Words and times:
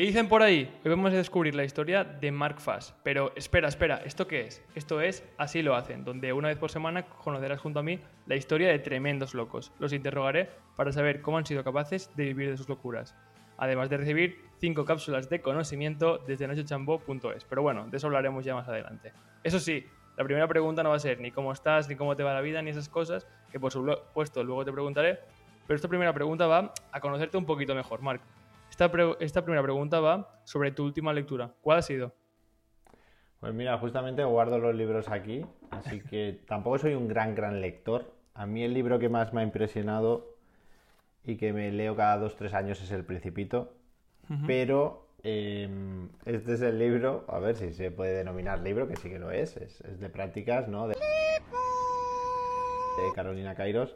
¿Qué 0.00 0.06
dicen 0.06 0.28
por 0.28 0.42
ahí? 0.42 0.80
Hoy 0.82 0.90
vamos 0.92 1.12
a 1.12 1.16
descubrir 1.16 1.54
la 1.54 1.62
historia 1.62 2.04
de 2.04 2.32
Mark 2.32 2.58
Fass. 2.58 2.94
Pero 3.02 3.34
espera, 3.36 3.68
espera, 3.68 3.96
¿esto 3.96 4.26
qué 4.26 4.46
es? 4.46 4.64
Esto 4.74 5.02
es 5.02 5.22
Así 5.36 5.60
lo 5.60 5.74
hacen, 5.74 6.06
donde 6.06 6.32
una 6.32 6.48
vez 6.48 6.56
por 6.56 6.70
semana 6.70 7.04
conocerás 7.04 7.60
junto 7.60 7.80
a 7.80 7.82
mí 7.82 8.00
la 8.24 8.34
historia 8.34 8.70
de 8.70 8.78
tremendos 8.78 9.34
locos. 9.34 9.72
Los 9.78 9.92
interrogaré 9.92 10.48
para 10.74 10.90
saber 10.90 11.20
cómo 11.20 11.36
han 11.36 11.44
sido 11.44 11.62
capaces 11.62 12.10
de 12.16 12.24
vivir 12.24 12.48
de 12.48 12.56
sus 12.56 12.66
locuras. 12.66 13.14
Además 13.58 13.90
de 13.90 13.98
recibir 13.98 14.40
5 14.60 14.86
cápsulas 14.86 15.28
de 15.28 15.42
conocimiento 15.42 16.16
desde 16.16 16.48
nochechambo.es. 16.48 17.44
Pero 17.44 17.60
bueno, 17.60 17.86
de 17.86 17.98
eso 17.98 18.06
hablaremos 18.06 18.42
ya 18.42 18.54
más 18.54 18.68
adelante. 18.68 19.12
Eso 19.44 19.60
sí, 19.60 19.84
la 20.16 20.24
primera 20.24 20.48
pregunta 20.48 20.82
no 20.82 20.88
va 20.88 20.96
a 20.96 21.00
ser 21.00 21.20
ni 21.20 21.30
cómo 21.30 21.52
estás, 21.52 21.90
ni 21.90 21.96
cómo 21.96 22.16
te 22.16 22.22
va 22.22 22.32
la 22.32 22.40
vida, 22.40 22.62
ni 22.62 22.70
esas 22.70 22.88
cosas, 22.88 23.26
que 23.52 23.60
por 23.60 23.70
supuesto 23.70 24.42
luego 24.44 24.64
te 24.64 24.72
preguntaré. 24.72 25.18
Pero 25.66 25.76
esta 25.76 25.88
primera 25.88 26.14
pregunta 26.14 26.46
va 26.46 26.72
a 26.90 27.00
conocerte 27.00 27.36
un 27.36 27.44
poquito 27.44 27.74
mejor, 27.74 28.00
Mark. 28.00 28.22
Esta, 28.80 29.42
primera 29.42 29.62
pregunta 29.62 30.00
va 30.00 30.40
sobre 30.44 30.72
tu 30.72 30.84
última 30.84 31.12
lectura. 31.12 31.52
¿Cuál 31.60 31.80
ha 31.80 31.82
sido? 31.82 32.14
Pues 33.38 33.52
mira, 33.52 33.76
justamente 33.76 34.24
guardo 34.24 34.58
los 34.58 34.74
libros 34.74 35.10
aquí, 35.10 35.44
así 35.70 36.00
que 36.00 36.40
tampoco 36.48 36.78
soy 36.78 36.94
un 36.94 37.06
gran, 37.06 37.34
gran 37.34 37.60
lector. 37.60 38.10
A 38.32 38.46
mí 38.46 38.64
el 38.64 38.72
libro 38.72 38.98
que 38.98 39.10
más 39.10 39.34
me 39.34 39.42
ha 39.42 39.44
impresionado 39.44 40.34
y 41.24 41.36
que 41.36 41.52
me 41.52 41.70
leo 41.70 41.94
cada 41.94 42.16
dos, 42.16 42.36
tres 42.36 42.54
años 42.54 42.80
es 42.80 42.90
El 42.90 43.04
Principito, 43.04 43.74
pero 44.46 45.08
em, 45.24 46.08
este 46.24 46.54
es 46.54 46.62
el 46.62 46.78
libro, 46.78 47.26
a 47.28 47.38
ver 47.38 47.56
si 47.56 47.74
se 47.74 47.90
puede 47.90 48.14
denominar 48.14 48.60
libro, 48.60 48.88
que 48.88 48.96
sí 48.96 49.10
que 49.10 49.18
lo 49.18 49.30
es, 49.30 49.58
es, 49.58 50.00
de 50.00 50.08
prácticas, 50.08 50.68
¿no? 50.68 50.88
De, 50.88 50.94
de 50.94 51.00
Carolina 53.14 53.54
Kairos 53.54 53.94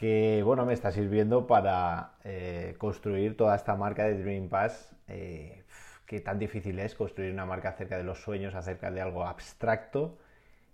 que 0.00 0.40
bueno, 0.42 0.64
me 0.64 0.72
está 0.72 0.90
sirviendo 0.92 1.46
para 1.46 2.14
eh, 2.24 2.74
construir 2.78 3.36
toda 3.36 3.54
esta 3.54 3.76
marca 3.76 4.04
de 4.04 4.16
Dream 4.16 4.48
Pass, 4.48 4.96
eh, 5.08 5.62
que 6.06 6.20
tan 6.20 6.38
difícil 6.38 6.78
es 6.78 6.94
construir 6.94 7.30
una 7.34 7.44
marca 7.44 7.68
acerca 7.68 7.98
de 7.98 8.04
los 8.04 8.22
sueños, 8.22 8.54
acerca 8.54 8.90
de 8.90 9.02
algo 9.02 9.26
abstracto 9.26 10.16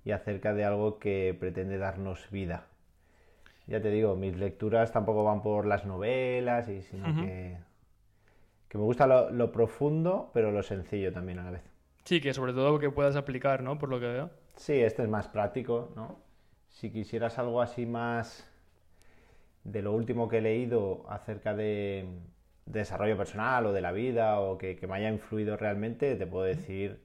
y 0.04 0.12
acerca 0.12 0.54
de 0.54 0.64
algo 0.64 1.00
que 1.00 1.36
pretende 1.40 1.76
darnos 1.76 2.30
vida. 2.30 2.68
Ya 3.66 3.82
te 3.82 3.90
digo, 3.90 4.14
mis 4.14 4.36
lecturas 4.36 4.92
tampoco 4.92 5.24
van 5.24 5.42
por 5.42 5.66
las 5.66 5.84
novelas, 5.84 6.68
y, 6.68 6.82
sino 6.82 7.06
que, 7.16 7.58
que, 8.68 8.78
me 8.78 8.84
gusta 8.84 9.08
lo, 9.08 9.30
lo, 9.30 9.50
profundo, 9.50 10.30
pero 10.34 10.52
lo 10.52 10.62
sencillo 10.62 11.12
también 11.12 11.40
a 11.40 11.46
la 11.46 11.50
vez. 11.50 11.62
Sí, 12.04 12.20
que 12.20 12.32
sobre 12.32 12.52
todo 12.52 12.78
que 12.78 12.90
puedas 12.90 13.16
aplicar, 13.16 13.64
¿no? 13.64 13.76
Por 13.76 13.88
lo 13.88 13.98
que 13.98 14.06
veo. 14.06 14.30
Sí, 14.54 14.74
este 14.74 15.02
es 15.02 15.08
más 15.08 15.26
práctico, 15.26 15.90
¿no? 15.96 16.20
Si 16.68 16.92
quisieras 16.92 17.40
algo 17.40 17.60
así 17.60 17.86
más 17.86 18.48
de 19.66 19.82
lo 19.82 19.92
último 19.92 20.28
que 20.28 20.38
he 20.38 20.42
leído 20.42 21.04
acerca 21.08 21.54
de, 21.54 22.06
desarrollo 22.66 23.16
personal 23.16 23.66
o 23.66 23.72
de 23.72 23.80
la 23.80 23.92
vida 23.92 24.40
o 24.40 24.58
que, 24.58 24.78
me 24.86 24.96
haya 24.96 25.08
influido 25.08 25.56
realmente, 25.56 26.16
te 26.16 26.26
puedo 26.26 26.44
decir 26.44 27.00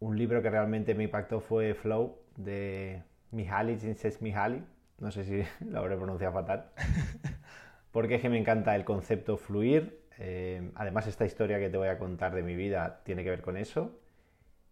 un 0.00 0.16
libro 0.16 0.40
que 0.40 0.50
realmente 0.50 0.94
me 0.94 1.04
impactó 1.04 1.40
fue 1.40 1.74
Flow 1.74 2.16
de 2.36 3.02
Mihaly 3.32 3.76
Csikszentmihalyi. 3.76 4.62
No 5.00 5.10
sé 5.10 5.24
si 5.24 5.42
lo 5.64 5.80
habré 5.80 5.96
pronunciado 5.96 6.32
fatal. 6.32 6.70
Porque 7.92 8.16
es 8.16 8.22
que 8.22 8.28
me 8.28 8.38
encanta 8.38 8.76
el 8.76 8.84
concepto 8.84 9.36
fluir. 9.36 10.00
Eh, 10.18 10.70
además, 10.76 11.06
esta 11.06 11.24
historia 11.24 11.58
que 11.58 11.68
te 11.68 11.76
voy 11.76 11.88
a 11.88 11.98
contar 11.98 12.34
de 12.34 12.42
mi 12.42 12.54
vida 12.54 13.00
tiene 13.04 13.24
que 13.24 13.30
ver 13.30 13.42
con 13.42 13.56
eso. 13.56 13.98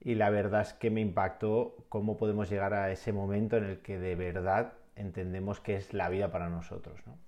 Y 0.01 0.15
la 0.15 0.31
verdad 0.31 0.61
es 0.61 0.75
que 0.75 0.91
me 0.91 1.01
impactó 1.01 1.77
cómo 1.89 2.17
podemos 2.17 2.49
llegar 2.49 2.75
a 2.75 2.93
ese 2.93 3.12
momento 3.12 3.57
en 3.57 3.65
el 3.65 3.79
que 3.81 3.99
de 3.99 4.15
verdad 4.15 4.75
entendemos 4.97 5.61
que 5.61 5.77
es 5.77 5.94
la 5.94 6.08
vida 6.08 6.30
para 6.30 6.48
nosotros. 6.48 7.00
¿no? 7.06 7.19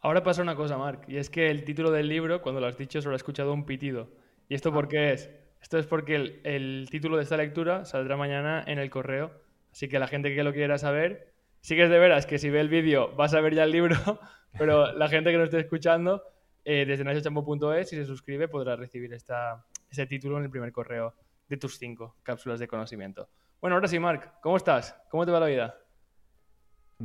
Ahora 0.00 0.24
pasa 0.24 0.42
una 0.42 0.56
cosa, 0.56 0.76
Marc, 0.76 1.08
y 1.08 1.18
es 1.18 1.30
que 1.30 1.50
el 1.50 1.64
título 1.64 1.92
del 1.92 2.08
libro, 2.08 2.42
cuando 2.42 2.60
lo 2.60 2.66
has 2.66 2.76
dicho, 2.76 3.00
solo 3.00 3.14
he 3.14 3.16
escuchado 3.16 3.52
un 3.52 3.64
pitido. 3.64 4.08
¿Y 4.48 4.54
esto 4.54 4.72
por 4.72 4.88
qué 4.88 5.12
es? 5.12 5.30
Esto 5.62 5.78
es 5.78 5.86
porque 5.86 6.40
el, 6.42 6.88
título 6.90 7.16
de 7.16 7.22
esta 7.22 7.36
lectura 7.36 7.84
saldrá 7.84 8.16
mañana 8.16 8.64
en 8.66 8.80
el 8.80 8.90
correo, 8.90 9.30
así 9.70 9.88
que 9.88 10.00
la 10.00 10.08
gente 10.08 10.34
que 10.34 10.42
lo 10.42 10.52
quiera 10.52 10.76
saber, 10.76 11.32
sí 11.60 11.76
que 11.76 11.84
es 11.84 11.90
de 11.90 12.00
veras 12.00 12.26
que 12.26 12.38
si 12.38 12.50
ve 12.50 12.60
el 12.60 12.68
vídeo 12.68 13.14
vas 13.14 13.32
a 13.34 13.40
ver 13.40 13.54
ya 13.54 13.62
el 13.62 13.70
libro, 13.70 13.96
pero 14.58 14.92
la 14.92 15.08
gente 15.08 15.30
que 15.30 15.38
nos 15.38 15.44
esté 15.44 15.60
escuchando, 15.60 16.24
eh, 16.64 16.84
desde 16.84 17.04
nachochampo.es, 17.04 17.88
si 17.88 17.94
se 17.94 18.04
suscribe, 18.04 18.48
podrá 18.48 18.74
recibir 18.74 19.12
esta, 19.14 19.64
ese 19.88 20.06
título 20.06 20.38
en 20.38 20.44
el 20.44 20.50
primer 20.50 20.72
correo 20.72 21.14
de 21.48 21.56
tus 21.56 21.78
cinco 21.78 22.16
cápsulas 22.24 22.58
de 22.58 22.66
conocimiento. 22.66 23.28
Bueno, 23.60 23.76
ahora 23.76 23.86
sí, 23.86 24.00
Marc, 24.00 24.40
¿cómo 24.40 24.56
estás? 24.56 25.00
¿Cómo 25.10 25.24
te 25.24 25.30
va 25.30 25.38
la 25.38 25.46
vida? 25.46 25.81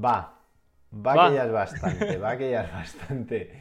Va, 0.04 0.40
va, 0.94 1.30
que 1.30 1.36
ya 1.36 1.46
es 1.46 1.52
bastante, 1.52 2.18
va 2.18 2.38
que 2.38 2.52
ya 2.52 2.64
es 2.64 2.72
bastante. 2.72 3.52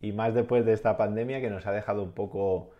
Y 0.00 0.12
más 0.12 0.34
después 0.34 0.64
de 0.64 0.72
esta 0.72 0.96
pandemia 0.96 1.40
que 1.40 1.50
nos 1.50 1.66
ha 1.66 1.72
dejado 1.72 2.02
un 2.02 2.12
poco, 2.12 2.70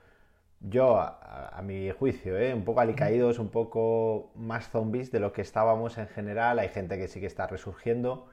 yo 0.60 0.98
a, 0.98 1.60
mi 1.62 1.90
juicio, 1.90 2.38
¿eh? 2.38 2.54
un 2.54 2.64
poco 2.64 2.80
alicaídos, 2.80 3.38
un 3.38 3.50
poco 3.50 4.32
más 4.36 4.70
zombies 4.70 5.10
de 5.10 5.20
lo 5.20 5.32
que 5.32 5.42
estábamos 5.42 5.98
en 5.98 6.06
general. 6.08 6.58
Hay 6.58 6.68
gente 6.68 6.96
que 6.98 7.08
sí 7.08 7.20
que 7.20 7.26
está 7.26 7.46
resurgiendo, 7.46 8.28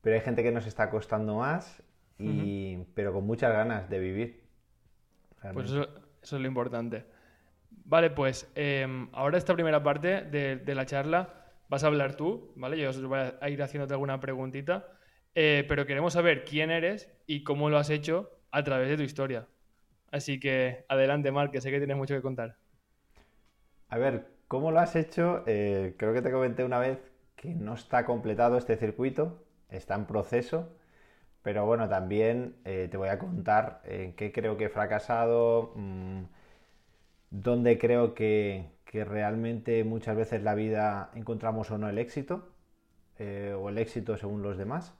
pero 0.00 0.16
hay 0.16 0.22
gente 0.22 0.42
que 0.42 0.52
nos 0.52 0.66
está 0.66 0.90
costando 0.90 1.36
más, 1.36 1.82
y, 2.18 2.78
pero 2.94 3.12
con 3.12 3.24
muchas 3.24 3.52
ganas 3.52 3.88
de 3.88 3.98
vivir. 4.00 4.44
Pues 5.52 5.70
eso, 5.70 5.86
es 6.22 6.32
lo 6.32 6.46
importante. 6.46 7.04
Vale, 7.84 8.10
pues 8.10 8.50
em, 8.54 9.08
ahora 9.12 9.38
esta 9.38 9.54
primera 9.54 9.82
parte 9.82 10.22
de 10.22 10.74
la 10.74 10.84
charla 10.84 11.37
vas 11.68 11.84
a 11.84 11.88
hablar 11.88 12.16
tú, 12.16 12.52
¿vale? 12.56 12.78
Yo 12.78 12.90
os 12.90 13.02
voy 13.02 13.20
a 13.40 13.48
ir 13.50 13.62
haciéndote 13.62 13.94
alguna 13.94 14.20
preguntita, 14.20 14.86
eh, 15.34 15.64
pero 15.68 15.86
queremos 15.86 16.14
saber 16.14 16.44
quién 16.44 16.70
eres 16.70 17.10
y 17.26 17.44
cómo 17.44 17.70
lo 17.70 17.78
has 17.78 17.90
hecho 17.90 18.30
a 18.50 18.62
través 18.64 18.88
de 18.88 18.96
tu 18.96 19.02
historia. 19.02 19.46
Así 20.10 20.40
que 20.40 20.84
adelante, 20.88 21.30
Marc, 21.30 21.52
que 21.52 21.60
sé 21.60 21.70
que 21.70 21.78
tienes 21.78 21.96
mucho 21.96 22.14
que 22.14 22.22
contar. 22.22 22.56
A 23.88 23.98
ver, 23.98 24.26
¿cómo 24.48 24.70
lo 24.70 24.80
has 24.80 24.96
hecho? 24.96 25.44
Eh, 25.46 25.94
creo 25.98 26.12
que 26.14 26.22
te 26.22 26.30
comenté 26.30 26.64
una 26.64 26.78
vez 26.78 26.98
que 27.36 27.54
no 27.54 27.74
está 27.74 28.04
completado 28.04 28.56
este 28.58 28.76
circuito, 28.76 29.44
está 29.68 29.94
en 29.94 30.06
proceso, 30.06 30.76
pero 31.42 31.66
bueno, 31.66 31.88
también 31.88 32.56
eh, 32.64 32.88
te 32.90 32.96
voy 32.96 33.08
a 33.10 33.18
contar 33.18 33.80
en 33.84 34.14
qué 34.14 34.32
creo 34.32 34.56
que 34.56 34.64
he 34.66 34.68
fracasado, 34.68 35.72
mm, 35.76 36.24
dónde 37.30 37.78
creo 37.78 38.14
que, 38.14 38.70
que 38.88 39.04
realmente 39.04 39.84
muchas 39.84 40.16
veces 40.16 40.42
la 40.42 40.54
vida 40.54 41.10
encontramos 41.14 41.70
o 41.70 41.76
no 41.76 41.90
el 41.90 41.98
éxito, 41.98 42.48
eh, 43.18 43.54
o 43.56 43.68
el 43.68 43.76
éxito 43.76 44.16
según 44.16 44.42
los 44.42 44.56
demás. 44.56 44.94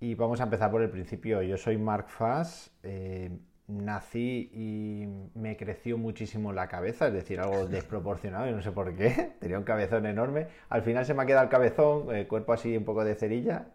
Y 0.00 0.16
vamos 0.16 0.40
a 0.40 0.44
empezar 0.44 0.72
por 0.72 0.82
el 0.82 0.90
principio. 0.90 1.40
Yo 1.42 1.56
soy 1.56 1.78
Mark 1.78 2.08
Fass, 2.08 2.72
eh, 2.82 3.30
nací 3.68 4.50
y 4.52 5.06
me 5.38 5.56
creció 5.56 5.98
muchísimo 5.98 6.52
la 6.52 6.66
cabeza, 6.66 7.06
es 7.06 7.12
decir, 7.12 7.38
algo 7.38 7.66
desproporcionado, 7.68 8.50
y 8.50 8.52
no 8.52 8.60
sé 8.60 8.72
por 8.72 8.92
qué, 8.96 9.34
tenía 9.40 9.58
un 9.58 9.64
cabezón 9.64 10.04
enorme. 10.06 10.48
Al 10.68 10.82
final 10.82 11.06
se 11.06 11.14
me 11.14 11.22
ha 11.22 11.26
quedado 11.26 11.44
el 11.44 11.50
cabezón, 11.50 12.12
el 12.12 12.26
cuerpo 12.26 12.54
así 12.54 12.76
un 12.76 12.84
poco 12.84 13.04
de 13.04 13.14
cerilla. 13.14 13.68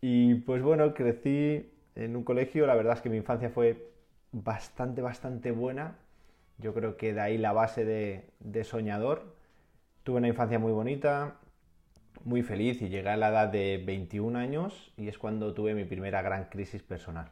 Y 0.00 0.34
pues 0.34 0.60
bueno, 0.60 0.92
crecí 0.92 1.70
en 1.94 2.16
un 2.16 2.24
colegio, 2.24 2.66
la 2.66 2.74
verdad 2.74 2.94
es 2.94 3.00
que 3.00 3.10
mi 3.10 3.16
infancia 3.16 3.48
fue 3.48 3.92
bastante, 4.32 5.02
bastante 5.02 5.52
buena 5.52 5.98
yo 6.58 6.74
creo 6.74 6.96
que 6.96 7.12
de 7.12 7.20
ahí 7.20 7.38
la 7.38 7.52
base 7.52 7.84
de, 7.84 8.64
soñador. 8.64 9.34
Tuve 10.02 10.18
una 10.18 10.28
infancia 10.28 10.58
muy 10.58 10.72
bonita, 10.72 11.38
muy 12.24 12.42
feliz 12.42 12.82
y 12.82 12.88
llegué 12.88 13.08
a 13.08 13.16
la 13.16 13.28
edad 13.28 13.48
de 13.48 13.82
21 13.84 14.38
años 14.38 14.92
y 14.96 15.08
es 15.08 15.18
cuando 15.18 15.54
tuve 15.54 15.74
mi 15.74 15.84
primera 15.84 16.22
gran 16.22 16.44
crisis 16.46 16.82
personal. 16.82 17.30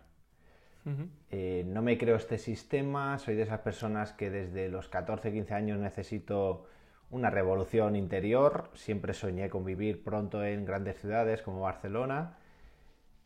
Eh, 1.31 1.65
no 1.69 1.81
me 1.81 1.97
creo 1.97 2.17
este 2.17 2.39
sistema, 2.39 3.17
soy 3.19 3.37
de 3.37 3.43
esas 3.43 3.61
personas 3.61 4.13
que 4.13 4.31
desde 4.31 4.69
los 4.69 4.89
14, 4.89 5.31
15 5.31 5.55
años 5.55 5.79
necesito 5.79 6.67
una 7.11 7.31
revolución 7.31 7.95
interior, 7.95 8.71
siempre 8.75 9.15
soñé 9.15 9.49
con 9.49 9.65
vivir 9.65 10.03
pronto 10.03 10.45
en 10.45 10.65
grandes 10.65 10.99
ciudades 10.99 11.43
como 11.43 11.61
Barcelona 11.61 12.39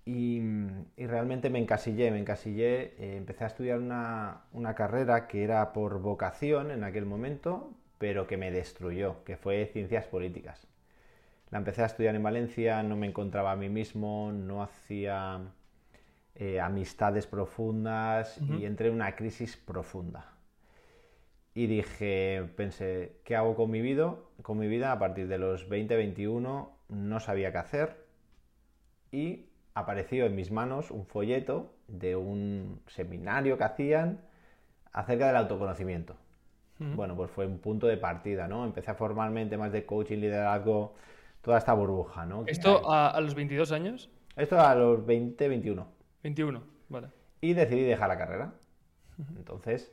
y, 0.07 0.41
realmente 0.97 1.51
me 1.51 1.59
encasillé, 1.59 2.13
me 2.13 2.21
encasillé, 2.21 2.95
eh, 2.99 3.17
empecé 3.17 3.43
a 3.43 3.49
estudiar 3.49 3.81
una, 3.81 4.75
carrera 4.77 5.27
que 5.27 5.43
era 5.43 5.73
por 5.73 6.01
vocación 6.01 6.71
en 6.71 6.85
aquel 6.85 7.05
momento, 7.05 7.73
pero 7.99 8.29
que 8.29 8.37
me 8.37 8.53
destruyó, 8.53 9.25
que 9.25 9.37
fue 9.37 9.67
ciencias 9.67 10.07
políticas. 10.07 10.69
La 11.51 11.59
empecé 11.59 11.83
a 11.83 11.87
estudiar 11.87 12.15
en 12.15 12.23
Valencia, 12.23 12.83
no 12.85 12.97
me 12.97 13.09
encontraba 13.09 13.51
a 13.51 13.57
mí 13.57 13.69
mismo, 13.69 14.31
no 14.33 14.63
hacía 14.63 15.41
eh, 16.37 16.61
amistades 16.61 17.27
profundas 17.27 18.41
y 18.41 18.65
entré 18.65 18.89
en 18.89 18.95
una 18.95 19.17
crisis 19.17 19.57
profunda. 19.57 20.35
Y 21.53 21.67
dije, 21.67 22.49
pensé, 22.57 23.21
¿qué 23.25 23.35
hago 23.35 23.57
con 23.57 23.71
mi 23.71 23.81
vida? 23.81 24.15
Con 24.43 24.59
mi 24.59 24.69
vida 24.69 24.93
a 24.93 24.99
partir 24.99 25.27
de 25.27 25.39
los 25.39 25.69
20, 25.69 25.97
21 25.97 26.77
no 26.91 27.21
sabía 27.21 27.51
qué 27.51 27.59
hacer 27.59 28.07
y 29.11 29.47
apareció 29.77 30.25
en 30.25 30.35
mis 30.35 30.51
manos 30.51 30.91
un 30.91 31.05
folleto 31.05 31.75
de 31.87 32.17
un 32.17 32.81
seminario 32.87 33.59
que 33.59 33.65
hacían 33.65 34.23
acerca 34.91 35.27
del 35.27 35.37
autoconocimiento. 35.37 36.17
Bueno, 36.79 37.17
pues 37.17 37.31
fue 37.31 37.47
un 37.47 37.59
punto 37.59 37.87
de 37.87 37.97
partida, 37.97 38.49
¿no? 38.49 38.65
Empecé 38.65 38.91
a 38.91 38.95
formalmente 38.95 39.57
más 39.57 39.73
de 39.73 39.87
coaching, 39.87 40.19
liderazgo, 40.19 40.95
toda 41.41 41.59
esta 41.59 41.73
burbuja, 41.75 42.27
¿no? 42.27 42.45
¿Esto 42.47 42.91
a, 42.91 43.19
los 43.21 43.35
22 43.35 43.73
años? 43.73 44.11
Esto 44.35 44.61
a 44.61 44.75
los 44.75 45.05
20, 45.05 45.49
21. 45.49 45.87
21, 46.23 46.63
vale. 46.89 47.09
Y 47.41 47.53
decidí 47.55 47.83
dejar 47.83 48.09
la 48.09 48.19
carrera. 48.19 48.55
Entonces, 49.37 49.93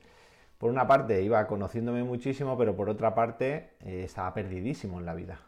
por 0.58 0.70
una 0.70 0.88
parte 0.88 1.22
iba 1.24 1.46
conociéndome 1.48 2.04
muchísimo, 2.04 2.58
pero 2.58 2.76
por 2.76 2.90
otra 2.90 3.16
parte 3.16 3.72
eh, 3.82 4.04
estaba 4.06 4.34
perdidísimo 4.34 5.00
en 5.00 5.06
la 5.06 5.14
vida. 5.14 5.40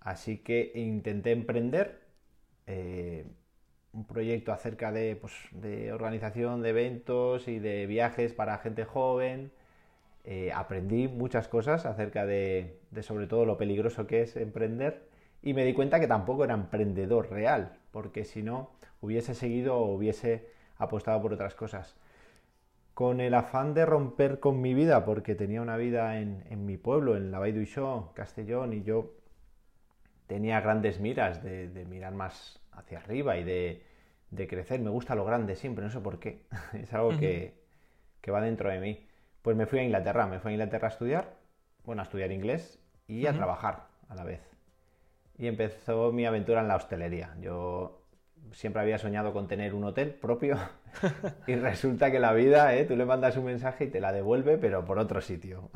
Así 0.00 0.38
que 0.38 0.72
intenté 0.74 1.32
emprender 1.32 2.02
eh, 2.66 3.26
un 3.92 4.06
proyecto 4.06 4.52
acerca 4.52 4.92
de, 4.92 5.16
pues, 5.16 5.32
de, 5.52 5.92
organización 5.92 6.62
de 6.62 6.70
eventos 6.70 7.48
y 7.48 7.58
de 7.58 7.86
viajes 7.86 8.32
para 8.32 8.58
gente 8.58 8.84
joven. 8.84 9.52
Eh, 10.24 10.52
aprendí 10.54 11.08
muchas 11.08 11.48
cosas 11.48 11.84
acerca 11.84 12.26
de, 12.26 12.78
de 12.90 13.02
sobre 13.02 13.26
todo 13.26 13.44
lo 13.44 13.58
peligroso 13.58 14.06
que 14.06 14.22
es 14.22 14.36
emprender 14.36 15.08
y 15.42 15.54
me 15.54 15.64
di 15.64 15.74
cuenta 15.74 15.98
que 15.98 16.06
tampoco 16.06 16.44
era 16.44 16.54
emprendedor 16.54 17.30
real, 17.30 17.76
porque 17.90 18.24
si 18.24 18.42
no 18.42 18.70
hubiese 19.00 19.34
seguido 19.34 19.76
o 19.76 19.94
hubiese 19.94 20.48
apostado 20.78 21.20
por 21.20 21.32
otras 21.34 21.54
cosas. 21.54 21.96
Con 22.94 23.20
el 23.20 23.34
afán 23.34 23.74
de 23.74 23.84
romper 23.84 24.38
con 24.38 24.60
mi 24.60 24.74
vida, 24.74 25.04
porque 25.04 25.34
tenía 25.34 25.62
una 25.62 25.76
vida 25.76 26.20
en, 26.20 26.66
mi 26.66 26.76
pueblo, 26.76 27.16
en 27.16 27.30
la 27.30 27.40
d'Uixó, 27.40 28.12
Castellón, 28.14 28.72
y 28.74 28.82
yo 28.82 29.14
tenía 30.26 30.60
grandes 30.60 31.00
miras 31.00 31.42
de 31.42 31.86
mirar 31.88 32.14
más 32.14 32.61
hacia 32.72 32.98
arriba 32.98 33.36
y 33.36 33.44
de, 33.44 33.82
de, 34.30 34.48
crecer. 34.48 34.80
Me 34.80 34.90
gusta 34.90 35.14
lo 35.14 35.24
grande 35.24 35.54
siempre, 35.54 35.84
no 35.84 35.90
sé 35.90 36.00
por 36.00 36.18
qué. 36.18 36.42
es 36.72 36.92
algo 36.92 37.16
que, 37.18 37.54
que 38.20 38.30
va 38.30 38.40
dentro 38.40 38.70
de 38.70 38.80
mí. 38.80 39.06
Pues 39.42 39.56
me 39.56 39.66
fui 39.66 39.80
a 39.80 39.82
Inglaterra, 39.84 40.26
me 40.26 40.38
fui 40.38 40.50
a 40.50 40.54
Inglaterra 40.54 40.88
a 40.88 40.90
estudiar, 40.90 41.34
bueno, 41.84 42.02
a 42.02 42.04
estudiar 42.04 42.30
inglés 42.30 42.78
y 43.06 43.26
a 43.26 43.32
trabajar 43.32 43.88
a 44.08 44.14
la 44.14 44.24
vez. 44.24 44.40
Y 45.36 45.48
empezó 45.48 46.12
mi 46.12 46.26
aventura 46.26 46.60
en 46.60 46.68
la 46.68 46.76
hostelería. 46.76 47.34
Yo 47.40 48.02
siempre 48.52 48.82
había 48.82 48.98
soñado 48.98 49.32
con 49.32 49.48
tener 49.48 49.74
un 49.74 49.84
hotel 49.84 50.10
propio 50.14 50.56
y 51.46 51.54
resulta 51.56 52.10
que 52.10 52.20
la 52.20 52.32
vida, 52.32 52.74
¿eh? 52.74 52.84
tú 52.84 52.96
le 52.96 53.04
mandas 53.04 53.36
un 53.36 53.44
mensaje 53.44 53.84
y 53.84 53.88
te 53.88 54.00
la 54.00 54.12
devuelve, 54.12 54.58
pero 54.58 54.84
por 54.84 54.98
otro 54.98 55.20
sitio. 55.20 55.70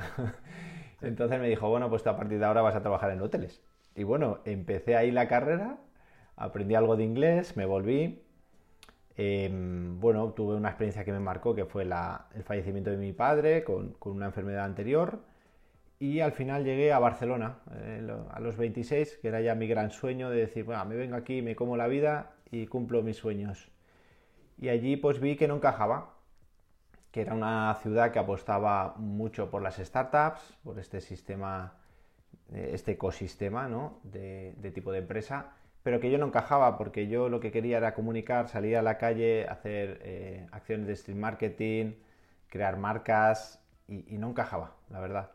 Entonces 1.03 1.41
me 1.41 1.49
dijo, 1.49 1.69
bueno, 1.69 1.91
pues 1.91 2.07
a 2.07 2.17
partir 2.17 2.39
de 2.39 2.45
ahora 2.45 2.63
vas 2.63 2.75
a 2.75 2.81
trabajar 2.81 3.11
en 3.11 3.21
hoteles. 3.21 3.63
Y 3.95 4.05
bueno, 4.05 4.41
empecé 4.45 4.97
ahí 4.97 5.11
la 5.11 5.29
carrera, 5.29 5.79
aprendí 6.37 6.75
algo 6.75 6.97
de 6.97 7.05
inglés, 7.05 7.56
me 7.56 7.67
volví. 7.67 8.23
Eh, 9.17 9.50
bueno, 9.99 10.33
tuve 10.33 10.55
una 10.55 10.69
experiencia 10.69 11.05
que 11.05 11.12
me 11.12 11.21
marcó, 11.21 11.55
que 11.55 11.65
fue 11.65 11.83
el 11.85 12.43
fallecimiento 12.44 12.91
de 12.91 12.99
mi 12.99 13.12
padre 13.12 13.65
con, 13.65 13.97
una 14.00 14.27
enfermedad 14.27 14.65
anterior. 14.65 15.21
Y 15.99 16.21
al 16.21 16.33
final 16.33 16.65
llegué 16.65 16.93
a 16.93 16.99
Barcelona, 16.99 17.59
eh, 17.75 18.06
a 18.31 18.41
los 18.41 18.56
26, 18.56 19.19
que 19.23 19.29
era 19.29 19.41
ya 19.41 19.55
mi 19.55 19.67
gran 19.67 19.91
sueño 19.91 20.29
de 20.29 20.38
decir, 20.38 20.65
bueno, 20.65 20.85
me 20.85 20.94
vengo 20.94 21.17
aquí, 21.17 21.41
me 21.41 21.56
como 21.56 21.77
la 21.77 21.87
vida 21.88 22.33
y 22.50 22.67
cumplo 22.67 23.03
mis 23.03 23.17
sueños. 23.17 23.71
Y 24.59 24.69
allí 24.69 24.97
pues 24.97 25.21
vi 25.21 25.37
que 25.37 25.49
no 25.49 25.56
encajaba, 25.56 26.17
que 27.11 27.23
era 27.23 27.35
una 27.35 27.75
ciudad 27.83 28.12
que 28.12 28.19
apostaba 28.19 28.94
mucho 28.99 29.50
por 29.50 29.62
las 29.62 29.77
startups, 29.77 30.59
por 30.62 30.79
este 30.79 31.00
sistema, 31.00 31.73
eh, 32.53 32.73
este 32.75 32.93
ecosistema 32.93 33.69
¿no? 33.69 34.00
de, 34.03 34.55
tipo 34.75 34.93
de 34.93 34.99
empresa, 34.99 35.55
pero 35.87 36.00
que 36.00 36.11
yo 36.11 36.19
no 36.19 36.27
encajaba 36.27 36.77
porque 36.79 37.06
yo 37.06 37.29
lo 37.29 37.38
que 37.38 37.53
quería 37.53 37.77
era 37.77 37.94
comunicar, 37.94 38.49
salir 38.49 38.77
a 38.77 38.83
la 38.83 38.99
calle, 38.99 39.47
hacer 39.49 40.00
eh, 40.03 40.44
acciones 40.50 40.88
de 40.88 40.94
street 40.94 41.17
marketing, 41.17 41.93
crear 42.49 42.77
marcas 42.77 43.65
y, 43.87 44.12
y, 44.12 44.19
no 44.19 44.31
encajaba, 44.31 44.75
la 44.91 44.99
verdad. 44.99 45.31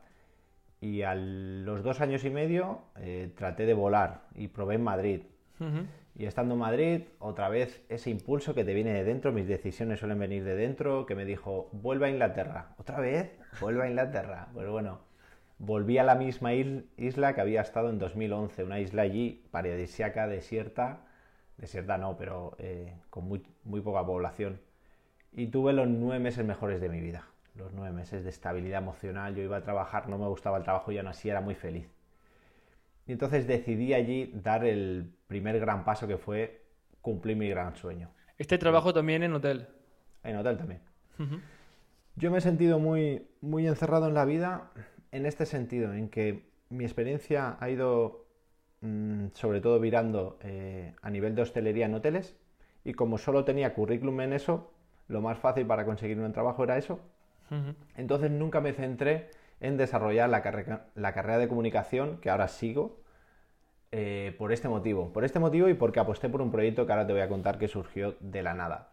Y 0.81 1.03
a 1.03 1.15
los 1.15 1.83
dos 1.83 2.01
años 2.01 2.25
y 2.25 2.29
medio 2.31 2.81
eh, 2.97 3.31
traté 3.37 3.65
de 3.65 3.73
volar 3.73 4.23
y 4.35 4.49
probé 4.49 4.75
en 4.75 4.83
Madrid. 4.83 5.21
Uh 5.61 5.63
-huh. 5.63 5.85
Y 6.15 6.25
estando 6.25 6.55
en 6.55 6.59
Madrid, 6.59 7.01
otra 7.19 7.47
vez 7.47 7.81
ese 7.87 8.09
impulso 8.09 8.53
que 8.53 8.65
te 8.65 8.73
viene 8.73 8.91
de 8.91 9.05
dentro, 9.05 9.31
mis 9.31 9.47
decisiones 9.47 10.01
suelen 10.01 10.19
venir 10.19 10.43
de 10.43 10.55
dentro, 10.57 11.05
que 11.05 11.15
me 11.15 11.23
dijo, 11.23 11.69
vuelva 11.71 12.07
a 12.07 12.09
Inglaterra. 12.09 12.75
¿Otra 12.77 12.99
vez? 12.99 13.31
Vuelva 13.61 13.85
a 13.85 13.87
Inglaterra. 13.87 14.49
Pues 14.53 14.67
bueno, 14.67 14.99
volví 15.61 15.99
a 15.99 16.03
la 16.03 16.15
misma 16.15 16.53
isla 16.53 17.35
que 17.35 17.41
había 17.41 17.61
estado 17.61 17.89
en 17.91 17.99
2011, 17.99 18.63
una 18.63 18.79
isla 18.79 19.03
allí 19.03 19.45
paradisiaca, 19.51 20.27
desierta, 20.27 21.01
desierta 21.57 21.99
no, 21.99 22.17
pero 22.17 22.55
eh, 22.57 22.95
con 23.11 23.25
muy, 23.25 23.45
muy 23.63 23.79
poca 23.81 24.03
población. 24.03 24.59
Y 25.31 25.47
tuve 25.47 25.71
los 25.73 25.87
nueve 25.87 26.19
meses 26.19 26.43
mejores 26.45 26.81
de 26.81 26.89
mi 26.89 26.99
vida, 26.99 27.27
los 27.55 27.73
nueve 27.73 27.95
meses 27.95 28.23
de 28.23 28.31
estabilidad 28.31 28.81
emocional. 28.81 29.35
Yo 29.35 29.43
iba 29.43 29.57
a 29.57 29.61
trabajar, 29.61 30.09
no 30.09 30.17
me 30.17 30.27
gustaba 30.27 30.57
el 30.57 30.63
trabajo 30.63 30.91
y 30.91 30.97
aún 30.97 31.07
así 31.07 31.29
era 31.29 31.41
muy 31.41 31.53
feliz. 31.53 31.87
Y 33.05 33.11
entonces 33.11 33.45
decidí 33.45 33.93
allí 33.93 34.31
dar 34.33 34.65
el 34.65 35.13
primer 35.27 35.59
gran 35.59 35.85
paso 35.85 36.07
que 36.07 36.17
fue 36.17 36.63
cumplir 37.01 37.37
mi 37.37 37.47
gran 37.47 37.75
sueño. 37.75 38.09
¿Este 38.39 38.57
trabajo 38.57 38.93
también 38.93 39.21
en 39.21 39.33
hotel? 39.33 39.67
En 40.23 40.37
hotel 40.37 40.57
también. 40.57 40.81
Uh 41.19 41.23
-huh. 41.23 41.41
Yo 42.15 42.31
me 42.31 42.39
he 42.39 42.41
sentido 42.41 42.79
muy, 42.79 43.27
muy 43.41 43.67
encerrado 43.67 44.07
en 44.07 44.15
la 44.15 44.25
vida 44.25 44.71
en 45.11 45.25
este 45.25 45.45
sentido, 45.45 45.93
en 45.93 46.09
que 46.09 46.49
mi 46.69 46.85
experiencia 46.85 47.57
ha 47.59 47.69
ido 47.69 48.25
mmm, 48.81 49.27
sobre 49.33 49.61
todo 49.61 49.79
virando 49.79 50.37
eh, 50.41 50.93
a 51.01 51.09
nivel 51.09 51.35
de 51.35 51.41
hostelería 51.41 51.85
en 51.85 51.93
hoteles 51.93 52.35
y 52.83 52.93
como 52.93 53.17
solo 53.17 53.43
tenía 53.45 53.73
currículum 53.73 54.21
en 54.21 54.33
eso, 54.33 54.71
lo 55.07 55.21
más 55.21 55.37
fácil 55.37 55.65
para 55.67 55.85
conseguir 55.85 56.19
un 56.19 56.31
trabajo 56.31 56.63
era 56.63 56.77
eso. 56.77 56.99
Uh 57.49 57.55
-huh. 57.55 57.75
Entonces 57.97 58.31
nunca 58.31 58.61
me 58.61 58.73
centré 58.73 59.29
en 59.59 59.77
desarrollar 59.77 60.29
la, 60.29 60.41
carre 60.41 60.65
la 60.95 61.13
carrera 61.13 61.37
de 61.37 61.47
comunicación 61.47 62.17
que 62.17 62.29
ahora 62.29 62.47
sigo 62.47 63.01
eh, 63.91 64.33
por 64.37 64.51
este 64.51 64.69
motivo. 64.69 65.11
Por 65.13 65.25
este 65.25 65.39
motivo 65.39 65.67
y 65.69 65.73
porque 65.73 65.99
aposté 65.99 66.29
por 66.29 66.41
un 66.41 66.49
proyecto 66.51 66.85
que 66.85 66.93
ahora 66.93 67.05
te 67.05 67.13
voy 67.13 67.21
a 67.21 67.27
contar 67.29 67.59
que 67.59 67.67
surgió 67.67 68.15
de 68.21 68.41
la 68.41 68.53
nada. 68.53 68.91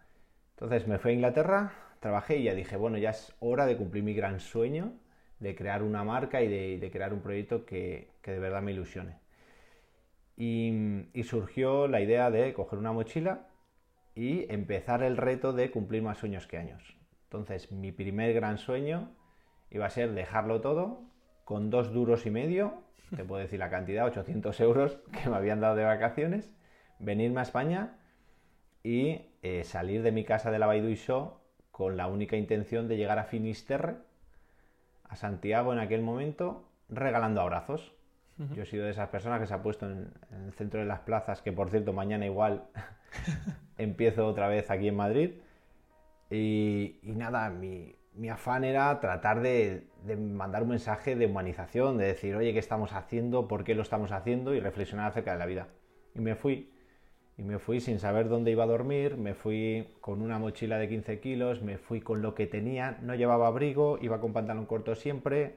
Entonces 0.56 0.88
me 0.88 0.99
fui 0.99 1.12
a 1.12 1.15
Inglaterra, 1.15 1.73
trabajé 2.00 2.38
y 2.38 2.44
ya 2.44 2.55
dije, 2.55 2.76
bueno, 2.76 2.99
ya 2.99 3.11
es 3.11 3.32
hora 3.38 3.65
de 3.65 3.76
cumplir 3.76 4.03
mi 4.03 4.12
gran 4.12 4.41
sueño 4.41 4.93
de 5.40 5.55
crear 5.55 5.82
una 5.82 6.05
marca 6.05 6.43
y 6.43 6.49
de, 6.79 6.90
crear 6.90 7.12
un 7.12 7.20
proyecto 7.20 7.64
que, 7.64 8.11
que, 8.23 8.32
de 8.32 8.38
verdad 8.38 8.62
me 8.62 8.73
ilusione. 8.73 9.17
Y, 10.37 11.06
y 11.12 11.25
surgió 11.25 11.88
la 11.88 12.00
idea 12.00 12.31
de 12.31 12.52
coger 12.55 12.79
una 12.79 12.93
mochila 12.93 13.49
y 14.14 14.52
empezar 14.52 15.02
el 15.02 15.17
reto 15.17 15.52
de 15.52 15.70
cumplir 15.70 16.02
más 16.02 16.19
sueños 16.19 16.46
que 16.46 16.58
años. 16.58 16.96
Entonces 17.25 17.70
mi 17.70 17.93
primer 17.93 18.32
gran 18.35 18.58
sueño 18.58 19.14
iba 19.70 19.87
a 19.87 19.90
ser 19.90 20.12
dejarlo 20.12 20.61
todo 20.61 21.02
con 21.44 21.70
dos 21.70 21.93
duros 21.93 22.26
y 22.26 22.31
medio, 22.31 22.82
te 23.14 23.25
puedo 23.25 23.41
decir 23.41 23.58
la 23.58 23.70
cantidad, 23.70 24.06
800 24.06 24.61
euros 24.61 24.99
que 25.12 25.31
me 25.31 25.37
habían 25.37 25.61
dado 25.61 25.76
de 25.76 25.84
vacaciones, 25.84 26.55
venirme 26.99 27.41
a 27.41 27.44
España 27.44 27.99
y 28.82 29.23
eh, 29.43 29.64
salir 29.64 30.02
de 30.02 30.12
mi 30.12 30.25
casa 30.25 30.50
de 30.50 30.58
la 30.58 30.73
Show 30.75 31.34
con 31.70 31.96
la 31.96 32.06
única 32.08 32.37
intención 32.37 32.88
de 32.88 32.96
llegar 32.96 33.19
a 33.19 33.25
Finisterre, 33.25 33.96
a 35.08 35.17
Santiago 35.17 35.72
en 35.72 35.79
aquel 35.79 36.03
momento, 36.03 36.69
regalando 36.88 37.41
abrazos. 37.41 37.94
Uh 38.38 38.43
-huh. 38.43 38.55
Yo 38.55 38.62
he 38.62 38.67
sido 38.67 38.84
de 38.84 38.91
esas 38.91 39.08
personas 39.08 39.41
que 39.41 39.46
se 39.46 39.55
ha 39.55 39.62
puesto 39.62 39.86
en, 39.86 40.12
en 40.31 40.44
el 40.46 40.53
centro 40.53 40.81
de 40.81 40.86
las 40.86 41.00
plazas, 41.00 41.43
que 41.43 41.53
por 41.53 41.70
cierto 41.70 41.93
mañana 41.93 42.27
igual 42.27 42.65
empiezo 43.79 44.27
otra 44.27 44.48
vez 44.48 44.70
aquí 44.70 44.88
en 44.88 44.96
Madrid. 44.96 45.31
Y, 46.31 46.98
y 47.03 47.12
nada, 47.12 47.48
mi, 47.50 47.96
mi 48.15 48.29
afán 48.29 48.65
era 48.65 49.00
tratar 49.00 49.41
de, 49.41 49.86
de, 50.05 50.17
mandar 50.17 50.62
un 50.62 50.70
mensaje 50.70 51.17
de 51.17 51.27
humanización, 51.27 51.96
de 51.96 52.06
decir, 52.06 52.36
oye, 52.36 52.53
¿qué 52.53 52.58
estamos 52.58 52.93
haciendo? 52.93 53.48
¿Por 53.48 53.65
qué 53.65 53.74
lo 53.74 53.82
estamos 53.82 54.12
haciendo? 54.12 54.55
Y 54.55 54.60
reflexionar 54.60 55.06
acerca 55.06 55.32
de 55.32 55.38
la 55.38 55.46
vida. 55.46 55.69
Y 56.15 56.20
me 56.20 56.34
fui. 56.34 56.72
Y 57.38 57.44
me 57.44 57.60
fui 57.60 57.80
sin 57.80 58.00
saber 58.00 58.28
dónde 58.28 58.50
iba 58.50 58.64
a 58.64 58.66
dormir, 58.66 59.16
me 59.16 59.32
fui 59.32 59.86
con 60.00 60.22
una 60.22 60.40
mochila 60.40 60.76
de 60.76 60.88
15 60.88 61.20
kilos, 61.20 61.62
me 61.62 61.78
fui 61.78 62.00
con 62.00 62.20
lo 62.20 62.34
que 62.34 62.48
tenía, 62.48 62.98
no 63.00 63.14
llevaba 63.14 63.46
abrigo, 63.46 63.96
iba 64.02 64.20
con 64.20 64.32
pantalón 64.32 64.66
corto 64.66 64.96
siempre, 64.96 65.54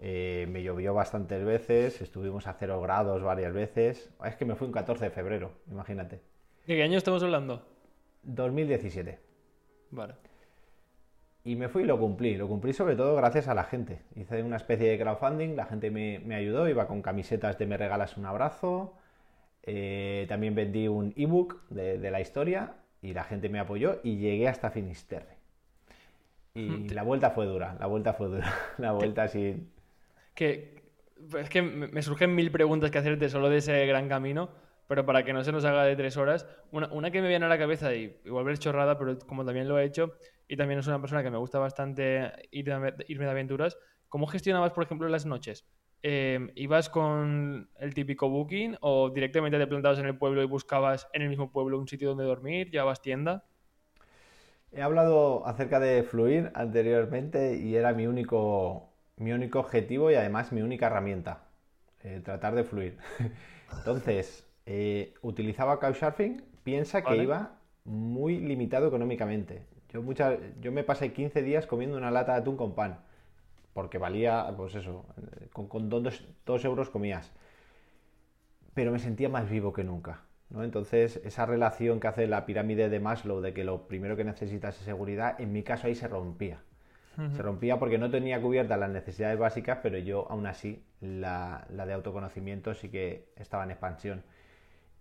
eh, 0.00 0.48
me 0.50 0.64
llovió 0.64 0.92
bastantes 0.92 1.44
veces, 1.44 2.02
estuvimos 2.02 2.48
a 2.48 2.54
cero 2.54 2.80
grados 2.80 3.22
varias 3.22 3.52
veces. 3.52 4.10
Es 4.24 4.34
que 4.34 4.44
me 4.44 4.56
fui 4.56 4.66
un 4.66 4.72
14 4.72 5.04
de 5.04 5.10
febrero, 5.12 5.52
imagínate. 5.70 6.20
¿De 6.66 6.74
qué 6.74 6.82
año 6.82 6.98
estamos 6.98 7.22
hablando? 7.22 7.64
2017. 8.24 9.20
Vale. 9.92 10.14
Y 11.44 11.54
me 11.54 11.68
fui 11.68 11.84
y 11.84 11.86
lo 11.86 11.96
cumplí. 11.96 12.36
Lo 12.36 12.48
cumplí 12.48 12.72
sobre 12.72 12.96
todo 12.96 13.14
gracias 13.14 13.46
a 13.46 13.54
la 13.54 13.62
gente. 13.62 14.00
Hice 14.16 14.42
una 14.42 14.56
especie 14.56 14.90
de 14.90 14.98
crowdfunding, 14.98 15.54
la 15.54 15.66
gente 15.66 15.92
me, 15.92 16.18
me 16.18 16.34
ayudó, 16.34 16.68
iba 16.68 16.88
con 16.88 17.02
camisetas 17.02 17.56
de 17.56 17.66
me 17.66 17.76
regalas 17.76 18.16
un 18.16 18.26
abrazo. 18.26 18.94
Eh, 19.66 20.26
también 20.28 20.54
vendí 20.54 20.88
un 20.88 21.14
ebook 21.16 21.68
de, 21.70 21.98
de, 21.98 22.10
la 22.10 22.20
historia 22.20 22.74
y 23.00 23.14
la 23.14 23.24
gente 23.24 23.48
me 23.48 23.58
apoyó 23.58 24.00
y 24.02 24.18
llegué 24.18 24.46
hasta 24.46 24.70
Finisterre. 24.70 25.38
Y 26.54 26.88
la 26.90 27.02
vuelta 27.02 27.30
fue 27.30 27.46
dura, 27.46 27.76
la 27.80 27.86
vuelta 27.86 28.12
fue 28.12 28.28
dura. 28.28 28.52
La 28.78 28.92
vuelta 28.92 29.26
sí. 29.26 29.68
Que, 30.34 30.84
es 31.36 31.48
que 31.48 31.62
me 31.62 32.00
surgen 32.00 32.32
mil 32.34 32.52
preguntas 32.52 32.92
que 32.92 32.98
hacerte 32.98 33.28
solo 33.28 33.50
de 33.50 33.56
ese 33.56 33.86
gran 33.86 34.08
camino, 34.08 34.50
pero 34.86 35.04
para 35.04 35.24
que 35.24 35.32
no 35.32 35.42
se 35.42 35.50
nos 35.50 35.64
haga 35.64 35.82
de 35.82 35.96
tres 35.96 36.16
horas, 36.16 36.46
una, 36.70 36.86
una 36.92 37.10
que 37.10 37.20
me 37.22 37.28
viene 37.28 37.46
a 37.46 37.48
la 37.48 37.58
cabeza 37.58 37.92
y 37.94 38.20
igual 38.24 38.44
ver 38.44 38.58
chorrada, 38.58 38.96
pero 38.96 39.18
como 39.18 39.44
también 39.44 39.66
lo 39.66 39.78
he 39.80 39.84
hecho, 39.84 40.14
y 40.46 40.56
también 40.56 40.78
es 40.78 40.86
una 40.86 41.00
persona 41.00 41.24
que 41.24 41.30
me 41.30 41.38
gusta 41.38 41.58
bastante 41.58 42.32
ir 42.52 42.66
de, 42.66 42.94
irme 43.08 43.24
de 43.24 43.30
aventuras. 43.30 43.76
¿Cómo 44.08 44.26
gestionabas, 44.26 44.72
por 44.72 44.84
ejemplo, 44.84 45.08
las 45.08 45.26
noches? 45.26 45.66
Eh, 46.06 46.52
¿Ibas 46.56 46.90
con 46.90 47.70
el 47.78 47.94
típico 47.94 48.28
booking 48.28 48.76
o 48.82 49.08
directamente 49.08 49.58
te 49.58 49.66
plantabas 49.66 49.98
en 49.98 50.04
el 50.04 50.18
pueblo 50.18 50.42
y 50.42 50.46
buscabas 50.46 51.08
en 51.14 51.22
el 51.22 51.30
mismo 51.30 51.50
pueblo 51.50 51.78
un 51.78 51.88
sitio 51.88 52.10
donde 52.10 52.24
dormir? 52.24 52.70
¿Llevabas 52.70 53.00
tienda? 53.00 53.46
He 54.70 54.82
hablado 54.82 55.46
acerca 55.46 55.80
de 55.80 56.02
fluir 56.02 56.50
anteriormente 56.52 57.56
y 57.56 57.74
era 57.76 57.94
mi 57.94 58.06
único, 58.06 58.90
mi 59.16 59.32
único 59.32 59.60
objetivo 59.60 60.10
y 60.10 60.14
además 60.14 60.52
mi 60.52 60.60
única 60.60 60.88
herramienta, 60.88 61.44
eh, 62.02 62.20
tratar 62.22 62.54
de 62.54 62.64
fluir. 62.64 62.98
Entonces, 63.78 64.46
eh, 64.66 65.14
utilizaba 65.22 65.80
Couchsurfing, 65.80 66.44
piensa 66.64 67.02
que 67.02 67.16
iba 67.16 67.52
muy 67.86 68.40
limitado 68.40 68.88
económicamente. 68.88 69.62
Yo, 69.88 70.04
yo 70.60 70.70
me 70.70 70.84
pasé 70.84 71.14
15 71.14 71.40
días 71.40 71.66
comiendo 71.66 71.96
una 71.96 72.10
lata 72.10 72.34
de 72.34 72.40
atún 72.40 72.58
con 72.58 72.74
pan, 72.74 72.98
porque 73.74 73.98
valía, 73.98 74.46
pues 74.56 74.74
eso, 74.76 75.04
con, 75.52 75.68
con 75.68 75.90
dos, 75.90 76.26
dos 76.46 76.64
euros 76.64 76.88
comías. 76.88 77.32
Pero 78.72 78.92
me 78.92 78.98
sentía 78.98 79.28
más 79.28 79.50
vivo 79.50 79.72
que 79.72 79.84
nunca. 79.84 80.22
¿no? 80.50 80.64
Entonces, 80.64 81.20
esa 81.24 81.44
relación 81.44 82.00
que 82.00 82.08
hace 82.08 82.26
la 82.26 82.46
pirámide 82.46 82.88
de 82.88 83.00
Maslow 83.00 83.40
de 83.40 83.52
que 83.52 83.64
lo 83.64 83.86
primero 83.86 84.16
que 84.16 84.24
necesitas 84.24 84.78
es 84.78 84.84
seguridad, 84.84 85.40
en 85.40 85.52
mi 85.52 85.62
caso 85.62 85.88
ahí 85.88 85.94
se 85.94 86.08
rompía. 86.08 86.62
Se 87.36 87.42
rompía 87.42 87.78
porque 87.78 87.96
no 87.96 88.10
tenía 88.10 88.42
cubiertas 88.42 88.76
las 88.76 88.90
necesidades 88.90 89.38
básicas, 89.38 89.78
pero 89.84 89.98
yo 89.98 90.26
aún 90.28 90.46
así 90.46 90.82
la, 91.00 91.64
la, 91.70 91.86
de 91.86 91.92
autoconocimiento 91.92 92.74
sí 92.74 92.88
que 92.88 93.28
estaba 93.36 93.62
en 93.62 93.70
expansión 93.70 94.24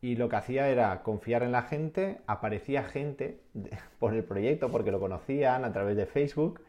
y 0.03 0.18
lo 0.18 0.27
que 0.27 0.36
hacía 0.36 0.68
era 0.68 1.01
confiar 1.01 1.44
en 1.44 1.53
la 1.53 1.62
gente, 1.62 2.20
aparecía 2.27 2.84
gente 2.84 3.39
por 4.00 4.13
el 4.13 4.25
proyecto 4.25 4.70
porque 4.70 4.92
lo 4.92 5.00
conocían 5.00 5.63
a 5.63 5.72
través 5.72 5.96
de 5.96 6.06
Facebook 6.06 6.62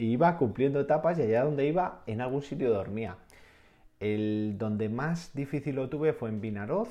y 0.00 0.12
iba 0.12 0.38
cumpliendo 0.38 0.80
etapas 0.80 1.18
y 1.18 1.22
allá 1.22 1.44
donde 1.44 1.66
iba 1.66 2.02
en 2.06 2.22
algún 2.22 2.40
sitio 2.40 2.72
dormía. 2.72 3.18
El 4.00 4.54
donde 4.56 4.88
más 4.88 5.34
difícil 5.34 5.76
lo 5.76 5.90
tuve 5.90 6.14
fue 6.14 6.30
en 6.30 6.40
Vinaroz, 6.40 6.88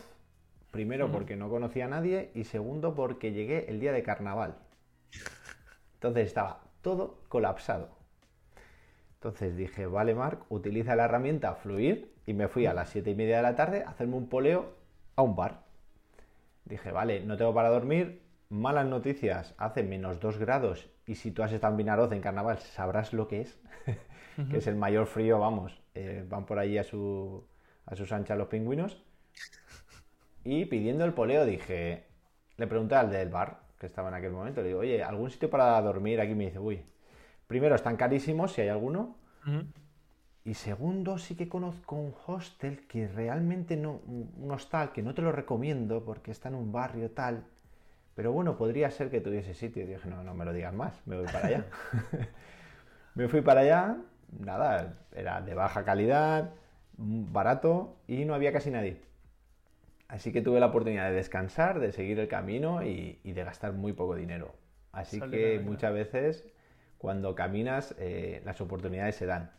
primero 0.70 1.12
porque 1.12 1.36
no 1.36 1.50
conocía 1.50 1.86
a 1.86 1.88
nadie 1.88 2.30
y 2.36 2.44
segundo 2.44 2.94
porque 2.94 3.32
llegué 3.32 3.66
el 3.68 3.80
día 3.80 3.94
de 3.94 4.04
carnaval. 4.04 4.58
Entonces 5.96 6.28
estaba 6.28 6.62
todo 6.84 7.18
colapsado. 7.30 7.90
Entonces 9.16 9.58
dije, 9.58 9.88
vale 9.88 10.14
Marc, 10.14 10.44
utiliza 10.50 10.96
la 10.96 11.06
herramienta 11.06 11.56
Fluir 11.56 12.14
y 12.28 12.34
me 12.34 12.48
fui 12.48 12.68
a 12.68 12.76
las 12.76 12.90
7 12.90 13.10
y 13.10 13.16
media 13.16 13.38
de 13.38 13.42
la 13.42 13.56
tarde 13.56 13.84
a 13.84 13.90
hacerme 13.90 14.18
un 14.18 14.30
poleo 14.30 14.76
a 15.16 15.24
un 15.24 15.36
bar. 15.36 15.64
Dije, 16.64 16.92
vale, 16.92 17.22
no 17.22 17.38
tengo 17.38 17.56
para 17.56 17.70
dormir, 17.70 18.22
malas 18.50 18.86
noticias, 18.86 19.56
hace 19.58 19.82
menos 19.82 20.20
2 20.20 20.38
grados 20.38 20.92
y 21.10 21.16
si 21.16 21.32
tú 21.32 21.42
has 21.42 21.52
estado 21.52 21.74
en 21.74 21.78
Vinaroz 21.78 22.12
en 22.12 22.22
carnaval 22.22 22.60
sabrás 22.60 23.14
lo 23.14 23.28
que 23.28 23.42
es, 23.42 23.60
que 24.52 24.58
es 24.58 24.68
el 24.68 24.76
mayor 24.76 25.08
frío, 25.08 25.40
vamos, 25.40 25.82
eh, 25.96 26.24
van 26.30 26.46
por 26.46 26.60
allí 26.60 26.78
a, 26.78 26.84
su, 26.84 27.48
a 27.88 27.96
sus 27.96 28.12
anchas 28.12 28.38
los 28.38 28.48
pingüinos. 28.48 29.04
Y 30.44 30.66
pidiendo 30.66 31.06
el 31.06 31.14
poleo 31.14 31.48
dije, 31.48 32.06
le 32.58 32.68
pregunté 32.68 32.94
al 32.94 33.10
del 33.10 33.30
bar, 33.30 33.60
que 33.80 33.88
estaba 33.88 34.10
en 34.10 34.14
aquel 34.14 34.32
momento, 34.34 34.62
le 34.62 34.68
digo, 34.68 34.82
oye, 34.82 35.04
¿algún 35.04 35.32
sitio 35.32 35.50
para 35.50 35.82
dormir? 35.82 36.22
Aquí 36.22 36.36
me 36.36 36.46
dice, 36.46 36.60
uy, 36.60 36.86
primero 37.48 37.74
están 37.74 37.98
carísimos, 37.98 38.54
si 38.54 38.62
hay 38.62 38.70
alguno. 38.70 39.16
Y 40.46 40.54
segundo, 40.54 41.18
sí 41.18 41.34
que 41.34 41.50
conozco 41.50 41.96
un 41.96 42.14
hostel 42.28 42.86
que 42.86 43.08
realmente 43.08 43.76
no, 43.78 44.00
un 44.06 44.52
hostal 44.52 44.92
que 44.92 45.02
no 45.02 45.16
te 45.16 45.24
lo 45.24 45.32
recomiendo 45.32 46.06
porque 46.06 46.30
está 46.30 46.50
en 46.50 46.56
un 46.56 46.72
barrio 46.72 47.10
tal. 47.10 47.46
Pero 48.20 48.34
bueno, 48.34 48.58
podría 48.58 48.92
ser 48.92 49.10
que 49.10 49.22
tuviese 49.22 49.54
sitio. 49.54 49.82
Y 49.82 49.86
dije, 49.86 50.10
no, 50.10 50.26
no 50.26 50.34
me 50.34 50.44
lo 50.44 50.52
digas 50.52 50.74
más, 50.74 50.92
me 51.06 51.16
voy 51.16 51.26
para 51.28 51.48
allá. 51.48 51.66
me 53.16 53.30
fui 53.30 53.40
para 53.40 53.62
allá, 53.62 53.96
nada, 54.38 54.98
era 55.16 55.40
de 55.40 55.54
baja 55.54 55.86
calidad, 55.86 56.50
barato 56.98 57.96
y 58.08 58.26
no 58.26 58.34
había 58.34 58.52
casi 58.52 58.72
nadie. 58.72 58.98
Así 60.10 60.34
que 60.34 60.42
tuve 60.42 60.60
la 60.60 60.66
oportunidad 60.66 61.08
de 61.08 61.16
descansar, 61.16 61.80
de 61.80 61.94
seguir 61.94 62.20
el 62.20 62.28
camino 62.28 62.84
y, 62.84 63.22
de 63.24 63.44
gastar 63.46 63.72
muy 63.72 63.94
poco 63.94 64.18
dinero. 64.18 64.54
Así 64.92 65.22
que 65.22 65.62
muchas 65.64 65.94
veces 65.94 66.44
cuando 66.98 67.36
caminas 67.36 67.96
eh, 68.00 68.42
las 68.44 68.60
oportunidades 68.60 69.16
se 69.16 69.28
dan. 69.28 69.50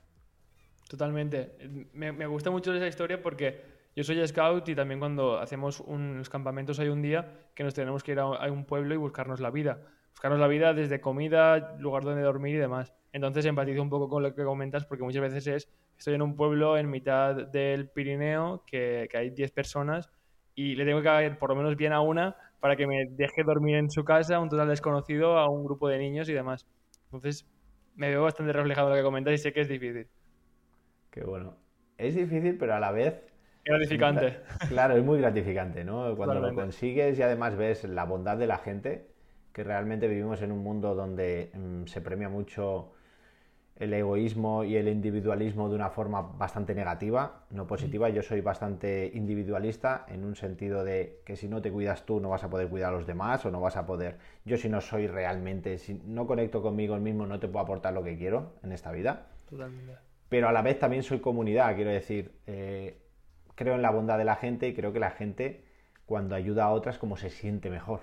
Totalmente. 0.86 1.56
Me, 1.94 2.12
me, 2.12 2.26
gusta 2.26 2.50
mucho 2.50 2.74
esa 2.74 2.88
historia 2.88 3.22
porque 3.22 3.62
yo 3.96 4.04
soy 4.04 4.26
scout 4.26 4.68
y 4.68 4.74
también 4.74 5.00
cuando 5.00 5.38
hacemos 5.38 5.80
unos 5.80 6.30
campamentos 6.30 6.78
hay 6.78 6.88
un 6.88 7.02
día 7.02 7.50
que 7.54 7.64
nos 7.64 7.74
tenemos 7.74 8.04
que 8.04 8.12
ir 8.12 8.20
a, 8.20 8.50
un 8.50 8.64
pueblo 8.64 8.94
y 8.94 8.96
buscarnos 8.96 9.40
la 9.40 9.50
vida. 9.50 9.80
Buscarnos 10.12 10.38
la 10.38 10.46
vida 10.46 10.74
desde 10.74 11.00
comida, 11.00 11.76
lugar 11.78 12.04
donde 12.04 12.22
dormir 12.22 12.54
y 12.54 12.58
demás. 12.58 12.94
Entonces 13.12 13.44
empatizo 13.46 13.82
un 13.82 13.90
poco 13.90 14.08
con 14.08 14.22
lo 14.22 14.34
que 14.34 14.44
comentas 14.44 14.84
porque 14.86 15.02
muchas 15.02 15.22
veces 15.22 15.46
es, 15.46 15.68
estoy 15.98 16.14
en 16.14 16.22
un 16.22 16.36
pueblo 16.36 16.76
en 16.76 16.88
mitad 16.88 17.34
del 17.34 17.88
Pirineo 17.88 18.64
que, 18.64 19.08
hay 19.12 19.30
10 19.30 19.50
personas 19.50 20.08
y 20.54 20.76
le 20.76 20.84
tengo 20.84 20.98
que 20.98 21.04
caer 21.04 21.38
por 21.38 21.50
lo 21.50 21.56
menos 21.56 21.76
bien 21.76 21.92
a 21.92 22.00
una 22.00 22.36
para 22.60 22.76
que 22.76 22.86
me 22.86 23.06
deje 23.10 23.42
dormir 23.44 23.76
en 23.76 23.90
su 23.90 24.04
casa, 24.04 24.38
un 24.38 24.48
total 24.48 24.68
desconocido, 24.68 25.36
a 25.38 25.48
un 25.48 25.64
grupo 25.64 25.88
de 25.88 25.98
niños 25.98 26.28
y 26.28 26.32
demás. 26.32 26.66
Entonces 27.06 27.48
me 27.96 28.08
veo 28.08 28.22
bastante 28.22 28.52
reflejado 28.52 28.88
en 28.88 28.92
lo 28.92 28.96
que 28.98 29.04
comentas 29.04 29.34
y 29.34 29.38
sé 29.38 29.52
que 29.52 29.62
es 29.62 29.68
difícil. 29.68 30.06
Qué 31.10 31.24
bueno. 31.24 31.56
Es 31.98 32.14
difícil, 32.14 32.56
pero 32.56 32.74
a 32.74 32.80
la 32.80 32.92
vez... 32.92 33.29
Gratificante. 33.70 34.40
Claro, 34.68 34.96
es 34.96 35.04
muy 35.04 35.20
gratificante, 35.20 35.84
¿no? 35.84 36.16
Cuando 36.16 36.40
lo 36.40 36.54
consigues 36.54 37.18
y 37.18 37.22
además 37.22 37.56
ves 37.56 37.84
la 37.84 38.04
bondad 38.04 38.36
de 38.36 38.46
la 38.46 38.58
gente, 38.58 39.06
que 39.52 39.64
realmente 39.64 40.08
vivimos 40.08 40.42
en 40.42 40.52
un 40.52 40.62
mundo 40.62 40.94
donde 40.94 41.50
mm, 41.54 41.86
se 41.86 42.00
premia 42.00 42.28
mucho 42.28 42.92
el 43.76 43.94
egoísmo 43.94 44.62
y 44.62 44.76
el 44.76 44.88
individualismo 44.88 45.70
de 45.70 45.74
una 45.74 45.88
forma 45.88 46.20
bastante 46.20 46.74
negativa, 46.74 47.46
no 47.50 47.66
positiva. 47.66 48.10
Yo 48.10 48.22
soy 48.22 48.42
bastante 48.42 49.10
individualista 49.14 50.04
en 50.08 50.24
un 50.24 50.36
sentido 50.36 50.84
de 50.84 51.22
que 51.24 51.34
si 51.34 51.48
no 51.48 51.62
te 51.62 51.72
cuidas 51.72 52.04
tú 52.04 52.20
no 52.20 52.28
vas 52.28 52.44
a 52.44 52.50
poder 52.50 52.68
cuidar 52.68 52.92
a 52.92 52.96
los 52.96 53.06
demás 53.06 53.46
o 53.46 53.50
no 53.50 53.60
vas 53.60 53.76
a 53.76 53.86
poder... 53.86 54.18
Yo 54.44 54.58
si 54.58 54.68
no 54.68 54.82
soy 54.82 55.06
realmente, 55.06 55.78
si 55.78 55.94
no 56.04 56.26
conecto 56.26 56.60
conmigo 56.60 56.98
mismo 56.98 57.26
no 57.26 57.40
te 57.40 57.48
puedo 57.48 57.64
aportar 57.64 57.94
lo 57.94 58.04
que 58.04 58.18
quiero 58.18 58.52
en 58.62 58.72
esta 58.72 58.92
vida. 58.92 59.28
Totalmente 59.48 60.10
pero 60.30 60.48
a 60.48 60.52
la 60.52 60.62
vez 60.62 60.78
también 60.78 61.02
soy 61.02 61.18
comunidad, 61.18 61.74
quiero 61.74 61.90
decir, 61.90 62.32
eh, 62.46 62.96
creo 63.60 63.74
en 63.74 63.82
la 63.82 63.90
bondad 63.90 64.16
de 64.16 64.24
la 64.24 64.36
gente 64.36 64.68
y 64.68 64.74
creo 64.74 64.94
que 64.94 65.00
la 65.00 65.10
gente 65.10 65.62
cuando 66.06 66.34
ayuda 66.34 66.64
a 66.64 66.70
otras 66.70 66.96
como 66.96 67.18
se 67.18 67.28
siente 67.28 67.68
mejor. 67.68 68.00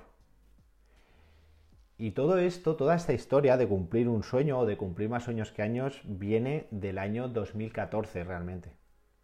Y 1.97 2.11
todo 2.11 2.37
esto, 2.37 2.75
toda 2.75 2.93
esta 2.93 3.13
historia 3.13 3.57
de 3.57 3.67
cumplir 3.67 4.07
un 4.07 4.21
sueño 4.21 4.59
o 4.59 4.67
de 4.67 4.77
cumplir 4.77 5.09
más 5.09 5.23
sueños 5.23 5.51
que 5.51 5.63
años 5.63 5.99
viene 6.03 6.67
del 6.69 6.99
año 6.99 7.27
2014 7.27 8.23
realmente. 8.23 8.69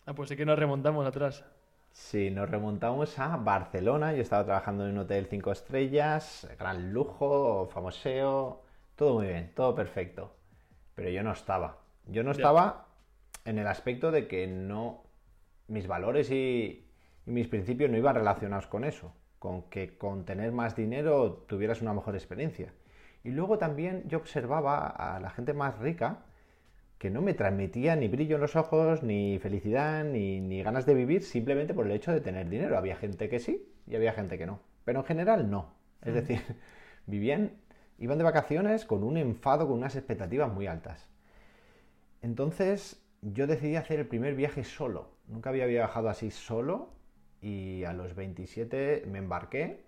Ah, 0.07 0.15
pues 0.15 0.29
sí 0.29 0.35
que 0.35 0.43
nos 0.43 0.57
remontamos 0.57 1.05
atrás. 1.05 1.45
Sí, 1.91 2.31
nos 2.31 2.49
remontamos 2.49 3.19
a 3.19 3.37
Barcelona. 3.37 4.13
Yo 4.13 4.23
estaba 4.23 4.43
trabajando 4.43 4.87
en 4.87 4.93
un 4.93 4.97
hotel 5.03 5.27
5 5.29 5.51
estrellas, 5.51 6.47
gran 6.57 6.93
lujo, 6.93 7.69
famoseo, 7.71 8.63
todo 8.95 9.13
muy 9.13 9.27
bien, 9.27 9.51
todo 9.53 9.75
perfecto. 9.75 10.35
Pero 10.95 11.11
yo 11.11 11.21
no 11.21 11.33
estaba. 11.33 11.77
Yo 12.07 12.23
no 12.23 12.31
estaba 12.31 12.87
en 13.45 13.59
el 13.59 13.67
aspecto 13.67 14.09
de 14.09 14.27
que 14.27 14.47
no 14.47 15.02
mis 15.73 15.87
valores 15.87 16.31
y, 16.31 16.85
mis 17.25 17.47
principios 17.47 17.89
no 17.89 17.97
iban 17.97 18.15
relacionados 18.15 18.67
con 18.67 18.83
eso, 18.83 19.13
con 19.39 19.63
que 19.69 19.97
con 19.97 20.25
tener 20.25 20.51
más 20.51 20.75
dinero 20.75 21.45
tuvieras 21.47 21.81
una 21.81 21.93
mejor 21.93 22.15
experiencia. 22.15 22.73
Y 23.23 23.31
luego 23.31 23.57
también 23.57 24.03
yo 24.07 24.17
observaba 24.17 24.87
a 24.87 25.19
la 25.19 25.29
gente 25.29 25.53
más 25.53 25.79
rica 25.79 26.25
que 26.97 27.09
no 27.09 27.21
me 27.21 27.33
transmitía 27.33 27.95
ni 27.95 28.07
brillo 28.07 28.35
en 28.35 28.41
los 28.41 28.55
ojos, 28.55 29.03
ni 29.03 29.39
felicidad, 29.39 30.03
ni, 30.03 30.61
ganas 30.63 30.85
de 30.85 30.93
vivir 30.93 31.23
simplemente 31.23 31.73
por 31.73 31.85
el 31.85 31.91
hecho 31.93 32.11
de 32.11 32.21
tener 32.21 32.49
dinero. 32.49 32.77
Había 32.77 32.95
gente 32.95 33.29
que 33.29 33.39
sí 33.39 33.65
y 33.87 33.95
había 33.95 34.13
gente 34.13 34.37
que 34.37 34.45
no. 34.45 34.59
Pero 34.85 34.99
en 34.99 35.05
general 35.05 35.49
no. 35.49 35.73
Es 36.01 36.13
decir, 36.13 36.39
vivían, 37.05 37.51
iban 37.97 38.17
de 38.17 38.23
vacaciones 38.23 38.85
con 38.85 39.03
un 39.03 39.17
enfado, 39.17 39.67
con 39.67 39.77
unas 39.77 39.95
expectativas 39.95 40.51
muy 40.51 40.67
altas. 40.67 41.09
Entonces 42.21 43.02
yo 43.31 43.47
decidí 43.47 43.75
hacer 43.75 43.99
el 43.99 44.07
primer 44.07 44.35
viaje 44.35 44.63
solo. 44.63 45.07
Nunca 45.27 45.49
había 45.49 45.65
viajado 45.65 46.09
así 46.09 46.31
solo 46.31 46.89
y 47.41 47.83
a 47.85 47.93
los 47.93 48.15
27 48.15 49.05
me 49.07 49.19
embarqué 49.19 49.83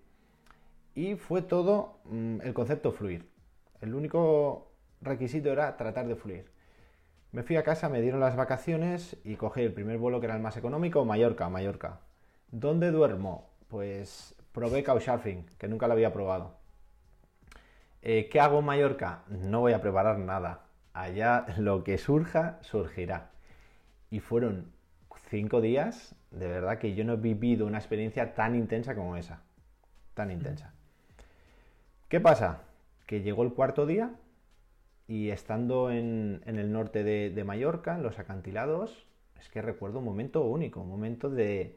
y 0.94 1.16
fue 1.16 1.42
todo 1.42 1.98
mm, 2.04 2.40
el 2.42 2.54
concepto 2.54 2.92
fluir. 2.92 3.28
El 3.80 3.94
único 3.94 4.72
requisito 5.02 5.52
era 5.52 5.76
tratar 5.76 6.06
de 6.06 6.16
fluir. 6.16 6.50
Me 7.32 7.42
fui 7.42 7.56
a 7.56 7.62
casa, 7.62 7.90
me 7.90 8.00
dieron 8.00 8.20
las 8.20 8.36
vacaciones 8.36 9.18
y 9.24 9.36
cogí 9.36 9.60
el 9.60 9.74
primer 9.74 9.98
vuelo 9.98 10.20
que 10.20 10.26
era 10.26 10.36
el 10.36 10.42
más 10.42 10.56
económico, 10.56 11.04
Mallorca, 11.04 11.48
Mallorca. 11.50 12.00
¿Dónde 12.50 12.90
duermo? 12.90 13.50
Pues 13.68 14.34
probé 14.52 14.82
Couchsurfing, 14.82 15.44
que 15.58 15.68
nunca 15.68 15.86
lo 15.86 15.92
había 15.92 16.12
probado. 16.12 16.56
Eh, 18.00 18.28
¿Qué 18.30 18.40
hago 18.40 18.60
en 18.60 18.64
Mallorca? 18.64 19.24
No 19.28 19.60
voy 19.60 19.74
a 19.74 19.82
preparar 19.82 20.18
nada 20.18 20.65
allá 20.96 21.46
lo 21.58 21.84
que 21.84 21.98
surja, 21.98 22.58
surgirá. 22.62 23.30
Y 24.10 24.20
fueron 24.20 24.72
cinco 25.28 25.60
días, 25.60 26.14
de 26.30 26.48
verdad 26.48 26.78
que 26.78 26.94
yo 26.94 27.04
no 27.04 27.14
he 27.14 27.16
vivido 27.16 27.66
una 27.66 27.78
experiencia 27.78 28.34
tan 28.34 28.54
intensa 28.54 28.94
como 28.94 29.16
esa. 29.16 29.42
Tan 30.14 30.30
intensa. 30.30 30.72
¿Qué 32.08 32.20
pasa? 32.20 32.62
Que 33.06 33.20
llegó 33.20 33.42
el 33.42 33.52
cuarto 33.52 33.86
día 33.86 34.14
y 35.06 35.30
estando 35.30 35.90
en, 35.90 36.42
el 36.46 36.72
norte 36.72 37.04
de, 37.04 37.30
de, 37.30 37.44
Mallorca, 37.44 37.96
en 37.96 38.02
los 38.02 38.18
acantilados, 38.18 39.06
es 39.38 39.48
que 39.50 39.62
recuerdo 39.62 39.98
un 39.98 40.04
momento 40.04 40.44
único, 40.44 40.80
un 40.80 40.88
momento 40.88 41.28
de, 41.28 41.76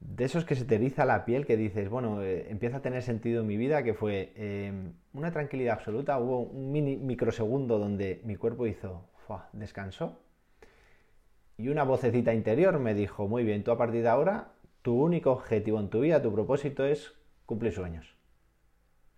de 0.00 0.24
esos 0.24 0.44
que 0.44 0.54
se 0.54 0.64
te 0.64 0.74
eriza 0.74 1.04
la 1.04 1.24
piel, 1.24 1.46
que 1.46 1.56
dices, 1.56 1.88
bueno, 1.88 2.22
eh, 2.22 2.46
empieza 2.50 2.78
a 2.78 2.82
tener 2.82 3.02
sentido 3.02 3.40
en 3.40 3.46
mi 3.46 3.56
vida, 3.56 3.82
que 3.82 3.94
fue 3.94 4.32
em, 4.36 4.92
una 5.12 5.30
tranquilidad 5.32 5.74
absoluta. 5.74 6.18
Hubo 6.18 6.40
un 6.40 6.72
mini 6.72 6.96
microsegundo 6.96 7.78
donde 7.78 8.20
mi 8.24 8.36
cuerpo 8.36 8.66
hizo, 8.66 9.08
descansó. 9.52 10.20
Y 11.56 11.68
una 11.68 11.84
vocecita 11.84 12.34
interior 12.34 12.78
me 12.78 12.94
dijo, 12.94 13.28
muy 13.28 13.44
bien, 13.44 13.64
tú 13.64 13.70
a 13.70 13.78
partir 13.78 14.02
de 14.02 14.08
ahora, 14.08 14.52
tu 14.82 15.00
único 15.00 15.32
objetivo 15.32 15.80
en 15.80 15.88
tu 15.88 16.00
vida, 16.00 16.20
tu 16.20 16.32
propósito 16.32 16.84
es 16.84 17.14
cumplir 17.46 17.72
sueños. 17.72 18.16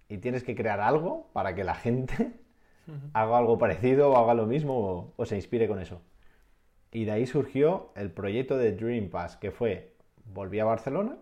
Y 0.09 0.19
tienes 0.19 0.45
que 0.45 0.55
crear 0.55 0.81
algo 0.81 1.31
para 1.33 1.55
que 1.55 1.65
la 1.65 1.75
gente 1.75 2.39
haga 3.13 3.39
algo 3.39 3.59
parecido 3.59 4.11
o 4.11 4.17
haga 4.17 4.35
lo 4.35 4.47
mismo 4.47 4.79
o, 4.79 5.15
o 5.17 5.27
se 5.27 5.37
inspire 5.37 5.67
con 5.67 5.81
eso. 5.81 6.03
Y 6.93 7.05
de 7.05 7.13
ahí 7.13 7.27
surgió 7.27 7.91
el 7.97 8.13
proyecto 8.13 8.57
de 8.57 8.73
Dream 8.73 9.11
Pass, 9.11 9.37
que 9.37 9.51
fue 9.51 9.96
volví 10.33 10.61
a 10.61 10.65
Barcelona 10.65 11.17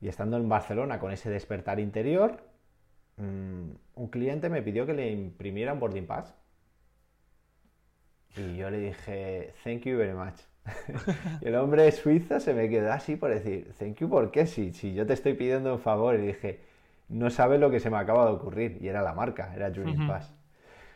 y 0.00 0.08
estando 0.08 0.36
en 0.36 0.48
Barcelona 0.48 0.98
con 0.98 1.12
ese 1.12 1.30
despertar 1.30 1.78
interior, 1.78 2.42
mm, 3.16 3.70
un 3.94 4.08
cliente 4.08 4.48
me 4.48 4.62
pidió 4.62 4.86
que 4.86 4.94
le 4.94 5.10
imprimiera 5.10 5.72
un 5.72 5.80
boarding 5.80 6.06
pass. 6.06 6.34
Y 8.36 8.56
yo 8.56 8.70
le 8.70 8.78
dije, 8.78 9.52
thank 9.64 9.82
you 9.82 9.98
very 9.98 10.14
much. 10.14 10.40
y 11.40 11.48
el 11.48 11.56
hombre 11.56 11.90
suizo 11.92 12.38
se 12.40 12.54
me 12.54 12.68
quedó 12.68 12.92
así 12.92 13.16
por 13.16 13.30
decir, 13.30 13.72
thank 13.78 13.96
you, 13.96 14.08
¿por 14.08 14.30
qué? 14.30 14.46
Si, 14.46 14.72
si 14.72 14.94
yo 14.94 15.06
te 15.06 15.14
estoy 15.14 15.34
pidiendo 15.34 15.74
un 15.74 15.80
favor. 15.80 16.14
Y 16.14 16.28
dije, 16.28 16.60
no 17.08 17.28
sabe 17.28 17.58
lo 17.58 17.70
que 17.70 17.80
se 17.80 17.90
me 17.90 17.98
acaba 17.98 18.26
de 18.26 18.32
ocurrir. 18.32 18.78
Y 18.80 18.88
era 18.88 19.02
la 19.02 19.12
marca, 19.12 19.52
era 19.54 19.70
Dream 19.70 20.06
Pass. 20.06 20.32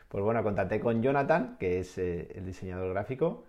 Pues 0.08 0.22
bueno, 0.22 0.42
contacté 0.42 0.78
con 0.80 1.02
Jonathan, 1.02 1.56
que 1.58 1.80
es 1.80 1.98
eh, 1.98 2.28
el 2.36 2.46
diseñador 2.46 2.90
gráfico, 2.90 3.44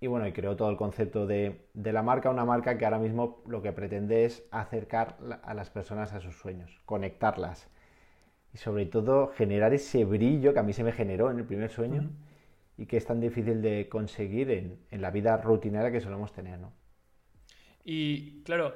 y 0.00 0.06
bueno, 0.06 0.26
y 0.26 0.32
creó 0.32 0.56
todo 0.56 0.70
el 0.70 0.78
concepto 0.78 1.26
de, 1.26 1.66
la 1.74 2.02
marca, 2.02 2.30
una 2.30 2.46
marca 2.46 2.78
que 2.78 2.86
ahora 2.86 2.98
mismo 2.98 3.42
lo 3.46 3.60
que 3.60 3.72
pretende 3.72 4.24
es 4.24 4.42
acercar 4.50 5.18
a 5.42 5.52
las 5.52 5.68
personas 5.68 6.14
a 6.14 6.20
sus 6.20 6.36
sueños, 6.36 6.80
conectarlas. 6.86 7.68
Y 8.54 8.58
sobre 8.58 8.86
todo 8.86 9.28
generar 9.28 9.74
ese 9.74 10.06
brillo 10.06 10.54
que 10.54 10.58
a 10.58 10.62
mí 10.62 10.72
se 10.72 10.84
me 10.84 10.92
generó 10.92 11.30
en 11.30 11.38
el 11.38 11.44
primer 11.44 11.70
sueño 11.70 12.10
y 12.78 12.86
que 12.86 12.96
es 12.96 13.04
tan 13.04 13.20
difícil 13.20 13.60
de 13.60 13.90
conseguir 13.90 14.50
en, 14.50 15.02
la 15.02 15.10
vida 15.10 15.36
rutinaria 15.36 15.92
que 15.92 16.00
solemos 16.00 16.32
tener, 16.32 16.58
¿no? 16.58 16.72
Y 17.84 18.42
claro, 18.42 18.72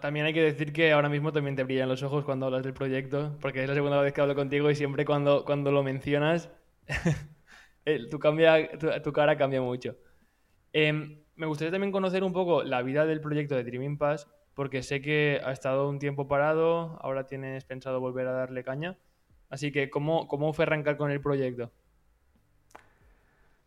también 0.00 0.24
hay 0.24 0.32
que 0.32 0.42
decir 0.42 0.72
que 0.72 0.92
ahora 0.92 1.08
mismo 1.08 1.32
también 1.32 1.56
te 1.56 1.64
brillan 1.64 1.88
los 1.88 2.04
ojos 2.04 2.24
cuando 2.24 2.46
hablas 2.46 2.62
del 2.62 2.74
proyecto, 2.74 3.36
porque 3.40 3.62
es 3.62 3.68
la 3.68 3.74
segunda 3.74 4.00
vez 4.00 4.12
que 4.12 4.20
hablo 4.20 4.36
contigo 4.36 4.70
y 4.70 4.76
siempre 4.76 5.04
cuando, 5.04 5.44
cuando 5.44 5.72
lo 5.72 5.82
mencionas, 5.82 6.48
tu, 8.10 8.18
cambia, 8.20 8.70
tu 9.02 9.12
cara 9.12 9.36
cambia 9.36 9.60
mucho. 9.60 9.96
Em, 10.80 11.24
me 11.34 11.46
gustaría 11.46 11.72
también 11.72 11.90
conocer 11.90 12.22
un 12.22 12.32
poco 12.32 12.62
la 12.62 12.82
vida 12.82 13.04
del 13.04 13.20
proyecto 13.20 13.56
de 13.56 13.64
Dreaming 13.64 13.98
Pass, 13.98 14.28
porque 14.54 14.84
sé 14.84 15.02
que 15.02 15.40
ha 15.44 15.50
estado 15.50 15.88
un 15.88 15.98
tiempo 15.98 16.28
parado, 16.28 17.00
ahora 17.02 17.26
tienes 17.26 17.64
pensado 17.64 17.98
volver 17.98 18.28
a 18.28 18.32
darle 18.32 18.62
caña. 18.62 18.96
Así 19.50 19.72
que, 19.72 19.90
¿cómo, 19.90 20.28
cómo 20.28 20.52
fue 20.52 20.66
arrancar 20.66 20.96
con 20.96 21.10
el 21.10 21.20
proyecto? 21.20 21.72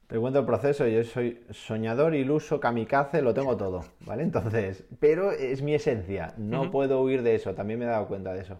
Te 0.07 0.17
cuento 0.17 0.39
el 0.39 0.45
proceso, 0.45 0.87
yo 0.87 1.03
soy 1.03 1.43
soñador, 1.49 2.15
iluso, 2.15 2.61
kamikaze, 2.61 3.21
lo 3.21 3.33
tengo 3.33 3.57
todo, 3.57 3.83
¿vale? 4.05 4.23
Entonces, 4.23 4.85
pero 5.01 5.31
es 5.31 5.61
mi 5.61 5.73
esencia, 5.73 6.33
no 6.37 6.71
puedo 6.71 7.01
huir 7.01 7.23
de 7.23 7.35
eso, 7.35 7.53
también 7.55 7.79
me 7.79 7.85
he 7.85 7.89
dado 7.89 8.07
cuenta 8.07 8.33
de 8.33 8.41
eso. 8.41 8.57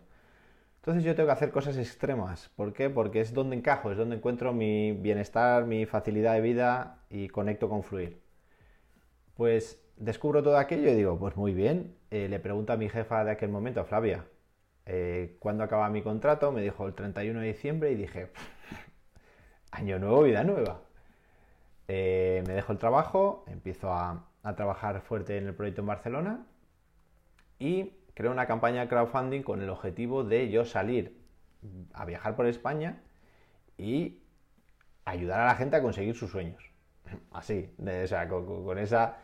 Entonces 0.78 1.04
yo 1.06 1.16
tengo 1.16 1.28
que 1.28 1.34
hacer 1.34 1.52
cosas 1.52 1.78
extremas, 1.78 2.50
¿por 2.56 2.74
qué? 2.74 2.90
Porque 2.90 3.22
es 3.22 3.34
donde 3.34 3.56
encajo, 3.56 3.92
es 3.92 3.98
donde 3.98 4.18
encuentro 4.18 4.52
mi 4.52 4.92
bienestar, 4.92 5.66
mi 5.66 5.86
facilidad 5.86 6.34
de 6.34 6.42
vida 6.42 6.98
y 7.10 7.30
conecto 7.30 7.70
con 7.70 7.84
fluir. 7.84 8.21
Pues 9.42 9.84
descubro 9.98 10.44
todo 10.44 10.56
aquello 10.60 10.92
y 10.92 10.94
digo, 10.94 11.18
pues 11.18 11.36
muy 11.36 11.52
bien. 11.52 11.98
Eh, 12.12 12.28
le 12.30 12.40
pregunto 12.40 12.74
a 12.74 12.78
mi 12.78 12.90
jefa 12.90 13.24
de 13.24 13.32
aquel 13.32 13.50
momento, 13.50 13.84
Flavia, 13.86 14.24
eh, 14.86 15.36
¿cuándo 15.40 15.64
acaba 15.64 15.90
mi 15.90 16.04
contrato? 16.04 16.52
Me 16.52 16.62
dijo 16.62 16.86
el 16.86 16.94
31 16.94 17.40
de 17.40 17.48
diciembre 17.48 17.92
y 17.92 17.96
dije, 17.96 18.30
año 19.72 19.98
nuevo, 19.98 20.22
vida 20.22 20.44
nueva. 20.44 20.82
Eh, 21.88 22.44
me 22.46 22.54
dejo 22.54 22.72
el 22.72 22.78
trabajo, 22.78 23.44
empiezo 23.48 23.92
a, 23.92 24.28
a, 24.44 24.56
trabajar 24.56 25.02
fuerte 25.02 25.40
en 25.40 25.48
el 25.48 25.56
proyecto 25.56 25.82
en 25.82 25.88
Barcelona 25.88 26.46
y 27.58 27.94
creo 28.14 28.32
una 28.32 28.46
campaña 28.46 28.82
de 28.82 28.90
crowdfunding 28.90 29.42
con 29.42 29.60
el 29.64 29.72
objetivo 29.72 30.24
de 30.24 30.52
yo 30.52 30.66
salir 30.66 31.20
a 31.94 32.06
viajar 32.06 32.36
por 32.36 32.46
España 32.46 33.02
y 33.76 34.22
ayudar 35.04 35.40
a 35.40 35.46
la 35.48 35.56
gente 35.56 35.78
a 35.78 35.82
conseguir 35.82 36.16
sus 36.16 36.30
sueños. 36.30 36.72
Así, 37.32 37.70
o 37.80 38.08
sea, 38.08 38.28
con, 38.28 38.78
esa 38.78 39.18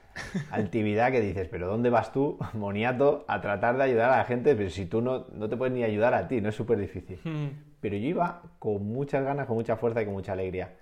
actividad 0.51 1.11
que 1.11 1.21
dices, 1.21 1.47
pero 1.49 1.67
¿dónde 1.67 1.89
vas 1.89 2.11
tú, 2.11 2.37
moniato, 2.53 3.25
a 3.27 3.41
tratar 3.41 3.77
de 3.77 3.83
ayudar 3.83 4.11
a 4.11 4.17
la 4.17 4.25
gente? 4.25 4.55
Pero 4.55 4.69
si 4.69 4.85
tú 4.85 5.01
no, 5.01 5.27
no 5.33 5.49
te 5.49 5.57
puedes 5.57 5.73
ni 5.73 5.83
ayudar 5.83 6.13
a 6.13 6.27
ti, 6.27 6.41
no 6.41 6.49
es 6.49 6.55
súper 6.55 6.77
difícil. 6.77 7.19
Hmm. 7.23 7.47
Pero 7.79 7.95
yo 7.95 8.07
iba 8.07 8.41
con 8.59 8.85
muchas 8.85 9.23
ganas, 9.23 9.47
con 9.47 9.55
mucha 9.55 9.77
fuerza 9.77 10.01
y 10.01 10.05
con 10.05 10.13
mucha 10.13 10.33
alegría. 10.33 10.75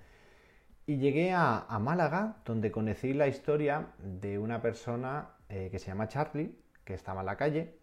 Y 0.88 0.98
llegué 0.98 1.32
a, 1.34 1.66
Málaga, 1.80 2.38
donde 2.46 2.72
conocí 2.72 3.14
la 3.14 3.28
historia 3.28 3.88
de 3.98 4.38
una 4.38 4.62
persona 4.62 5.30
eh, 5.50 5.70
que 5.72 5.80
se 5.80 5.88
llama 5.88 6.08
Charlie, 6.08 6.56
que 6.84 6.94
estaba 6.94 7.22
en 7.22 7.26
la 7.26 7.38
calle, 7.38 7.76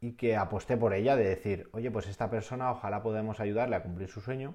y 0.00 0.12
que 0.12 0.36
aposté 0.36 0.76
por 0.76 0.94
ella 0.94 1.16
de 1.16 1.24
decir, 1.24 1.68
oye, 1.72 1.90
pues 1.90 2.08
esta 2.08 2.28
persona 2.28 2.70
ojalá 2.72 3.02
podamos 3.02 3.40
ayudarle 3.40 3.76
a 3.76 3.82
cumplir 3.82 4.08
su 4.08 4.20
sueño 4.20 4.54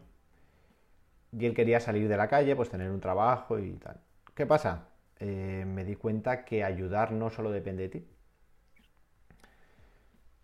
y 1.31 1.45
él 1.45 1.53
quería 1.53 1.79
salir 1.79 2.07
de 2.07 2.17
la 2.17 2.27
calle, 2.27 2.55
pues 2.55 2.69
tener 2.69 2.89
un 2.89 2.99
trabajo 2.99 3.59
y 3.59 3.73
tal. 3.73 3.99
¿Qué 4.33 4.45
pasa? 4.45 4.89
Eh, 5.19 5.65
me 5.67 5.83
di 5.83 5.95
cuenta 5.95 6.45
que 6.45 6.63
ayudar 6.63 7.11
no 7.11 7.29
solo 7.29 7.51
depende 7.51 7.83
de 7.83 7.89
ti. 7.89 8.07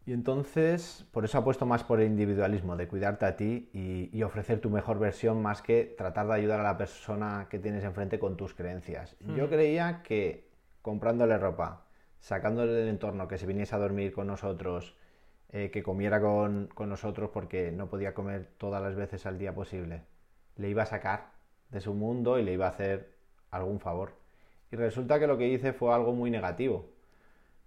Y 0.05 0.11
entonces, 0.11 1.05
por 1.11 1.23
eso 1.23 1.37
apuesto 1.37 1.65
más 1.65 1.83
por 1.83 2.01
el 2.01 2.07
individualismo, 2.07 2.75
de 2.75 2.89
cuidarte 2.89 3.25
a 3.25 3.37
ti 3.37 3.69
y, 3.71 4.21
ofrecer 4.23 4.59
tu 4.59 4.69
mejor 4.69 4.99
versión 4.99 5.41
más 5.41 5.61
que 5.61 5.95
tratar 5.97 6.27
de 6.27 6.33
ayudar 6.33 6.59
a 6.59 6.63
la 6.63 6.77
persona 6.77 7.47
que 7.49 7.57
tienes 7.57 7.85
enfrente 7.85 8.19
con 8.19 8.35
tus 8.35 8.53
creencias. 8.53 9.15
Yo 9.35 9.49
creía 9.49 10.01
que 10.03 10.49
comprándole 10.81 11.37
ropa, 11.37 11.85
sacándole 12.19 12.73
del 12.73 12.89
entorno, 12.89 13.29
que 13.29 13.37
se 13.37 13.45
viniese 13.45 13.75
a 13.75 13.79
dormir 13.79 14.11
con 14.13 14.27
nosotros, 14.27 14.97
eh, 15.49 15.71
que 15.71 15.83
comiera 15.83 16.19
con, 16.19 16.67
con 16.73 16.89
nosotros 16.89 17.29
porque 17.33 17.71
no 17.71 17.89
podía 17.89 18.13
comer 18.13 18.49
todas 18.57 18.81
las 18.81 18.95
veces 18.95 19.25
al 19.25 19.37
día 19.37 19.55
posible, 19.55 20.01
le 20.57 20.67
iba 20.67 20.83
a 20.83 20.87
sacar 20.87 21.31
de 21.69 21.79
su 21.79 21.93
mundo 21.93 22.39
y 22.39 22.43
le 22.43 22.53
iba 22.53 22.65
a 22.65 22.69
hacer 22.69 23.15
algún 23.51 23.79
favor. 23.79 24.22
Y 24.73 24.75
resulta 24.75 25.19
que 25.19 25.27
lo 25.27 25.37
que 25.37 25.47
hice 25.47 25.71
fue 25.71 25.93
algo 25.93 26.13
muy 26.13 26.31
negativo. 26.31 26.89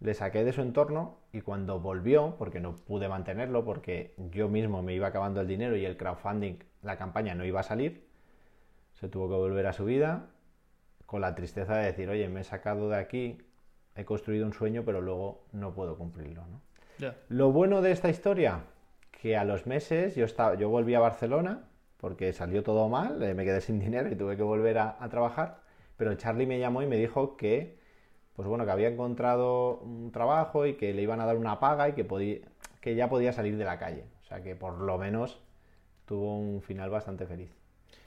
Le 0.00 0.12
saqué 0.12 0.42
de 0.42 0.52
su 0.52 0.60
entorno 0.60 1.20
y 1.32 1.40
cuando 1.40 1.78
volvió, 1.78 2.34
porque 2.36 2.58
no 2.58 2.74
pude 2.74 3.08
mantenerlo, 3.08 3.64
porque 3.64 4.16
yo 4.32 4.48
mismo 4.48 4.82
me 4.82 4.92
iba 4.92 5.06
acabando 5.06 5.40
el 5.40 5.46
dinero 5.46 5.76
y 5.76 5.84
el 5.84 5.96
crowdfunding, 5.96 6.56
la 6.82 6.98
campaña 6.98 7.36
no 7.36 7.44
iba 7.44 7.60
a 7.60 7.62
salir, 7.62 8.08
se 8.94 9.08
tuvo 9.08 9.28
que 9.28 9.36
volver 9.36 9.68
a 9.68 9.72
su 9.72 9.84
vida 9.84 10.30
con 11.06 11.20
la 11.20 11.36
tristeza 11.36 11.76
de 11.76 11.84
decir, 11.84 12.08
oye, 12.08 12.28
me 12.28 12.40
he 12.40 12.44
sacado 12.44 12.88
de 12.88 12.96
aquí, 12.96 13.38
he 13.94 14.04
construido 14.04 14.44
un 14.44 14.52
sueño, 14.52 14.82
pero 14.84 15.00
luego 15.00 15.44
no 15.52 15.72
puedo 15.74 15.96
cumplirlo. 15.96 16.42
Lo 17.28 17.52
bueno 17.52 17.82
de 17.82 17.92
esta 17.92 18.08
historia, 18.08 18.64
que 19.12 19.36
a 19.36 19.44
los 19.44 19.68
meses 19.68 20.16
yo, 20.16 20.24
estaba, 20.24 20.56
yo 20.56 20.70
volví 20.70 20.96
a 20.96 21.00
Barcelona, 21.00 21.68
porque 21.98 22.32
salió 22.32 22.64
todo 22.64 22.88
mal, 22.88 23.22
eh, 23.22 23.32
me 23.32 23.44
quedé 23.44 23.60
sin 23.60 23.78
dinero 23.78 24.10
y 24.10 24.16
tuve 24.16 24.36
que 24.36 24.42
volver 24.42 24.78
a, 24.78 25.08
trabajar, 25.08 25.60
pero 25.96 26.14
Charlie 26.14 26.46
me 26.46 26.58
llamó 26.58 26.82
y 26.82 26.86
me 26.86 26.96
dijo 26.96 27.36
que, 27.36 27.78
pues 28.34 28.46
bueno, 28.48 28.64
que 28.64 28.70
había 28.70 28.88
encontrado 28.88 29.78
un 29.78 30.12
trabajo 30.12 30.66
y 30.66 30.74
que 30.74 30.92
le 30.92 31.02
iban 31.02 31.20
a 31.20 31.26
dar 31.26 31.36
una 31.36 31.58
paga 31.60 31.88
y 31.88 31.92
que, 31.92 32.04
podía, 32.04 32.38
que 32.80 32.94
ya 32.94 33.08
podía 33.08 33.32
salir 33.32 33.56
de 33.56 33.64
la 33.64 33.78
calle. 33.78 34.04
O 34.22 34.24
sea 34.24 34.42
que 34.42 34.54
por 34.54 34.80
lo 34.80 34.98
menos 34.98 35.40
tuvo 36.04 36.38
un 36.38 36.62
final 36.62 36.90
bastante 36.90 37.26
feliz. 37.26 37.50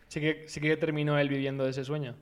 Sí 0.08 0.19
que, 0.21 0.47
sí 0.47 0.60
que 0.62 0.75
terminó 0.78 1.17
él 1.17 1.30
viviendo 1.30 1.67
ese 1.67 1.84
sueño. 1.84 2.15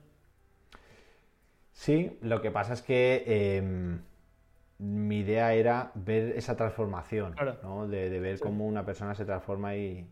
Sí, 1.72 2.18
lo 2.22 2.42
que 2.42 2.50
pasa 2.50 2.72
es 2.72 2.82
que 2.82 3.56
em, 3.56 4.00
mi 4.78 5.20
idea 5.20 5.54
era 5.54 5.92
ver 5.94 6.36
esa 6.36 6.56
transformación, 6.56 7.36
¿no? 7.62 7.86
de, 7.86 8.20
ver 8.20 8.40
cómo 8.40 8.66
una 8.66 8.84
persona 8.84 9.14
se 9.14 9.24
transforma 9.24 9.76
y, 9.76 10.08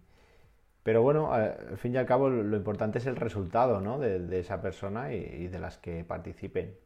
pero 0.87 1.03
bueno, 1.03 1.33
al 1.33 1.79
fin 1.79 1.94
y 1.94 1.96
al 1.96 2.07
cabo 2.07 2.29
lo 2.29 2.57
importante 2.57 2.99
es 2.99 3.07
el 3.07 3.16
resultado 3.16 3.81
¿no? 3.81 3.99
de, 3.99 4.38
esa 4.38 4.62
persona 4.62 5.12
y, 5.12 5.49
de 5.49 5.59
las 5.59 5.79
que 5.79 6.05
participen. 6.05 6.77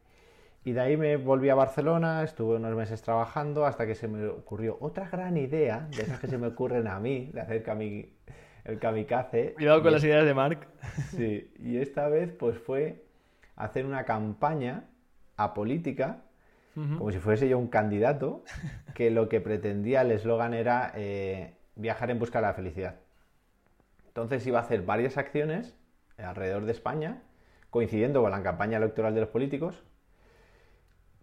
Y 0.65 0.73
de 0.73 0.81
ahí 0.81 0.97
me 0.97 1.19
volví 1.19 1.51
a 1.51 1.55
Barcelona, 1.55 2.23
estuve 2.23 2.57
unos 2.57 2.75
meses 2.75 3.03
trabajando 3.03 3.67
hasta 3.67 3.87
que 3.87 3.95
se 3.95 4.09
me 4.09 4.27
ocurrió 4.27 4.79
otra 4.81 5.07
gran 5.11 5.37
idea, 5.37 5.87
de 5.95 6.05
esas 6.05 6.19
que 6.19 6.29
se 6.29 6.39
me 6.39 6.47
ocurren 6.47 6.89
a 6.89 6.99
mí, 6.99 7.31
de 7.35 7.43
hacer 7.43 7.63
el 8.65 8.79
kamikaze. 8.79 9.53
Cuidado 9.53 9.83
con 9.83 9.93
las 9.93 10.03
ideas 10.03 10.25
de 10.25 10.33
Mark. 10.33 10.67
Sí, 11.11 11.53
y 11.59 11.77
esta 11.77 12.09
vez 12.09 12.33
pues 12.33 12.57
fue 12.57 13.05
hacer 13.55 13.85
una 13.85 14.05
campaña 14.07 14.85
apolítica, 15.37 16.23
como 16.75 17.13
si 17.13 17.19
fuese 17.19 17.51
yo 17.51 17.59
un 17.59 17.69
candidato, 17.69 18.45
que 18.95 19.11
lo 19.11 19.29
que 19.29 19.43
pretendía 19.43 20.01
el 20.01 20.13
eslogan 20.13 20.55
era 20.55 20.91
eh, 20.95 21.53
viajar 21.77 22.11
en 22.11 22.19
busca 22.19 22.41
de 22.41 22.47
la 22.47 22.55
felicidad. 22.55 22.95
Entonces 24.11 24.45
iba 24.45 24.59
a 24.59 24.63
hacer 24.63 24.83
varias 24.83 25.17
acciones 25.17 25.77
alrededor 26.19 26.65
de 26.65 26.73
España, 26.73 27.23
coincidiendo 27.71 28.23
con 28.23 28.33
la 28.33 28.43
campaña 28.43 28.79
electoral 28.79 29.15
de 29.15 29.21
los 29.21 29.31
políticos, 29.31 29.85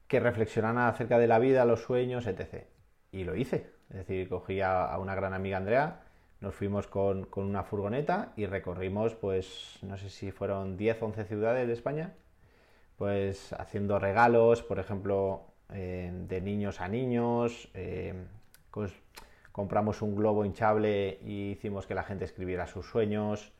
que 0.07 0.21
reflexionaran 0.21 0.77
acerca 0.87 1.19
de 1.19 1.27
la 1.27 1.37
vida, 1.37 1.65
los 1.65 1.81
sueños, 1.81 2.27
etc. 2.27 2.63
Y 3.11 3.25
lo 3.25 3.35
hice. 3.35 3.69
Es 3.89 3.97
decir, 3.97 4.29
cogí 4.29 4.61
a, 4.61 4.97
una 4.99 5.15
gran 5.15 5.33
amiga 5.33 5.57
Andrea, 5.57 6.05
nos 6.39 6.55
fuimos 6.55 6.87
con, 6.87 7.27
una 7.35 7.63
furgoneta 7.63 8.31
y 8.37 8.45
recorrimos, 8.45 9.15
pues, 9.15 9.79
no 9.81 9.97
sé 9.97 10.09
si 10.09 10.31
fueron 10.31 10.77
10, 10.77 11.01
11 11.01 11.25
ciudades 11.25 11.67
de 11.67 11.73
España, 11.73 12.13
pues 12.95 13.51
haciendo 13.51 13.99
regalos, 13.99 14.63
por 14.63 14.79
ejemplo, 14.79 15.47
eh, 15.73 16.09
de 16.13 16.39
niños 16.39 16.79
a 16.79 16.87
niños, 16.87 17.69
eh, 17.73 18.13
compramos 19.57 20.03
un 20.03 20.15
globo 20.15 20.45
hinchable 20.45 21.17
y 21.23 21.49
hicimos 21.49 21.87
que 21.87 21.95
la 21.95 22.03
gente 22.03 22.25
escribiera 22.25 22.67
sus 22.67 22.85
sueños, 22.85 23.51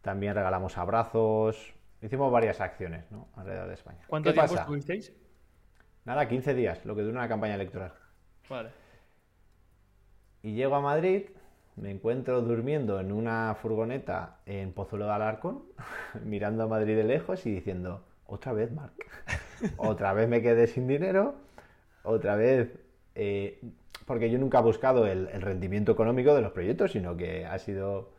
también 0.00 0.34
regalamos 0.34 0.78
abrazos, 0.78 1.74
hicimos 2.00 2.32
varias 2.32 2.62
acciones 2.62 3.04
¿no? 3.10 3.28
alrededor 3.36 3.68
de 3.68 3.74
España. 3.74 3.98
¿Cuánto 4.06 4.32
tiempo 4.32 4.54
estuvisteis? 4.54 5.12
Nada, 6.06 6.26
15 6.26 6.54
días, 6.54 6.86
lo 6.86 6.96
que 6.96 7.02
dura 7.02 7.18
una 7.18 7.28
campaña 7.28 7.56
electoral. 7.56 7.92
Vale. 8.48 8.70
Y 10.42 10.54
llego 10.54 10.76
a 10.76 10.80
Madrid, 10.80 11.26
me 11.76 11.90
encuentro 11.90 12.40
durmiendo 12.40 12.98
en 12.98 13.12
una 13.12 13.54
furgoneta 13.60 14.38
en 14.46 14.72
Pozuelo 14.72 15.04
de 15.04 15.12
Alarcón, 15.12 15.64
mirando 16.24 16.62
a 16.62 16.66
Madrid 16.66 16.96
de 16.96 17.04
lejos 17.04 17.44
y 17.44 17.52
diciendo, 17.52 18.06
otra 18.24 18.54
vez, 18.54 18.72
Marc, 18.72 18.94
otra 19.76 20.14
vez 20.14 20.30
me 20.30 20.40
quedé 20.40 20.66
sin 20.66 20.88
dinero, 20.88 21.34
otra 22.04 22.36
vez 22.36 22.70
eh, 23.14 23.60
porque 24.06 24.30
yo 24.30 24.38
nunca 24.38 24.58
he 24.58 24.62
buscado 24.62 25.06
el, 25.06 25.28
rendimiento 25.40 25.92
económico 25.92 26.34
de 26.34 26.42
los 26.42 26.52
proyectos, 26.52 26.92
sino 26.92 27.16
que 27.16 27.46
ha 27.46 27.58
sido... 27.58 28.10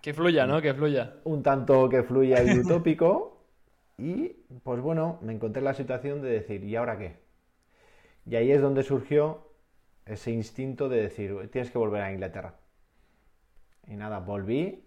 Que 0.00 0.14
fluya, 0.14 0.46
¿no? 0.46 0.60
Que 0.60 0.74
fluya. 0.74 1.14
Un 1.24 1.42
tanto 1.42 1.88
que 1.88 2.02
fluya 2.02 2.42
y 2.42 2.58
utópico. 2.60 3.44
y 3.98 4.28
pues 4.62 4.80
bueno, 4.80 5.18
me 5.22 5.32
encontré 5.32 5.60
en 5.60 5.64
la 5.64 5.74
situación 5.74 6.22
de 6.22 6.30
decir, 6.30 6.64
¿y 6.64 6.76
ahora 6.76 6.98
qué? 6.98 7.16
Y 8.26 8.36
ahí 8.36 8.50
es 8.50 8.60
donde 8.60 8.82
surgió 8.82 9.46
ese 10.04 10.30
instinto 10.30 10.88
de 10.88 11.02
decir, 11.02 11.48
tienes 11.50 11.70
que 11.70 11.78
volver 11.78 12.02
a 12.02 12.12
Inglaterra. 12.12 12.54
Y 13.86 13.96
nada, 13.96 14.20
volví, 14.20 14.84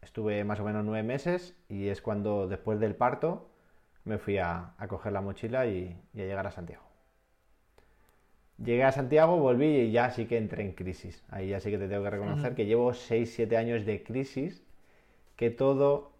estuve 0.00 0.44
más 0.44 0.60
o 0.60 0.64
menos 0.64 0.84
nueve 0.84 1.02
meses 1.02 1.56
y 1.68 1.88
es 1.88 2.00
cuando 2.00 2.46
después 2.48 2.80
del 2.80 2.94
parto 2.94 3.50
me 4.04 4.18
fui 4.18 4.38
a, 4.38 4.74
coger 4.88 5.12
la 5.12 5.20
mochila 5.20 5.66
y 5.66 6.00
a 6.14 6.18
llegar 6.18 6.46
a 6.46 6.50
Santiago. 6.50 6.89
Llegué 8.62 8.84
a 8.84 8.92
Santiago, 8.92 9.38
volví 9.38 9.66
y 9.66 9.90
ya 9.90 10.10
sí 10.10 10.26
que 10.26 10.36
entré 10.36 10.62
en 10.62 10.72
crisis. 10.72 11.24
Ahí 11.30 11.48
ya 11.48 11.60
sí 11.60 11.70
que 11.70 11.78
te 11.78 11.88
tengo 11.88 12.02
que 12.04 12.10
reconocer 12.10 12.54
que 12.54 12.66
llevo 12.66 12.92
6-7 12.92 13.56
años 13.56 13.86
de 13.86 14.02
crisis, 14.02 14.62
que 15.36 15.50
todo 15.50 16.12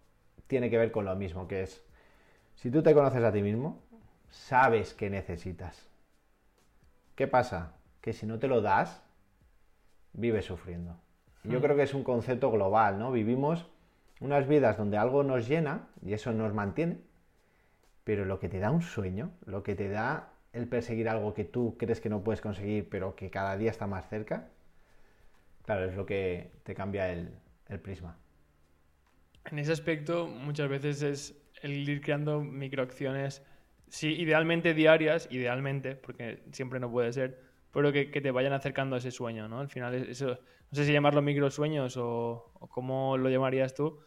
tiene 0.47 0.71
que 0.71 0.77
ver 0.77 0.91
con 0.91 1.05
lo 1.05 1.15
mismo, 1.15 1.47
que 1.47 1.63
es, 1.63 1.83
si 2.55 2.71
tú 2.71 2.81
te 2.81 2.95
conoces 2.95 3.23
a 3.23 3.31
ti 3.31 3.43
mismo, 3.43 3.79
sabes 4.29 4.95
qué 4.95 5.11
necesitas. 5.11 5.87
¿Qué 7.15 7.27
pasa? 7.27 7.75
Que 8.01 8.11
si 8.11 8.25
no 8.25 8.39
te 8.39 8.47
lo 8.47 8.61
das, 8.61 9.03
vives 10.13 10.45
sufriendo. 10.45 10.97
Yo 11.43 11.61
creo 11.61 11.75
que 11.75 11.83
es 11.83 11.93
un 11.93 12.03
concepto 12.03 12.51
global, 12.51 12.97
¿no? 12.97 13.11
Vivimos 13.11 13.67
unas 14.19 14.47
vidas 14.47 14.77
donde 14.77 14.97
algo 14.97 15.23
nos 15.23 15.47
llena 15.47 15.87
y 16.03 16.13
eso 16.13 16.31
nos 16.33 16.53
mantiene, 16.53 17.01
pero 18.03 18.25
lo 18.25 18.39
que 18.39 18.49
te 18.49 18.59
da 18.59 18.71
un 18.71 18.81
sueño, 18.81 19.31
lo 19.45 19.63
que 19.63 19.75
te 19.75 19.89
da 19.89 20.29
el 20.53 20.67
perseguir 20.67 21.07
algo 21.07 21.33
que 21.33 21.45
tú 21.45 21.77
crees 21.77 22.01
que 22.01 22.09
no 22.09 22.23
puedes 22.23 22.41
conseguir, 22.41 22.89
pero 22.89 23.15
que 23.15 23.29
cada 23.29 23.57
día 23.57 23.71
está 23.71 23.87
más 23.87 24.09
cerca, 24.09 24.49
claro, 25.65 25.85
es 25.85 25.95
lo 25.95 26.05
que 26.05 26.51
te 26.63 26.75
cambia 26.75 27.11
el, 27.11 27.31
prisma. 27.81 28.17
En 29.49 29.59
ese 29.59 29.71
aspecto, 29.71 30.27
muchas 30.27 30.67
veces 30.67 31.01
es 31.01 31.41
el 31.61 31.87
ir 31.87 32.01
creando 32.01 32.41
microacciones, 32.41 33.43
sí, 33.87 34.09
idealmente 34.09 34.73
diarias, 34.73 35.29
idealmente, 35.31 35.95
porque 35.95 36.43
siempre 36.51 36.81
no 36.81 36.91
puede 36.91 37.13
ser, 37.13 37.39
pero 37.71 37.93
que, 37.93 38.05
te 38.07 38.31
vayan 38.31 38.51
acercando 38.51 38.95
a 38.95 38.99
ese 38.99 39.09
sueño, 39.09 39.47
¿no? 39.47 39.61
Al 39.61 39.69
final, 39.69 39.93
eso, 39.95 40.27
no 40.31 40.75
sé 40.75 40.83
si 40.85 40.91
llamarlo 40.91 41.21
microsueños 41.21 41.95
o, 41.95 42.51
o 42.59 42.67
cómo 42.67 43.17
lo 43.17 43.29
llamarías 43.29 43.73
tú, 43.73 44.01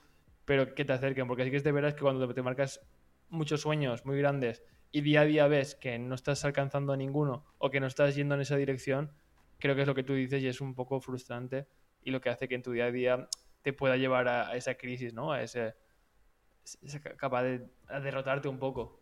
pero 0.44 0.74
que 0.74 0.84
te 0.84 0.92
acerquen, 0.92 1.26
porque 1.26 1.44
sí 1.44 1.50
que 1.50 1.56
es 1.56 1.64
de 1.64 1.72
veras 1.72 1.94
que 1.94 2.02
cuando 2.02 2.32
te 2.34 2.42
marcas 2.42 2.82
muchos 3.30 3.62
sueños 3.62 4.04
muy 4.04 4.18
grandes 4.18 4.62
y 4.94 5.00
día 5.00 5.22
a 5.22 5.24
día 5.24 5.48
ves 5.48 5.74
que 5.74 5.98
no 5.98 6.14
estás 6.14 6.44
alcanzando 6.44 6.96
ninguno 6.96 7.44
o 7.58 7.68
que 7.68 7.80
no 7.80 7.88
estás 7.88 8.14
yendo 8.14 8.36
en 8.36 8.42
esa 8.42 8.54
dirección, 8.54 9.10
creo 9.58 9.74
que 9.74 9.80
es 9.80 9.88
lo 9.88 9.94
que 9.96 10.04
tú 10.04 10.14
dices 10.14 10.40
y 10.40 10.46
es 10.46 10.60
un 10.60 10.76
poco 10.76 11.00
frustrante 11.00 11.66
y 12.04 12.12
lo 12.12 12.20
que 12.20 12.30
hace 12.30 12.46
que 12.46 12.54
en 12.54 12.62
tu 12.62 12.70
día 12.70 12.84
a 12.84 12.92
día 12.92 13.28
te 13.62 13.72
pueda 13.72 13.96
llevar 13.96 14.28
a, 14.28 14.54
esa 14.54 14.76
crisis, 14.76 15.12
¿no? 15.12 15.32
A 15.32 15.42
ese, 15.42 15.74
capaz 17.16 17.42
de 17.42 17.66
derrotarte 18.04 18.46
un 18.46 18.60
poco. 18.60 19.00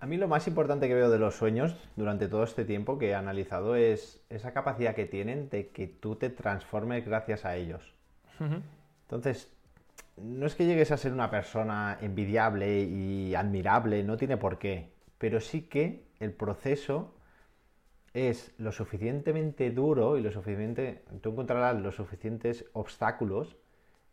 A 0.00 0.06
mí 0.06 0.16
lo 0.16 0.26
más 0.26 0.48
importante 0.48 0.88
que 0.88 0.94
veo 0.94 1.10
de 1.10 1.18
los 1.20 1.36
sueños 1.36 1.76
durante 1.94 2.26
todo 2.26 2.42
este 2.42 2.64
tiempo 2.64 2.98
que 2.98 3.10
he 3.10 3.14
analizado 3.14 3.76
es 3.76 4.20
esa 4.30 4.52
capacidad 4.52 4.96
que 4.96 5.06
tienen 5.06 5.48
de 5.48 5.68
que 5.68 5.86
tú 5.86 6.16
te 6.16 6.28
transformes 6.28 7.06
gracias 7.06 7.44
a 7.44 7.54
ellos. 7.54 7.94
Entonces, 9.02 9.53
no 10.16 10.46
es 10.46 10.54
que 10.54 10.66
llegues 10.66 10.90
a 10.90 10.96
ser 10.96 11.12
una 11.12 11.30
persona 11.30 11.98
envidiable 12.00 12.82
y 12.82 13.34
admirable, 13.34 14.02
no 14.04 14.16
tiene 14.16 14.36
por 14.36 14.58
qué, 14.58 14.90
pero 15.18 15.40
sí 15.40 15.62
que 15.62 16.04
el 16.20 16.32
proceso 16.32 17.14
es 18.12 18.54
lo 18.58 18.70
suficientemente 18.70 19.70
duro 19.70 20.16
y 20.16 20.22
lo 20.22 20.30
suficiente, 20.30 21.02
tú 21.20 21.30
encontrarás 21.30 21.80
los 21.80 21.96
suficientes 21.96 22.64
obstáculos 22.72 23.56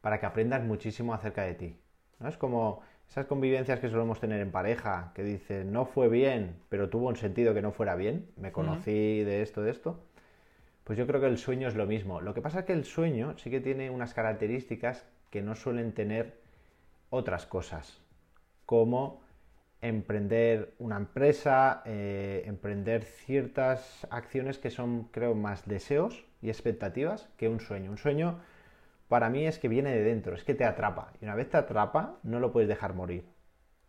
para 0.01 0.19
que 0.19 0.25
aprendas 0.25 0.63
muchísimo 0.63 1.13
acerca 1.13 1.43
de 1.43 1.53
ti. 1.53 1.77
¿no? 2.19 2.27
Es 2.27 2.37
como 2.37 2.81
esas 3.07 3.27
convivencias 3.27 3.79
que 3.79 3.89
solemos 3.89 4.19
tener 4.19 4.41
en 4.41 4.51
pareja, 4.51 5.11
que 5.13 5.23
dicen, 5.23 5.71
no 5.71 5.85
fue 5.85 6.07
bien, 6.07 6.55
pero 6.69 6.89
tuvo 6.89 7.09
un 7.09 7.15
sentido 7.15 7.53
que 7.53 7.61
no 7.61 7.71
fuera 7.71 7.95
bien, 7.95 8.27
me 8.37 8.51
conocí 8.51 9.23
de 9.23 9.43
esto, 9.43 9.61
de 9.61 9.69
esto. 9.69 9.99
Pues 10.83 10.97
yo 10.97 11.05
creo 11.05 11.21
que 11.21 11.27
el 11.27 11.37
sueño 11.37 11.67
es 11.67 11.75
lo 11.75 11.85
mismo. 11.85 12.21
Lo 12.21 12.33
que 12.33 12.41
pasa 12.41 12.59
es 12.59 12.65
que 12.65 12.73
el 12.73 12.85
sueño 12.85 13.37
sí 13.37 13.51
que 13.51 13.59
tiene 13.59 13.91
unas 13.91 14.13
características 14.15 15.05
que 15.31 15.41
no 15.41 15.55
suelen 15.55 15.93
tener 15.93 16.39
otras 17.09 17.47
cosas, 17.47 17.99
como 18.65 19.21
emprender 19.81 20.75
una 20.77 20.97
empresa, 20.97 21.81
eh, 21.85 22.43
emprender 22.45 23.03
ciertas 23.03 24.07
acciones 24.11 24.59
que 24.59 24.69
son, 24.69 25.05
creo, 25.05 25.33
más 25.33 25.67
deseos 25.67 26.25
y 26.41 26.49
expectativas 26.49 27.29
que 27.37 27.49
un 27.49 27.59
sueño. 27.59 27.89
Un 27.89 27.97
sueño 27.97 28.39
para 29.07 29.29
mí 29.29 29.47
es 29.47 29.57
que 29.57 29.67
viene 29.67 29.91
de 29.91 30.03
dentro, 30.03 30.35
es 30.35 30.43
que 30.43 30.53
te 30.53 30.65
atrapa. 30.65 31.13
Y 31.19 31.25
una 31.25 31.35
vez 31.35 31.49
te 31.49 31.57
atrapa, 31.57 32.19
no 32.23 32.39
lo 32.39 32.51
puedes 32.51 32.69
dejar 32.69 32.93
morir. 32.93 33.25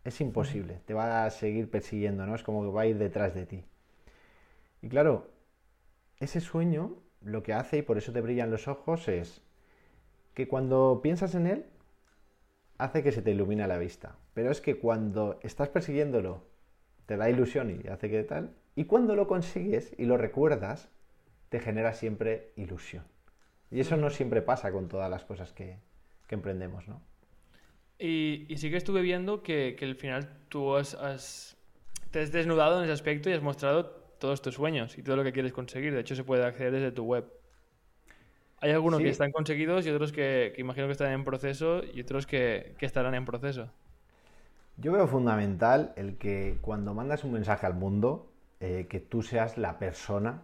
Es 0.03 0.19
imposible, 0.19 0.81
te 0.85 0.93
va 0.93 1.25
a 1.25 1.29
seguir 1.29 1.69
persiguiendo, 1.69 2.25
¿no? 2.25 2.35
Es 2.35 2.43
como 2.43 2.63
que 2.63 2.71
va 2.71 2.81
a 2.81 2.87
ir 2.87 2.97
detrás 2.97 3.33
de 3.35 3.45
ti. 3.45 3.63
Y 4.81 4.89
claro, 4.89 5.29
ese 6.19 6.41
sueño 6.41 6.97
lo 7.21 7.41
que 7.43 7.53
hace, 7.53 7.77
y 7.77 7.81
por 7.83 7.97
eso 7.97 8.11
te 8.11 8.19
brillan 8.19 8.51
los 8.51 8.67
ojos, 8.67 9.07
es 9.07 9.41
que 10.33 10.47
cuando 10.47 10.99
piensas 11.01 11.35
en 11.35 11.47
él, 11.47 11.65
hace 12.77 13.03
que 13.03 13.11
se 13.11 13.21
te 13.21 13.31
ilumine 13.31 13.67
la 13.67 13.77
vista. 13.77 14.17
Pero 14.33 14.51
es 14.51 14.61
que 14.61 14.77
cuando 14.77 15.39
estás 15.43 15.69
persiguiéndolo, 15.69 16.43
te 17.05 17.17
da 17.17 17.29
ilusión 17.29 17.81
y 17.83 17.87
hace 17.87 18.09
que 18.09 18.23
tal. 18.23 18.55
Y 18.75 18.85
cuando 18.85 19.15
lo 19.15 19.27
consigues 19.27 19.93
y 19.97 20.05
lo 20.05 20.17
recuerdas, 20.17 20.89
te 21.49 21.59
genera 21.59 21.93
siempre 21.93 22.51
ilusión. 22.55 23.05
Y 23.69 23.79
eso 23.79 23.97
no 23.97 24.09
siempre 24.09 24.41
pasa 24.41 24.71
con 24.71 24.87
todas 24.87 25.09
las 25.09 25.23
cosas 25.25 25.53
que, 25.53 25.77
emprendemos, 26.29 26.87
¿no? 26.87 26.99
Y, 27.99 28.47
sí 28.57 28.71
que 28.71 28.77
estuve 28.77 29.01
viendo 29.03 29.43
que, 29.43 29.77
al 29.79 29.95
final 29.95 30.27
tú 30.49 30.75
has, 30.75 30.97
te 32.09 32.21
has 32.21 32.31
desnudado 32.31 32.79
en 32.79 32.85
ese 32.85 32.93
aspecto 32.93 33.29
y 33.29 33.33
has 33.33 33.43
mostrado 33.43 33.85
todos 34.17 34.41
tus 34.41 34.55
sueños 34.55 34.97
y 34.97 35.03
todo 35.03 35.15
lo 35.15 35.23
que 35.23 35.31
quieres 35.31 35.53
conseguir. 35.53 35.93
De 35.93 35.99
hecho, 35.99 36.15
se 36.15 36.23
puede 36.23 36.43
acceder 36.43 36.71
desde 36.71 36.91
tu 36.91 37.03
web. 37.03 37.31
Hay 38.63 38.71
algunos 38.71 39.01
que 39.01 39.09
están 39.09 39.33
conseguidos 39.33 39.85
y 39.85 39.89
otros 39.89 40.13
que, 40.13 40.53
imagino 40.57 40.85
que 40.85 40.93
están 40.93 41.11
en 41.11 41.25
proceso 41.25 41.81
y 41.83 41.99
otros 41.99 42.25
que, 42.25 42.77
estarán 42.79 43.13
en 43.13 43.25
proceso. 43.25 43.69
Yo 44.77 44.93
veo 44.93 45.05
fundamental 45.05 45.91
el 45.97 46.17
que 46.17 46.59
cuando 46.61 46.93
mandas 46.93 47.25
un 47.25 47.33
mensaje 47.33 47.65
al 47.65 47.73
mundo, 47.73 48.31
eh, 48.61 48.87
que 48.89 49.01
tú 49.01 49.21
seas 49.21 49.57
la 49.57 49.79
persona 49.79 50.43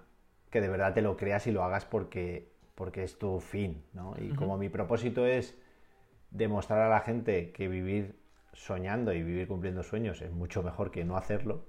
que 0.50 0.60
de 0.60 0.68
verdad 0.68 0.94
te 0.94 1.02
lo 1.02 1.16
creas 1.16 1.48
y 1.48 1.52
lo 1.52 1.64
hagas 1.64 1.86
porque, 1.86 2.52
porque 2.76 3.04
es 3.04 3.18
tu 3.18 3.40
fin. 3.40 3.82
¿no? 3.94 4.14
Y 4.20 4.36
como 4.36 4.58
mi 4.58 4.68
propósito 4.68 5.26
es 5.26 5.58
demostrar 6.30 6.82
a 6.82 6.90
la 6.90 7.00
gente 7.00 7.54
que 7.54 7.70
vivir 7.70 8.20
soñando 8.52 9.14
y 9.14 9.24
vivir 9.24 9.48
cumpliendo 9.48 9.82
sueños 9.82 10.22
es 10.22 10.32
mucho 10.34 10.62
mejor 10.62 10.92
que 10.92 11.06
no 11.06 11.16
hacerlo, 11.16 11.64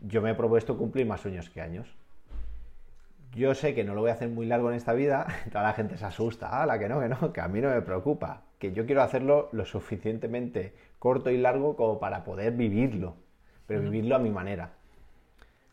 yo 0.00 0.20
me 0.20 0.32
he 0.32 0.34
propuesto 0.34 0.76
cumplir 0.76 1.06
más 1.06 1.20
sueños 1.20 1.48
que 1.48 1.60
años 1.60 1.96
yo 3.36 3.54
sé 3.54 3.74
que 3.74 3.84
no 3.84 3.94
lo 3.94 4.00
voy 4.00 4.10
a 4.10 4.14
hacer 4.14 4.30
muy 4.30 4.46
largo 4.46 4.70
en 4.70 4.76
esta 4.76 4.94
vida, 4.94 5.26
toda 5.52 5.62
la 5.62 5.74
gente 5.74 5.98
se 5.98 6.06
asusta, 6.06 6.62
ah, 6.62 6.66
la 6.66 6.78
que 6.78 6.88
no, 6.88 7.00
que 7.00 7.08
no, 7.08 7.32
que 7.32 7.40
a 7.40 7.48
mí 7.48 7.60
no 7.60 7.68
me 7.68 7.82
preocupa, 7.82 8.42
que 8.58 8.72
yo 8.72 8.86
quiero 8.86 9.02
hacerlo 9.02 9.50
lo 9.52 9.66
suficientemente 9.66 10.72
corto 10.98 11.30
y 11.30 11.36
largo 11.36 11.76
como 11.76 12.00
para 12.00 12.24
poder 12.24 12.54
vivirlo, 12.54 13.16
pero 13.66 13.82
vivirlo 13.82 14.16
a 14.16 14.18
mi 14.18 14.30
manera. 14.30 14.72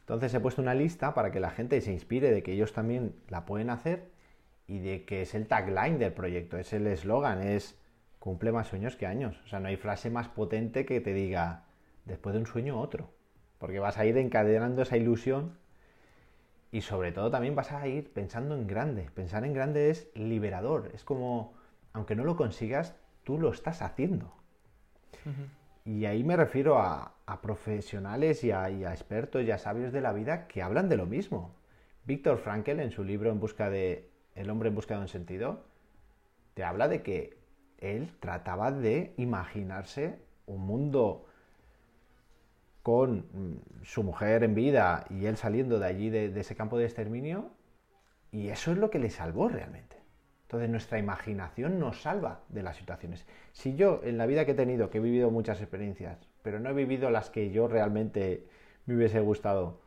Entonces 0.01 0.33
he 0.33 0.41
puesto 0.41 0.61
una 0.61 0.73
lista 0.73 1.13
para 1.13 1.31
que 1.31 1.39
la 1.39 1.51
gente 1.51 1.79
se 1.79 1.93
inspire 1.93 2.29
de 2.29 2.43
que 2.43 2.51
ellos 2.51 2.73
también 2.73 3.15
la 3.29 3.45
pueden 3.45 3.69
hacer 3.69 4.11
y 4.67 4.79
de 4.79 5.05
que 5.05 5.21
es 5.21 5.33
el 5.33 5.47
tagline 5.47 5.97
del 5.97 6.11
proyecto, 6.11 6.57
es 6.57 6.73
el 6.73 6.85
eslogan, 6.87 7.41
es 7.41 7.79
cumple 8.19 8.51
más 8.51 8.67
sueños 8.67 8.97
que 8.97 9.07
años. 9.07 9.39
O 9.45 9.47
sea, 9.47 9.61
no 9.61 9.69
hay 9.69 9.77
frase 9.77 10.09
más 10.09 10.27
potente 10.27 10.85
que 10.85 10.99
te 10.99 11.13
diga 11.13 11.63
después 12.03 12.33
de 12.33 12.39
un 12.39 12.45
sueño 12.45 12.79
otro. 12.79 13.09
porque 13.59 13.79
vas 13.79 13.97
a 13.97 14.05
ir 14.05 14.17
encadenando 14.17 14.81
esa 14.81 14.97
ilusión 14.97 15.57
y 16.73 16.81
sobre 16.81 17.11
todo 17.11 17.29
también 17.29 17.55
vas 17.55 17.71
a 17.71 17.87
ir 17.87 18.11
pensando 18.11 18.55
en 18.55 18.65
grande. 18.65 19.07
Pensar 19.13 19.45
en 19.45 19.53
grande 19.53 19.91
es 19.91 20.09
liberador, 20.15 20.89
es 20.95 21.03
como, 21.03 21.53
aunque 21.93 22.15
no 22.15 22.23
lo 22.23 22.35
consigas, 22.35 22.95
tú 23.23 23.37
lo 23.37 23.51
estás 23.51 23.83
haciendo. 23.83 24.33
Y 25.85 26.05
ahí 26.05 26.23
me 26.23 26.35
refiero 26.35 26.79
a, 26.79 27.13
profesionales 27.43 28.43
y 28.43 28.49
a, 28.49 28.71
y 28.71 28.85
a, 28.85 28.91
expertos 28.91 29.43
y 29.43 29.51
a 29.51 29.59
sabios 29.59 29.93
de 29.93 30.01
la 30.01 30.13
vida 30.13 30.47
que 30.47 30.63
hablan 30.63 30.89
de 30.89 30.97
lo 30.97 31.05
mismo. 31.05 31.53
Víctor 32.05 32.39
Frankel, 32.39 32.79
en 32.79 32.89
su 32.89 33.03
libro 33.03 33.29
En 33.29 33.39
busca 33.39 33.69
de 33.69 34.09
El 34.33 34.49
hombre 34.49 34.69
en 34.69 34.75
busca 34.75 34.95
de 34.95 35.01
un 35.01 35.07
sentido, 35.07 35.65
te 36.55 36.63
habla 36.63 36.87
de 36.87 37.03
que 37.03 37.37
él 37.77 38.15
trataba 38.19 38.71
de 38.71 39.13
imaginarse 39.17 40.17
un 40.47 40.61
mundo 40.65 41.27
con 42.83 43.25
mm, 43.31 43.83
su 43.83 44.03
mujer 44.03 44.43
en 44.43 44.53
vida 44.53 45.05
y 45.09 45.25
él 45.25 45.37
saliendo 45.37 45.79
de 45.79 45.87
allí, 45.87 46.09
de, 46.09 46.39
ese 46.39 46.55
campo 46.55 46.77
de 46.77 46.85
exterminio, 46.85 47.49
y 48.31 48.49
eso 48.49 48.71
es 48.71 48.77
lo 48.77 48.89
que 48.89 48.99
le 48.99 49.09
salvó 49.09 49.47
realmente. 49.47 49.97
Entonces 50.43 50.69
nuestra 50.69 50.99
imaginación 50.99 51.79
nos 51.79 52.01
salva 52.01 52.41
de 52.49 52.61
las 52.61 52.77
situaciones. 52.77 53.25
Si 53.53 53.75
yo 53.75 54.01
en 54.03 54.17
la 54.17 54.27
vida 54.27 54.45
que 54.45 54.51
he 54.51 54.55
tenido, 54.55 54.89
que 54.89 54.99
he 54.99 55.01
vivido 55.01 55.31
muchas 55.31 55.61
experiencias, 55.61 56.19
pero 56.43 56.59
no 56.59 56.69
he 56.69 56.73
vivido 56.73 57.09
las 57.09 57.29
que 57.29 57.49
yo 57.49 57.67
realmente 57.67 58.45
me 58.85 58.95
hubiese 58.95 59.21
gustado, 59.21 59.81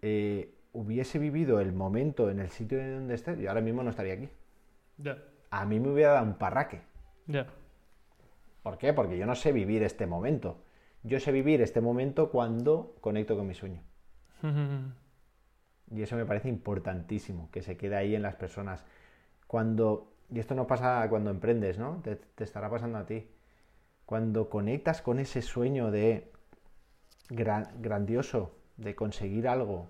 eh, 0.00 0.54
hubiese 0.72 1.18
vivido 1.18 1.60
el 1.60 1.72
momento 1.72 2.30
en 2.30 2.38
el 2.38 2.50
sitio 2.50 2.78
en 2.78 2.94
donde 2.94 3.14
esté, 3.14 3.36
yo 3.36 3.48
ahora 3.48 3.60
mismo 3.60 3.82
no 3.82 3.90
estaría 3.90 4.14
aquí. 4.14 4.28
A 5.50 5.66
mí 5.66 5.80
me 5.80 5.90
hubiera 5.90 6.12
dado 6.12 6.26
un 6.26 6.38
parraque. 6.38 6.82
¿Por 8.62 8.78
qué? 8.78 8.92
Porque 8.92 9.18
yo 9.18 9.26
no 9.26 9.34
sé 9.34 9.52
vivir 9.52 9.82
este 9.82 10.06
momento. 10.06 10.62
Yo 11.02 11.20
sé 11.20 11.32
vivir 11.32 11.62
este 11.62 11.80
momento 11.80 12.30
cuando 12.30 12.96
conecto 13.00 13.36
con 13.36 13.46
mi 13.46 13.54
sueño. 13.54 13.82
y 15.90 16.02
eso 16.02 16.16
me 16.16 16.26
parece 16.26 16.48
importantísimo, 16.48 17.50
que 17.50 17.62
se 17.62 17.76
quede 17.76 17.96
ahí 17.96 18.14
en 18.14 18.22
las 18.22 18.36
personas. 18.36 18.84
Cuando, 19.46 20.12
y 20.30 20.38
esto 20.38 20.54
no 20.54 20.66
pasa 20.66 21.06
cuando 21.08 21.30
emprendes, 21.30 21.78
¿no? 21.78 22.02
Te, 22.02 22.20
estará 22.42 22.70
pasando 22.70 22.98
a 22.98 23.06
ti. 23.06 23.28
Cuando 24.04 24.48
conectas 24.48 25.02
con 25.02 25.18
ese 25.18 25.42
sueño 25.42 25.90
de 25.90 26.32
grandioso, 27.30 28.54
de 28.76 28.94
conseguir 28.94 29.48
algo, 29.48 29.88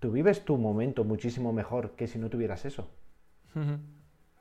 tú 0.00 0.10
vives 0.10 0.44
tu 0.44 0.56
momento 0.56 1.04
muchísimo 1.04 1.52
mejor 1.52 1.92
que 1.92 2.06
si 2.06 2.18
no 2.18 2.30
tuvieras 2.30 2.64
eso. 2.64 2.90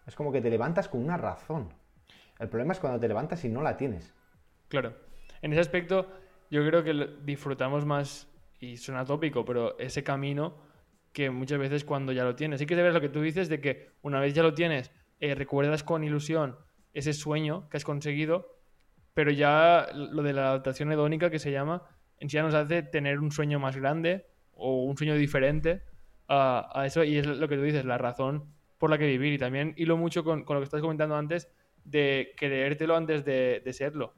Es 0.05 0.15
como 0.15 0.31
que 0.31 0.39
te 0.39 0.51
levantas 0.51 0.87
con 0.87 1.03
una 1.03 1.17
razón. 1.17 1.73
El 2.37 2.47
problema 2.47 2.73
es 2.73 2.79
cuando 2.79 2.99
te 2.99 3.07
levantas 3.07 3.43
y 3.43 3.49
no 3.49 3.63
la 3.63 3.75
tienes. 3.75 4.13
Claro. 4.67 4.93
En 5.41 5.51
ese 5.51 5.61
aspecto, 5.61 6.07
yo 6.49 6.65
creo 6.65 6.83
que 6.83 7.09
disfrutamos 7.23 7.85
más, 7.85 8.27
y 8.59 8.77
suena 8.77 9.05
tópico, 9.05 9.45
pero 9.45 9.77
ese 9.79 10.03
camino 10.03 10.57
que 11.15 11.29
muchas 11.29 11.59
veces 11.59 11.85
cuando 11.85 12.11
ya 12.11 12.23
lo 12.23 12.35
tienes. 12.35 12.59
Sí 12.59 12.65
que 12.65 12.75
debes 12.75 12.93
lo 12.93 12.99
que 12.99 13.09
tú 13.09 13.21
dices 13.21 13.47
de 13.47 13.61
que 13.61 13.91
una 14.01 14.19
vez 14.19 14.33
ya 14.33 14.43
lo 14.43 14.53
tienes, 14.53 14.91
eh, 15.19 15.33
recuerdas 15.33 15.83
con 15.83 16.03
ilusión 16.03 16.57
ese 16.93 17.13
sueño 17.13 17.69
que 17.69 17.77
has 17.77 17.85
conseguido, 17.85 18.59
pero 19.13 19.31
ya 19.31 19.87
lo 19.93 20.23
de 20.23 20.33
la 20.33 20.49
adaptación 20.49 20.91
hedónica 20.91 21.29
que 21.29 21.39
se 21.39 21.51
llama, 21.51 21.83
en 22.19 22.29
sí 22.29 22.35
ya 22.35 22.43
nos 22.43 22.53
hace 22.53 22.83
tener 22.83 23.19
un 23.19 23.31
sueño 23.31 23.59
más 23.59 23.77
grande 23.77 24.25
o 24.51 24.83
un 24.83 24.97
sueño 24.97 25.15
diferente 25.15 25.83
a, 26.27 26.83
eso, 26.85 27.03
y 27.03 27.17
es 27.17 27.27
lo 27.27 27.47
que 27.47 27.55
tú 27.55 27.61
dices, 27.61 27.85
la 27.85 27.97
razón 27.97 28.53
por 28.77 28.89
la 28.89 28.97
que 28.97 29.07
vivir. 29.07 29.33
Y 29.33 29.37
también 29.37 29.73
hilo 29.77 29.97
mucho 29.97 30.23
con, 30.23 30.45
lo 30.47 30.59
que 30.59 30.63
estás 30.63 30.81
comentando 30.81 31.15
antes 31.15 31.49
de 31.83 32.33
creértelo 32.37 32.95
antes 32.95 33.23
de, 33.23 33.61
serlo. 33.71 34.13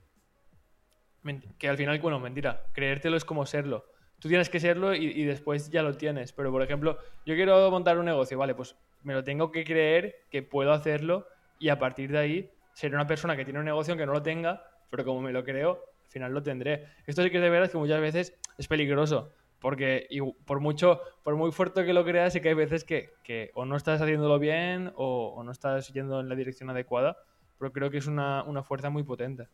Que 1.57 1.69
al 1.69 1.77
final, 1.77 1.99
bueno, 1.99 2.19
mentira, 2.19 2.63
creértelo 2.73 3.17
es 3.17 3.25
como 3.25 3.45
serlo. 3.45 3.85
Tú 4.19 4.29
tienes 4.29 4.49
que 4.49 4.59
serlo 4.59 4.95
y, 4.95 5.23
después 5.25 5.69
ya 5.69 5.83
lo 5.83 5.95
tienes. 5.95 6.33
Pero, 6.33 6.51
por 6.51 6.61
ejemplo, 6.63 6.97
yo 7.25 7.35
quiero 7.35 7.69
montar 7.69 7.99
un 7.99 8.05
negocio, 8.05 8.37
vale, 8.37 8.55
pues 8.55 8.75
me 9.03 9.13
lo 9.13 9.23
tengo 9.23 9.51
que 9.51 9.63
creer 9.63 10.25
que 10.31 10.41
puedo 10.41 10.73
hacerlo 10.73 11.27
y 11.59 11.69
a 11.69 11.77
partir 11.77 12.11
de 12.11 12.17
ahí 12.17 12.51
ser 12.73 12.93
una 12.93 13.05
persona 13.05 13.35
que 13.35 13.45
tiene 13.45 13.59
un 13.59 13.65
negocio 13.65 13.93
aunque 13.93 14.05
no 14.05 14.13
lo 14.13 14.23
tenga, 14.23 14.63
pero 14.89 15.05
como 15.05 15.21
me 15.21 15.31
lo 15.31 15.43
creo, 15.43 15.83
al 16.05 16.11
final 16.11 16.33
lo 16.33 16.41
tendré. 16.41 16.85
Esto 17.05 17.21
sí 17.21 17.29
que 17.29 17.37
es 17.37 17.43
de 17.43 17.49
verdad 17.49 17.71
que 17.71 17.77
muchas 17.77 18.01
veces 18.01 18.33
es 18.57 18.67
peligroso. 18.67 19.33
Porque 19.59 20.07
por 20.45 20.59
mucho, 20.59 21.01
por 21.23 21.35
muy 21.35 21.51
fuerte 21.51 21.85
que 21.85 21.93
lo 21.93 22.05
creas, 22.05 22.33
sí 22.33 22.41
que 22.41 22.49
hay 22.49 22.53
veces 22.53 22.83
que, 22.83 23.51
o 23.55 23.65
no 23.65 23.75
estás 23.75 24.01
haciéndolo 24.01 24.37
bien 24.37 24.91
o, 24.95 25.41
no 25.43 25.51
estás 25.51 25.91
yendo 25.93 26.19
en 26.19 26.29
la 26.29 26.35
dirección 26.35 26.69
adecuada, 26.69 27.17
pero 27.57 27.71
creo 27.71 27.89
que 27.89 27.97
es 27.97 28.07
una, 28.07 28.43
fuerza 28.63 28.89
muy 28.89 29.03
potente. 29.03 29.47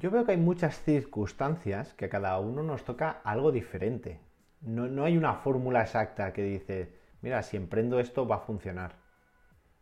Yo 0.00 0.12
veo 0.12 0.24
que 0.24 0.32
hay 0.32 0.38
muchas 0.38 0.80
circunstancias 0.84 1.92
que 1.94 2.04
a 2.04 2.08
cada 2.08 2.38
uno 2.38 2.62
nos 2.62 2.84
toca 2.84 3.20
algo 3.24 3.50
diferente. 3.50 4.20
No, 4.60 5.04
hay 5.04 5.16
una 5.16 5.34
fórmula 5.34 5.82
exacta 5.82 6.32
que 6.32 6.42
dice, 6.44 6.92
mira, 7.20 7.42
si 7.42 7.56
emprendo 7.56 7.98
esto 7.98 8.26
va 8.26 8.36
a 8.36 8.40
funcionar. 8.40 8.96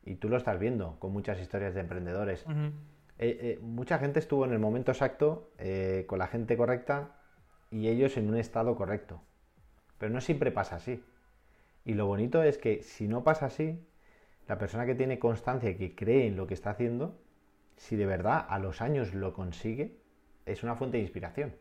Y 0.05 0.15
tú 0.15 0.31
lo 0.31 0.39
estás 0.39 0.59
viendo 0.59 0.99
con 1.01 1.13
muchas 1.13 1.39
historias 1.39 1.75
de 1.75 1.81
emprendedores. 1.81 2.47
Eh, 2.49 2.79
eh, 3.19 3.59
mucha 3.61 3.99
gente 3.99 4.19
estuvo 4.19 4.47
en 4.47 4.53
el 4.53 4.59
momento 4.59 4.91
exacto, 4.91 5.51
eh, 5.59 6.05
con 6.07 6.19
la 6.19 6.29
gente 6.29 6.57
correcta, 6.57 7.21
y 7.71 7.89
ellos 7.89 8.17
en 8.17 8.29
un 8.29 8.37
estado 8.37 8.75
correcto. 8.75 9.21
Pero 9.99 10.15
no 10.15 10.23
siempre 10.23 10.51
pasa 10.51 10.77
así. 10.77 11.05
Y 11.85 11.93
lo 11.93 12.07
bonito 12.07 12.43
es 12.43 12.57
que 12.57 12.83
si 12.83 13.07
no 13.07 13.23
pasa 13.23 13.47
así, 13.47 13.87
la 14.49 14.57
persona 14.57 14.87
que 14.87 14.95
tiene 14.95 15.19
constancia 15.19 15.69
y 15.69 15.77
que 15.77 15.95
cree 15.95 16.27
en 16.27 16.37
lo 16.37 16.47
que 16.47 16.55
está 16.55 16.71
haciendo, 16.71 17.19
si 17.77 17.97
de 17.97 18.07
verdad 18.07 18.47
a 18.49 18.59
los 18.59 18.81
años 18.81 19.13
lo 19.13 19.35
consigue, 19.35 20.06
es 20.47 20.63
una 20.63 20.77
fuente 20.77 20.97
de 20.97 21.03
inspiración. 21.03 21.55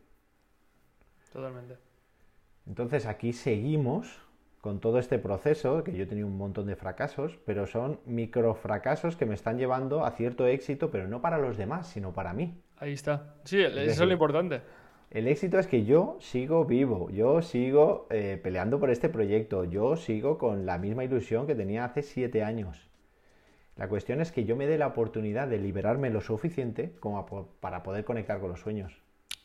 Totalmente. 1.34 1.76
Entonces 2.65 3.06
aquí 3.06 3.34
seguimos 3.34 4.21
con 4.62 4.80
todo 4.80 4.98
este 4.98 5.19
proceso, 5.19 5.84
que 5.84 5.93
yo 5.95 6.06
he 6.06 6.08
tenido 6.08 6.26
un 6.26 6.38
montón 6.38 6.65
de 6.65 6.76
fracasos, 6.76 7.38
pero 7.45 7.67
son 7.67 8.00
micro 8.06 8.56
fracasos 8.56 9.15
que 9.15 9.28
me 9.28 9.36
están 9.36 9.60
llevando 9.60 10.06
a 10.06 10.12
cierto 10.12 10.48
éxito, 10.48 10.89
pero 10.89 11.08
no 11.08 11.21
para 11.21 11.38
los 11.38 11.56
demás, 11.56 11.88
sino 11.88 12.13
para 12.13 12.34
mí. 12.34 12.60
Ahí 12.78 12.93
está. 12.93 13.36
Sí, 13.43 13.62
eso 13.62 13.76
es 13.76 14.00
lo 14.00 14.12
importante. 14.13 14.62
El 15.12 15.28
éxito 15.28 15.60
es 15.60 15.67
que 15.67 15.86
yo 15.86 16.17
sigo 16.19 16.65
vivo, 16.65 17.12
yo 17.12 17.43
sigo 17.43 18.08
eh, 18.10 18.39
peleando 18.41 18.80
por 18.80 18.89
este 18.89 19.08
proyecto, 19.08 19.65
yo 19.65 19.95
sigo 19.98 20.39
con 20.39 20.65
la 20.65 20.80
misma 20.80 21.04
ilusión 21.04 21.45
que 21.45 21.54
tenía 21.54 21.86
hace 21.86 22.02
siete 22.02 22.43
años. 22.43 22.89
La 23.76 23.88
cuestión 23.90 24.22
es 24.22 24.32
que 24.32 24.46
yo 24.46 24.56
me 24.56 24.68
dé 24.68 24.78
la 24.78 24.88
oportunidad 24.88 25.48
de 25.48 25.58
liberarme 25.58 26.10
lo 26.10 26.22
suficiente 26.22 26.96
como 27.00 27.26
para 27.60 27.84
poder 27.84 28.06
conectar 28.06 28.40
con 28.40 28.50
los 28.50 28.62
sueños. 28.62 28.94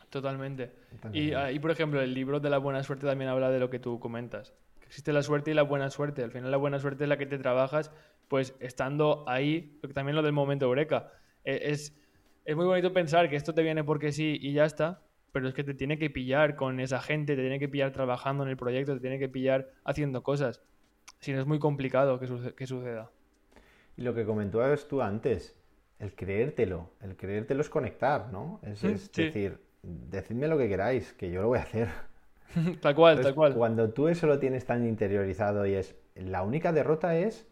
Totalmente. 0.08 0.72
Y, 1.12 1.32
ahí, 1.34 1.58
por 1.58 1.70
ejemplo, 1.70 2.00
el 2.00 2.14
libro 2.14 2.40
de 2.40 2.50
la 2.50 2.58
buena 2.58 2.82
suerte 2.82 3.06
también 3.06 3.30
habla 3.30 3.50
de 3.50 3.60
lo 3.60 3.70
que 3.70 3.78
tú 3.78 4.00
comentas. 4.00 4.54
existe 4.84 5.12
la 5.12 5.22
suerte 5.22 5.52
y 5.52 5.54
la 5.54 5.62
buena 5.62 5.88
suerte. 5.90 6.22
Al 6.24 6.32
final 6.32 6.50
la 6.50 6.56
buena 6.56 6.80
suerte 6.80 7.04
es 7.04 7.08
la 7.08 7.16
que 7.16 7.26
te 7.26 7.38
trabajas, 7.38 7.92
pues 8.28 8.56
estando 8.60 9.24
ahí, 9.28 9.78
también 9.94 10.16
lo 10.16 10.22
del 10.22 10.32
momento 10.32 10.66
eureka. 10.66 11.12
E, 11.44 11.70
es, 11.70 11.96
es 12.44 12.56
muy 12.56 12.66
bonito 12.66 12.92
pensar 12.92 13.30
que 13.30 13.36
esto 13.36 13.54
te 13.54 13.62
viene 13.62 13.84
porque 13.84 14.10
sí 14.10 14.36
y 14.40 14.52
ya 14.52 14.64
está, 14.64 15.02
pero 15.32 15.48
es 15.48 15.54
que 15.54 15.64
te 15.64 15.74
tiene 15.74 15.98
que 15.98 16.10
pillar 16.10 16.56
con 16.56 16.80
esa 16.80 17.00
gente, 17.00 17.36
te 17.36 17.42
tiene 17.42 17.58
que 17.58 17.68
pillar 17.68 17.92
trabajando 17.92 18.42
en 18.42 18.50
el 18.50 18.56
proyecto, 18.56 18.94
te 18.94 19.00
tiene 19.00 19.18
que 19.18 19.28
pillar 19.28 19.70
haciendo 19.84 20.22
cosas. 20.22 20.60
Si 21.20 21.32
no 21.32 21.40
es 21.40 21.46
muy 21.46 21.58
complicado 21.58 22.18
que, 22.18 22.66
suceda. 22.66 23.10
Y 24.00 24.02
lo 24.02 24.14
que 24.14 24.24
comentabas 24.24 24.88
tú 24.88 25.02
antes, 25.02 25.54
el 25.98 26.14
creértelo, 26.14 26.88
el 27.02 27.18
creértelo 27.18 27.60
es 27.60 27.68
conectar, 27.68 28.32
¿no? 28.32 28.58
Es, 28.62 28.80
decir, 28.80 29.58
decidme 29.82 30.48
lo 30.48 30.56
que 30.56 30.70
queráis, 30.70 31.12
que 31.12 31.30
yo 31.30 31.42
lo 31.42 31.48
voy 31.48 31.58
a 31.58 31.62
hacer. 31.64 31.88
tal 32.80 32.94
cual, 32.94 33.20
tal 33.20 33.34
cual. 33.34 33.52
Cuando 33.54 33.90
tú 33.90 34.08
eso 34.08 34.26
lo 34.26 34.38
tienes 34.38 34.64
tan 34.64 34.86
interiorizado 34.86 35.66
y 35.66 35.74
es, 35.74 35.94
la 36.14 36.42
única 36.42 36.72
derrota 36.72 37.14
es 37.14 37.46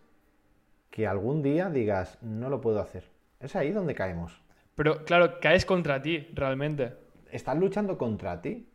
que 0.89 1.07
algún 1.07 1.43
día 1.43 1.69
digas, 1.69 2.17
no 2.23 2.49
lo 2.49 2.63
puedo 2.63 2.81
hacer. 2.81 3.05
Es 3.41 3.55
ahí 3.55 3.71
donde 3.71 3.95
caemos. 3.95 4.41
Pero 4.75 5.05
claro, 5.05 5.41
caes 5.43 5.67
contra 5.67 6.01
ti, 6.01 6.31
realmente 6.33 6.95
estás 7.31 7.59
luchando 7.59 7.99
contra 7.99 8.41
ti. 8.41 8.67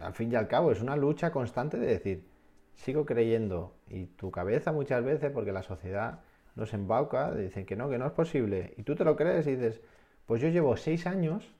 Al 0.00 0.14
fin 0.14 0.30
y 0.30 0.36
al 0.36 0.46
cabo, 0.46 0.70
es 0.70 0.80
una 0.80 0.94
lucha 0.94 1.32
constante 1.32 1.76
de 1.76 1.88
decir, 1.88 2.28
sigo 2.74 3.04
creyendo. 3.04 3.74
Y 3.88 4.06
tu 4.06 4.30
cabeza 4.30 4.70
muchas 4.70 5.02
veces, 5.02 5.32
porque 5.32 5.50
la 5.50 5.64
sociedad 5.64 6.20
nos 6.56 6.74
embauca, 6.74 7.34
dicen 7.34 7.66
que 7.66 7.76
no, 7.76 7.88
que 7.88 7.98
no 7.98 8.06
es 8.06 8.12
posible. 8.12 8.74
Y 8.76 8.82
tú 8.82 8.94
te 8.94 9.04
lo 9.04 9.16
crees 9.16 9.46
y 9.46 9.56
dices, 9.56 9.80
pues 10.26 10.40
yo 10.40 10.48
llevo 10.48 10.76
seis 10.76 11.06
años 11.06 11.54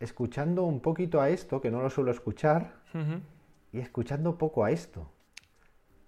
escuchando 0.00 0.64
un 0.64 0.80
poquito 0.80 1.20
a 1.20 1.30
esto, 1.30 1.60
que 1.60 1.70
no 1.70 1.80
lo 1.82 1.90
suelo 1.90 2.10
escuchar, 2.10 2.74
y 3.72 3.78
escuchando 3.78 4.38
poco 4.38 4.64
a 4.64 4.70
esto. 4.70 5.10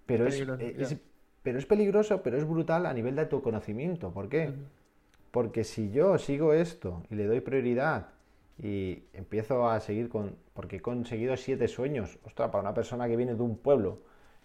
Pero 0.05 0.27
es, 0.27 0.39
eh, 0.41 0.99
pero 1.43 1.59
es 1.59 1.65
peligroso, 1.65 2.21
pero 2.21 2.37
es 2.37 2.47
brutal 2.47 2.85
a 2.85 2.93
nivel 2.93 3.15
de 3.15 3.25
tu 3.25 3.41
conocimiento. 3.41 4.11
¿Por 4.11 4.29
qué? 4.29 4.53
Porque 5.31 5.63
si 5.63 5.91
yo 5.91 6.17
sigo 6.17 6.53
esto 6.53 7.03
y 7.09 7.15
le 7.15 7.25
doy 7.25 7.41
prioridad 7.41 8.09
y 8.61 9.03
empiezo 9.13 9.69
a 9.69 9.79
seguir 9.79 10.09
con, 10.09 10.35
porque 10.53 10.77
he 10.77 10.81
conseguido 10.81 11.37
siete 11.37 11.67
sueños. 11.67 12.19
Ostras, 12.23 12.49
para 12.49 12.61
una 12.61 12.73
persona 12.73 13.07
que 13.07 13.15
viene 13.15 13.35
de 13.35 13.41
un 13.41 13.57
pueblo, 13.57 13.99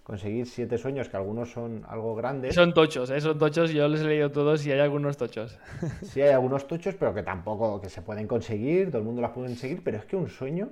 conseguir 0.05 0.47
siete 0.47 0.79
sueños, 0.79 1.09
que 1.09 1.17
algunos 1.17 1.51
son 1.51 1.83
algo 1.89 2.15
grandes. 2.15 2.55
Son 2.55 2.73
tochos, 2.75 3.11
¿eh? 3.11 3.21
son 3.21 3.39
tochos, 3.39 3.71
yo 3.71 3.89
les 3.89 4.03
he 4.03 4.05
leído 4.05 4.31
todos 4.31 4.65
y 4.67 4.71
hay 4.71 4.79
algunos 4.79 5.17
tochos. 5.17 5.59
Sí, 6.03 6.21
hay 6.21 6.31
algunos 6.31 6.69
tochos, 6.69 6.95
pero 6.95 7.13
que 7.15 7.23
tampoco, 7.23 7.81
que 7.81 7.89
se 7.89 8.03
pueden 8.03 8.29
conseguir, 8.29 8.89
todo 8.89 8.99
el 8.99 9.05
mundo 9.05 9.23
las 9.23 9.33
puede 9.33 9.49
conseguir, 9.49 9.83
pero 9.83 9.97
es 9.97 10.05
que 10.05 10.15
un 10.15 10.29
sueño, 10.29 10.69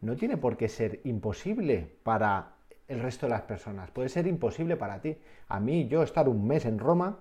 no 0.00 0.16
tiene 0.16 0.36
por 0.36 0.56
qué 0.56 0.68
ser 0.68 1.00
imposible 1.04 1.88
para 2.02 2.56
el 2.88 3.00
resto 3.00 3.26
de 3.26 3.30
las 3.30 3.42
personas. 3.42 3.90
Puede 3.90 4.08
ser 4.08 4.26
imposible 4.26 4.76
para 4.76 5.00
ti. 5.00 5.16
A 5.48 5.60
mí, 5.60 5.86
yo 5.88 6.02
estar 6.02 6.28
un 6.28 6.46
mes 6.46 6.64
en 6.64 6.78
Roma, 6.78 7.18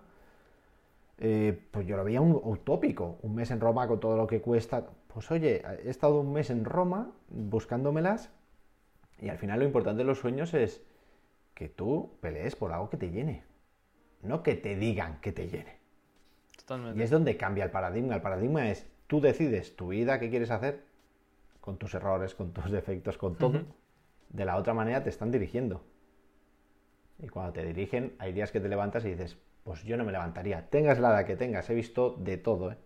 eh, 1.20 1.60
pues 1.72 1.86
yo 1.86 1.98
lo 1.98 2.04
veía 2.04 2.22
un 2.22 2.40
utópico. 2.44 3.20
Un 3.22 3.36
mes 3.36 3.52
en 3.52 3.60
Roma 3.60 3.88
con 3.88 4.00
todo 4.00 4.18
lo 4.18 4.28
que 4.28 4.42
cuesta. 4.42 4.86
Pues 5.08 5.30
oye, 5.32 5.62
he 5.84 5.90
estado 5.90 6.20
un 6.20 6.34
mes 6.34 6.50
en 6.50 6.66
Roma 6.66 7.12
buscándomelas 7.30 8.32
y 9.20 9.30
al 9.30 9.38
final 9.38 9.60
lo 9.60 9.66
importante 9.66 10.00
de 10.00 10.04
los 10.06 10.20
sueños 10.20 10.54
es 10.54 10.82
que 11.58 11.70
tú 11.70 12.20
pelees 12.22 12.56
por 12.56 12.72
algo 12.72 12.88
que 12.88 12.98
te 12.98 13.10
llene. 13.10 13.44
No 14.22 14.44
que 14.44 14.54
te 14.54 14.76
digan 14.76 15.20
que 15.22 15.32
te 15.32 15.48
llene. 15.48 15.80
Y 16.96 17.02
es 17.02 17.10
donde 17.10 17.36
cambia 17.36 17.64
el 17.64 17.72
paradigma. 17.72 18.14
El 18.14 18.22
paradigma 18.22 18.70
es 18.70 18.86
tú 19.08 19.22
decides 19.22 19.76
tu 19.76 19.88
vida, 19.88 20.20
qué 20.20 20.30
quieres 20.30 20.52
hacer, 20.52 20.84
con 21.60 21.78
tus 21.78 21.96
errores, 21.96 22.36
con 22.36 22.54
tus 22.54 22.70
defectos, 22.70 23.18
con 23.18 23.38
todo. 23.38 23.64
De 24.30 24.46
la 24.46 24.56
otra 24.56 24.76
manera 24.76 25.02
te 25.02 25.10
están 25.10 25.32
dirigiendo. 25.32 25.84
Y 27.18 27.28
cuando 27.28 27.54
te 27.54 27.66
dirigen, 27.66 28.16
hay 28.20 28.34
días 28.34 28.52
que 28.52 28.60
te 28.60 28.70
levantas 28.70 29.04
y 29.06 29.10
dices, 29.10 29.36
pues 29.64 29.84
yo 29.84 29.98
no 29.98 30.04
me 30.04 30.12
levantaría. 30.12 30.70
Tengas 30.70 31.00
la 31.00 31.10
edad 31.10 31.26
que 31.26 31.38
tengas, 31.38 31.68
he 31.72 31.74
visto 31.74 32.16
de 32.20 32.38
todo, 32.38 32.72
¿eh? 32.74 32.78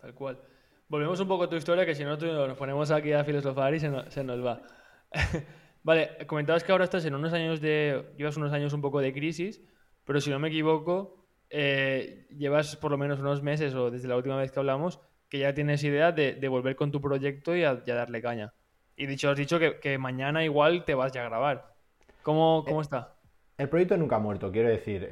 Tal 0.00 0.14
cual. 0.14 0.38
Volvemos 0.86 1.18
un 1.18 1.26
poco 1.26 1.44
a 1.44 1.48
tu 1.48 1.56
historia, 1.56 1.84
que 1.84 1.96
si 1.96 2.04
no 2.04 2.16
nos 2.16 2.56
ponemos 2.56 2.92
aquí 2.92 3.12
a 3.12 3.24
filosofar 3.24 3.74
y 3.74 3.80
se 3.80 3.88
nos, 3.88 4.14
se 4.14 4.22
nos 4.22 4.46
va. 4.46 4.62
vale, 5.84 6.26
comentabas 6.26 6.64
que 6.64 6.72
ahora 6.72 6.84
estás 6.84 7.04
en 7.04 7.14
unos 7.14 7.32
años 7.32 7.60
de. 7.60 8.12
llevas 8.18 8.36
unos 8.36 8.52
años 8.52 8.72
un 8.72 8.80
poco 8.80 9.00
de 9.00 9.12
crisis, 9.12 9.62
pero 10.04 10.20
si 10.20 10.30
no 10.30 10.40
me 10.40 10.48
equivoco, 10.48 11.24
eh, 11.50 12.26
llevas 12.36 12.74
por 12.76 12.90
lo 12.90 12.98
menos 12.98 13.20
unos 13.20 13.42
meses 13.42 13.74
o 13.74 13.90
desde 13.90 14.08
la 14.08 14.16
última 14.16 14.36
vez 14.36 14.50
que 14.50 14.58
hablamos 14.58 15.00
que 15.28 15.38
ya 15.38 15.54
tienes 15.54 15.82
idea 15.84 16.10
de, 16.10 16.48
volver 16.48 16.74
con 16.76 16.90
tu 16.90 17.00
proyecto 17.00 17.54
y 17.54 17.62
a, 17.64 17.76
darle 17.76 18.20
caña. 18.20 18.52
Y 18.96 19.06
dicho, 19.06 19.30
has 19.30 19.36
dicho 19.36 19.58
que, 19.58 19.98
mañana 19.98 20.44
igual 20.44 20.84
te 20.84 20.94
vas 20.94 21.12
ya 21.12 21.22
a 21.22 21.28
grabar. 21.28 21.74
¿Cómo, 22.22 22.64
cómo 22.64 22.80
eh, 22.80 22.82
está? 22.82 23.14
El 23.58 23.68
proyecto 23.68 23.96
nunca 23.96 24.16
ha 24.16 24.20
muerto, 24.20 24.52
quiero 24.52 24.68
decir. 24.68 25.08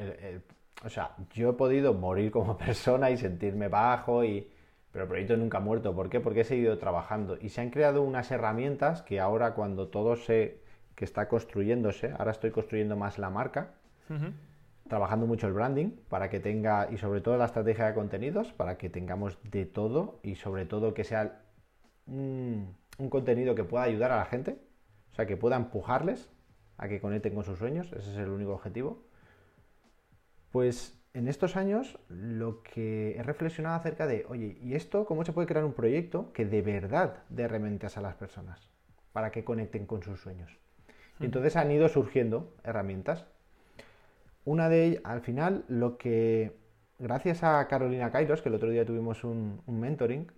o 0.85 0.89
sea, 0.89 1.17
yo 1.35 1.51
he 1.51 1.53
podido 1.55 1.95
morir 1.95 2.31
como 2.31 2.57
persona 2.59 3.11
y 3.11 3.17
sentirme 3.17 3.69
bajo, 3.69 4.25
y, 4.25 4.49
pero 4.93 5.05
el 5.05 5.09
proyecto 5.09 5.37
nunca 5.37 5.59
ha 5.59 5.61
muerto. 5.61 5.95
¿Por 5.95 6.09
qué? 6.11 6.21
Porque 6.21 6.43
he 6.43 6.45
seguido 6.45 6.79
trabajando. 6.79 7.39
Y 7.41 7.49
se 7.49 7.61
han 7.61 7.71
creado 7.71 8.03
unas 8.03 8.31
herramientas 8.31 9.03
que 9.03 9.21
ahora 9.21 9.55
cuando 9.55 9.89
todo 9.89 10.17
se... 10.17 10.61
que 10.95 11.05
está 11.05 11.29
construyéndose, 11.29 12.13
ahora 12.19 12.31
estoy 12.31 12.51
construyendo 12.51 12.97
más 12.97 13.19
la 13.19 13.31
marca 13.31 13.75
trabajando 14.93 15.27
mucho 15.27 15.47
el 15.47 15.55
branding 15.55 15.93
para 16.11 16.29
que 16.29 16.39
tenga, 16.39 16.89
y 16.93 16.99
sobre 16.99 17.23
todo 17.23 17.39
la 17.39 17.47
estrategia 17.47 17.87
de 17.87 17.95
contenidos, 17.95 18.53
para 18.53 18.77
que 18.77 18.91
tengamos 18.91 19.39
de 19.51 19.65
todo 19.65 20.21
y 20.23 20.35
sobre 20.35 20.67
todo 20.67 20.93
que 20.93 21.03
sea 21.03 21.41
un, 22.07 22.77
contenido 23.09 23.55
que 23.55 23.65
pueda 23.65 23.85
ayudar 23.85 24.13
a 24.13 24.19
la 24.19 24.27
gente, 24.27 24.59
o 25.13 25.15
sea, 25.15 25.25
que 25.25 25.39
pueda 25.39 25.57
empujarles 25.57 26.31
a 26.77 26.89
que 26.89 27.01
conecten 27.01 27.35
con 27.35 27.43
sus 27.43 27.59
sueños, 27.59 27.91
ese 27.93 28.11
es 28.11 28.19
el 28.19 28.29
único 28.29 28.53
objetivo. 28.53 29.03
Pues 30.51 31.02
en 31.14 31.29
estos 31.29 31.57
años 31.57 31.98
lo 32.09 32.62
que 32.62 33.16
he 33.16 33.22
reflexionado 33.22 33.77
acerca 33.77 34.07
de, 34.07 34.25
oye, 34.29 34.59
¿y 34.62 34.75
esto 34.75 35.05
cómo 35.05 35.25
se 35.25 35.33
puede 35.33 35.46
crear 35.46 35.64
un 35.64 35.75
proyecto 35.75 36.33
que 36.33 36.46
de 36.46 36.62
verdad 36.62 37.22
dé 37.29 37.42
herramientas 37.44 37.96
a 37.96 38.01
las 38.01 38.14
personas 38.14 38.68
para 39.12 39.31
que 39.31 39.44
conecten 39.44 39.87
con 39.87 40.03
sus 40.03 40.20
sueños? 40.20 40.59
Y 41.20 41.27
entonces 41.27 41.57
han 41.57 41.70
ido 41.70 41.88
surgiendo 41.88 42.55
herramientas 42.64 43.27
una 44.44 44.68
de 44.68 44.85
ellas, 44.85 45.03
al 45.05 45.20
final, 45.20 45.64
lo 45.68 45.96
que, 45.98 46.57
gracias 46.98 47.44
a 47.44 47.66
Carolina 47.68 48.11
Kairos, 48.11 48.42
que 48.42 48.48
el 48.48 48.57
otro 48.57 48.70
día 48.70 48.85
tuvimos 48.85 49.22
un, 49.22 49.62
mentoring, 49.68 50.33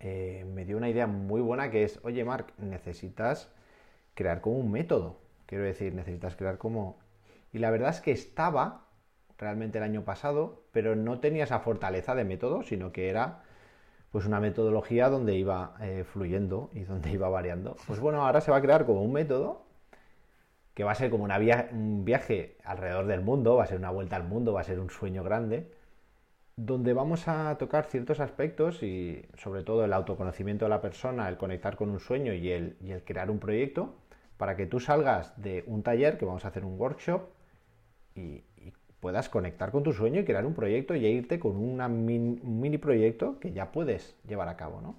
eh, 0.00 0.44
me 0.52 0.64
dio 0.64 0.76
una 0.76 0.88
idea 0.88 1.06
muy 1.06 1.40
buena 1.40 1.70
que 1.70 1.84
es, 1.84 2.00
oye 2.02 2.24
Marc, 2.24 2.52
necesitas 2.58 3.52
crear 4.14 4.40
como 4.40 4.58
un 4.58 4.72
método. 4.72 5.20
Quiero 5.46 5.64
decir, 5.64 5.94
necesitas 5.94 6.34
crear 6.34 6.58
como... 6.58 6.98
Y 7.52 7.58
la 7.58 7.70
verdad 7.70 7.90
es 7.90 8.00
que 8.00 8.10
estaba 8.10 8.88
realmente 9.42 9.78
el 9.78 9.84
año 9.84 10.04
pasado, 10.04 10.62
pero 10.72 10.96
no 10.96 11.20
tenía 11.20 11.44
esa 11.44 11.58
fortaleza 11.58 12.14
de 12.14 12.24
método, 12.24 12.62
sino 12.62 12.92
que 12.92 13.10
era 13.10 13.42
pues 14.12 14.26
una 14.26 14.40
metodología 14.40 15.08
donde 15.08 15.34
iba 15.34 15.74
eh, 15.80 16.04
fluyendo 16.04 16.70
y 16.72 16.80
donde 16.84 17.10
iba 17.10 17.28
variando. 17.28 17.76
Pues 17.86 17.98
bueno, 17.98 18.24
ahora 18.24 18.40
se 18.40 18.50
va 18.50 18.58
a 18.58 18.62
crear 18.62 18.86
como 18.86 19.02
un 19.02 19.12
método 19.12 19.64
que 20.74 20.84
va 20.84 20.92
a 20.92 20.94
ser 20.94 21.10
como 21.10 21.24
un 21.24 22.04
viaje 22.04 22.56
alrededor 22.64 23.06
del 23.06 23.20
mundo, 23.20 23.56
va 23.56 23.64
a 23.64 23.66
ser 23.66 23.78
una 23.78 23.90
vuelta 23.90 24.16
al 24.16 24.24
mundo, 24.24 24.52
va 24.52 24.60
a 24.60 24.64
ser 24.64 24.80
un 24.80 24.90
sueño 24.90 25.22
grande, 25.22 25.70
donde 26.56 26.92
vamos 26.92 27.28
a 27.28 27.56
tocar 27.58 27.86
ciertos 27.86 28.20
aspectos 28.20 28.82
y 28.82 29.26
sobre 29.36 29.64
todo 29.64 29.84
el 29.84 29.92
autoconocimiento 29.92 30.64
de 30.64 30.70
la 30.70 30.80
persona, 30.80 31.28
el 31.28 31.36
conectar 31.36 31.76
con 31.76 31.90
un 31.90 32.00
sueño 32.00 32.32
y 32.32 32.50
el, 32.50 32.76
crear 33.04 33.30
un 33.30 33.38
proyecto, 33.38 33.94
para 34.38 34.56
que 34.56 34.66
tú 34.66 34.80
salgas 34.80 35.40
de 35.40 35.64
un 35.66 35.82
taller, 35.82 36.16
que 36.16 36.24
vamos 36.24 36.44
a 36.44 36.48
hacer 36.48 36.64
un 36.64 36.78
workshop, 36.80 37.22
y, 38.14 38.42
puedas 39.02 39.28
conectar 39.28 39.72
con 39.72 39.82
tu 39.82 39.92
sueño 39.92 40.20
y 40.20 40.24
crear 40.24 40.46
un 40.46 40.54
proyecto 40.54 40.94
y 40.94 41.04
irte 41.04 41.40
con 41.40 41.56
una 41.56 41.88
un 41.88 42.60
mini 42.60 42.78
proyecto 42.78 43.40
que 43.40 43.52
ya 43.52 43.72
puedes 43.72 44.16
llevar 44.28 44.48
a 44.48 44.56
cabo, 44.56 44.80
¿no? 44.80 44.94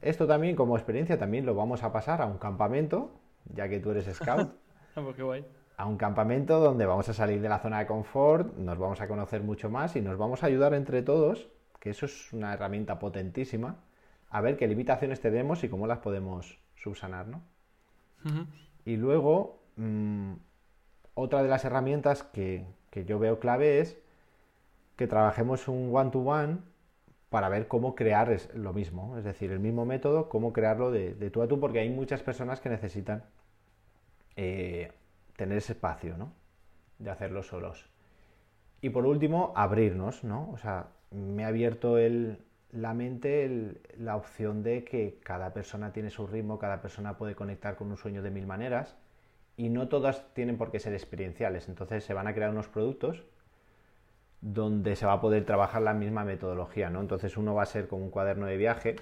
Esto 0.00 0.26
también 0.26 0.56
como 0.56 0.76
experiencia 0.76 1.18
también 1.18 1.44
lo 1.44 1.54
vamos 1.54 1.84
a 1.84 1.92
pasar 1.92 2.22
a 2.22 2.26
un 2.26 2.38
campamento, 2.38 3.12
ya 3.54 3.68
que 3.68 3.78
tú 3.78 3.90
eres 3.90 4.12
scout. 4.16 4.50
Pues 4.94 5.44
a 5.76 5.86
un 5.86 5.96
campamento 5.96 6.60
donde 6.60 6.84
vamos 6.84 7.08
a 7.08 7.14
salir 7.14 7.40
de 7.40 7.48
la 7.48 7.58
zona 7.58 7.78
de 7.78 7.86
confort, 7.86 8.56
nos 8.56 8.78
vamos 8.78 9.00
a 9.00 9.08
conocer 9.08 9.42
mucho 9.42 9.70
más 9.70 9.96
y 9.96 10.00
nos 10.02 10.18
vamos 10.18 10.42
a 10.42 10.46
ayudar 10.46 10.74
entre 10.74 11.02
todos, 11.02 11.48
que 11.80 11.90
eso 11.90 12.06
es 12.06 12.32
una 12.32 12.52
herramienta 12.52 12.98
potentísima, 12.98 13.76
a 14.28 14.40
ver 14.40 14.56
qué 14.56 14.66
limitaciones 14.66 15.20
tenemos 15.20 15.64
y 15.64 15.68
cómo 15.68 15.86
las 15.86 15.98
podemos 15.98 16.58
subsanar, 16.76 17.26
¿no? 17.26 17.42
Y 18.84 18.96
luego, 18.96 19.62
mm, 19.76 20.32
otra 21.14 21.42
de 21.42 21.48
las 21.48 21.64
herramientas 21.64 22.22
que, 22.22 22.66
yo 22.94 23.18
veo 23.18 23.38
clave 23.40 23.80
es 23.80 23.98
que 24.96 25.06
trabajemos 25.06 25.68
un 25.68 25.90
one-to-one 25.94 26.58
para 27.30 27.48
ver 27.48 27.66
cómo 27.66 27.94
crear 27.94 28.36
lo 28.54 28.72
mismo, 28.74 29.16
es 29.16 29.24
decir, 29.24 29.50
el 29.50 29.58
mismo 29.58 29.86
método, 29.86 30.28
cómo 30.28 30.52
crearlo 30.52 30.90
de, 30.90 31.14
de 31.14 31.30
tú 31.30 31.42
a 31.42 31.48
tú, 31.48 31.58
porque 31.58 31.80
hay 31.80 31.88
muchas 31.88 32.22
personas 32.22 32.60
que 32.60 32.68
necesitan 32.68 33.24
eh, 34.36 34.92
tener 35.36 35.58
ese 35.58 35.72
espacio, 35.72 36.16
¿no? 36.16 36.32
De 36.98 37.10
hacerlo 37.10 37.42
solos. 37.42 37.88
Y 38.82 38.90
por 38.90 39.06
último, 39.06 39.52
abrirnos, 39.56 40.24
¿no? 40.24 40.50
O 40.50 40.58
sea, 40.58 40.88
me 41.10 41.44
ha 41.44 41.48
abierto 41.48 41.96
la 42.70 42.94
mente 42.94 43.80
la 43.96 44.16
opción 44.16 44.62
de 44.62 44.84
que 44.84 45.18
cada 45.22 45.52
persona 45.52 45.92
tiene 45.92 46.10
su 46.10 46.26
ritmo, 46.26 46.58
cada 46.58 46.82
persona 46.82 47.16
puede 47.16 47.34
conectar 47.34 47.76
con 47.76 47.90
un 47.90 47.96
sueño 47.96 48.22
de 48.22 48.30
mil 48.30 48.46
maneras 48.46 48.96
y 49.62 49.68
no 49.68 49.86
todas 49.86 50.34
tienen 50.34 50.58
por 50.58 50.72
qué 50.72 50.80
ser 50.80 50.92
experienciales. 50.92 51.68
Entonces 51.68 52.02
se 52.02 52.14
van 52.14 52.26
a 52.26 52.34
crear 52.34 52.50
unos 52.50 52.66
productos 52.66 53.22
donde 54.40 54.96
se 54.96 55.06
va 55.06 55.12
a 55.12 55.20
poder 55.20 55.44
trabajar 55.44 55.82
la 55.82 55.94
misma 55.94 56.24
metodología, 56.24 56.90
¿no? 56.90 57.00
Entonces 57.00 57.36
uno 57.36 57.54
va 57.54 57.62
a 57.62 57.66
ser 57.66 57.86
como 57.86 58.02
un 58.02 58.10
cuaderno 58.10 58.46
de 58.46 58.56
viaje 58.56 58.96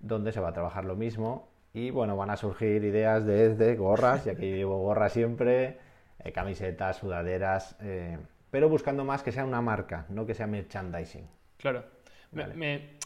donde 0.00 0.32
se 0.32 0.40
va 0.40 0.48
a 0.48 0.52
trabajar 0.54 0.86
lo 0.86 0.96
mismo 0.96 1.46
y 1.74 1.90
bueno, 1.90 2.16
van 2.16 2.30
a 2.30 2.38
surgir 2.38 2.84
ideas 2.84 3.26
desde 3.26 3.76
gorras, 3.76 4.24
ya 4.24 4.34
que 4.34 4.48
yo 4.48 4.56
llevo 4.56 4.78
gorras 4.78 5.12
siempre, 5.12 5.76
eh, 6.20 6.32
camisetas, 6.32 6.96
sudaderas, 6.96 7.76
eh, 7.82 8.16
pero 8.50 8.70
buscando 8.70 9.04
más 9.04 9.22
que 9.22 9.30
sea 9.30 9.44
una 9.44 9.60
marca, 9.60 10.06
no 10.08 10.24
que 10.24 10.32
sea 10.32 10.46
merchandising. 10.46 11.28
Claro. 11.58 11.84
Me, 12.32 12.96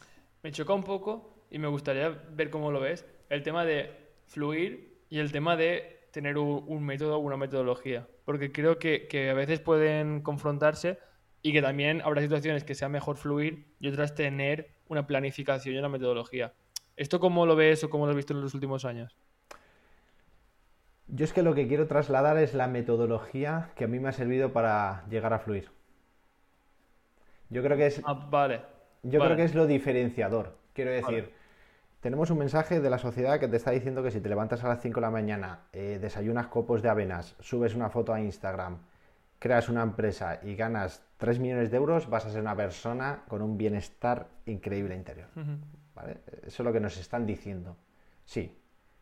me, 0.41 0.53
choca 0.53 0.73
un 0.73 0.85
poco 0.85 1.47
y 1.51 1.59
me 1.59 1.67
gustaría 1.67 2.11
ver 2.31 2.49
cómo 2.49 2.71
lo 2.71 2.79
ves 2.79 3.05
el 3.29 3.43
tema 3.43 3.65
de 3.65 3.91
fluir 4.29 5.01
y 5.11 5.19
el 5.19 5.33
tema 5.33 5.57
de 5.57 5.98
tener 6.11 6.39
un, 6.39 6.85
método 6.85 7.17
o 7.17 7.19
una 7.19 7.37
metodología. 7.37 8.07
Porque 8.25 8.53
creo 8.53 8.79
que, 8.79 9.07
que, 9.09 9.31
a 9.31 9.35
veces 9.35 9.61
pueden 9.61 10.23
confrontarse 10.23 10.99
y 11.43 11.53
que 11.53 11.63
también 11.63 12.03
habrá 12.03 12.23
situaciones 12.23 12.65
que 12.65 12.75
sea 12.75 12.89
mejor 12.89 13.17
fluir 13.17 13.75
y 13.81 13.89
otras 13.89 14.15
tener 14.15 14.71
una 14.89 15.07
planificación 15.07 15.75
y 15.75 15.79
una 15.79 15.89
metodología. 15.89 16.53
¿Esto 16.97 17.21
cómo 17.21 17.47
lo 17.47 17.55
ves 17.55 17.85
o 17.85 17.91
cómo 17.91 18.07
lo 18.07 18.11
has 18.11 18.17
visto 18.17 18.35
en 18.35 18.41
los 18.41 18.55
últimos 18.55 18.85
años? 18.85 19.17
Yo 21.07 21.25
es 21.25 21.33
que 21.33 21.43
lo 21.43 21.55
que 21.55 21.67
quiero 21.69 21.87
trasladar 21.87 22.37
es 22.39 22.55
la 22.55 22.69
metodología 22.69 23.71
que 23.77 23.85
a 23.85 23.89
mí 23.89 23.99
me 23.99 24.09
ha 24.09 24.13
servido 24.13 24.53
para 24.53 25.07
llegar 25.09 25.33
a 25.33 25.39
fluir. 25.39 25.71
Yo 27.51 27.63
creo 27.63 27.77
que 27.77 27.87
es. 27.87 28.03
Ah, 28.05 28.29
vale. 28.31 28.61
Yo 29.03 29.21
creo 29.21 29.37
que 29.37 29.45
es 29.45 29.55
lo 29.55 29.67
diferenciador. 29.67 30.59
Quiero 30.75 30.91
decir, 30.91 31.33
tenemos 32.01 32.31
un 32.31 32.39
mensaje 32.39 32.81
de 32.81 32.91
la 32.91 32.99
sociedad 32.99 33.41
que 33.41 33.49
te 33.49 33.57
está 33.57 33.73
diciendo 33.73 34.03
que 34.03 34.11
si 34.11 34.21
te 34.21 34.29
levantas 34.29 34.63
a 34.63 34.69
las 34.69 34.81
5 34.81 35.01
de 35.01 35.01
la 35.01 35.11
mañana, 35.11 35.61
eh, 35.73 35.99
desayunas 36.01 36.47
copos 36.47 36.81
de 36.83 36.89
avenas, 36.89 37.35
subes 37.41 37.75
una 37.75 37.91
foto 37.91 38.13
a 38.13 38.21
Instagram, 38.21 38.79
creas 39.39 39.69
una 39.69 39.83
empresa 39.83 40.41
y 40.43 40.55
ganas 40.55 41.03
3 41.17 41.41
millones 41.41 41.71
de 41.71 41.77
euros, 41.77 42.09
vas 42.09 42.27
a 42.27 42.31
ser 42.31 42.41
una 42.41 42.57
persona 42.57 43.25
con 43.29 43.43
un 43.43 43.59
bienestar 43.59 44.29
increíble 44.47 44.95
interior. 44.95 45.29
Eso 46.47 46.63
es 46.63 46.65
lo 46.65 46.73
que 46.73 46.81
nos 46.81 46.97
están 46.97 47.27
diciendo. 47.27 47.77
Sí, 48.25 48.57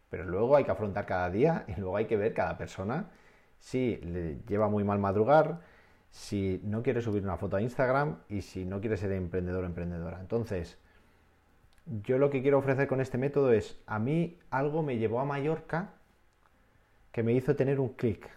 pero 0.08 0.24
luego 0.24 0.56
hay 0.56 0.64
que 0.64 0.70
afrontar 0.70 1.04
cada 1.04 1.28
día 1.30 1.64
y 1.68 1.78
luego 1.78 1.96
hay 1.96 2.06
que 2.06 2.16
ver 2.16 2.32
cada 2.32 2.56
persona 2.56 3.10
si 3.58 3.96
le 3.98 4.38
lleva 4.46 4.68
muy 4.68 4.84
mal 4.84 4.98
madrugar, 4.98 5.60
si 6.10 6.60
no 6.64 6.82
quiere 6.82 7.02
subir 7.02 7.22
una 7.22 7.36
foto 7.36 7.56
a 7.56 7.62
Instagram 7.62 8.20
y 8.28 8.42
si 8.42 8.64
no 8.64 8.80
quiere 8.80 8.96
ser 8.96 9.12
emprendedor 9.12 9.64
o 9.64 9.66
emprendedora. 9.66 10.20
Entonces, 10.20 10.78
yo 11.86 12.18
lo 12.18 12.30
que 12.30 12.42
quiero 12.42 12.58
ofrecer 12.58 12.88
con 12.88 13.00
este 13.00 13.18
método 13.18 13.52
es, 13.52 13.80
a 13.86 13.98
mí 13.98 14.38
algo 14.50 14.82
me 14.82 14.98
llevó 14.98 15.20
a 15.20 15.24
Mallorca 15.24 15.94
que 17.12 17.22
me 17.22 17.32
hizo 17.32 17.56
tener 17.56 17.80
un 17.80 17.90
clic. 17.90 18.28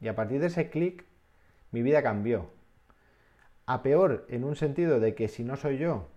Y 0.00 0.08
a 0.08 0.14
partir 0.14 0.40
de 0.40 0.46
ese 0.46 0.70
clic, 0.70 1.04
mi 1.72 1.82
vida 1.82 2.02
cambió. 2.02 2.50
A 3.66 3.82
peor, 3.82 4.26
en 4.30 4.44
un 4.44 4.56
sentido 4.56 5.00
de 5.00 5.14
que 5.14 5.28
si 5.28 5.44
no 5.44 5.56
soy 5.56 5.78
yo, 5.78 6.08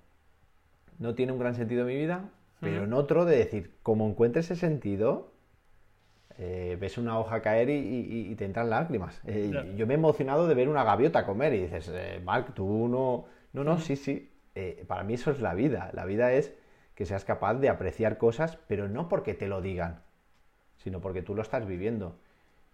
no 1.00 1.16
tiene 1.16 1.34
un 1.34 1.40
gran 1.40 1.56
sentido 1.56 1.86
mi 1.86 1.96
vida, 1.96 2.30
pero 2.62 2.84
en 2.84 2.94
otro 2.94 3.26
de 3.26 3.38
decir, 3.38 3.74
como 3.82 4.08
encuentre 4.08 4.42
ese 4.42 4.56
sentido, 4.56 5.32
eh, 6.38 6.78
ves 6.80 6.98
una 6.98 7.20
hoja 7.20 7.42
caer 7.42 7.70
y, 7.70 8.34
te 8.36 8.46
entran 8.46 8.70
lágrimas. 8.70 9.20
Eh, 9.26 9.74
yo 9.76 9.88
me 9.88 9.96
he 9.96 9.98
emocionado 9.98 10.48
de 10.48 10.54
ver 10.54 10.70
una 10.70 10.84
gaviota 10.84 11.26
comer 11.26 11.54
y 11.56 11.64
dices, 11.64 11.90
eh, 11.92 12.22
Mark, 12.24 12.54
tú 12.54 12.88
no... 12.88 13.26
No, 13.54 13.66
no, 13.66 13.80
sí, 13.80 13.98
sí. 13.98 14.31
Para 14.88 15.04
mí 15.04 15.14
eso 15.14 15.32
es 15.32 15.42
la 15.42 15.54
vida. 15.54 15.92
La 15.94 16.06
vida 16.06 16.34
es 16.34 16.54
que 16.96 17.06
seas 17.06 17.26
capaz 17.26 17.56
de 17.56 17.70
apreciar 17.70 18.18
cosas, 18.18 18.58
pero 18.68 18.88
no 18.88 19.08
porque 19.08 19.34
te 19.34 19.48
lo 19.48 19.62
digan, 19.62 20.02
sino 20.78 21.02
porque 21.02 21.22
tú 21.22 21.36
lo 21.36 21.42
estás 21.42 21.66
viviendo. 21.66 22.18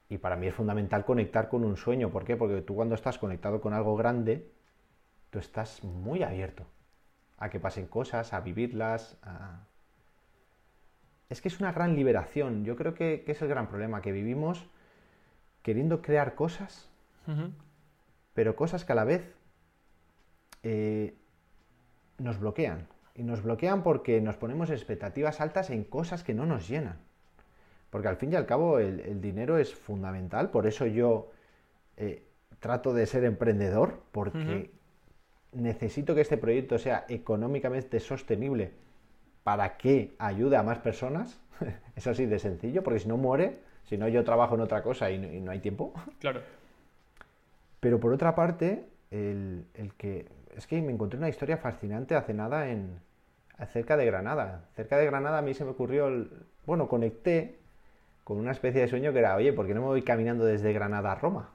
Y 0.10 0.18
para 0.18 0.36
mí 0.36 0.48
es 0.48 0.56
fundamental 0.56 1.06
conectar 1.06 1.50
con 1.50 1.64
un 1.64 1.78
sueño. 1.78 2.10
¿Por 2.10 2.24
qué? 2.24 2.36
Porque 2.36 2.62
tú 2.62 2.76
cuando 2.76 2.96
estás 2.96 3.18
conectado 3.18 3.62
con 3.62 3.74
algo 3.74 3.96
grande, 3.96 4.50
tú 5.30 5.40
estás 5.40 5.84
muy 5.84 6.24
abierto 6.24 6.66
a 7.38 7.50
que 7.50 7.60
pasen 7.60 7.88
cosas, 7.88 8.34
a 8.34 8.42
vivirlas, 8.42 9.18
Es 11.30 11.42
que 11.42 11.50
es 11.50 11.60
una 11.60 11.74
gran 11.74 11.96
liberación. 11.96 12.64
Yo 12.64 12.76
creo 12.76 12.94
que, 12.94 13.24
es 13.28 13.42
el 13.42 13.50
gran 13.50 13.68
problema, 13.68 14.02
que 14.02 14.12
vivimos 14.12 14.66
queriendo 15.62 16.02
crear 16.02 16.36
cosas, 16.36 16.90
pero 18.34 18.56
cosas 18.56 18.86
que 18.86 18.94
a 18.94 18.96
la 18.96 19.04
vez 19.04 19.36
eh, 20.64 21.16
nos 22.18 22.40
bloquean. 22.40 22.88
Y 23.16 23.24
nos 23.24 23.42
bloquean 23.42 23.84
porque 23.84 24.22
nos 24.22 24.38
ponemos 24.38 24.70
expectativas 24.70 25.42
altas 25.42 25.70
en 25.70 25.84
cosas 25.84 26.24
que 26.24 26.34
no 26.34 26.46
nos 26.46 26.68
llenan. 26.68 26.98
Porque 27.90 28.08
al 28.08 28.18
fin 28.18 28.34
y 28.34 28.36
al 28.36 28.46
cabo 28.46 28.80
el, 28.80 29.22
dinero 29.22 29.58
es 29.58 29.74
fundamental, 29.74 30.50
por 30.50 30.68
eso 30.68 30.86
yo 30.86 31.32
eh, 31.96 32.24
trato 32.60 32.94
de 32.94 33.06
ser 33.06 33.24
emprendedor, 33.24 34.02
porque 34.12 34.72
necesito 35.54 36.14
que 36.14 36.22
este 36.22 36.38
proyecto 36.38 36.78
sea 36.78 37.06
económicamente 37.08 38.00
sostenible 38.00 38.72
para 39.44 39.78
que 39.78 40.14
ayude 40.20 40.58
a 40.58 40.64
más 40.64 40.80
personas. 40.80 41.40
es 41.96 42.06
así 42.08 42.26
de 42.26 42.40
sencillo, 42.40 42.84
porque 42.84 43.00
si 43.00 43.08
no 43.08 43.18
muere, 43.18 43.60
si 43.86 43.98
no 43.98 44.08
yo 44.08 44.24
trabajo 44.24 44.56
en 44.56 44.62
otra 44.62 44.84
cosa 44.84 45.10
y 45.10 45.40
no, 45.40 45.52
hay 45.52 45.60
tiempo. 45.60 45.94
Claro. 46.20 46.42
Pero 47.80 48.00
por 48.00 48.12
otra 48.12 48.36
parte, 48.36 48.86
el, 49.12 49.66
que 49.98 50.28
es 50.58 50.66
que 50.66 50.82
me 50.82 50.92
encontré 50.92 51.20
una 51.20 51.30
historia 51.30 51.58
fascinante 51.58 52.16
hace 52.16 52.34
nada 52.34 52.70
en 52.70 53.00
cerca 53.72 53.96
de 53.96 54.06
Granada. 54.06 54.66
Cerca 54.76 54.98
de 54.98 55.06
Granada 55.06 55.38
a 55.38 55.42
mí 55.42 55.54
se 55.54 55.64
me 55.64 55.72
ocurrió, 55.72 56.08
el, 56.08 56.30
bueno, 56.66 56.88
conecté 56.88 57.60
con 58.24 58.38
una 58.38 58.52
especie 58.52 58.82
de 58.82 58.88
sueño 58.88 59.14
que 59.14 59.20
era, 59.20 59.36
oye, 59.36 59.54
¿por 59.54 59.68
qué 59.68 59.74
no 59.74 59.82
me 59.82 59.88
voy 59.88 60.02
caminando 60.02 60.46
desde 60.46 60.74
Granada 60.74 61.12
a 61.12 61.16
Roma? 61.16 61.50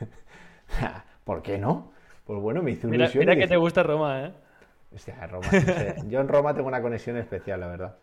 ¿Por 1.24 1.42
qué 1.42 1.58
no? 1.58 1.92
Pues 2.26 2.40
bueno, 2.40 2.62
me 2.62 2.72
hizo 2.72 2.88
mira, 2.88 3.04
ilusión. 3.04 3.20
Mira 3.20 3.36
que 3.36 3.46
te 3.46 3.56
gusta 3.56 3.82
Roma, 3.82 4.26
¿eh? 4.26 4.32
Hostia, 4.94 5.26
Roma. 5.26 5.46
Yo 6.08 6.20
en 6.20 6.28
Roma 6.28 6.54
tengo 6.54 6.68
una 6.68 6.82
conexión 6.82 7.16
especial, 7.16 7.60
la 7.60 7.68
verdad. 7.68 7.96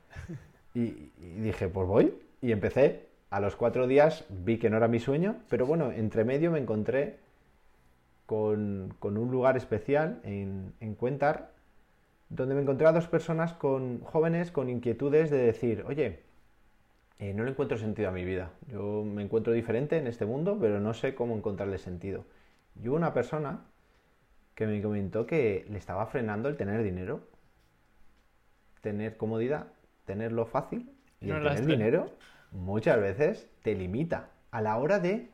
Y, 0.73 1.11
dije, 1.41 1.67
pues 1.67 1.87
voy. 1.87 2.13
Y 2.41 2.51
empecé. 2.51 3.07
A 3.31 3.39
los 3.39 3.55
cuatro 3.55 3.85
días 3.85 4.25
vi 4.29 4.57
que 4.57 4.71
no 4.71 4.77
era 4.77 4.87
mi 4.87 4.99
sueño, 4.99 5.35
pero 5.49 5.67
bueno, 5.67 5.91
entre 5.91 6.23
medio 6.23 6.49
me 6.49 6.57
encontré 6.57 7.17
con, 8.29 8.93
un 9.01 9.31
lugar 9.31 9.57
especial 9.57 10.21
en, 10.23 10.71
en 10.81 10.93
Cuentar, 10.93 11.51
donde 12.29 12.53
me 12.53 12.61
encontré 12.61 12.85
a 12.85 12.91
dos 12.91 13.07
personas 13.07 13.53
con 13.53 14.01
jóvenes 14.01 14.51
con 14.51 14.69
inquietudes 14.69 15.31
de 15.31 15.39
decir, 15.39 15.83
oye, 15.87 16.19
eh, 17.17 17.33
no 17.33 17.43
le 17.43 17.49
encuentro 17.49 17.75
sentido 17.79 18.07
a 18.07 18.11
mi 18.11 18.23
vida. 18.23 18.51
Yo 18.67 19.03
me 19.03 19.23
encuentro 19.23 19.51
diferente 19.51 19.97
en 19.97 20.05
este 20.05 20.27
mundo, 20.27 20.59
pero 20.61 20.79
no 20.79 20.93
sé 20.93 21.15
cómo 21.15 21.35
encontrarle 21.35 21.79
sentido. 21.79 22.23
Y 22.79 22.87
hubo 22.87 22.97
una 22.97 23.15
persona 23.15 23.65
que 24.53 24.67
me 24.67 24.79
comentó 24.79 25.25
que 25.25 25.65
le 25.67 25.79
estaba 25.79 26.05
frenando 26.05 26.49
el 26.49 26.55
tener 26.55 26.83
dinero, 26.83 27.21
tener 28.81 29.17
comodidad, 29.17 29.69
tenerlo 30.05 30.45
fácil. 30.45 30.91
Y 31.19 31.31
el 31.31 31.41
tener 31.41 31.65
dinero 31.65 32.11
muchas 32.51 33.01
veces 33.01 33.49
te 33.63 33.73
limita 33.73 34.29
a 34.51 34.61
la 34.61 34.77
hora 34.77 34.99
de 34.99 35.29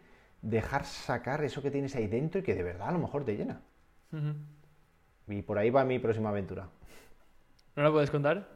dejar 0.45 0.85
sacar 0.85 1.43
eso 1.43 1.61
que 1.61 1.71
tienes 1.71 1.95
ahí 1.95 2.07
dentro 2.07 2.39
y 2.39 2.43
que 2.43 2.55
de 2.55 2.63
verdad 2.63 2.89
a 2.89 2.91
lo 2.91 2.99
mejor 2.99 3.25
te 3.25 3.35
llena. 3.35 3.61
Y 5.27 5.41
por 5.41 5.57
ahí 5.57 5.69
va 5.69 5.83
mi 5.83 5.99
próxima 5.99 6.29
aventura. 6.29 6.69
¿No 7.75 7.83
la 7.83 7.91
puedes 7.91 8.11
contar? 8.11 8.47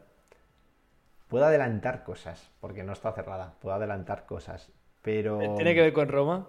Puedo 1.28 1.46
adelantar 1.46 2.04
cosas, 2.04 2.52
porque 2.60 2.84
no 2.84 2.94
está 2.94 3.12
cerrada. 3.12 3.56
Puedo 3.60 3.76
adelantar 3.76 4.26
cosas, 4.26 4.72
pero... 5.02 5.40
¿Tiene 5.56 5.76
que 5.76 5.82
ver 5.82 5.94
con 5.94 6.08
Roma? 6.08 6.48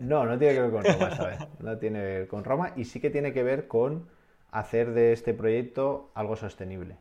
No, 0.00 0.26
no 0.26 0.38
tiene 0.38 0.54
que 0.54 0.60
ver 0.60 0.70
con 0.70 0.84
Roma. 0.84 1.48
No 1.60 1.78
tiene 1.78 1.98
que 1.98 2.04
ver 2.04 2.28
con 2.28 2.44
Roma 2.44 2.72
y 2.76 2.84
sí 2.84 3.00
que 3.00 3.10
tiene 3.10 3.32
que 3.32 3.42
ver 3.42 3.68
con 3.68 4.08
hacer 4.50 4.92
de 4.92 5.12
este 5.12 5.32
proyecto 5.32 6.10
algo 6.14 6.36
sostenible. 6.36 6.98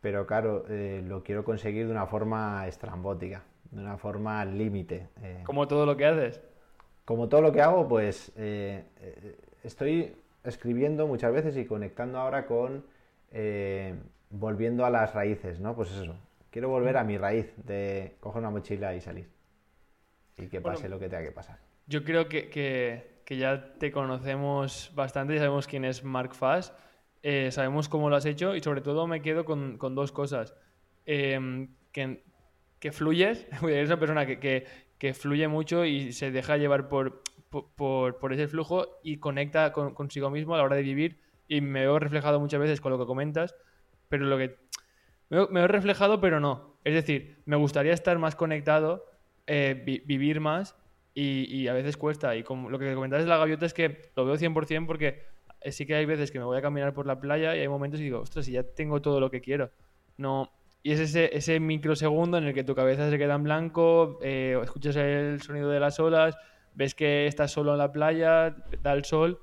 Pero 0.00 0.26
claro, 0.26 0.64
eh, 0.68 1.02
lo 1.04 1.22
quiero 1.22 1.44
conseguir 1.44 1.86
de 1.86 1.92
una 1.92 2.06
forma 2.06 2.66
estrambótica, 2.66 3.44
de 3.70 3.80
una 3.80 3.96
forma 3.96 4.44
límite. 4.44 5.08
Eh. 5.22 5.42
como 5.44 5.68
todo 5.68 5.86
lo 5.86 5.96
que 5.96 6.06
haces. 6.06 6.40
Como 7.04 7.28
todo 7.28 7.40
lo 7.40 7.52
que 7.52 7.62
hago, 7.62 7.88
pues 7.88 8.32
eh, 8.36 8.84
estoy 9.62 10.14
escribiendo 10.44 11.06
muchas 11.06 11.32
veces 11.32 11.56
y 11.56 11.64
conectando 11.64 12.18
ahora 12.18 12.46
con 12.46 12.84
volviendo 14.30 14.84
a 14.84 14.90
las 14.90 15.14
raíces, 15.14 15.60
¿no? 15.60 15.74
Pues 15.74 15.90
eso. 15.92 16.14
Quiero 16.50 16.68
volver 16.68 16.96
a 16.96 17.04
mi 17.04 17.18
raíz 17.18 17.52
de 17.56 18.16
coger 18.20 18.40
una 18.40 18.50
mochila 18.50 18.94
y 18.94 19.00
salir 19.00 19.28
y 20.38 20.46
que 20.46 20.60
pase 20.60 20.88
lo 20.88 20.98
que 20.98 21.08
tenga 21.08 21.22
que 21.22 21.32
pasar. 21.32 21.58
Yo 21.86 22.04
creo 22.04 22.28
que, 22.28 23.22
ya 23.28 23.74
te 23.74 23.90
conocemos 23.90 24.92
bastante 24.94 25.34
y 25.34 25.38
sabemos 25.38 25.66
quién 25.66 25.84
es 25.84 26.04
Mark 26.04 26.34
Fass, 26.34 26.72
eh, 27.22 27.50
sabemos 27.50 27.88
cómo 27.88 28.08
lo 28.08 28.16
has 28.16 28.24
hecho 28.24 28.54
y 28.54 28.62
sobre 28.62 28.80
todo 28.80 29.06
me 29.06 29.20
quedo 29.20 29.44
con, 29.44 29.78
dos 29.78 30.12
cosas. 30.12 30.54
Em, 31.04 31.74
que, 31.92 32.22
que, 32.80 32.92
fluyes, 32.92 33.46
eres 33.62 33.88
una 33.88 33.98
persona 33.98 34.26
que, 34.26 34.66
fluye 35.14 35.48
mucho 35.48 35.84
y 35.84 36.12
se 36.12 36.30
deja 36.30 36.56
llevar 36.56 36.88
por, 36.88 37.22
por, 37.50 38.32
ese 38.32 38.48
flujo 38.48 38.98
y 39.02 39.18
conecta 39.18 39.72
consigo 39.72 40.30
mismo 40.30 40.54
a 40.54 40.58
la 40.58 40.64
hora 40.64 40.76
de 40.76 40.82
vivir 40.82 41.20
y 41.48 41.60
me 41.60 41.80
veo 41.80 41.98
reflejado 41.98 42.40
muchas 42.40 42.60
veces 42.60 42.80
con 42.80 42.92
lo 42.92 42.98
que 42.98 43.06
comentas, 43.06 43.54
pero 44.08 44.26
lo 44.26 44.36
que... 44.38 44.56
Me, 45.30 45.66
reflejado 45.68 46.20
pero 46.20 46.40
no. 46.40 46.78
Es 46.84 46.94
decir, 46.94 47.42
me 47.44 47.56
gustaría 47.56 47.92
estar 47.92 48.18
más 48.18 48.34
conectado 48.34 49.04
eh, 49.46 50.02
vivir 50.06 50.40
más 50.40 50.76
y, 51.14 51.66
a 51.68 51.72
veces 51.72 51.96
cuesta. 51.96 52.36
Y 52.36 52.42
como 52.44 52.70
lo 52.70 52.78
que 52.78 52.94
comentabas 52.94 53.24
de 53.24 53.30
la 53.30 53.38
gaviota 53.38 53.66
es 53.66 53.74
que 53.74 54.10
lo 54.14 54.24
veo 54.24 54.36
100% 54.36 54.86
porque 54.86 55.22
eh, 55.60 55.72
sí 55.72 55.84
que 55.86 55.94
hay 55.94 56.06
veces 56.06 56.30
que 56.30 56.38
me 56.38 56.44
voy 56.44 56.58
a 56.58 56.62
caminar 56.62 56.94
por 56.94 57.06
la 57.06 57.18
playa 57.18 57.56
y 57.56 57.60
hay 57.60 57.68
momentos 57.68 58.00
y 58.00 58.04
digo, 58.04 58.20
ostras, 58.20 58.46
si 58.46 58.52
ya 58.52 58.62
tengo 58.62 59.02
todo 59.02 59.20
lo 59.20 59.30
que 59.30 59.40
quiero. 59.40 59.70
No, 60.16 60.50
y 60.82 60.92
es 60.92 61.00
ese, 61.00 61.36
ese 61.36 61.60
microsegundo 61.60 62.38
en 62.38 62.44
el 62.44 62.54
que 62.54 62.64
tu 62.64 62.74
cabeza 62.74 63.10
se 63.10 63.18
queda 63.18 63.34
en 63.34 63.42
blanco, 63.42 64.18
eh, 64.22 64.58
escuchas 64.62 64.96
el 64.96 65.42
sonido 65.42 65.70
de 65.70 65.80
las 65.80 65.98
olas, 66.00 66.36
ves 66.74 66.94
que 66.94 67.26
estás 67.26 67.50
solo 67.50 67.72
en 67.72 67.78
la 67.78 67.92
playa, 67.92 68.56
da 68.82 68.92
el 68.92 69.04
sol 69.04 69.40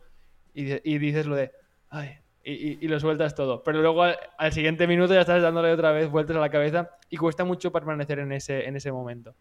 y, 0.54 0.74
y 0.90 0.98
dices 0.98 1.26
lo 1.26 1.36
de, 1.36 1.52
ay, 1.90 2.20
y, 2.46 2.88
lo 2.88 3.00
sueltas 3.00 3.36
todo. 3.36 3.64
Pero 3.64 3.82
luego 3.82 4.04
al, 4.04 4.18
al, 4.38 4.54
siguiente 4.54 4.88
minuto 4.88 5.14
ya 5.14 5.22
estás 5.22 5.42
dándole 5.42 5.72
otra 5.72 5.92
vez 5.92 6.10
vueltas 6.10 6.38
a 6.38 6.40
la 6.40 6.50
cabeza 6.50 6.92
y 7.10 7.18
cuesta 7.18 7.44
mucho 7.44 7.72
permanecer 7.72 8.20
en 8.20 8.32
ese, 8.32 8.68
en 8.68 8.76
ese 8.76 8.92
momento. 8.92 9.36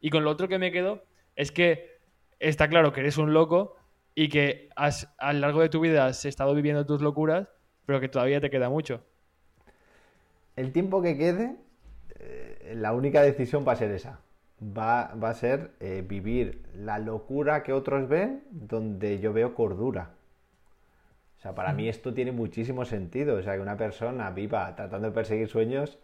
Y 0.00 0.10
con 0.10 0.24
lo 0.24 0.30
otro 0.30 0.48
que 0.48 0.58
me 0.58 0.70
quedo 0.70 1.04
es 1.34 1.50
que 1.50 1.98
está 2.38 2.68
claro 2.68 2.92
que 2.92 3.00
eres 3.00 3.16
un 3.16 3.32
loco 3.32 3.76
y 4.14 4.28
que 4.28 4.68
has, 4.76 5.12
a 5.18 5.32
lo 5.32 5.40
largo 5.40 5.62
de 5.62 5.70
tu 5.70 5.80
vida 5.80 6.06
has 6.06 6.24
estado 6.24 6.54
viviendo 6.54 6.84
tus 6.84 7.00
locuras, 7.00 7.48
pero 7.86 8.00
que 8.00 8.08
todavía 8.08 8.40
te 8.40 8.50
queda 8.50 8.68
mucho. 8.68 9.04
El 10.56 10.72
tiempo 10.72 11.00
que 11.00 11.16
quede, 11.16 11.56
eh, 12.18 12.74
la 12.76 12.92
única 12.92 13.22
decisión 13.22 13.64
va 13.66 13.72
a 13.72 13.76
ser 13.76 13.90
esa. 13.90 14.20
Va, 14.60 15.02
a 15.02 15.34
ser 15.34 15.72
eh, 15.80 16.04
vivir 16.06 16.62
la 16.74 16.98
locura 16.98 17.62
que 17.62 17.72
otros 17.72 18.08
ven 18.08 18.44
donde 18.50 19.18
yo 19.18 19.32
veo 19.32 19.54
cordura. 19.54 20.10
O 21.38 21.40
sea, 21.40 21.54
para 21.54 21.72
mí 21.72 21.88
esto 21.88 22.14
tiene 22.14 22.30
muchísimo 22.30 22.84
sentido. 22.84 23.36
O 23.36 23.42
sea, 23.42 23.54
que 23.54 23.60
una 23.60 23.76
persona 23.76 24.30
viva 24.30 24.76
tratando 24.76 25.08
de 25.08 25.14
perseguir 25.14 25.48
sueños, 25.48 25.98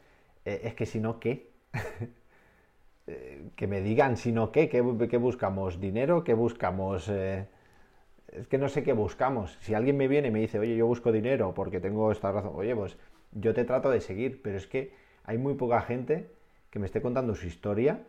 eh, 0.45 0.63
es 0.65 0.75
que 0.75 0.87
si 0.87 0.99
no, 0.99 1.21
¿qué? 1.21 1.53
que 3.57 3.67
me 3.67 3.81
digan, 3.81 4.17
sino 4.17 4.51
qué, 4.51 4.69
qué, 4.69 4.81
buscamos, 4.83 5.81
dinero, 5.81 6.25
qué 6.25 6.35
buscamos... 6.35 7.09
Es 7.09 8.47
que 8.47 8.59
no 8.59 8.69
sé 8.69 8.83
qué 8.83 8.93
buscamos. 8.93 9.57
Si 9.61 9.73
alguien 9.73 9.97
me 9.97 10.07
viene 10.07 10.29
y 10.29 10.31
me 10.31 10.41
dice, 10.41 10.59
oye, 10.59 10.77
yo 10.77 10.87
busco 10.87 11.13
dinero 11.13 11.55
porque 11.55 11.81
tengo 11.81 12.13
esta 12.13 12.31
razón, 12.31 12.53
oye, 12.55 12.77
pues 12.77 12.99
yo 13.33 13.55
te 13.55 13.65
trato 13.65 13.91
de 13.91 14.01
seguir, 14.01 14.43
pero 14.43 14.57
es 14.57 14.67
que 14.67 14.93
hay 15.25 15.39
muy 15.39 15.55
poca 15.55 15.81
gente 15.83 16.31
que 16.71 16.79
me 16.79 16.87
esté 16.87 17.01
contando 17.01 17.35
su 17.35 17.47
historia 17.47 18.01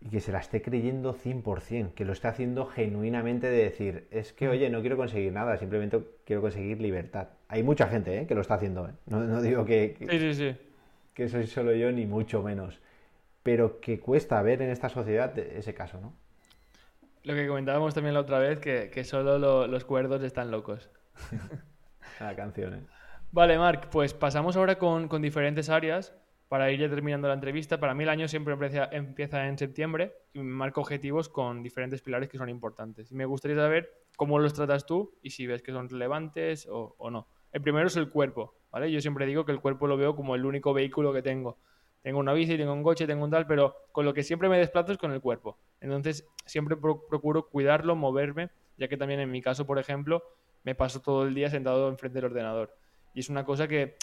y 0.00 0.10
que 0.10 0.20
se 0.20 0.32
la 0.32 0.38
esté 0.38 0.60
creyendo 0.60 1.14
100%, 1.14 1.94
que 1.94 2.04
lo 2.04 2.12
esté 2.12 2.28
haciendo 2.28 2.66
genuinamente 2.66 3.46
de 3.46 3.64
decir, 3.64 4.06
es 4.10 4.34
que, 4.34 4.48
oye, 4.48 4.68
no 4.68 4.82
quiero 4.82 4.98
conseguir 4.98 5.32
nada, 5.32 5.56
simplemente 5.56 5.98
quiero 6.26 6.42
conseguir 6.42 6.80
libertad. 6.80 7.28
Hay 7.48 7.62
mucha 7.62 7.88
gente 7.88 8.20
¿eh? 8.20 8.26
que 8.26 8.34
lo 8.34 8.42
está 8.42 8.54
haciendo, 8.54 8.86
¿eh? 8.86 8.92
no, 9.06 9.40
digo 9.40 9.64
que, 9.64 9.96
sí, 9.98 10.18
sí, 10.18 10.34
sí. 10.34 10.56
que 11.14 11.28
soy 11.28 11.46
solo 11.46 11.72
yo, 11.72 11.90
ni 11.90 12.04
mucho 12.04 12.42
menos, 12.42 12.80
pero 13.42 13.80
que 13.80 13.98
cuesta 13.98 14.42
ver 14.42 14.60
en 14.60 14.70
esta 14.70 14.90
sociedad 14.90 15.38
ese 15.38 15.72
caso, 15.72 16.00
¿no? 16.00 16.12
Lo 17.22 17.32
que 17.32 17.48
comentábamos 17.48 17.94
también 17.94 18.12
la 18.12 18.20
otra 18.20 18.38
vez, 18.38 18.58
que, 18.58 19.04
solo 19.04 19.66
los 19.66 19.84
cuerdos 19.86 20.22
están 20.22 20.50
locos. 20.50 20.90
la 22.20 22.36
canción, 22.36 22.74
¿eh? 22.74 22.82
Vale, 23.34 23.58
Marc, 23.58 23.88
pues 23.90 24.14
pasamos 24.14 24.56
ahora 24.56 24.78
con, 24.78 25.08
con 25.08 25.20
diferentes 25.20 25.68
áreas 25.68 26.14
para 26.46 26.70
ir 26.70 26.78
ya 26.78 26.88
terminando 26.88 27.26
la 27.26 27.34
entrevista, 27.34 27.80
para 27.80 27.92
mí 27.92 28.04
el 28.04 28.08
año 28.08 28.28
siempre 28.28 28.54
empieza, 28.92 29.48
en 29.48 29.58
septiembre 29.58 30.14
y 30.34 30.38
me 30.38 30.52
marco 30.52 30.80
objetivos 30.80 31.28
con 31.28 31.60
diferentes 31.60 32.00
pilares 32.00 32.28
que 32.28 32.38
son 32.38 32.48
importantes. 32.48 33.10
Y 33.10 33.16
me 33.16 33.24
gustaría 33.24 33.56
saber 33.56 33.90
cómo 34.14 34.38
los 34.38 34.54
tratas 34.54 34.86
tú 34.86 35.18
y 35.20 35.30
si 35.30 35.48
ves 35.48 35.62
que 35.62 35.72
son 35.72 35.88
relevantes 35.88 36.68
o, 36.70 37.10
no. 37.10 37.26
El 37.50 37.60
primero 37.60 37.88
es 37.88 37.96
el 37.96 38.08
cuerpo, 38.08 38.54
¿vale? 38.70 38.92
Yo 38.92 39.00
siempre 39.00 39.26
digo 39.26 39.44
que 39.44 39.50
el 39.50 39.60
cuerpo 39.60 39.88
lo 39.88 39.96
veo 39.96 40.14
como 40.14 40.36
el 40.36 40.44
único 40.44 40.72
vehículo 40.72 41.12
que 41.12 41.22
tengo. 41.22 41.58
Tengo 42.02 42.20
una 42.20 42.34
bici, 42.34 42.56
tengo 42.56 42.72
un 42.72 42.84
coche, 42.84 43.04
tengo 43.04 43.24
un 43.24 43.32
tal, 43.32 43.48
pero 43.48 43.74
con 43.90 44.04
lo 44.04 44.14
que 44.14 44.22
siempre 44.22 44.48
me 44.48 44.58
desplazo 44.58 44.92
es 44.92 44.98
con 44.98 45.10
el 45.10 45.20
cuerpo. 45.20 45.58
Entonces, 45.80 46.24
siempre 46.46 46.76
procuro 46.76 47.48
cuidarlo, 47.48 47.96
moverme, 47.96 48.50
ya 48.78 48.86
que 48.86 48.96
también 48.96 49.18
en 49.18 49.32
mi 49.32 49.42
caso, 49.42 49.66
por 49.66 49.80
ejemplo, 49.80 50.22
me 50.62 50.76
paso 50.76 51.00
todo 51.00 51.24
el 51.26 51.34
día 51.34 51.50
sentado 51.50 51.88
enfrente 51.88 52.18
del 52.18 52.26
ordenador. 52.26 52.83
Y 53.14 53.20
es 53.20 53.30
una 53.30 53.44
cosa 53.44 53.68
que 53.68 53.96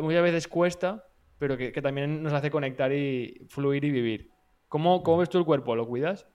muchas 0.00 0.22
veces 0.22 0.48
cuesta, 0.48 1.04
pero 1.38 1.56
que, 1.56 1.72
también 1.82 2.22
nos 2.22 2.32
hace 2.32 2.50
conectar 2.50 2.92
y 2.92 3.46
fluir 3.48 3.84
y 3.84 3.90
vivir. 3.90 4.30
¿Cómo, 4.68 5.02
¿Cómo 5.02 5.18
ves 5.18 5.28
tú 5.28 5.38
el 5.38 5.44
cuerpo? 5.44 5.76
¿Lo 5.76 5.86
cuidas? 5.86 6.26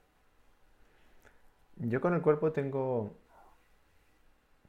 Yo 1.78 1.99
con 2.01 2.14
el 2.14 2.22
cuerpo 2.22 2.51
tengo, 2.51 3.18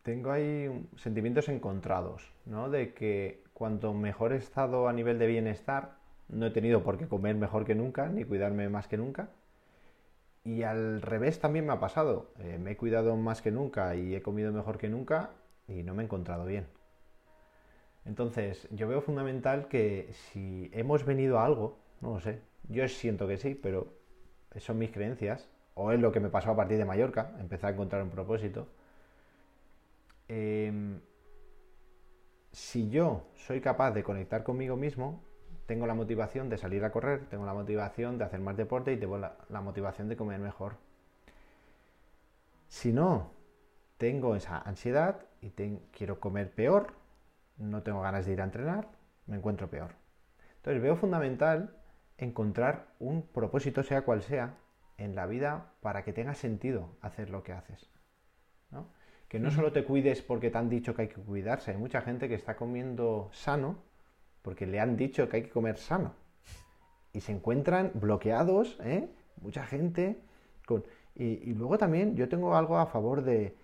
tengo 0.02 0.30
ahí 0.30 0.88
sentimientos 0.96 1.48
encontrados, 1.48 2.32
¿no? 2.46 2.70
De 2.70 2.94
que 2.94 3.44
cuanto 3.52 3.92
mejor 3.92 4.32
he 4.32 4.36
estado 4.36 4.88
a 4.88 4.92
nivel 4.92 5.18
de 5.18 5.26
bienestar, 5.26 5.96
no 6.28 6.46
he 6.46 6.50
tenido 6.50 6.82
por 6.82 6.96
qué 6.96 7.06
comer 7.06 7.36
mejor 7.36 7.64
que 7.64 7.74
nunca, 7.74 8.08
ni 8.08 8.24
cuidarme 8.24 8.68
más 8.68 8.88
que 8.88 8.96
nunca. 8.96 9.28
Y 10.44 10.62
al 10.62 11.02
revés 11.02 11.38
también 11.38 11.66
me 11.66 11.72
ha 11.72 11.80
pasado. 11.80 12.32
Eh, 12.38 12.58
me 12.58 12.72
he 12.72 12.76
cuidado 12.76 13.16
más 13.16 13.42
que 13.42 13.50
nunca 13.50 13.94
y 13.94 14.14
he 14.14 14.22
comido 14.22 14.52
mejor 14.52 14.78
que 14.78 14.88
nunca 14.88 15.30
y 15.68 15.82
no 15.82 15.94
me 15.94 16.02
he 16.02 16.06
encontrado 16.06 16.46
bien. 16.46 16.66
Entonces, 18.04 18.68
yo 18.70 18.88
veo 18.88 19.00
fundamental 19.00 19.68
que 19.68 20.12
si 20.12 20.70
hemos 20.72 21.04
venido 21.04 21.38
a 21.38 21.46
algo, 21.46 21.78
no 22.00 22.14
lo 22.14 22.20
sé, 22.20 22.40
yo 22.68 22.86
siento 22.88 23.28
que 23.28 23.36
sí, 23.36 23.54
pero 23.54 23.92
son 24.56 24.78
mis 24.78 24.90
creencias, 24.90 25.48
o 25.74 25.92
es 25.92 26.00
lo 26.00 26.12
que 26.12 26.20
me 26.20 26.28
pasó 26.28 26.50
a 26.50 26.56
partir 26.56 26.78
de 26.78 26.84
Mallorca, 26.84 27.34
empecé 27.38 27.66
a 27.66 27.70
encontrar 27.70 28.02
un 28.02 28.10
propósito. 28.10 28.68
Em, 30.28 31.00
si 32.52 32.90
yo 32.90 33.24
soy 33.34 33.60
capaz 33.60 33.92
de 33.92 34.02
conectar 34.02 34.42
conmigo 34.42 34.76
mismo, 34.76 35.22
tengo 35.66 35.86
la 35.86 35.94
motivación 35.94 36.48
de 36.48 36.58
salir 36.58 36.84
a 36.84 36.92
correr, 36.92 37.26
tengo 37.28 37.46
la 37.46 37.54
motivación 37.54 38.18
de 38.18 38.24
hacer 38.24 38.40
más 38.40 38.56
deporte 38.56 38.92
y 38.92 38.96
tengo 38.98 39.18
la, 39.18 39.60
motivación 39.60 40.08
de 40.08 40.16
comer 40.16 40.40
mejor. 40.40 40.76
Si 42.68 42.92
no, 42.92 43.30
tengo 43.96 44.34
esa 44.36 44.58
ansiedad 44.58 45.24
y 45.40 45.50
quiero 45.92 46.20
comer 46.20 46.50
peor, 46.52 46.94
no 47.62 47.82
tengo 47.82 48.02
ganas 48.02 48.26
de 48.26 48.32
ir 48.32 48.40
a 48.40 48.44
entrenar, 48.44 48.88
me 49.26 49.36
encuentro 49.36 49.70
peor. 49.70 49.92
Entonces 50.56 50.82
veo 50.82 50.96
fundamental 50.96 51.76
encontrar 52.18 52.88
un 52.98 53.22
propósito, 53.22 53.82
sea 53.82 54.02
cual 54.02 54.22
sea, 54.22 54.56
en 54.98 55.14
la 55.14 55.26
vida 55.26 55.72
para 55.80 56.04
que 56.04 56.12
tenga 56.12 56.34
sentido 56.34 56.96
hacer 57.00 57.30
lo 57.30 57.42
que 57.42 57.52
haces. 57.52 57.88
Que 59.28 59.40
no 59.40 59.50
solo 59.50 59.72
te 59.72 59.84
cuides 59.84 60.20
porque 60.20 60.50
te 60.50 60.58
han 60.58 60.68
dicho 60.68 60.94
que 60.94 61.02
hay 61.02 61.08
que 61.08 61.20
cuidarse, 61.20 61.70
hay 61.70 61.78
mucha 61.78 62.02
gente 62.02 62.28
que 62.28 62.34
está 62.34 62.54
comiendo 62.54 63.30
sano 63.32 63.78
porque 64.42 64.66
le 64.66 64.78
han 64.78 64.96
dicho 64.96 65.28
que 65.28 65.38
hay 65.38 65.42
que 65.44 65.50
comer 65.50 65.78
sano. 65.78 66.14
Y 67.14 67.20
se 67.20 67.32
encuentran 67.32 67.92
bloqueados, 67.94 68.78
¿eh? 68.82 69.08
mucha 69.40 69.64
gente. 69.64 70.20
Con... 70.66 70.84
y 71.14 71.54
luego 71.54 71.78
también 71.78 72.14
yo 72.14 72.28
tengo 72.28 72.56
algo 72.56 72.76
a 72.78 72.86
favor 72.86 73.22
de, 73.22 73.56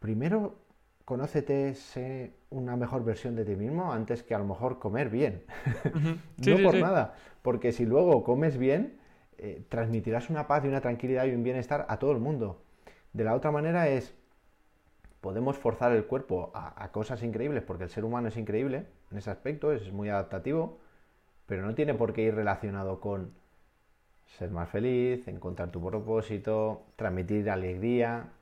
primero, 0.00 0.65
conócete, 1.06 1.74
sé 1.74 2.34
una 2.50 2.76
mejor 2.76 3.04
versión 3.04 3.36
de 3.36 3.44
ti 3.44 3.54
mismo 3.54 3.92
antes 3.92 4.24
que 4.24 4.34
a 4.34 4.38
lo 4.38 4.44
mejor 4.44 4.80
comer 4.80 5.08
bien. 5.08 5.44
no 6.44 6.62
por 6.62 6.74
nada, 6.74 7.14
porque 7.42 7.70
si 7.70 7.86
luego 7.86 8.24
comes 8.24 8.58
bien, 8.58 8.98
eh, 9.38 9.64
transmitirás 9.68 10.30
una 10.30 10.48
paz 10.48 10.64
y 10.64 10.68
una 10.68 10.80
tranquilidad 10.80 11.24
y 11.26 11.30
un 11.30 11.44
bienestar 11.44 11.86
a 11.88 12.00
todo 12.00 12.10
el 12.10 12.18
mundo. 12.18 12.60
De 13.12 13.22
la 13.22 13.36
otra 13.36 13.52
manera 13.52 13.88
es, 13.88 14.14
podemos 15.20 15.56
forzar 15.56 15.92
el 15.92 16.06
cuerpo 16.06 16.50
a, 16.54 16.90
cosas 16.90 17.22
increíbles, 17.22 17.62
porque 17.62 17.84
el 17.84 17.90
ser 17.90 18.04
humano 18.04 18.26
es 18.26 18.36
increíble 18.36 18.86
en 19.12 19.18
ese 19.18 19.30
aspecto, 19.30 19.70
es 19.70 19.92
muy 19.92 20.08
adaptativo, 20.08 20.80
pero 21.46 21.64
no 21.64 21.76
tiene 21.76 21.94
por 21.94 22.14
qué 22.14 22.22
ir 22.22 22.34
relacionado 22.34 23.00
con 23.00 23.32
ser 24.38 24.50
más 24.50 24.68
feliz, 24.68 25.28
encontrar 25.28 25.70
tu 25.70 25.80
propósito, 25.80 26.82
transmitir 26.96 27.48
alegría, 27.48 28.32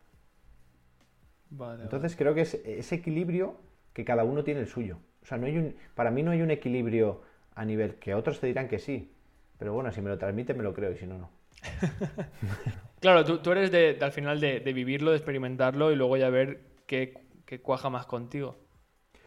entonces 1.83 2.17
creo 2.17 2.35
que 2.35 2.43
es 2.43 2.55
ese 2.55 2.97
equilibrio 2.97 3.57
que 3.93 4.05
cada 4.05 4.25
uno 4.25 4.45
tiene 4.45 4.61
el 4.61 4.67
suyo. 4.67 4.99
O 5.23 5.27
sea, 5.27 5.39
no 5.39 5.47
hay 5.47 5.57
un, 5.57 5.75
para 5.95 6.11
mí 6.11 6.23
no 6.23 6.33
hay 6.33 6.43
un 6.43 6.51
equilibrio 6.51 7.23
a 7.55 7.65
nivel 7.65 7.95
que 7.97 8.15
otros 8.15 8.41
te 8.41 8.47
dirán 8.47 8.69
que 8.69 8.79
sí. 8.79 9.11
Pero 9.59 9.73
bueno, 9.73 9.91
si 9.93 10.03
me 10.03 10.11
lo 10.11 10.19
transmite 10.19 10.55
me 10.55 10.63
lo 10.63 10.75
creo 10.75 10.93
y 10.93 10.97
si 10.97 11.07
no, 11.07 11.19
no. 11.19 11.31
claro, 13.01 13.25
tú, 13.25 13.51
eres 13.53 13.71
de, 13.71 13.99
al 14.01 14.13
final 14.13 14.41
de, 14.41 14.61
vivirlo, 14.61 15.11
de 15.11 15.17
experimentarlo 15.17 15.93
y 15.93 15.97
luego 15.97 16.17
ya 16.17 16.29
ver 16.29 16.61
qué, 16.87 17.15
cuaja 17.63 17.89
más 17.89 18.07
contigo. 18.07 18.57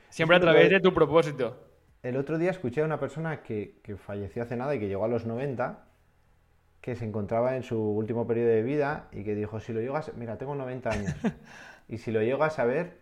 Siempre 0.09 0.37
a 0.37 0.39
través 0.39 0.69
de 0.69 0.79
tu 0.79 0.93
propósito. 0.93 1.63
El 2.03 2.17
otro 2.17 2.37
día 2.37 2.51
escuché 2.51 2.81
a 2.81 2.85
una 2.85 2.99
persona 2.99 3.41
que, 3.41 3.75
falleció 3.97 4.43
hace 4.43 4.55
nada 4.55 4.75
y 4.75 4.79
que 4.79 4.87
llegó 4.87 5.05
a 5.05 5.07
los 5.07 5.25
90, 5.25 5.85
que 6.81 6.95
se 6.95 7.05
encontraba 7.05 7.55
en 7.55 7.63
su 7.63 7.77
último 7.79 8.27
periodo 8.27 8.49
de 8.49 8.63
vida 8.63 9.07
y 9.11 9.23
que 9.23 9.35
dijo, 9.35 9.59
si 9.59 9.73
lo 9.73 9.81
llegas, 9.81 10.13
mira, 10.15 10.37
tengo 10.37 10.55
90 10.55 10.89
años. 10.89 11.15
Y 11.87 11.97
si 11.99 12.11
lo 12.11 12.21
llego 12.21 12.43
a 12.43 12.49
saber, 12.49 12.97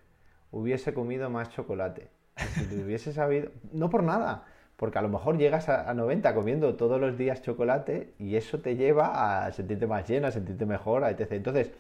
hubiese 0.51 0.93
comido 0.93 1.29
más 1.29 1.49
chocolate. 1.49 2.09
Y 2.37 2.65
si 2.65 2.75
lo 2.75 2.85
hubiese 2.85 3.13
sabido, 3.13 3.51
no 3.71 3.89
por 3.89 4.03
nada, 4.03 4.45
porque 4.75 4.99
a 4.99 5.01
lo 5.01 5.09
mejor 5.09 5.37
llegas 5.37 5.69
a, 5.69 5.93
90 5.93 6.33
comiendo 6.35 6.75
todos 6.75 6.99
los 6.99 7.17
días 7.17 7.41
chocolate 7.41 8.13
y 8.19 8.35
eso 8.35 8.59
te 8.59 8.75
lleva 8.75 9.45
a 9.45 9.51
sentirte 9.51 9.87
más 9.87 10.07
lleno, 10.07 10.27
a 10.27 10.31
sentirte 10.31 10.65
mejor, 10.65 11.03
etc. 11.03 11.31
Entonces, 11.31 11.71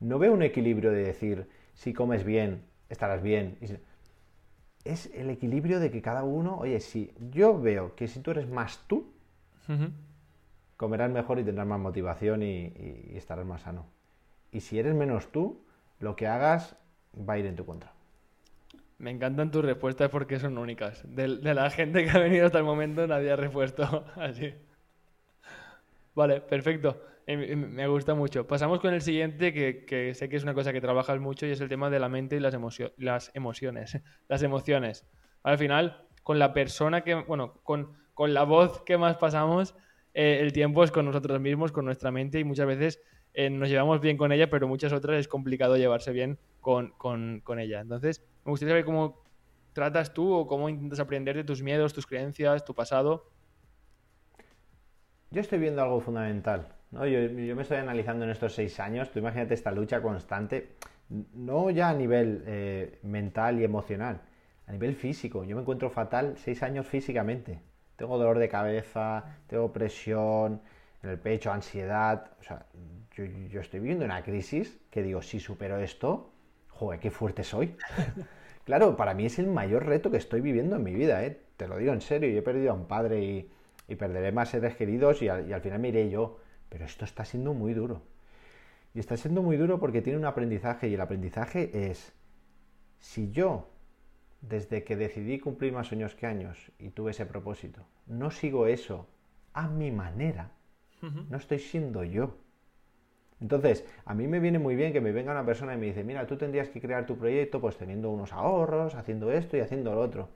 no 0.00 0.18
veo 0.18 0.32
un 0.32 0.42
equilibrio 0.42 0.90
de 0.90 1.04
decir, 1.04 1.48
si 1.74 1.92
comes 1.92 2.24
bien, 2.24 2.62
estarás 2.88 3.22
bien. 3.22 3.58
Es 4.84 5.10
el 5.14 5.30
equilibrio 5.30 5.80
de 5.80 5.90
que 5.90 6.02
cada 6.02 6.24
uno, 6.24 6.58
oye, 6.58 6.80
si 6.80 7.12
yo 7.30 7.58
veo 7.58 7.94
que 7.96 8.06
si 8.06 8.20
tú 8.20 8.30
eres 8.32 8.48
más 8.48 8.84
tú, 8.86 9.12
comerás 10.76 11.10
mejor 11.10 11.38
y 11.38 11.44
tendrás 11.44 11.66
más 11.66 11.80
motivación 11.80 12.42
y 12.42 13.12
estarás 13.14 13.46
más 13.46 13.62
sano. 13.62 13.86
Y 14.52 14.60
si 14.60 14.78
eres 14.78 14.94
menos 14.94 15.32
tú, 15.32 15.63
lo 15.98 16.16
que 16.16 16.26
hagas 16.26 16.76
va 17.16 17.34
a 17.34 17.38
ir 17.38 17.46
en 17.46 17.56
tu 17.56 17.64
contra. 17.64 17.92
Me 18.98 19.10
encantan 19.10 19.50
tus 19.50 19.64
respuestas 19.64 20.10
porque 20.10 20.38
son 20.38 20.56
únicas. 20.58 21.02
De, 21.06 21.28
la 21.28 21.70
gente 21.70 22.04
que 22.04 22.10
ha 22.10 22.18
venido 22.18 22.46
hasta 22.46 22.58
el 22.58 22.64
momento 22.64 23.06
nadie 23.06 23.32
ha 23.32 23.36
respuesto 23.36 24.06
así. 24.16 24.54
Vale, 26.14 26.40
perfecto. 26.40 27.00
Me 27.26 27.86
gusta 27.88 28.14
mucho. 28.14 28.46
Pasamos 28.46 28.80
con 28.80 28.92
el 28.92 29.00
siguiente, 29.00 29.52
que, 29.52 30.14
sé 30.14 30.28
que 30.28 30.36
es 30.36 30.42
una 30.42 30.54
cosa 30.54 30.72
que 30.72 30.80
trabajas 30.80 31.18
mucho 31.20 31.46
y 31.46 31.50
es 31.50 31.60
el 31.60 31.68
tema 31.68 31.90
de 31.90 31.98
la 31.98 32.08
mente 32.08 32.36
y 32.36 32.40
las, 32.40 32.56
las 32.98 33.30
emociones. 33.34 33.98
Las 34.28 34.42
emociones. 34.42 35.06
Al 35.42 35.58
final, 35.58 36.06
con 36.22 36.38
la 36.38 36.52
persona 36.52 37.02
que, 37.02 37.14
bueno, 37.14 37.60
con, 37.62 37.96
la 38.32 38.44
voz 38.44 38.82
que 38.82 38.96
más 38.96 39.16
pasamos, 39.16 39.74
eh, 40.14 40.38
el 40.40 40.52
tiempo 40.52 40.84
es 40.84 40.90
con 40.90 41.06
nosotros 41.06 41.40
mismos, 41.40 41.72
con 41.72 41.84
nuestra 41.84 42.10
mente 42.10 42.38
y 42.38 42.44
muchas 42.44 42.66
veces 42.66 43.00
eh, 43.34 43.50
nos 43.50 43.68
llevamos 43.68 44.00
bien 44.00 44.16
con 44.16 44.30
ella, 44.30 44.48
pero 44.48 44.68
muchas 44.68 44.92
otras 44.92 45.18
es 45.18 45.28
complicado 45.28 45.76
llevarse 45.76 46.12
bien 46.12 46.38
con, 46.60 47.42
ella. 47.58 47.80
Entonces, 47.80 48.24
me 48.44 48.50
gustaría 48.50 48.72
saber 48.72 48.84
cómo 48.84 49.22
tratas 49.72 50.14
tú 50.14 50.32
o 50.32 50.46
cómo 50.46 50.68
intentas 50.68 51.00
aprender 51.00 51.36
de 51.36 51.42
tus 51.42 51.60
miedos, 51.60 51.92
tus 51.92 52.06
creencias, 52.06 52.64
tu 52.64 52.74
pasado. 52.74 53.28
Yo 55.32 55.40
estoy 55.40 55.58
viendo 55.58 55.82
algo 55.82 56.00
fundamental. 56.00 56.68
¿no? 56.92 57.06
Yo, 57.06 57.56
me 57.56 57.62
estoy 57.62 57.78
analizando 57.78 58.24
en 58.24 58.30
estos 58.30 58.54
seis 58.54 58.78
años. 58.78 59.10
Tú 59.10 59.18
imagínate 59.18 59.54
esta 59.54 59.72
lucha 59.72 60.00
constante, 60.00 60.76
no 61.08 61.70
ya 61.70 61.90
a 61.90 61.94
nivel 61.94 62.44
eh, 62.46 63.00
mental 63.02 63.60
y 63.60 63.64
emocional, 63.64 64.20
a 64.68 64.72
nivel 64.72 64.94
físico. 64.94 65.42
Yo 65.42 65.56
me 65.56 65.62
encuentro 65.62 65.90
fatal 65.90 66.36
seis 66.38 66.62
años 66.62 66.86
físicamente. 66.86 67.60
Tengo 67.96 68.16
dolor 68.16 68.38
de 68.38 68.48
cabeza, 68.48 69.24
tengo 69.48 69.72
presión 69.72 70.62
en 71.02 71.10
el 71.10 71.18
pecho, 71.18 71.52
ansiedad. 71.52 72.30
Yo, 73.16 73.60
estoy 73.60 73.80
viviendo 73.80 74.04
una 74.04 74.22
crisis 74.22 74.78
que 74.90 75.02
digo, 75.02 75.22
si 75.22 75.38
supero 75.38 75.78
esto, 75.78 76.32
joder, 76.68 76.98
qué 77.00 77.10
fuerte 77.10 77.44
soy. 77.44 77.76
claro, 78.64 78.96
para 78.96 79.14
mí 79.14 79.26
es 79.26 79.38
el 79.38 79.46
mayor 79.46 79.86
reto 79.86 80.10
que 80.10 80.16
estoy 80.16 80.40
viviendo 80.40 80.76
en 80.76 80.82
mi 80.82 80.92
vida, 80.92 81.24
¿eh? 81.24 81.40
te 81.56 81.68
lo 81.68 81.78
digo 81.78 81.92
en 81.92 82.00
serio, 82.00 82.28
yo 82.28 82.38
he 82.38 82.42
perdido 82.42 82.72
a 82.72 82.74
un 82.74 82.86
padre 82.86 83.22
y, 83.22 83.50
perderé 83.96 84.32
más 84.32 84.48
seres 84.48 84.74
queridos 84.74 85.22
y 85.22 85.28
al, 85.28 85.60
final 85.60 85.78
me 85.78 85.88
iré 85.88 86.10
yo. 86.10 86.40
pero 86.68 86.84
esto 86.86 87.04
está 87.04 87.24
siendo 87.24 87.54
muy 87.54 87.74
duro. 87.74 88.02
Y 88.94 88.98
está 88.98 89.16
siendo 89.16 89.42
muy 89.42 89.56
duro 89.56 89.78
porque 89.78 90.02
tiene 90.02 90.18
un 90.18 90.24
aprendizaje 90.24 90.88
y 90.88 90.94
el 90.94 91.00
aprendizaje 91.00 91.90
es, 91.90 92.12
si 92.98 93.30
yo, 93.30 93.68
desde 94.40 94.84
que 94.84 94.96
decidí 94.96 95.38
cumplir 95.38 95.72
más 95.72 95.88
sueños 95.88 96.14
que 96.14 96.26
años 96.26 96.72
y 96.78 96.90
tuve 96.90 97.10
ese 97.10 97.26
propósito, 97.26 97.86
no 98.06 98.30
sigo 98.30 98.66
eso 98.66 99.06
a 99.52 99.68
mi 99.68 99.90
manera, 99.90 100.50
no 101.28 101.36
estoy 101.36 101.58
siendo 101.58 102.02
yo. 102.02 102.38
Entonces, 103.44 103.84
a 104.06 104.14
mí 104.14 104.26
me 104.26 104.40
viene 104.40 104.58
muy 104.58 104.74
bien 104.74 104.94
que 104.94 105.02
me 105.02 105.12
venga 105.12 105.30
una 105.32 105.44
persona 105.44 105.74
y 105.74 105.76
me 105.76 105.84
dice, 105.84 106.02
mira, 106.02 106.26
tú 106.26 106.38
tendrías 106.38 106.70
que 106.70 106.80
crear 106.80 107.04
tu 107.04 107.18
proyecto 107.18 107.60
pues 107.60 107.76
teniendo 107.76 108.10
unos 108.10 108.32
ahorros, 108.32 108.94
haciendo 108.94 109.30
esto 109.30 109.58
y 109.58 109.60
haciendo 109.60 109.94
lo 109.94 110.00
otro. 110.00 110.30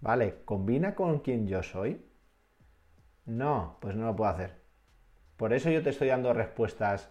Vale, 0.00 0.36
¿combina 0.46 0.94
con 0.94 1.18
quien 1.18 1.46
yo 1.46 1.62
soy? 1.62 2.00
No, 3.26 3.76
pues 3.80 3.94
no 3.96 4.06
lo 4.06 4.16
puedo 4.16 4.30
hacer. 4.30 4.54
Por 5.36 5.52
eso 5.52 5.68
yo 5.68 5.82
te 5.82 5.90
estoy 5.90 6.08
dando 6.08 6.32
respuestas 6.32 7.10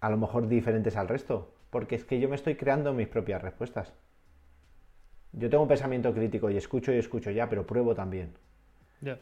a 0.00 0.08
lo 0.08 0.16
mejor 0.16 0.48
diferentes 0.48 0.96
al 0.96 1.08
resto, 1.08 1.52
porque 1.68 1.96
es 1.96 2.06
que 2.06 2.18
yo 2.18 2.30
me 2.30 2.36
estoy 2.36 2.54
creando 2.54 2.94
mis 2.94 3.08
propias 3.08 3.42
respuestas. 3.42 3.92
Yo 5.32 5.50
tengo 5.50 5.64
un 5.64 5.68
pensamiento 5.68 6.14
crítico 6.14 6.48
y 6.48 6.56
escucho 6.56 6.90
y 6.90 6.96
escucho 6.96 7.30
ya, 7.30 7.50
pero 7.50 7.66
pruebo 7.66 7.94
también. 7.94 8.32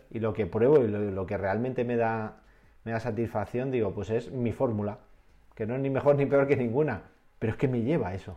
Y 0.09 0.21
lo 0.21 0.35
que 0.35 0.47
pruebo 0.47 0.85
y 0.85 0.87
lo, 0.87 1.27
que 1.27 1.37
realmente 1.37 1.83
me 1.83 1.97
da, 1.97 2.43
me 2.85 2.93
da 2.93 3.01
satisfacción, 3.01 3.73
digo, 3.73 3.93
pues 3.93 4.11
es 4.11 4.31
mi 4.31 4.53
fórmula, 4.53 5.01
que 5.55 5.67
no 5.67 5.75
es 5.75 5.81
ni 5.81 5.91
mejor 5.91 6.17
ni 6.17 6.27
peor 6.27 6.47
que 6.47 6.57
ninguna, 6.57 7.03
pero 7.39 7.53
es 7.53 7.59
que 7.59 7.69
me 7.69 7.83
lleva 7.83 8.09
a 8.09 8.15
eso. 8.15 8.37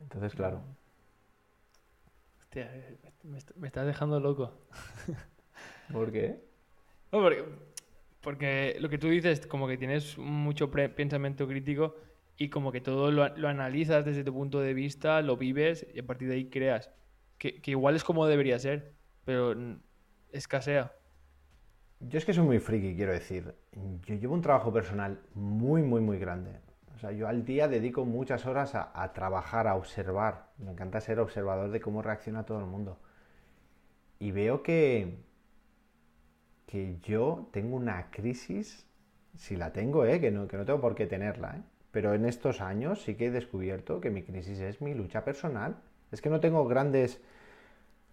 Entonces, 0.00 0.34
claro. 0.34 0.60
Hostia, 2.40 2.70
me, 3.22 3.66
estás 3.66 3.86
dejando 3.86 4.20
loco. 4.20 4.52
¿Por 5.92 6.10
qué? 6.12 6.44
porque 7.10 7.44
porque 8.26 8.76
lo 8.80 8.88
que 8.88 8.98
tú 8.98 9.08
dices, 9.08 9.46
como 9.46 9.68
que 9.68 9.78
tienes 9.78 10.18
mucho 10.18 10.68
pensamiento 10.68 11.46
crítico 11.46 11.94
y 12.36 12.48
como 12.48 12.72
que 12.72 12.80
todo 12.80 13.12
lo, 13.12 13.22
analizas 13.22 14.04
desde 14.04 14.24
tu 14.24 14.32
punto 14.32 14.58
de 14.58 14.74
vista, 14.74 15.22
lo 15.22 15.36
vives 15.36 15.86
y 15.94 16.00
a 16.00 16.04
partir 16.04 16.26
de 16.26 16.34
ahí 16.34 16.50
creas. 16.50 16.90
Que, 17.38 17.60
igual 17.66 17.94
es 17.94 18.02
como 18.02 18.26
debería 18.26 18.58
ser, 18.58 18.94
pero 19.24 19.54
escasea. 20.32 20.92
Yo 22.08 22.18
es 22.18 22.24
que 22.24 22.32
soy 22.32 22.44
muy 22.44 22.60
friki, 22.60 22.94
quiero 22.94 23.12
decir. 23.12 23.54
Yo 24.04 24.14
llevo 24.14 24.34
un 24.34 24.42
trabajo 24.42 24.72
personal 24.72 25.18
muy, 25.34 25.82
muy, 25.82 26.00
muy 26.00 26.18
grande. 26.18 26.60
O 26.94 26.98
sea, 26.98 27.10
yo 27.10 27.26
al 27.26 27.44
día 27.44 27.68
dedico 27.68 28.04
muchas 28.04 28.46
horas 28.46 28.74
a, 28.74 29.12
trabajar, 29.12 29.66
a 29.66 29.74
observar. 29.74 30.50
Me 30.58 30.70
encanta 30.70 31.00
ser 31.00 31.18
observador 31.18 31.70
de 31.70 31.80
cómo 31.80 32.02
reacciona 32.02 32.44
todo 32.44 32.60
el 32.60 32.66
mundo. 32.66 32.98
Y 34.18 34.30
veo 34.30 34.62
que, 34.62 35.18
que 36.66 36.98
yo 37.02 37.48
tengo 37.52 37.76
una 37.76 38.10
crisis, 38.10 38.86
si 39.34 39.56
la 39.56 39.72
tengo, 39.72 40.06
¿eh? 40.06 40.20
que, 40.20 40.30
no, 40.30 40.46
que 40.46 40.56
no 40.56 40.64
tengo 40.64 40.80
por 40.80 40.94
qué 40.94 41.06
tenerla, 41.06 41.56
¿eh? 41.56 41.62
pero 41.90 42.14
en 42.14 42.24
estos 42.24 42.60
años 42.60 43.02
sí 43.02 43.16
que 43.16 43.26
he 43.26 43.30
descubierto 43.30 44.00
que 44.00 44.10
mi 44.10 44.22
crisis 44.22 44.60
es 44.60 44.80
mi 44.80 44.94
lucha 44.94 45.24
personal. 45.24 45.76
Es 46.12 46.22
que 46.22 46.30
no 46.30 46.40
tengo 46.40 46.66
grandes 46.66 47.20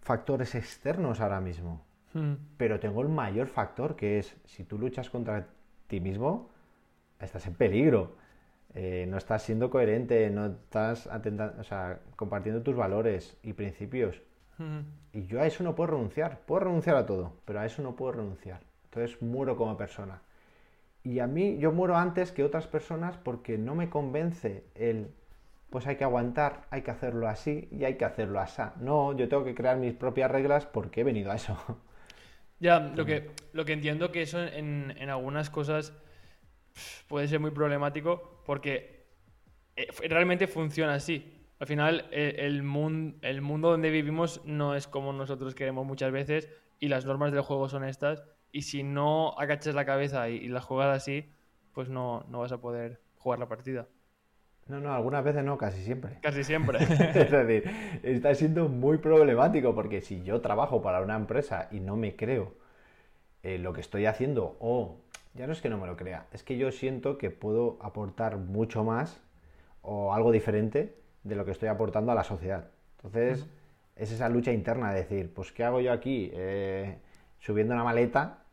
factores 0.00 0.54
externos 0.54 1.20
ahora 1.20 1.40
mismo, 1.40 1.82
hmm. 2.14 2.34
pero 2.56 2.80
tengo 2.80 3.02
el 3.02 3.08
mayor 3.08 3.48
factor 3.48 3.96
que 3.96 4.18
es 4.18 4.36
si 4.44 4.64
tú 4.64 4.78
luchas 4.78 5.10
contra 5.10 5.46
ti 5.86 6.00
mismo, 6.00 6.50
estás 7.20 7.46
en 7.46 7.54
peligro. 7.54 8.16
Eh, 8.74 9.06
no 9.08 9.18
estás 9.18 9.42
siendo 9.42 9.70
coherente, 9.70 10.28
no 10.30 10.46
estás 10.46 11.06
o 11.06 11.64
sea, 11.64 12.00
compartiendo 12.16 12.62
tus 12.62 12.74
valores 12.74 13.36
y 13.42 13.52
principios. 13.52 14.20
Y 15.12 15.26
yo 15.26 15.40
a 15.40 15.46
eso 15.46 15.64
no 15.64 15.74
puedo 15.74 15.92
renunciar. 15.92 16.40
Puedo 16.40 16.64
renunciar 16.64 16.96
a 16.96 17.06
todo, 17.06 17.32
pero 17.44 17.60
a 17.60 17.66
eso 17.66 17.82
no 17.82 17.96
puedo 17.96 18.12
renunciar. 18.12 18.60
Entonces 18.84 19.20
muero 19.20 19.56
como 19.56 19.76
persona. 19.76 20.22
Y 21.02 21.18
a 21.18 21.26
mí 21.26 21.58
yo 21.58 21.72
muero 21.72 21.96
antes 21.96 22.32
que 22.32 22.44
otras 22.44 22.66
personas 22.66 23.16
porque 23.16 23.58
no 23.58 23.74
me 23.74 23.90
convence 23.90 24.64
el, 24.74 25.10
pues 25.70 25.86
hay 25.86 25.96
que 25.96 26.04
aguantar, 26.04 26.62
hay 26.70 26.82
que 26.82 26.90
hacerlo 26.90 27.28
así 27.28 27.68
y 27.70 27.84
hay 27.84 27.96
que 27.96 28.04
hacerlo 28.04 28.40
así. 28.40 28.62
No, 28.80 29.12
yo 29.16 29.28
tengo 29.28 29.44
que 29.44 29.54
crear 29.54 29.76
mis 29.76 29.94
propias 29.94 30.30
reglas 30.30 30.66
porque 30.66 31.02
he 31.02 31.04
venido 31.04 31.30
a 31.30 31.36
eso. 31.36 31.56
Ya, 32.60 32.80
lo 32.80 33.04
que, 33.04 33.30
lo 33.52 33.64
que 33.64 33.72
entiendo 33.72 34.10
que 34.10 34.22
eso 34.22 34.42
en, 34.42 34.94
en 34.96 35.10
algunas 35.10 35.50
cosas 35.50 35.92
puede 37.08 37.28
ser 37.28 37.40
muy 37.40 37.50
problemático 37.50 38.42
porque 38.44 39.06
eh, 39.76 39.88
realmente 40.08 40.46
funciona 40.46 40.94
así. 40.94 41.30
Al 41.58 41.66
final, 41.66 42.08
eh, 42.10 42.36
el, 42.38 42.62
mundo, 42.62 43.16
el 43.22 43.40
mundo 43.40 43.70
donde 43.70 43.90
vivimos 43.90 44.42
no 44.44 44.74
es 44.74 44.86
como 44.86 45.12
nosotros 45.12 45.54
queremos 45.54 45.86
muchas 45.86 46.12
veces 46.12 46.48
y 46.80 46.88
las 46.88 47.06
normas 47.06 47.32
del 47.32 47.42
juego 47.42 47.68
son 47.68 47.84
estas. 47.84 48.24
Y 48.52 48.62
si 48.62 48.82
no 48.82 49.34
agachas 49.38 49.74
la 49.74 49.84
cabeza 49.84 50.28
y, 50.28 50.48
la 50.48 50.60
juegas 50.60 50.96
así, 50.96 51.30
pues 51.72 51.88
no, 51.88 52.24
no 52.28 52.40
vas 52.40 52.52
a 52.52 52.60
poder 52.60 53.00
jugar 53.16 53.38
la 53.38 53.48
partida. 53.48 53.88
No, 54.66 54.80
no, 54.80 54.94
algunas 54.94 55.22
veces 55.22 55.44
no, 55.44 55.58
casi 55.58 55.82
siempre. 55.82 56.18
Casi 56.22 56.42
siempre. 56.42 56.78
es 56.82 57.30
decir, 57.30 57.70
está 58.02 58.34
siendo 58.34 58.68
muy 58.68 58.98
problemático 58.98 59.74
porque 59.74 60.00
si 60.00 60.22
yo 60.22 60.40
trabajo 60.40 60.80
para 60.80 61.00
una 61.02 61.16
empresa 61.16 61.68
y 61.70 61.80
no 61.80 61.96
me 61.96 62.16
creo 62.16 62.54
eh, 63.42 63.58
lo 63.58 63.72
que 63.74 63.82
estoy 63.82 64.06
haciendo, 64.06 64.56
o 64.60 64.96
ya 65.34 65.46
no 65.46 65.52
es 65.52 65.60
que 65.60 65.68
no 65.68 65.78
me 65.78 65.86
lo 65.86 65.96
crea, 65.96 66.26
es 66.32 66.42
que 66.42 66.56
yo 66.56 66.72
siento 66.72 67.18
que 67.18 67.30
puedo 67.30 67.78
aportar 67.82 68.38
mucho 68.38 68.84
más 68.84 69.20
o 69.82 70.14
algo 70.14 70.32
diferente 70.32 70.96
de 71.24 71.36
lo 71.36 71.44
que 71.44 71.50
estoy 71.50 71.68
aportando 71.68 72.12
a 72.12 72.14
la 72.14 72.24
sociedad. 72.24 72.70
Entonces, 72.96 73.46
es 73.96 74.12
esa 74.12 74.30
lucha 74.30 74.52
interna 74.52 74.92
de 74.92 75.00
decir, 75.00 75.32
pues, 75.34 75.52
¿qué 75.52 75.64
hago 75.64 75.80
yo 75.80 75.92
aquí 75.92 76.30
eh, 76.32 76.98
subiendo 77.38 77.74
una 77.74 77.84
maleta 77.84 78.44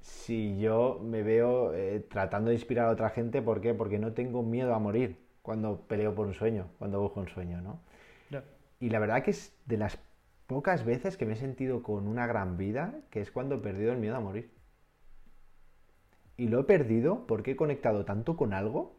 si 0.00 0.58
yo 0.58 1.00
me 1.02 1.22
veo 1.22 1.74
eh, 1.74 2.00
tratando 2.08 2.48
de 2.48 2.56
inspirar 2.56 2.86
a 2.88 2.92
otra 2.92 3.10
gente? 3.10 3.42
¿Por 3.42 3.60
qué? 3.60 3.74
Porque 3.74 3.98
no 3.98 4.12
tengo 4.12 4.42
miedo 4.42 4.74
a 4.74 4.78
morir 4.78 5.23
cuando 5.44 5.82
peleo 5.86 6.14
por 6.14 6.26
un 6.26 6.32
sueño, 6.32 6.70
cuando 6.78 6.98
busco 7.02 7.20
un 7.20 7.28
sueño, 7.28 7.60
¿no? 7.60 7.78
Y 8.80 8.88
la 8.88 8.98
verdad 8.98 9.22
que 9.22 9.30
es 9.30 9.54
de 9.66 9.76
las 9.76 9.98
pocas 10.46 10.84
veces 10.84 11.18
que 11.18 11.26
me 11.26 11.34
he 11.34 11.36
sentido 11.36 11.82
con 11.82 12.08
una 12.08 12.26
gran 12.26 12.56
vida, 12.56 12.94
que 13.10 13.20
es 13.20 13.30
cuando 13.30 13.56
he 13.56 13.58
perdido 13.58 13.92
el 13.92 13.98
miedo 13.98 14.16
a 14.16 14.20
morir. 14.20 14.50
Y 16.38 16.48
lo 16.48 16.60
he 16.60 16.64
perdido 16.64 17.26
porque 17.26 17.52
he 17.52 17.56
conectado 17.56 18.06
tanto 18.06 18.38
con 18.38 18.54
algo 18.54 18.96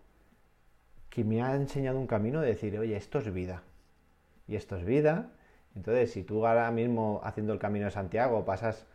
que 1.09 1.23
me 1.23 1.41
ha 1.41 1.55
enseñado 1.55 1.99
un 1.99 2.07
camino 2.07 2.41
de 2.41 2.49
decir, 2.49 2.77
oye, 2.77 2.95
esto 2.95 3.17
es 3.17 3.33
vida. 3.33 3.63
Y 4.47 4.55
esto 4.55 4.77
es 4.77 4.85
vida. 4.85 5.31
Entonces, 5.75 6.11
si 6.11 6.23
tú 6.23 6.45
ahora 6.45 6.69
mismo 6.69 7.21
haciendo 7.23 7.53
el 7.53 7.59
camino 7.59 7.85
de 7.85 7.91
Santiago 7.91 8.45
pasas 8.45 8.85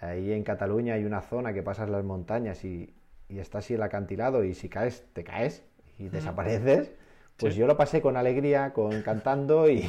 ahí 0.00 0.32
en 0.32 0.44
Cataluña 0.44 0.94
hay 0.94 1.04
una 1.04 1.20
zona 1.20 1.52
que 1.52 1.62
pasas 1.62 1.90
las 1.90 2.04
montañas 2.04 2.64
y, 2.64 2.94
y 3.28 3.38
está 3.38 3.58
así 3.58 3.74
el 3.74 3.82
acantilado 3.82 4.44
y 4.44 4.54
si 4.54 4.70
caes, 4.70 5.06
te 5.12 5.24
caes 5.24 5.62
y 5.98 6.08
desapareces, 6.08 6.92
pues 7.36 7.54
yo 7.54 7.66
lo 7.66 7.76
pasé 7.76 8.00
con 8.00 8.16
alegría, 8.16 8.72
con 8.72 9.02
cantando 9.02 9.70
y, 9.70 9.88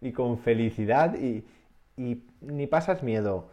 y 0.00 0.12
con 0.12 0.38
felicidad 0.38 1.14
y, 1.18 1.44
y, 1.96 2.22
ni 2.40 2.66
pasas 2.66 3.02
miedo, 3.02 3.50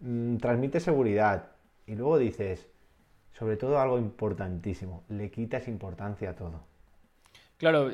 mm, 0.00 0.36
transmite 0.36 0.80
seguridad 0.80 1.50
y 1.86 1.94
luego 1.94 2.18
dices, 2.18 2.68
sobre 3.32 3.56
todo 3.56 3.78
algo 3.78 3.98
importantísimo, 3.98 5.04
le 5.08 5.30
quitas 5.30 5.68
importancia 5.68 6.30
a 6.30 6.36
todo. 6.36 6.64
Claro, 7.58 7.90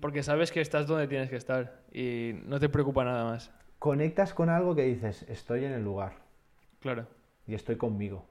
porque 0.00 0.22
sabes 0.22 0.52
que 0.52 0.60
estás 0.60 0.86
donde 0.86 1.08
tienes 1.08 1.30
que 1.30 1.36
estar 1.36 1.80
y 1.90 2.32
no 2.44 2.60
te 2.60 2.68
preocupa 2.68 3.04
nada 3.04 3.24
más. 3.24 3.50
Conectas 3.78 4.34
con 4.34 4.50
algo 4.50 4.74
que 4.74 4.82
dices, 4.82 5.24
estoy 5.28 5.64
en 5.64 5.72
el 5.72 5.82
lugar. 5.82 6.12
Claro. 6.80 7.06
Y 7.46 7.54
estoy 7.54 7.76
conmigo. 7.76 8.26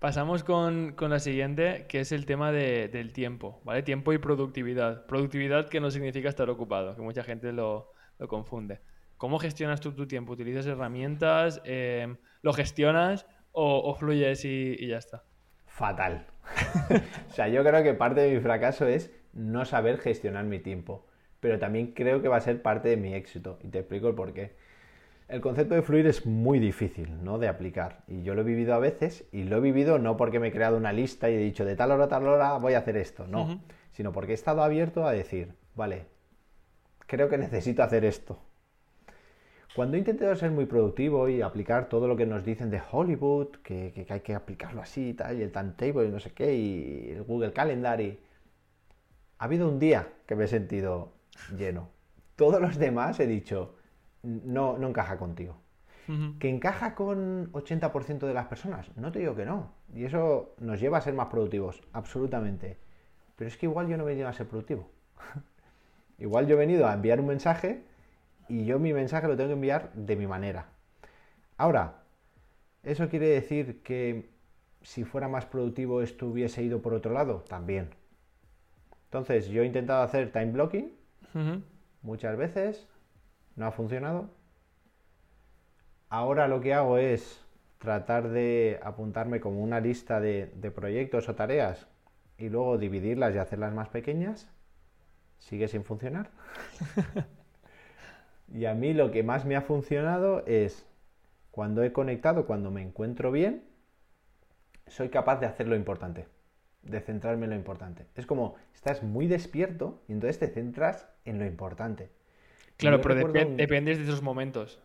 Pasamos 0.00 0.44
con, 0.44 0.96
la 0.98 1.18
siguiente, 1.18 1.84
que 1.86 2.00
es 2.00 2.10
el 2.10 2.24
tema 2.24 2.52
del 2.52 3.12
tiempo, 3.12 3.60
¿vale? 3.64 3.82
Tiempo 3.82 4.14
y 4.14 4.18
productividad. 4.18 5.04
Productividad 5.04 5.68
que 5.68 5.78
no 5.78 5.90
significa 5.90 6.30
estar 6.30 6.48
ocupado, 6.48 6.96
que 6.96 7.02
mucha 7.02 7.22
gente 7.22 7.52
lo, 7.52 7.92
confunde. 8.26 8.80
¿Cómo 9.18 9.38
gestionas 9.38 9.82
tú 9.82 9.92
tu 9.92 10.06
tiempo? 10.06 10.32
¿Utilizas 10.32 10.64
herramientas? 10.66 11.60
Eh, 11.66 12.16
¿Lo 12.40 12.54
gestionas 12.54 13.26
o, 13.52 13.94
fluyes 13.94 14.42
y 14.46 14.86
ya 14.86 14.96
está? 14.96 15.22
Fatal. 15.66 16.26
o 17.28 17.32
sea, 17.34 17.48
yo 17.48 17.62
creo 17.62 17.82
que 17.82 17.92
parte 17.92 18.22
de 18.22 18.34
mi 18.34 18.40
fracaso 18.40 18.86
es 18.86 19.10
no 19.34 19.66
saber 19.66 19.98
gestionar 19.98 20.44
mi 20.44 20.60
tiempo, 20.60 21.06
pero 21.40 21.58
también 21.58 21.92
creo 21.92 22.22
que 22.22 22.28
va 22.28 22.38
a 22.38 22.40
ser 22.40 22.62
parte 22.62 22.88
de 22.88 22.96
mi 22.96 23.12
éxito 23.12 23.58
y 23.62 23.68
te 23.68 23.80
explico 23.80 24.08
el 24.08 24.14
por 24.14 24.32
qué. 24.32 24.56
El 25.30 25.40
concepto 25.40 25.76
de 25.76 25.82
fluir 25.82 26.06
es 26.08 26.26
muy 26.26 26.58
difícil 26.58 27.22
¿no? 27.22 27.38
de 27.38 27.46
aplicar 27.46 28.02
y 28.08 28.22
yo 28.22 28.34
lo 28.34 28.40
he 28.40 28.44
vivido 28.44 28.74
a 28.74 28.80
veces 28.80 29.24
y 29.30 29.44
lo 29.44 29.58
he 29.58 29.60
vivido 29.60 30.00
no 30.00 30.16
porque 30.16 30.40
me 30.40 30.48
he 30.48 30.52
creado 30.52 30.76
una 30.76 30.92
lista 30.92 31.30
y 31.30 31.34
he 31.34 31.38
dicho 31.38 31.64
de 31.64 31.76
tal 31.76 31.92
hora 31.92 32.04
a 32.04 32.08
tal 32.08 32.26
hora 32.26 32.58
voy 32.58 32.74
a 32.74 32.78
hacer 32.78 32.96
esto, 32.96 33.28
no, 33.28 33.60
sino 33.92 34.10
porque 34.10 34.32
he 34.32 34.34
estado 34.34 34.62
abierto 34.62 35.06
a 35.06 35.12
decir, 35.12 35.54
vale, 35.76 36.06
creo 37.06 37.28
que 37.28 37.38
necesito 37.38 37.84
hacer 37.84 38.04
esto, 38.04 38.40
cuando 39.74 39.96
he 39.96 40.00
intentado 40.00 40.34
ser 40.34 40.50
muy 40.50 40.66
productivo 40.66 41.28
y 41.28 41.42
aplicar 41.42 41.88
todo 41.88 42.08
lo 42.08 42.16
que 42.16 42.26
nos 42.26 42.44
dicen 42.44 42.70
de 42.70 42.82
Hollywood, 42.90 43.58
que, 43.62 44.06
hay 44.08 44.20
que 44.20 44.34
aplicarlo 44.34 44.82
así 44.82 45.10
y 45.10 45.14
tal, 45.14 45.38
y 45.38 45.42
el 45.42 45.52
timetable 45.52 46.06
y 46.06 46.10
no 46.10 46.18
sé 46.18 46.32
qué, 46.32 46.54
y 46.54 47.10
el 47.10 47.22
Google 47.22 47.52
Calendar, 47.52 48.00
y... 48.00 48.18
ha 49.38 49.44
habido 49.44 49.68
un 49.68 49.78
día 49.78 50.08
que 50.26 50.34
me 50.34 50.44
he 50.44 50.48
sentido 50.48 51.12
lleno. 51.56 51.88
Todos 52.34 52.60
los 52.60 52.78
demás 52.78 53.20
he 53.20 53.28
dicho, 53.28 53.76
no, 54.22 54.78
no 54.78 54.88
encaja 54.88 55.16
contigo. 55.18 55.56
¿Que 56.40 56.48
encaja 56.48 56.96
con 56.96 57.52
80% 57.52 58.26
de 58.26 58.34
las 58.34 58.48
personas? 58.48 58.90
No 58.96 59.12
te 59.12 59.20
digo 59.20 59.36
que 59.36 59.44
no. 59.44 59.70
Y 59.94 60.04
eso 60.04 60.56
nos 60.58 60.80
lleva 60.80 60.98
a 60.98 61.02
ser 61.02 61.14
más 61.14 61.28
productivos, 61.28 61.82
absolutamente. 61.92 62.78
Pero 63.36 63.46
es 63.46 63.56
que 63.56 63.66
igual 63.66 63.86
yo 63.86 63.96
no 63.96 64.02
he 64.02 64.06
venido 64.06 64.26
a 64.26 64.32
ser 64.32 64.48
productivo. 64.48 64.90
igual 66.18 66.48
yo 66.48 66.56
he 66.56 66.58
venido 66.58 66.88
a 66.88 66.94
enviar 66.94 67.20
un 67.20 67.26
mensaje 67.26 67.84
y 68.48 68.64
yo 68.64 68.80
mi 68.80 68.92
mensaje 68.92 69.28
lo 69.28 69.36
tengo 69.36 69.50
que 69.50 69.54
enviar 69.54 69.92
de 69.94 70.16
mi 70.16 70.26
manera. 70.26 70.66
Ahora, 71.56 72.02
¿eso 72.82 73.08
quiere 73.08 73.28
decir 73.28 73.80
que 73.84 74.30
si 74.82 75.04
fuera 75.04 75.28
más 75.28 75.46
productivo 75.46 76.02
esto 76.02 76.26
hubiese 76.26 76.64
ido 76.64 76.82
por 76.82 76.92
otro 76.92 77.12
lado? 77.12 77.44
También. 77.48 77.90
Entonces, 79.04 79.48
yo 79.48 79.62
he 79.62 79.66
intentado 79.66 80.02
hacer 80.02 80.32
time 80.32 80.50
blocking 80.52 80.92
muchas 82.02 82.36
veces, 82.36 82.88
no 83.56 83.66
ha 83.66 83.72
funcionado. 83.72 84.30
Ahora 86.08 86.48
lo 86.48 86.60
que 86.60 86.74
hago 86.74 86.98
es 86.98 87.44
tratar 87.78 88.28
de 88.28 88.78
apuntarme 88.82 89.40
como 89.40 89.62
una 89.62 89.80
lista 89.80 90.20
de, 90.20 90.46
proyectos 90.74 91.28
o 91.28 91.34
tareas 91.34 91.86
y 92.36 92.48
luego 92.48 92.78
dividirlas 92.78 93.34
y 93.34 93.38
hacerlas 93.38 93.72
más 93.72 93.88
pequeñas. 93.88 94.48
Sigue 95.38 95.68
sin 95.68 95.84
funcionar. 95.84 96.30
y 98.52 98.66
a 98.66 98.74
mí 98.74 98.92
lo 98.92 99.10
que 99.10 99.22
más 99.22 99.46
me 99.46 99.56
ha 99.56 99.62
funcionado 99.62 100.44
es 100.46 100.86
cuando 101.50 101.82
he 101.82 101.92
conectado, 101.92 102.44
cuando 102.46 102.70
me 102.70 102.82
encuentro 102.82 103.32
bien, 103.32 103.64
soy 104.86 105.08
capaz 105.08 105.40
de 105.40 105.46
hacer 105.46 105.68
lo 105.68 105.76
importante, 105.76 106.26
de 106.82 107.00
centrarme 107.00 107.44
en 107.44 107.50
lo 107.50 107.56
importante. 107.56 108.06
Es 108.14 108.26
como 108.26 108.56
estás 108.74 109.02
muy 109.02 109.26
despierto 109.26 110.02
y 110.06 110.12
entonces 110.12 110.38
te 110.38 110.48
centras 110.48 111.08
en 111.24 111.38
lo 111.38 111.46
importante. 111.46 112.10
Claro, 112.80 113.00
pero 113.00 113.14
dependes 113.14 113.98
de 113.98 114.04
esos 114.04 114.22
momentos. 114.22 114.80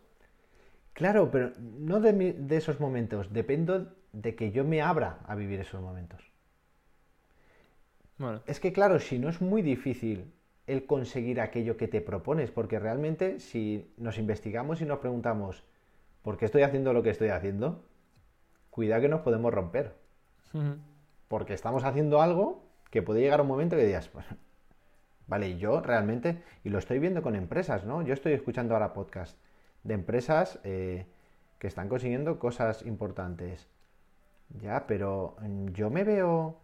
Claro, 0.94 1.30
pero 1.30 1.52
no 1.60 2.00
de, 2.00 2.46
esos 2.52 2.80
momentos, 2.80 3.34
dependo 3.34 3.94
de 4.14 4.36
que 4.36 4.52
yo 4.52 4.64
me 4.64 4.82
abra 4.82 5.20
a 5.28 5.36
vivir 5.36 5.60
esos 5.60 5.82
momentos. 5.82 6.24
Es 8.48 8.62
que 8.62 8.72
claro, 8.72 9.00
si 9.00 9.20
no 9.20 9.28
es 9.28 9.42
muy 9.42 9.62
difícil 9.62 10.32
el 10.68 10.86
conseguir 10.86 11.42
aquello 11.42 11.76
que 11.76 11.88
te 11.88 12.00
propones, 12.00 12.50
porque 12.50 12.80
realmente 12.80 13.40
si 13.42 13.92
nos 13.98 14.18
investigamos 14.18 14.82
y 14.82 14.86
nos 14.86 15.00
preguntamos 15.00 15.64
¿por 16.26 16.38
qué 16.38 16.46
estoy 16.46 16.64
haciendo 16.64 16.92
lo 16.92 17.04
que 17.04 17.12
estoy 17.12 17.30
haciendo? 17.30 17.84
Cuidado 18.72 19.02
que 19.02 19.10
nos 19.10 19.22
podemos 19.22 19.54
romper. 19.54 19.94
Porque 21.28 21.54
estamos 21.54 21.84
haciendo 21.84 22.22
algo 22.22 22.64
que 22.90 23.02
puede 23.02 23.20
llegar 23.20 23.42
un 23.42 23.48
momento 23.48 23.76
que 23.76 23.86
digas, 23.86 24.10
vale, 25.28 25.58
yo 25.58 25.82
realmente, 25.82 26.44
y 26.64 26.70
lo 26.70 26.80
estoy 26.80 27.00
viendo 27.00 27.22
con 27.22 27.36
empresas, 27.36 27.86
¿no? 27.86 28.02
Yo 28.02 28.14
estoy 28.14 28.34
escuchando 28.34 28.74
ahora 28.74 28.94
podcast 28.94 29.38
de 29.84 29.94
empresas 29.94 30.60
eh, 30.64 31.06
que 31.60 31.68
están 31.68 31.90
consiguiendo 31.90 32.40
cosas 32.40 32.86
importantes. 32.86 33.68
Ya, 34.62 34.86
pero 34.88 35.36
mm, 35.42 35.68
yo 35.70 35.90
me 35.90 36.04
veo 36.04 36.60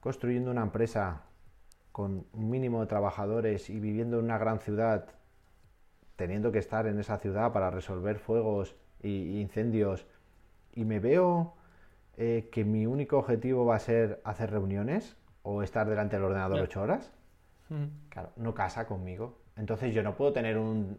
construyendo 0.00 0.50
una 0.50 0.62
empresa 0.62 1.22
con 1.92 2.26
un 2.32 2.50
mínimo 2.50 2.80
de 2.80 2.86
trabajadores 2.86 3.70
y 3.70 3.80
viviendo 3.80 4.18
en 4.18 4.26
una 4.26 4.38
gran 4.38 4.60
ciudad, 4.60 5.06
teniendo 6.16 6.52
que 6.52 6.58
estar 6.58 6.86
en 6.86 6.98
esa 6.98 7.18
ciudad 7.18 7.52
para 7.52 7.70
resolver 7.70 8.18
fuegos 8.18 8.76
e 9.00 9.08
incendios, 9.08 10.06
y 10.74 10.84
me 10.84 11.00
veo 11.00 11.54
eh, 12.16 12.48
que 12.52 12.64
mi 12.64 12.86
único 12.86 13.18
objetivo 13.18 13.64
va 13.64 13.76
a 13.76 13.80
ser 13.80 14.20
hacer 14.24 14.50
reuniones 14.50 15.16
o 15.42 15.62
estar 15.62 15.88
delante 15.88 16.16
del 16.16 16.24
ordenador 16.24 16.60
ocho 16.60 16.82
horas, 16.82 17.12
claro, 18.08 18.30
no 18.36 18.54
casa 18.54 18.86
conmigo. 18.86 19.38
Entonces 19.56 19.94
yo 19.94 20.02
no 20.02 20.14
puedo 20.14 20.32
tener 20.32 20.56
un, 20.58 20.98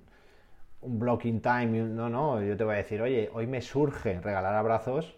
un 0.82 1.00
blocking 1.00 1.42
time, 1.42 1.84
no, 1.84 2.10
no, 2.10 2.42
yo 2.42 2.56
te 2.56 2.64
voy 2.64 2.76
a 2.76 2.78
decir, 2.78 3.02
oye, 3.02 3.30
hoy 3.34 3.48
me 3.48 3.62
surge 3.62 4.20
regalar 4.20 4.56
abrazos. 4.56 5.16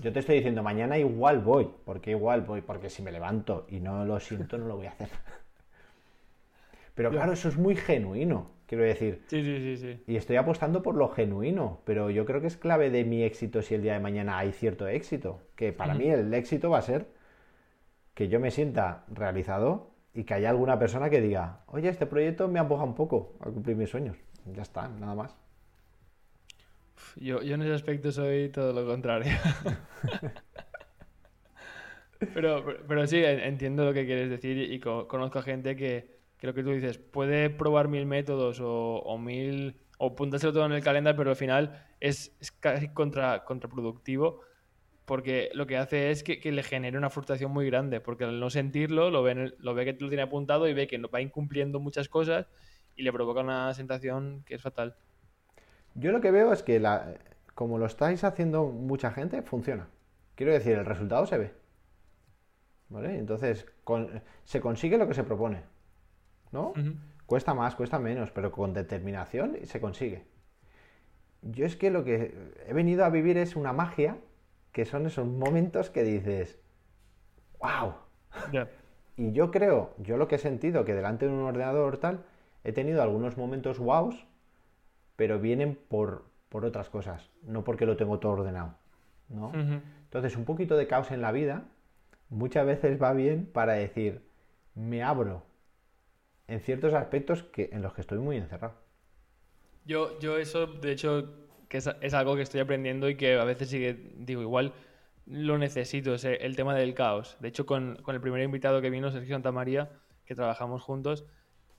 Yo 0.00 0.12
te 0.12 0.20
estoy 0.20 0.36
diciendo, 0.36 0.62
mañana 0.62 0.98
igual 0.98 1.40
voy, 1.40 1.68
porque 1.84 2.12
igual 2.12 2.42
voy, 2.42 2.60
porque 2.60 2.90
si 2.90 3.02
me 3.02 3.10
levanto 3.10 3.66
y 3.68 3.80
no 3.80 4.04
lo 4.04 4.20
siento, 4.20 4.56
no 4.56 4.66
lo 4.66 4.76
voy 4.76 4.86
a 4.86 4.90
hacer. 4.90 5.08
Pero 6.94 7.10
claro, 7.10 7.32
eso 7.32 7.48
es 7.48 7.56
muy 7.56 7.74
genuino, 7.74 8.52
quiero 8.66 8.84
decir. 8.84 9.24
Sí, 9.26 9.42
sí, 9.42 9.58
sí, 9.58 9.76
sí. 9.76 10.02
Y 10.06 10.16
estoy 10.16 10.36
apostando 10.36 10.80
por 10.80 10.94
lo 10.94 11.08
genuino, 11.08 11.80
pero 11.84 12.08
yo 12.08 12.24
creo 12.24 12.40
que 12.40 12.46
es 12.46 12.56
clave 12.56 12.88
de 12.90 13.02
mi 13.04 13.24
éxito 13.24 13.62
si 13.62 13.74
el 13.74 13.82
día 13.82 13.94
de 13.94 13.98
mañana 13.98 14.38
hay 14.38 14.52
cierto 14.52 14.86
éxito. 14.86 15.40
Que 15.56 15.72
para 15.72 15.94
mí 15.94 16.08
el 16.08 16.32
éxito 16.32 16.70
va 16.70 16.78
a 16.78 16.82
ser 16.82 17.08
que 18.14 18.28
yo 18.28 18.38
me 18.38 18.52
sienta 18.52 19.04
realizado 19.08 19.93
y 20.14 20.24
que 20.24 20.34
haya 20.34 20.50
alguna 20.50 20.78
persona 20.78 21.10
que 21.10 21.20
diga, 21.20 21.60
oye, 21.66 21.88
este 21.88 22.06
proyecto 22.06 22.46
me 22.48 22.60
empuja 22.60 22.84
un 22.84 22.94
poco 22.94 23.34
a 23.40 23.50
cumplir 23.50 23.76
mis 23.76 23.90
sueños. 23.90 24.16
Ya 24.46 24.62
está, 24.62 24.88
nada 24.88 25.14
más. 25.14 25.36
Yo, 27.16 27.40
en 27.40 27.62
ese 27.62 27.74
aspecto 27.74 28.12
soy 28.12 28.48
todo 28.50 28.72
lo 28.72 28.86
contrario. 28.86 29.32
pero, 32.34 32.64
pero, 32.86 33.06
sí, 33.06 33.22
entiendo 33.24 33.84
lo 33.84 33.92
que 33.92 34.06
quieres 34.06 34.30
decir 34.30 34.56
y 34.58 34.78
conozco 34.78 35.40
a 35.40 35.42
gente 35.42 35.74
que, 35.74 36.16
que, 36.38 36.46
lo 36.46 36.54
que 36.54 36.62
tú 36.62 36.70
dices, 36.70 36.98
puede 36.98 37.50
probar 37.50 37.88
mil 37.88 38.06
métodos 38.06 38.60
o, 38.62 39.18
mil 39.18 39.76
o 39.98 40.08
apuntárselo 40.08 40.52
todo 40.52 40.66
en 40.66 40.72
el 40.72 40.82
calendario, 40.82 41.16
pero 41.18 41.30
al 41.30 41.36
final 41.36 41.86
es, 42.00 42.36
casi 42.60 42.88
contra, 42.88 43.44
contraproductivo 43.44 44.42
porque 45.04 45.50
lo 45.54 45.66
que 45.66 45.76
hace 45.76 46.10
es 46.10 46.22
que, 46.22 46.40
le 46.50 46.62
genere 46.62 46.96
una 46.96 47.10
frustración 47.10 47.50
muy 47.50 47.66
grande, 47.66 48.00
porque 48.00 48.24
al 48.24 48.40
no 48.40 48.50
sentirlo, 48.50 49.10
lo 49.10 49.22
ve, 49.22 49.54
lo 49.58 49.74
ve 49.74 49.84
que 49.84 49.92
lo 50.00 50.08
tiene 50.08 50.22
apuntado 50.22 50.68
y 50.68 50.74
ve 50.74 50.86
que 50.86 50.98
va 50.98 51.20
incumpliendo 51.20 51.80
muchas 51.80 52.08
cosas 52.08 52.46
y 52.96 53.02
le 53.02 53.12
provoca 53.12 53.40
una 53.40 53.74
sensación 53.74 54.42
que 54.46 54.54
es 54.54 54.62
fatal. 54.62 54.96
Yo 55.94 56.10
lo 56.10 56.20
que 56.20 56.30
veo 56.30 56.52
es 56.52 56.62
que 56.62 56.80
la, 56.80 57.14
como 57.54 57.78
lo 57.78 57.86
estáis 57.86 58.24
haciendo 58.24 58.66
mucha 58.66 59.10
gente, 59.10 59.42
funciona. 59.42 59.88
Quiero 60.34 60.52
decir, 60.52 60.72
el 60.78 60.84
resultado 60.84 61.26
se 61.26 61.38
ve. 61.38 61.52
¿Vale? 62.88 63.18
Entonces, 63.18 63.66
se 64.44 64.60
consigue 64.60 64.98
lo 64.98 65.06
que 65.06 65.14
se 65.14 65.24
propone. 65.24 65.62
¿No? 66.50 66.72
Cuesta 67.26 67.54
más, 67.54 67.74
cuesta 67.74 67.98
menos, 67.98 68.30
pero 68.30 68.52
con 68.52 68.72
determinación 68.72 69.56
se 69.64 69.80
consigue. 69.80 70.24
Yo 71.42 71.66
es 71.66 71.76
que 71.76 71.90
lo 71.90 72.04
que 72.04 72.34
he 72.66 72.72
venido 72.72 73.04
a 73.04 73.10
vivir 73.10 73.36
es 73.38 73.56
una 73.56 73.72
magia, 73.72 74.18
que 74.74 74.84
son 74.84 75.06
esos 75.06 75.24
momentos 75.24 75.88
que 75.88 76.02
dices, 76.02 76.58
¡wow! 77.60 77.94
Y 79.16 79.30
yo 79.30 79.52
creo, 79.52 79.94
yo 79.98 80.16
lo 80.16 80.26
que 80.26 80.34
he 80.34 80.38
sentido, 80.38 80.84
que 80.84 80.92
delante 80.92 81.26
de 81.26 81.32
un 81.32 81.42
ordenador 81.42 81.98
tal, 81.98 82.24
he 82.64 82.72
tenido 82.72 83.00
algunos 83.00 83.36
momentos 83.36 83.78
wows, 83.78 84.26
pero 85.14 85.38
vienen 85.38 85.78
por, 85.88 86.24
por 86.48 86.64
otras 86.64 86.90
cosas, 86.90 87.30
no 87.42 87.62
porque 87.62 87.86
lo 87.86 87.96
tengo 87.96 88.18
todo 88.18 88.32
ordenado. 88.32 88.74
¿no? 89.28 89.52
Entonces, 89.54 90.36
un 90.36 90.44
poquito 90.44 90.76
de 90.76 90.88
caos 90.88 91.12
en 91.12 91.22
la 91.22 91.30
vida 91.30 91.62
muchas 92.28 92.66
veces 92.66 93.00
va 93.00 93.12
bien 93.12 93.46
para 93.46 93.74
decir, 93.74 94.22
me 94.74 95.04
abro 95.04 95.44
en 96.48 96.58
ciertos 96.58 96.92
aspectos 96.92 97.44
que, 97.44 97.70
en 97.72 97.82
los 97.82 97.94
que 97.94 98.00
estoy 98.00 98.18
muy 98.18 98.36
encerrado. 98.36 98.74
Yo, 99.86 100.18
yo 100.18 100.38
eso, 100.38 100.66
de 100.66 100.90
hecho, 100.90 101.43
que 101.74 101.78
es, 101.78 102.14
algo 102.14 102.36
que 102.36 102.42
estoy 102.42 102.60
aprendiendo 102.60 103.08
y 103.08 103.16
que 103.16 103.34
a 103.34 103.42
veces 103.42 103.68
digo, 104.18 104.42
igual 104.42 104.72
lo 105.26 105.58
necesito, 105.58 106.14
es 106.14 106.24
el 106.24 106.54
tema 106.54 106.72
del 106.72 106.94
caos. 106.94 107.36
De 107.40 107.48
hecho, 107.48 107.66
con, 107.66 107.96
con 107.96 108.14
el 108.14 108.20
primer 108.20 108.42
invitado 108.42 108.80
que 108.80 108.90
vino, 108.90 109.10
Sergio 109.10 109.34
Santa 109.34 109.50
María, 109.50 109.90
que 110.24 110.36
trabajamos 110.36 110.84
juntos, 110.84 111.24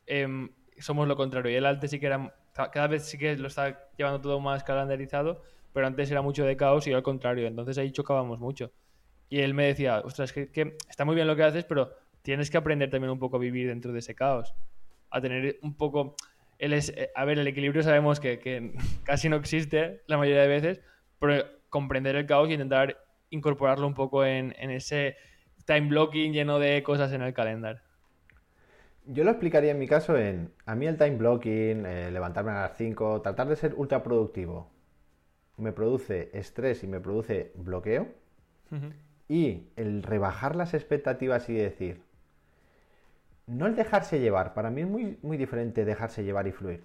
eh, 0.06 0.50
somos 0.80 1.08
lo 1.08 1.16
contrario. 1.16 1.50
Y 1.50 1.56
el 1.56 1.66
antes 1.66 1.92
sí 1.92 2.02
que 2.02 2.08
era, 2.08 2.36
cada 2.54 2.88
vez 2.88 3.06
sí 3.06 3.18
que 3.18 3.38
lo 3.38 3.48
está 3.48 3.88
llevando 3.98 4.20
todo 4.20 4.42
más 4.42 4.66
calendarizado, 4.66 5.44
pero 5.72 5.88
antes 5.88 6.12
era 6.12 6.22
mucho 6.22 6.44
de 6.44 6.58
caos 6.58 6.86
y 6.88 6.92
al 6.92 7.02
contrario. 7.02 7.48
Entonces 7.48 7.78
ahí 7.78 7.90
chocábamos 7.94 8.38
mucho. 8.38 8.74
Y 9.30 9.40
él 9.40 9.54
me 9.54 9.68
decía, 9.68 10.02
ostras, 10.04 10.34
que, 10.34 10.52
que 10.52 10.76
está 10.90 11.06
muy 11.06 11.16
bien 11.16 11.28
lo 11.28 11.38
que 11.38 11.44
haces, 11.44 11.64
pero 11.64 11.94
tienes 12.22 12.50
que 12.50 12.58
aprender 12.58 12.90
también 12.90 13.12
un 13.12 13.20
poco 13.20 13.38
a 13.38 13.40
vivir 13.40 13.70
dentro 13.70 13.94
de 13.94 14.00
ese 14.00 14.14
caos. 14.14 14.54
A 15.10 15.22
tener 15.22 15.58
un 15.62 15.78
poco... 15.78 16.18
Él 16.60 16.74
es, 16.74 16.90
eh, 16.90 17.12
a 17.16 17.26
ver, 17.26 17.40
el 17.40 17.48
equilibrio 17.48 17.84
sabemos 17.84 18.20
que, 18.20 18.40
que 18.40 18.74
casi 19.04 19.30
no 19.30 19.36
existe 19.36 20.02
la 20.08 20.18
mayoría 20.18 20.42
de 20.42 20.48
veces, 20.48 20.82
pero 21.20 21.44
comprender 21.70 22.16
el 22.16 22.26
caos 22.26 22.50
y 22.50 22.54
intentar 22.54 22.98
incorporarlo 23.30 23.88
un 23.88 23.94
poco 23.94 24.26
en, 24.26 24.56
en 24.58 24.72
ese 24.72 25.18
time 25.66 25.90
blocking 25.90 26.34
lleno 26.34 26.60
de 26.60 26.84
cosas 26.84 27.12
en 27.12 27.22
el 27.22 27.34
calendario. 27.34 27.82
Yo 29.08 29.24
lo 29.24 29.32
explicaría 29.32 29.72
en 29.72 29.80
mi 29.80 29.88
caso 29.88 30.18
en, 30.18 30.52
a 30.66 30.74
mí 30.76 30.88
el 30.88 30.98
time 30.98 31.18
blocking, 31.18 31.86
eh, 31.86 32.10
levantarme 32.12 32.52
a 32.52 32.62
las 32.62 32.78
5, 32.78 33.22
tratar 33.22 33.48
de 33.48 33.56
ser 33.56 33.74
ultra 33.76 34.02
productivo, 34.02 34.72
me 35.58 35.72
produce 35.72 36.32
estrés 36.34 36.84
y 36.84 36.88
me 36.88 37.00
produce 37.00 37.52
bloqueo. 37.56 38.08
Y 39.28 39.70
el 39.76 40.04
rebajar 40.04 40.56
las 40.56 40.74
expectativas 40.74 41.50
y 41.50 41.54
decir, 41.54 42.02
no 43.48 43.68
el 43.68 43.76
dejarse 43.76 44.20
llevar, 44.20 44.54
para 44.54 44.70
mí 44.70 44.82
es 44.82 44.88
muy, 44.88 45.18
muy 45.22 45.38
diferente 45.38 45.86
dejarse 45.86 46.24
llevar 46.24 46.48
y 46.48 46.52
fluir. 46.52 46.84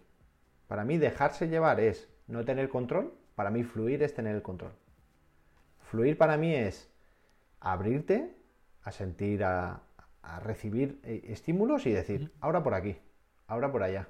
Para 0.69 0.85
mí 0.85 0.99
dejarse 0.99 1.49
llevar 1.49 1.81
es 1.81 2.09
no 2.27 2.45
tener 2.45 2.69
control, 2.69 3.13
para 3.35 3.51
mí 3.51 3.65
fluir 3.65 4.03
es 4.03 4.15
tener 4.15 4.37
el 4.37 4.43
control. 4.43 4.73
Fluir 5.91 6.17
para 6.17 6.37
mí 6.37 6.55
es 6.55 6.89
abrirte 7.61 8.35
a 8.85 8.93
sentir, 8.93 9.43
a, 9.45 9.81
a 10.23 10.41
recibir 10.41 11.01
eh, 11.03 11.25
estímulos 11.29 11.87
y 11.87 11.93
decir, 11.93 12.31
ahora 12.41 12.63
por 12.63 12.75
aquí, 12.75 12.97
ahora 13.47 13.73
por 13.73 13.83
allá. 13.83 14.07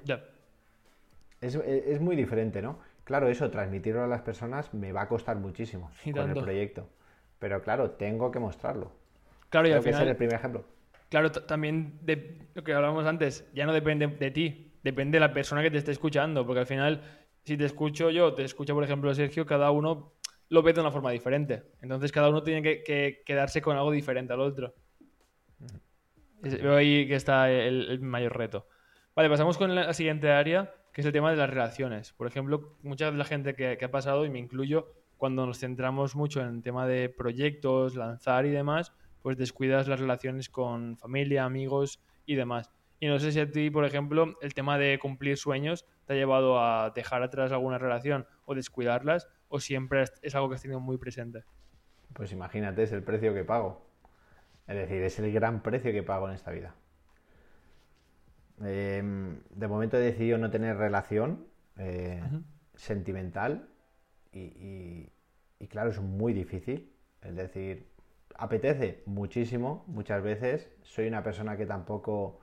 Es, 1.41 2.01
muy 2.01 2.17
diferente, 2.17 2.61
¿no? 2.61 2.79
claro, 3.05 3.29
eso, 3.29 3.51
transmitirlo 3.51 4.05
a 4.05 4.07
las 4.07 4.21
personas 4.21 4.75
me 4.75 4.93
va 4.93 5.03
a 5.03 5.09
costar 5.09 5.37
muchísimo 5.37 5.91
con 6.13 6.31
el 6.31 6.43
proyecto. 6.43 6.87
Pero 7.39 7.63
claro, 7.63 7.93
tengo 7.93 8.31
que 8.31 8.39
mostrarlo. 8.39 8.93
Claro, 9.49 9.67
y 9.67 9.71
Tengo 9.71 9.79
al 9.79 9.85
que 9.85 9.91
ser 9.91 9.95
final, 9.95 10.09
el 10.09 10.17
primer 10.17 10.35
ejemplo. 10.35 10.65
Claro, 11.11 11.31
también 11.31 11.99
de 12.03 12.49
lo 12.55 12.65
que 12.65 12.73
hablábamos 12.73 13.05
antes, 13.05 13.47
ya 13.53 13.67
no 13.67 13.75
depende 13.75 14.07
de 14.07 14.31
ti, 14.31 14.73
depende 14.83 15.17
de 15.17 15.21
la 15.21 15.35
persona 15.35 15.63
que 15.63 15.71
te 15.71 15.77
esté 15.77 15.93
escuchando, 15.93 16.47
porque 16.47 16.61
al 16.61 16.67
final, 16.67 17.03
si 17.45 17.59
te 17.59 17.67
escucho 17.67 18.09
yo, 18.11 18.33
te 18.33 18.45
escucha, 18.45 18.73
por 18.73 18.85
ejemplo, 18.85 19.13
Sergio, 19.13 19.45
cada 19.45 19.71
uno 19.71 20.15
lo 20.49 20.63
ve 20.63 20.73
de 20.73 20.81
una 20.81 20.91
forma 20.91 21.11
diferente. 21.11 21.65
Entonces, 21.83 22.11
cada 22.11 22.31
uno 22.31 22.43
tiene 22.43 22.63
que, 22.63 22.83
que 22.83 23.23
quedarse 23.27 23.61
con 23.61 23.77
algo 23.77 23.91
diferente 23.91 24.33
al 24.33 24.41
otro. 24.41 24.75
Veo 26.43 26.77
ahí 26.77 27.07
que 27.07 27.17
está 27.17 27.51
el, 27.51 27.89
el 27.91 28.01
mayor 28.01 28.37
reto. 28.37 28.67
Vale, 29.15 29.29
pasamos 29.29 29.59
con 29.59 29.75
la, 29.75 29.85
la 29.85 29.93
siguiente 29.93 30.31
área, 30.31 30.75
que 30.93 31.03
es 31.03 31.07
el 31.07 31.13
tema 31.13 31.31
de 31.31 31.37
las 31.37 31.51
relaciones. 31.51 32.13
Por 32.13 32.27
ejemplo, 32.27 32.79
mucha 32.83 33.11
de 33.11 33.17
la 33.17 33.25
gente 33.25 33.55
que, 33.55 33.77
que 33.77 33.85
ha 33.85 33.91
pasado, 33.91 34.25
y 34.25 34.31
me 34.31 34.39
incluyo, 34.39 34.95
cuando 35.19 35.45
nos 35.45 35.59
centramos 35.59 36.17
mucho 36.17 36.41
en 36.41 36.49
el 36.49 36.63
tema 36.63 36.87
de 36.87 37.11
proyectos, 37.11 37.95
lanzar 37.95 38.47
y 38.47 38.51
demás, 38.51 38.93
pues 39.23 39.37
descuidas 39.37 39.89
las 39.89 40.01
relaciones 40.01 40.49
con 40.49 40.97
familia, 40.97 41.45
amigos 41.45 42.01
y 42.27 42.35
demás. 42.35 42.71
Y 42.99 43.07
no 43.09 43.19
sé 43.19 43.33
si 43.33 43.41
a 43.41 43.51
ti, 43.51 43.71
por 43.71 43.85
ejemplo, 43.85 44.35
el 44.43 44.53
tema 44.55 44.77
de 44.77 44.99
cumplir 44.99 45.37
sueños 45.39 45.87
te 46.05 46.13
ha 46.13 46.17
llevado 46.17 46.61
a 46.61 46.91
dejar 46.95 47.23
atrás 47.23 47.51
alguna 47.53 47.79
relación 47.79 48.27
o 48.45 48.55
descuidarlas, 48.55 49.27
o 49.49 49.59
siempre 49.59 50.05
es- 50.23 50.35
algo 50.35 50.49
que 50.49 50.57
has 50.57 50.63
tenido 50.63 50.81
muy 50.81 50.99
presente. 50.99 51.45
Pues 52.13 52.31
imagínate, 52.33 52.83
es 52.83 52.93
el 52.93 53.03
precio 53.03 53.33
que 53.33 53.45
pago. 53.45 53.87
Es 54.67 54.77
decir, 54.77 55.03
es 55.03 55.19
el 55.19 55.33
gran 55.33 55.63
precio 55.63 55.93
que 55.93 56.03
pago 56.03 56.29
en 56.29 56.35
esta 56.35 56.51
vida. 56.51 56.75
Em, 58.63 59.41
de 59.51 59.69
momento 59.69 59.97
he 59.97 60.01
decidido 60.01 60.37
no 60.39 60.51
tener 60.51 60.77
relación 60.77 61.47
eh, 61.79 62.23
sentimental 62.75 63.71
y, 64.33 64.41
y- 64.41 65.13
y 65.59 65.67
claro, 65.69 65.91
es 65.91 66.01
muy 66.01 66.33
difícil. 66.35 66.93
Es 67.23 67.35
decir, 67.37 67.90
apetece 68.37 69.03
muchísimo 69.07 69.85
muchas 69.87 70.23
veces. 70.23 70.69
Soy 70.83 71.07
una 71.09 71.23
persona 71.23 71.57
que 71.57 71.67
tampoco, 71.67 72.41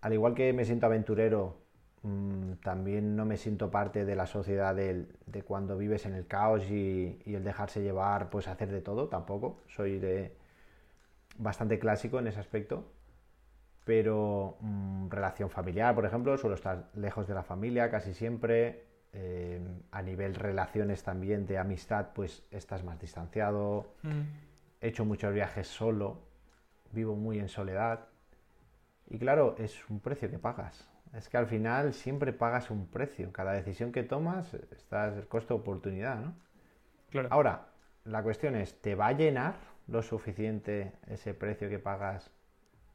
al 0.00 0.12
igual 0.12 0.34
que 0.34 0.52
me 0.52 0.64
siento 0.64 0.86
aventurero, 0.86 1.56
mm, 2.02 2.52
también 2.62 3.16
no 3.16 3.24
me 3.24 3.36
siento 3.36 3.70
parte 3.70 4.04
de 4.04 4.14
la 4.16 4.26
sociedad 4.26 4.74
del- 4.74 5.08
de 5.26 5.42
cuando 5.42 5.76
vives 5.76 6.06
en 6.06 6.14
el 6.14 6.26
caos 6.26 6.62
y, 6.70 7.20
el 7.26 7.44
dejarse 7.44 7.82
llevar, 7.82 8.30
pues 8.30 8.48
hacer 8.48 8.70
de 8.70 8.80
todo, 8.80 9.08
tampoco. 9.08 9.60
Soy 9.68 9.98
de 9.98 10.32
bastante 11.38 11.78
clásico 11.78 12.18
en 12.18 12.26
ese 12.28 12.40
aspecto. 12.40 12.84
Pero 13.84 14.56
mm, 14.60 15.08
relación 15.08 15.50
familiar, 15.50 15.94
por 15.94 16.04
ejemplo, 16.04 16.36
suelo 16.36 16.54
estar 16.56 16.90
lejos 16.94 17.26
de 17.26 17.34
la 17.34 17.42
familia 17.42 17.90
casi 17.90 18.12
siempre. 18.14 18.84
Eh, 19.14 19.58
a 19.90 20.02
nivel 20.02 20.34
relaciones 20.34 21.02
también 21.02 21.46
de 21.46 21.56
amistad, 21.56 22.08
pues 22.14 22.44
estás 22.50 22.84
más 22.84 23.00
distanciado. 23.00 23.86
He 24.80 24.88
hecho 24.88 25.04
muchos 25.04 25.32
viajes 25.32 25.66
solo, 25.66 26.22
vivo 26.92 27.16
muy 27.16 27.38
en 27.38 27.48
soledad. 27.48 28.08
Y 29.08 29.18
claro, 29.18 29.56
es 29.58 29.88
un 29.88 30.00
precio 30.00 30.30
que 30.30 30.38
pagas. 30.38 30.88
Es 31.14 31.28
que 31.28 31.36
al 31.36 31.46
final 31.46 31.94
siempre 31.94 32.32
pagas 32.32 32.70
un 32.70 32.86
precio. 32.86 33.32
Cada 33.32 33.52
decisión 33.52 33.92
que 33.92 34.02
tomas, 34.02 34.54
estás 34.54 35.16
el 35.16 35.26
costo-oportunidad, 35.26 36.20
¿no? 36.20 36.34
Claro. 37.10 37.28
Ahora, 37.30 37.68
la 38.04 38.22
cuestión 38.22 38.54
es, 38.56 38.80
¿te 38.80 38.94
va 38.94 39.08
a 39.08 39.12
llenar 39.12 39.54
lo 39.86 40.02
suficiente 40.02 40.92
ese 41.06 41.34
precio 41.34 41.68
que 41.68 41.78
pagas 41.78 42.30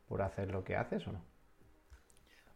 por 0.08 0.22
hacer 0.22 0.52
lo 0.52 0.64
que 0.64 0.76
haces 0.76 1.08
o 1.08 1.14
no? 1.14 1.22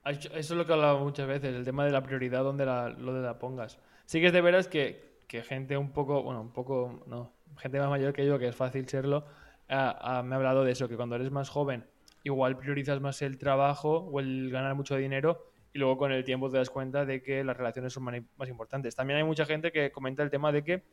Eso 0.06 0.30
es 0.34 0.50
lo 0.52 0.66
que 0.66 0.72
he 0.72 0.76
hablado 0.76 1.00
muchas 1.00 1.28
veces, 1.28 1.54
el 1.54 1.66
tema 1.66 1.84
de 1.84 1.92
la 1.92 2.02
prioridad, 2.02 2.44
donde 2.44 2.66
la, 2.66 2.90
lo 2.90 3.14
de 3.14 3.22
la 3.22 3.40
pongas. 3.40 3.78
Sí 4.06 4.22
que 4.22 4.28
es 4.28 4.34
de 4.34 4.42
veras 4.42 4.68
que, 4.68 5.20
que 5.28 5.44
gente 5.44 5.76
un 5.76 5.92
poco, 5.92 6.24
bueno, 6.24 6.40
un 6.40 6.52
poco, 6.52 7.04
no, 7.08 7.34
gente 7.58 7.80
más 7.80 7.90
mayor 7.90 8.14
que 8.14 8.26
yo, 8.26 8.38
que 8.40 8.48
es 8.48 8.56
fácil 8.56 8.88
serlo, 8.88 9.26
ah, 9.70 9.98
ah, 10.02 10.24
me 10.24 10.36
ha 10.36 10.38
hablado 10.38 10.64
de 10.64 10.72
eso, 10.72 10.88
que 10.88 10.96
cuando 10.96 11.16
eres 11.16 11.32
más 11.32 11.50
joven, 11.50 11.86
igual 12.24 12.58
priorizas 12.58 13.00
más 13.00 13.22
el 13.22 13.38
trabajo 13.38 14.00
o 14.00 14.20
el 14.20 14.50
ganar 14.52 14.76
mucho 14.76 14.96
dinero 14.96 15.52
y 15.74 15.80
luego 15.80 15.98
con 15.98 16.12
el 16.12 16.24
tiempo 16.24 16.50
te 16.50 16.58
das 16.58 16.70
cuenta 16.70 17.06
de 17.06 17.22
que 17.22 17.44
las 17.44 17.56
relaciones 17.56 17.94
son 17.94 18.04
más 18.04 18.50
importantes. 18.50 18.96
También 18.96 19.18
hay 19.18 19.24
mucha 19.24 19.46
gente 19.46 19.72
que 19.72 19.92
comenta 19.92 20.24
el 20.24 20.30
tema 20.30 20.52
de 20.52 20.64
que 20.64 20.84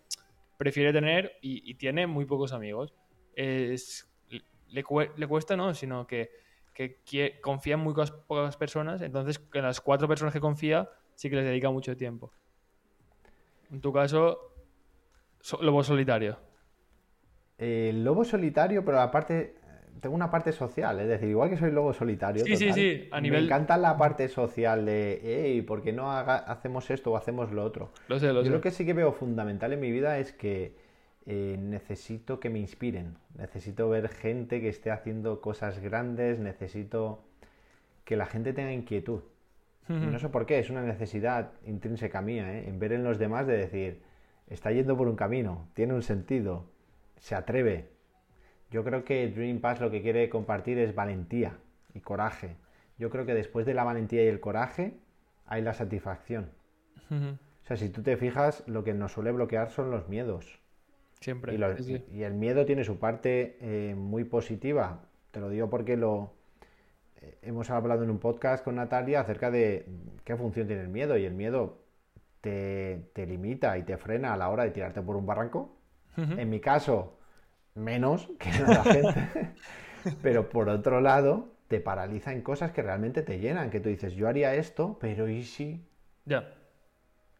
prefiere 0.56 0.92
tener 0.92 1.32
y, 1.40 1.68
y 1.68 1.74
tiene 1.74 2.06
muy 2.06 2.24
pocos 2.24 2.52
amigos. 2.52 2.94
Es, 3.34 4.08
le, 4.68 4.84
le 5.16 5.26
cuesta, 5.26 5.56
no, 5.56 5.74
sino 5.74 6.06
que 6.06 6.30
que 6.74 7.40
confía 7.40 7.74
en 7.74 7.80
muy 7.80 7.94
pocas, 7.94 8.10
pocas 8.10 8.56
personas, 8.56 9.00
entonces 9.00 9.38
que 9.38 9.62
las 9.62 9.80
cuatro 9.80 10.08
personas 10.08 10.34
que 10.34 10.40
confía 10.40 10.90
sí 11.14 11.30
que 11.30 11.36
les 11.36 11.44
dedica 11.44 11.70
mucho 11.70 11.96
tiempo. 11.96 12.32
En 13.70 13.80
tu 13.80 13.92
caso, 13.92 14.53
so- 15.44 15.60
lobo 15.62 15.82
solitario. 15.84 16.38
Eh, 17.58 17.92
lobo 17.94 18.24
solitario, 18.24 18.84
pero 18.84 19.00
aparte, 19.00 19.54
tengo 20.00 20.14
una 20.14 20.30
parte 20.30 20.52
social, 20.52 20.98
es 21.00 21.06
decir, 21.08 21.28
igual 21.28 21.50
que 21.50 21.56
soy 21.56 21.70
lobo 21.70 21.92
solitario, 21.92 22.44
Sí, 22.44 22.56
sí, 22.56 22.64
total, 22.66 22.74
sí, 22.80 23.08
a 23.12 23.16
me 23.20 23.28
nivel- 23.28 23.44
encanta 23.44 23.76
la 23.76 23.96
parte 23.96 24.28
social 24.28 24.84
de, 24.86 25.20
hey, 25.22 25.62
¿por 25.62 25.82
qué 25.82 25.92
no 25.92 26.10
haga- 26.10 26.38
hacemos 26.38 26.90
esto 26.90 27.12
o 27.12 27.16
hacemos 27.16 27.52
lo 27.52 27.62
otro? 27.62 27.92
Lo 28.08 28.18
sé, 28.18 28.28
lo 28.32 28.40
Yo 28.40 28.46
sé. 28.46 28.50
lo 28.50 28.60
que 28.60 28.70
sí 28.70 28.84
que 28.84 28.92
veo 28.94 29.12
fundamental 29.12 29.72
en 29.72 29.80
mi 29.80 29.90
vida 29.92 30.18
es 30.18 30.32
que 30.32 30.76
eh, 31.26 31.56
necesito 31.58 32.38
que 32.40 32.50
me 32.50 32.58
inspiren, 32.58 33.16
necesito 33.38 33.88
ver 33.88 34.08
gente 34.08 34.60
que 34.60 34.68
esté 34.68 34.90
haciendo 34.90 35.40
cosas 35.40 35.78
grandes, 35.80 36.38
necesito 36.38 37.24
que 38.04 38.16
la 38.16 38.26
gente 38.26 38.52
tenga 38.52 38.72
inquietud. 38.72 39.20
Y 39.88 39.92
no 40.06 40.18
sé 40.18 40.30
por 40.30 40.44
qué, 40.46 40.58
es 40.58 40.70
una 40.70 40.82
necesidad 40.82 41.52
intrínseca 41.66 42.20
mía, 42.22 42.54
¿eh? 42.58 42.68
en 42.68 42.78
ver 42.78 42.92
en 42.92 43.04
los 43.04 43.18
demás 43.18 43.46
de 43.46 43.56
decir, 43.58 44.00
está 44.48 44.70
yendo 44.72 44.96
por 44.96 45.08
un 45.08 45.16
camino, 45.16 45.68
tiene 45.74 45.94
un 45.94 46.02
sentido, 46.02 46.64
se 47.18 47.34
atreve. 47.34 47.88
Yo 48.70 48.84
creo 48.84 49.04
que 49.04 49.28
Dream 49.28 49.60
Pass 49.60 49.80
lo 49.80 49.90
que 49.90 50.02
quiere 50.02 50.28
compartir 50.28 50.78
es 50.78 50.94
valentía 50.94 51.56
y 51.94 52.00
coraje. 52.00 52.56
Yo 52.98 53.10
creo 53.10 53.24
que 53.26 53.34
después 53.34 53.66
de 53.66 53.74
la 53.74 53.84
valentía 53.84 54.24
y 54.24 54.28
el 54.28 54.40
coraje 54.40 54.94
hay 55.46 55.62
la 55.62 55.74
satisfacción. 55.74 56.50
O 57.10 57.66
sea, 57.66 57.76
si 57.76 57.88
tú 57.88 58.02
te 58.02 58.16
fijas, 58.16 58.62
lo 58.66 58.82
que 58.84 58.92
nos 58.94 59.12
suele 59.12 59.30
bloquear 59.32 59.70
son 59.70 59.90
los 59.90 60.08
miedos. 60.08 60.58
Siempre. 61.20 61.54
Y, 61.54 61.58
los- 61.58 61.76
sí, 61.78 61.84
sí. 61.98 62.04
y 62.12 62.22
el 62.22 62.34
miedo 62.34 62.66
tiene 62.66 62.84
su 62.84 62.98
parte 62.98 63.56
eh, 63.60 63.94
muy 63.94 64.24
positiva. 64.24 65.00
Te 65.30 65.40
lo 65.40 65.48
digo 65.48 65.70
porque 65.70 65.96
lo 65.96 66.32
eh, 67.22 67.38
hemos 67.42 67.70
hablado 67.70 68.02
en 68.04 68.10
un 68.10 68.18
podcast 68.18 68.64
con 68.64 68.74
Natalia 68.74 69.20
acerca 69.20 69.50
de 69.50 69.86
qué 70.24 70.36
función 70.36 70.66
tiene 70.66 70.82
el 70.82 70.88
miedo. 70.88 71.16
Y 71.16 71.24
el 71.24 71.34
miedo 71.34 71.78
te, 72.44 73.08
te 73.14 73.26
limita 73.26 73.78
y 73.78 73.84
te 73.84 73.96
frena 73.96 74.34
a 74.34 74.36
la 74.36 74.50
hora 74.50 74.64
de 74.64 74.70
tirarte 74.70 75.00
por 75.00 75.16
un 75.16 75.24
barranco. 75.24 75.78
En 76.16 76.50
mi 76.50 76.60
caso, 76.60 77.16
menos 77.74 78.28
que 78.38 78.50
en 78.50 78.66
la 78.68 78.84
gente. 78.84 79.54
Pero 80.22 80.50
por 80.50 80.68
otro 80.68 81.00
lado, 81.00 81.48
te 81.68 81.80
paraliza 81.80 82.32
en 82.32 82.42
cosas 82.42 82.70
que 82.70 82.82
realmente 82.82 83.22
te 83.22 83.38
llenan. 83.38 83.70
Que 83.70 83.80
tú 83.80 83.88
dices, 83.88 84.12
yo 84.12 84.28
haría 84.28 84.54
esto, 84.54 84.98
pero 85.00 85.26
¿y 85.26 85.42
si? 85.42 85.88
Ya. 86.26 86.52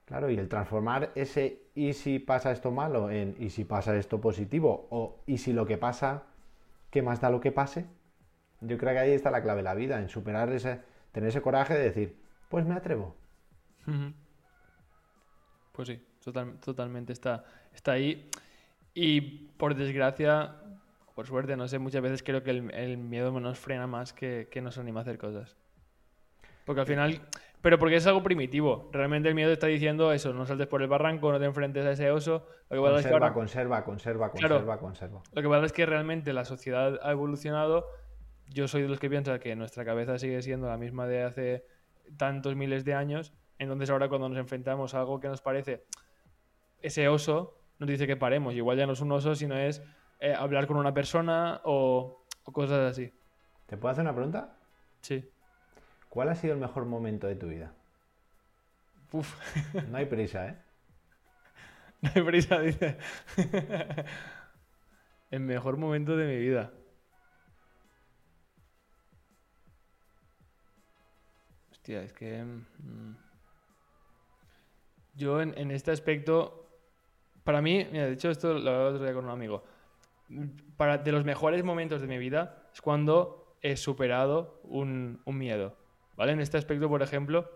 Claro, 0.07 0.31
y 0.31 0.39
el 0.39 0.49
transformar 0.49 1.13
ese 1.15 1.61
y 1.75 1.93
si 1.93 2.19
pasa 2.19 2.51
esto 2.51 2.71
malo 2.71 3.11
en 3.11 3.37
y 3.39 3.51
si 3.51 3.65
pasa 3.65 3.95
esto 3.97 4.23
positivo 4.23 4.89
o 4.91 5.23
y 5.27 5.37
si 5.37 5.53
lo 5.53 5.67
que 5.67 5.77
pasa, 5.77 6.23
¿qué 6.91 7.03
más 7.03 7.21
da 7.21 7.29
lo 7.29 7.41
que 7.41 7.53
pase? 7.53 7.85
Yo 8.63 8.79
creo 8.79 8.95
que 8.95 8.99
ahí 8.99 9.13
está 9.13 9.31
la 9.31 9.43
clave 9.43 9.59
de 9.59 9.65
la 9.65 9.75
vida, 9.75 10.01
en 10.01 10.09
superar 10.09 10.51
ese, 10.53 10.81
tener 11.13 11.29
ese 11.29 11.43
coraje 11.43 11.75
de 11.75 11.85
decir, 11.85 12.17
pues 12.49 12.65
me 12.65 12.75
atrevo. 12.75 13.15
Pues 15.75 15.89
sí, 15.89 16.01
total- 16.25 16.59
totalmente 16.61 17.13
está, 17.13 17.45
está 17.75 17.93
ahí. 17.93 18.31
Y 18.95 19.21
por 19.57 19.75
desgracia, 19.75 20.55
por 21.17 21.27
suerte, 21.27 21.57
no 21.57 21.67
sé, 21.67 21.81
muchas 21.81 22.01
veces 22.01 22.23
creo 22.23 22.45
que 22.45 22.51
el, 22.51 22.71
el 22.73 22.97
miedo 22.97 23.33
nos 23.41 23.59
frena 23.59 23.87
más 23.89 24.13
que, 24.13 24.49
que 24.51 24.61
nos 24.61 24.79
anima 24.79 25.01
a 25.01 25.03
hacer 25.03 25.19
cosas. 25.19 25.57
Porque 26.65 26.81
al 26.81 26.87
final, 26.87 27.21
pero 27.61 27.79
porque 27.79 27.97
es 27.97 28.07
algo 28.07 28.23
primitivo. 28.23 28.89
Realmente 28.93 29.29
el 29.29 29.35
miedo 29.35 29.51
está 29.51 29.67
diciendo 29.67 30.13
eso, 30.13 30.33
no 30.33 30.47
saltes 30.47 30.69
por 30.69 30.81
el 30.81 30.89
barranco, 30.89 31.33
no 31.33 31.41
te 31.41 31.45
enfrentes 31.45 31.85
a 31.85 31.91
ese 31.91 32.11
oso. 32.13 32.47
Lo 32.71 32.77
que 32.77 32.83
pasa 32.89 33.01
es 33.01 33.07
que 33.07 33.11
Conserva, 33.11 33.27
ahora- 33.27 33.35
conserva, 33.35 33.85
conserva, 33.85 34.31
Claro. 34.31 34.55
conserva, 34.55 34.79
conserva. 34.79 35.23
lo 35.33 35.43
que 35.43 35.49
pasa 35.49 35.67
es 35.67 35.73
que 35.73 35.87
realmente 35.87 36.33
la 36.33 36.45
sociedad 36.45 37.01
ha 37.03 37.11
evolucionado. 37.11 37.85
Yo 38.49 38.69
soy 38.69 38.83
de 38.83 38.89
los 38.89 39.01
que 39.01 39.11
piensa 39.11 39.41
que 39.41 39.57
nuestra 39.57 39.85
cabeza 39.85 40.19
sigue 40.19 40.41
siendo 40.41 40.69
la 40.69 40.77
misma 40.79 41.07
de 41.09 41.23
hace 41.25 41.67
tantos 42.17 42.55
miles 42.55 42.85
de 42.85 42.95
años. 42.95 43.33
Entonces 43.59 43.91
ahora 43.91 44.09
cuando 44.09 44.29
nos 44.29 44.39
enfrentamos 44.39 44.95
a 44.95 45.01
algo 45.01 45.21
que 45.21 45.29
nos 45.29 45.41
parece 45.41 45.85
ese 46.81 47.09
oso, 47.09 47.59
nos 47.79 47.89
dice 47.89 48.07
que 48.07 48.17
paremos. 48.17 48.55
Igual 48.55 48.79
ya 48.79 48.87
no 48.87 48.93
es 48.93 49.01
un 49.01 49.13
oso, 49.13 49.35
sino 49.35 49.57
es 49.57 49.83
eh, 50.21 50.35
hablar 50.35 50.67
con 50.67 50.77
una 50.77 50.93
persona 50.93 51.61
o, 51.65 52.25
o 52.45 52.53
cosas 52.53 52.93
así. 52.93 53.13
¿Te 53.67 53.77
puedo 53.77 53.93
hacer 53.93 54.03
una 54.03 54.15
pregunta? 54.15 54.57
Sí. 55.01 55.29
¿Cuál 56.09 56.29
ha 56.29 56.35
sido 56.35 56.55
el 56.55 56.61
mejor 56.61 56.85
momento 56.85 57.27
de 57.27 57.37
tu 57.37 57.49
vida? 57.49 57.75
Uf, 59.13 59.35
No 59.91 59.97
hay 59.99 60.07
prisa, 60.07 60.49
¿eh? 60.49 60.59
no 62.03 62.11
hay 62.15 62.23
prisa, 62.23 62.61
dice. 62.61 62.99
El 65.31 65.41
mejor 65.41 65.77
momento 65.77 66.17
de 66.17 66.27
mi 66.27 66.37
vida. 66.39 66.73
Hostia, 71.73 72.03
es 72.03 72.13
que... 72.13 72.45
mm, 72.45 73.24
Yo 75.17 75.41
en, 75.41 75.57
en 75.57 75.71
este 75.71 75.91
aspecto, 75.91 76.69
para 77.45 77.63
mí, 77.63 77.87
mira, 77.91 78.07
de 78.07 78.13
hecho 78.13 78.31
esto 78.31 78.53
lo 78.53 78.71
hablaba 78.71 78.91
otro 78.91 79.05
día 79.05 79.15
con 79.15 79.25
un 79.25 79.31
amigo, 79.31 79.65
para, 80.77 80.99
de 80.99 81.13
los 81.13 81.25
mejores 81.25 81.63
momentos 81.63 82.01
de 82.01 82.07
mi 82.07 82.19
vida 82.19 82.69
es 82.73 82.81
cuando 82.81 83.57
he 83.61 83.77
superado 83.77 84.61
un, 84.65 85.21
un 85.25 85.39
miedo, 85.39 85.77
¿vale? 86.17 86.33
En 86.33 86.41
este 86.41 86.59
aspecto, 86.59 86.89
por 86.89 87.03
ejemplo, 87.03 87.51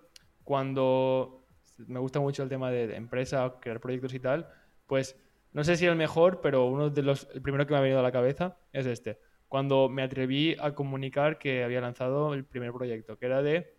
cuando 0.45 1.45
me 1.87 2.01
gusta 2.01 2.21
mucho 2.21 2.43
el 2.43 2.49
tema 2.49 2.71
de 2.71 2.97
empresa, 2.97 3.57
crear 3.61 3.81
proyectos 3.81 4.15
y 4.15 4.21
tal, 4.21 4.49
pues 4.87 5.17
no 5.53 5.65
sé 5.65 5.77
si 5.77 5.87
el 5.87 5.97
mejor, 5.97 6.41
pero 6.41 6.67
uno 6.67 6.91
de 6.91 7.03
los, 7.03 7.29
el 7.35 7.43
primero 7.43 7.67
que 7.67 7.73
me 7.73 7.79
ha 7.79 7.83
venido 7.83 8.01
a 8.01 8.03
la 8.03 8.13
cabeza 8.13 8.57
es 8.73 8.87
este. 8.87 9.19
Cuando 9.49 9.89
me 9.89 10.03
atreví 10.03 10.57
a 10.61 10.75
comunicar 10.75 11.39
que 11.39 11.65
había 11.65 11.81
lanzado 11.81 12.35
el 12.35 12.45
primer 12.45 12.73
proyecto, 12.73 13.19
que 13.19 13.27
era 13.27 13.43
de 13.43 13.75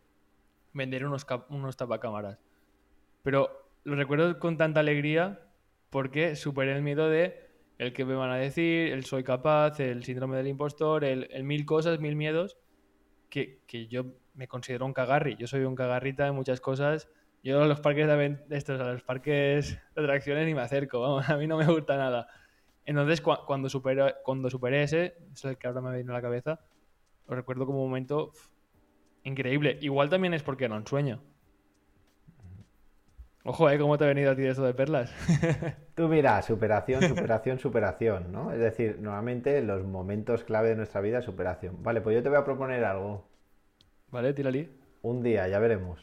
vender 0.73 1.05
unos, 1.05 1.25
unos 1.49 1.77
tapacámaras. 1.77 2.39
Pero 3.21 3.68
lo 3.89 3.95
recuerdo 3.95 4.39
con 4.39 4.57
tanta 4.57 4.79
alegría 4.79 5.39
porque 5.89 6.35
superé 6.35 6.75
el 6.75 6.81
miedo 6.81 7.09
de 7.09 7.49
el 7.77 7.93
que 7.93 8.05
me 8.05 8.13
van 8.13 8.31
a 8.31 8.35
decir, 8.35 8.91
el 8.91 9.05
soy 9.05 9.23
capaz, 9.23 9.79
el 9.79 10.03
síndrome 10.03 10.37
del 10.37 10.47
impostor, 10.47 11.03
el, 11.05 11.43
mil 11.43 11.65
cosas, 11.65 11.99
mil 11.99 12.15
miedos, 12.15 12.57
que, 13.29 13.61
que, 13.67 13.87
yo 13.87 14.05
me 14.33 14.47
considero 14.47 14.85
un 14.85 14.93
cagarri. 14.93 15.37
Yo 15.37 15.47
soy 15.47 15.61
un 15.61 15.75
cagarrita 15.75 16.25
de 16.25 16.31
muchas 16.31 16.59
cosas 16.59 17.09
yo 17.43 17.61
a 17.61 17.67
los 17.67 17.79
parques 17.79 18.07
de, 18.07 18.37
estos, 18.49 18.81
a 18.81 18.91
los 18.91 19.03
parques 19.03 19.79
de 19.95 20.01
atracciones 20.01 20.45
ni 20.45 20.53
me 20.53 20.61
acerco, 20.61 20.99
vamos, 20.99 21.29
a 21.29 21.37
mí 21.37 21.47
no 21.47 21.57
me 21.57 21.65
gusta 21.65 21.97
nada. 21.97 22.27
Entonces, 22.85 23.21
cuando, 23.21 23.69
supero, 23.69 24.07
cuando 24.23 24.49
superé 24.49 24.83
ese, 24.83 25.15
es 25.33 25.45
el 25.45 25.57
que 25.57 25.67
ahora 25.67 25.81
me 25.81 25.93
viene 25.95 26.11
a 26.11 26.15
la 26.15 26.21
cabeza, 26.21 26.59
lo 27.27 27.35
recuerdo 27.35 27.65
como 27.65 27.83
un 27.83 27.89
momento 27.89 28.31
increíble. 29.23 29.77
Igual 29.81 30.09
también 30.09 30.33
es 30.33 30.43
porque 30.43 30.65
era 30.65 30.75
un 30.75 30.87
sueño. 30.87 31.21
Ojo, 33.49 33.67
¿eh? 33.67 33.79
¿Cómo 33.79 33.97
te 33.97 34.03
ha 34.03 34.07
venido 34.07 34.31
a 34.31 34.35
ti 34.35 34.45
eso 34.45 34.63
de 34.63 34.75
perlas? 34.75 35.11
Tú 35.95 36.07
mira, 36.07 36.39
superación, 36.43 37.01
superación, 37.01 37.57
superación, 37.57 38.31
¿no? 38.31 38.51
Es 38.51 38.59
decir, 38.59 38.99
normalmente 39.01 39.63
los 39.63 39.83
momentos 39.83 40.43
clave 40.43 40.69
de 40.69 40.75
nuestra 40.75 41.01
vida, 41.01 41.23
superación. 41.23 41.81
Vale, 41.81 42.01
pues 42.01 42.15
yo 42.15 42.21
te 42.21 42.29
voy 42.29 42.37
a 42.37 42.45
proponer 42.45 42.85
algo. 42.85 43.27
Vale, 44.11 44.33
tírali. 44.33 44.69
Un 45.01 45.23
día, 45.23 45.47
ya 45.47 45.57
veremos 45.57 45.99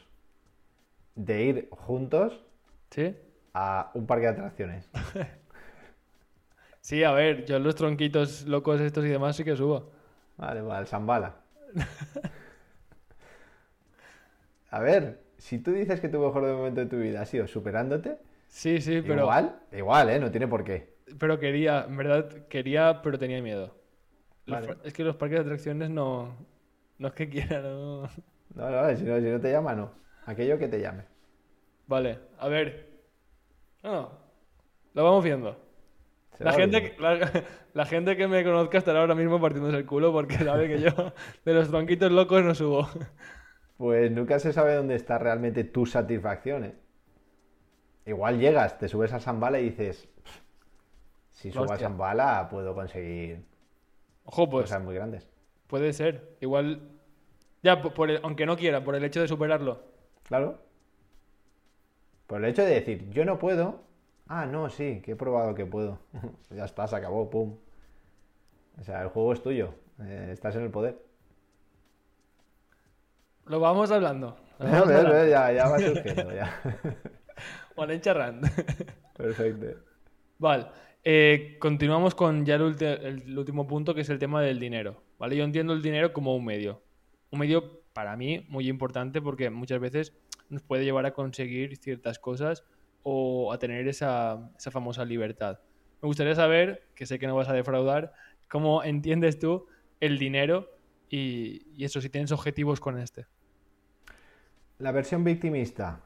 de 1.14 1.44
ir 1.44 1.68
juntos 1.70 2.44
¿Sí? 2.90 3.14
a 3.54 3.92
un 3.94 4.08
parque 4.08 4.24
de 4.24 4.32
atracciones. 4.32 4.90
sí, 6.80 7.04
a 7.04 7.12
ver, 7.12 7.44
yo 7.44 7.60
los 7.60 7.76
tronquitos 7.76 8.44
locos 8.48 8.80
estos 8.80 9.04
y 9.04 9.08
demás 9.08 9.36
sí 9.36 9.44
que 9.44 9.54
subo. 9.54 9.92
Vale, 10.36 10.62
vale, 10.62 10.78
al 10.80 10.88
Zambala. 10.88 11.36
a 14.70 14.80
ver, 14.80 15.25
si 15.46 15.60
tú 15.60 15.70
dices 15.70 16.00
que 16.00 16.08
tu 16.08 16.18
mejor 16.18 16.42
momento 16.42 16.80
de 16.80 16.86
tu 16.86 16.96
vida 16.96 17.20
ha 17.20 17.24
sido 17.24 17.46
superándote. 17.46 18.18
Sí, 18.48 18.80
sí, 18.80 19.00
pero. 19.00 19.22
Igual, 19.22 19.56
igual, 19.70 20.10
¿eh? 20.10 20.18
No 20.18 20.28
tiene 20.28 20.48
por 20.48 20.64
qué. 20.64 20.96
Pero 21.20 21.38
quería, 21.38 21.84
en 21.88 21.96
verdad, 21.96 22.48
quería, 22.48 23.00
pero 23.00 23.16
tenía 23.16 23.40
miedo. 23.40 23.72
Es 24.82 24.92
que 24.92 25.04
los 25.04 25.14
parques 25.14 25.38
de 25.38 25.44
atracciones 25.44 25.88
no. 25.88 26.34
No 26.98 27.08
es 27.08 27.14
que 27.14 27.28
quiera, 27.30 27.60
no. 27.60 28.08
No, 28.56 28.70
no, 28.70 28.96
si 28.96 29.04
no, 29.04 29.20
si 29.20 29.26
no 29.26 29.40
te 29.40 29.52
llama, 29.52 29.76
no. 29.76 29.92
Aquello 30.24 30.58
que 30.58 30.66
te 30.66 30.80
llame. 30.80 31.04
Vale, 31.86 32.18
a 32.40 32.48
ver. 32.48 32.88
No, 33.84 34.10
lo 34.94 35.04
vamos 35.04 35.22
viendo. 35.22 35.56
La 36.40 36.54
gente, 36.54 36.82
que, 36.82 36.96
la, 37.72 37.86
gente 37.86 38.16
que 38.16 38.26
me 38.26 38.42
conozca 38.42 38.78
estará 38.78 38.98
ahora 38.98 39.14
mismo 39.14 39.40
partiéndose 39.40 39.76
el 39.76 39.86
culo 39.86 40.10
porque 40.12 40.38
sabe 40.38 40.66
que 40.66 40.80
yo 40.80 40.90
de 41.44 41.54
los 41.54 41.68
tronquitos 41.68 42.10
locos 42.10 42.42
no 42.42 42.52
subo. 42.52 42.88
Pues 43.76 44.10
nunca 44.10 44.38
se 44.38 44.52
sabe 44.52 44.74
dónde 44.74 44.94
está 44.94 45.18
realmente 45.18 45.64
tu 45.64 45.86
satisfacción. 45.86 46.64
¿eh? 46.64 46.74
Igual 48.06 48.38
llegas, 48.38 48.78
te 48.78 48.88
subes 48.88 49.12
a 49.12 49.20
Zambala 49.20 49.60
y 49.60 49.70
dices, 49.70 50.08
si 51.32 51.50
subo 51.50 51.72
a 51.72 51.76
Zambala 51.76 52.48
puedo 52.48 52.74
conseguir 52.74 53.44
Ojo, 54.24 54.48
pues, 54.48 54.64
cosas 54.64 54.82
muy 54.82 54.94
grandes. 54.94 55.28
Puede 55.66 55.92
ser. 55.92 56.36
Igual, 56.40 56.80
ya, 57.62 57.82
por 57.82 58.10
aunque 58.22 58.46
no 58.46 58.56
quiera, 58.56 58.82
por 58.82 58.94
el 58.94 59.04
hecho 59.04 59.20
de 59.20 59.28
superarlo. 59.28 59.82
Claro. 60.24 60.58
Por 62.26 62.42
el 62.42 62.50
hecho 62.50 62.62
de 62.62 62.74
decir, 62.74 63.10
yo 63.10 63.24
no 63.24 63.38
puedo. 63.38 63.84
Ah, 64.28 64.46
no, 64.46 64.68
sí, 64.70 65.00
que 65.04 65.12
he 65.12 65.16
probado 65.16 65.54
que 65.54 65.66
puedo. 65.66 66.00
ya 66.50 66.64
está, 66.64 66.88
se 66.88 66.96
acabó, 66.96 67.30
pum. 67.30 67.56
O 68.80 68.84
sea, 68.84 69.02
el 69.02 69.08
juego 69.08 69.32
es 69.32 69.42
tuyo. 69.42 69.74
Eh, 70.00 70.30
estás 70.32 70.56
en 70.56 70.62
el 70.62 70.70
poder. 70.70 71.05
Lo 73.46 73.60
vamos 73.60 73.90
hablando. 73.90 74.36
ya, 74.58 75.52
ya 75.52 75.68
va 75.68 75.78
surgiendo, 75.78 76.32
ya. 76.34 78.00
Charrando. 78.00 78.48
Perfecto. 79.16 79.80
Vale. 80.38 80.66
Eh, 81.04 81.56
continuamos 81.60 82.14
con 82.14 82.44
ya 82.44 82.56
el, 82.56 82.76
el, 82.82 83.38
último 83.38 83.66
punto, 83.66 83.94
que 83.94 84.00
es 84.00 84.10
el 84.10 84.18
tema 84.18 84.42
del 84.42 84.58
dinero. 84.58 85.02
¿Vale? 85.18 85.36
Yo 85.36 85.44
entiendo 85.44 85.72
el 85.72 85.82
dinero 85.82 86.12
como 86.12 86.34
un 86.34 86.44
medio. 86.44 86.82
Un 87.30 87.38
medio 87.38 87.82
para 87.92 88.16
mí 88.16 88.44
muy 88.48 88.68
importante 88.68 89.22
porque 89.22 89.48
muchas 89.50 89.80
veces 89.80 90.12
nos 90.48 90.62
puede 90.62 90.84
llevar 90.84 91.06
a 91.06 91.14
conseguir 91.14 91.76
ciertas 91.76 92.18
cosas 92.18 92.64
o 93.02 93.52
a 93.52 93.58
tener 93.58 93.86
esa, 93.88 94.50
famosa 94.70 95.04
libertad. 95.04 95.60
Me 96.02 96.08
gustaría 96.08 96.34
saber, 96.34 96.88
que 96.94 97.06
sé 97.06 97.18
que 97.18 97.26
no 97.26 97.36
vas 97.36 97.48
a 97.48 97.52
defraudar, 97.52 98.12
cómo 98.48 98.82
entiendes 98.82 99.38
tú 99.38 99.66
el 100.00 100.18
dinero 100.18 100.76
y, 101.08 101.84
eso, 101.84 102.00
si 102.00 102.10
tienes 102.10 102.32
objetivos 102.32 102.80
con 102.80 102.98
este. 102.98 103.26
La 104.78 104.92
versión 104.92 105.24
victimista. 105.24 106.00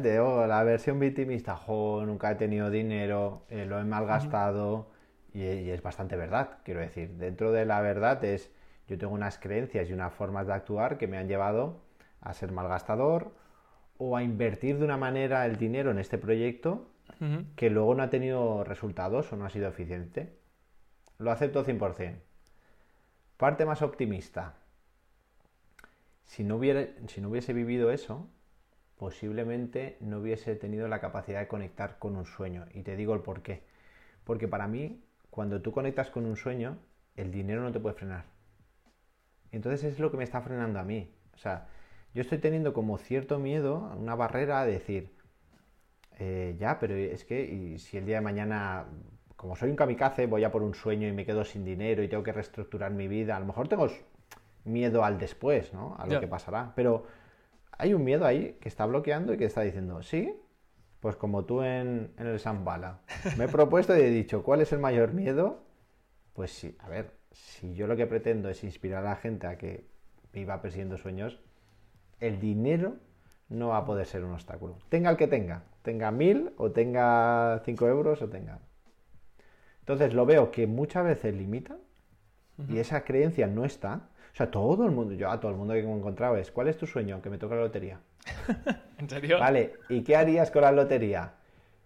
De, 0.00 0.20
oh, 0.20 0.46
la 0.46 0.62
versión 0.62 1.00
victimista, 1.00 1.56
jo, 1.56 2.04
nunca 2.06 2.30
he 2.30 2.34
tenido 2.36 2.70
dinero, 2.70 3.42
eh, 3.48 3.66
lo 3.66 3.80
he 3.80 3.84
malgastado. 3.84 4.90
y, 5.32 5.42
y, 5.42 5.70
es 5.70 5.82
bastante 5.82 6.16
verdad, 6.16 6.58
quiero 6.64 6.80
decir. 6.80 7.10
Dentro 7.16 7.50
de 7.50 7.64
la 7.64 7.80
verdad 7.80 8.22
es 8.24 8.52
yo 8.88 8.98
tengo 8.98 9.14
unas 9.14 9.38
creencias 9.38 9.88
y 9.88 9.92
unas 9.92 10.12
formas 10.12 10.46
de 10.46 10.52
actuar 10.52 10.98
que 10.98 11.08
me 11.08 11.16
han 11.18 11.28
llevado 11.28 11.80
a 12.20 12.34
ser 12.34 12.52
malgastador 12.52 13.32
o 13.96 14.16
a 14.16 14.22
invertir 14.22 14.78
de 14.78 14.84
una 14.84 14.96
manera 14.96 15.46
el 15.46 15.56
dinero 15.56 15.90
en 15.90 15.98
este 15.98 16.18
proyecto 16.18 16.90
que 17.56 17.70
luego 17.70 17.94
no 17.94 18.02
ha 18.02 18.10
tenido 18.10 18.64
resultados 18.64 19.32
o 19.32 19.36
no 19.36 19.46
ha 19.46 19.50
sido 19.50 19.68
eficiente. 19.68 20.36
Lo 21.18 21.30
acepto 21.30 21.64
100%. 21.64 22.16
Parte 23.36 23.64
más 23.64 23.82
optimista. 23.82 24.56
Si 26.24 26.44
no, 26.44 26.56
hubiera, 26.56 26.86
si 27.08 27.20
no 27.20 27.28
hubiese 27.28 27.52
vivido 27.52 27.90
eso, 27.90 28.28
posiblemente 28.96 29.96
no 30.00 30.18
hubiese 30.18 30.56
tenido 30.56 30.88
la 30.88 31.00
capacidad 31.00 31.40
de 31.40 31.48
conectar 31.48 31.98
con 31.98 32.16
un 32.16 32.26
sueño. 32.26 32.66
Y 32.72 32.82
te 32.82 32.96
digo 32.96 33.14
el 33.14 33.20
por 33.20 33.42
qué. 33.42 33.62
Porque 34.24 34.48
para 34.48 34.66
mí, 34.68 35.04
cuando 35.30 35.60
tú 35.60 35.72
conectas 35.72 36.10
con 36.10 36.26
un 36.26 36.36
sueño, 36.36 36.78
el 37.16 37.30
dinero 37.30 37.62
no 37.62 37.72
te 37.72 37.80
puede 37.80 37.96
frenar. 37.96 38.24
Entonces 39.52 39.84
es 39.84 39.98
lo 39.98 40.10
que 40.10 40.16
me 40.16 40.24
está 40.24 40.40
frenando 40.40 40.78
a 40.78 40.84
mí. 40.84 41.10
O 41.34 41.38
sea, 41.38 41.68
yo 42.14 42.22
estoy 42.22 42.38
teniendo 42.38 42.72
como 42.72 42.98
cierto 42.98 43.38
miedo, 43.38 43.92
una 43.98 44.14
barrera 44.14 44.60
a 44.60 44.66
decir, 44.66 45.10
eh, 46.18 46.56
ya, 46.58 46.78
pero 46.78 46.94
es 46.94 47.24
que 47.24 47.76
si 47.78 47.96
el 47.96 48.06
día 48.06 48.16
de 48.16 48.20
mañana, 48.22 48.86
como 49.36 49.56
soy 49.56 49.70
un 49.70 49.76
kamikaze, 49.76 50.26
voy 50.26 50.44
a 50.44 50.52
por 50.52 50.62
un 50.62 50.74
sueño 50.74 51.08
y 51.08 51.12
me 51.12 51.24
quedo 51.26 51.44
sin 51.44 51.64
dinero 51.64 52.02
y 52.02 52.08
tengo 52.08 52.22
que 52.22 52.32
reestructurar 52.32 52.92
mi 52.92 53.08
vida, 53.08 53.36
a 53.36 53.40
lo 53.40 53.46
mejor 53.46 53.68
tengo 53.68 53.88
miedo 54.64 55.04
al 55.04 55.18
después, 55.18 55.72
¿no? 55.72 55.96
A 55.98 56.06
lo 56.06 56.20
que 56.20 56.26
pasará. 56.26 56.72
Pero 56.74 57.06
hay 57.72 57.94
un 57.94 58.04
miedo 58.04 58.24
ahí 58.24 58.58
que 58.60 58.68
está 58.68 58.86
bloqueando 58.86 59.34
y 59.34 59.38
que 59.38 59.44
está 59.44 59.62
diciendo, 59.62 60.02
sí, 60.02 60.34
pues 61.00 61.16
como 61.16 61.44
tú 61.44 61.62
en, 61.62 62.12
en 62.16 62.26
el 62.26 62.40
Zambala. 62.40 63.00
Me 63.36 63.44
he 63.44 63.48
propuesto 63.48 63.96
y 63.96 64.00
he 64.00 64.10
dicho, 64.10 64.42
¿cuál 64.42 64.60
es 64.60 64.72
el 64.72 64.78
mayor 64.78 65.12
miedo? 65.12 65.64
Pues 66.32 66.50
sí, 66.50 66.76
a 66.80 66.88
ver, 66.88 67.12
si 67.30 67.74
yo 67.74 67.86
lo 67.86 67.96
que 67.96 68.06
pretendo 68.06 68.48
es 68.48 68.64
inspirar 68.64 69.04
a 69.04 69.10
la 69.10 69.16
gente 69.16 69.46
a 69.46 69.58
que 69.58 69.86
viva 70.32 70.62
persiguiendo 70.62 70.96
sueños, 70.96 71.40
el 72.20 72.40
dinero 72.40 72.96
no 73.48 73.68
va 73.68 73.78
a 73.78 73.84
poder 73.84 74.06
ser 74.06 74.24
un 74.24 74.32
obstáculo. 74.32 74.78
Tenga 74.88 75.10
el 75.10 75.16
que 75.16 75.28
tenga, 75.28 75.64
tenga 75.82 76.10
mil 76.10 76.52
o 76.56 76.70
tenga 76.70 77.60
cinco 77.64 77.86
euros 77.86 78.22
o 78.22 78.28
tenga. 78.28 78.60
Entonces 79.80 80.14
lo 80.14 80.24
veo 80.24 80.50
que 80.50 80.66
muchas 80.66 81.04
veces 81.04 81.34
limita 81.34 81.76
y 82.68 82.78
esa 82.78 83.04
creencia 83.04 83.46
no 83.46 83.64
está. 83.64 84.08
O 84.34 84.36
sea, 84.36 84.50
todo 84.50 84.84
el 84.84 84.90
mundo, 84.90 85.14
yo 85.14 85.30
a 85.30 85.38
todo 85.38 85.52
el 85.52 85.56
mundo 85.56 85.74
que 85.74 85.82
me 85.84 85.92
he 85.92 85.96
encontrado 85.96 86.36
es, 86.36 86.50
¿cuál 86.50 86.66
es 86.66 86.76
tu 86.76 86.88
sueño? 86.88 87.22
Que 87.22 87.30
me 87.30 87.38
toque 87.38 87.54
la 87.54 87.60
lotería. 87.60 88.00
¿En 88.98 89.08
serio? 89.08 89.38
Vale, 89.38 89.74
¿y 89.88 90.02
qué 90.02 90.16
harías 90.16 90.50
con 90.50 90.62
la 90.62 90.72
lotería? 90.72 91.34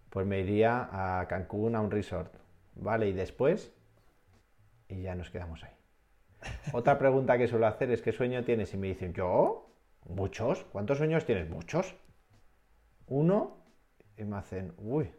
Pues 0.08 0.26
me 0.26 0.40
iría 0.40 0.88
a 0.90 1.28
Cancún 1.28 1.76
a 1.76 1.82
un 1.82 1.90
resort. 1.90 2.32
Vale, 2.76 3.06
y 3.08 3.12
después 3.12 3.70
y 4.88 5.02
ya 5.02 5.14
nos 5.14 5.28
quedamos 5.28 5.62
ahí. 5.62 5.72
Otra 6.72 6.98
pregunta 6.98 7.36
que 7.36 7.48
suelo 7.48 7.66
hacer 7.66 7.90
es 7.90 8.00
¿qué 8.00 8.12
sueño 8.12 8.42
tienes? 8.44 8.72
Y 8.72 8.78
me 8.78 8.86
dicen, 8.86 9.12
¿yo? 9.12 9.70
¿Muchos? 10.08 10.64
¿Cuántos 10.72 10.96
sueños 10.96 11.26
tienes? 11.26 11.50
¿Muchos? 11.50 11.96
¿Uno? 13.08 13.58
Y 14.16 14.24
me 14.24 14.38
hacen, 14.38 14.72
uy, 14.78 15.10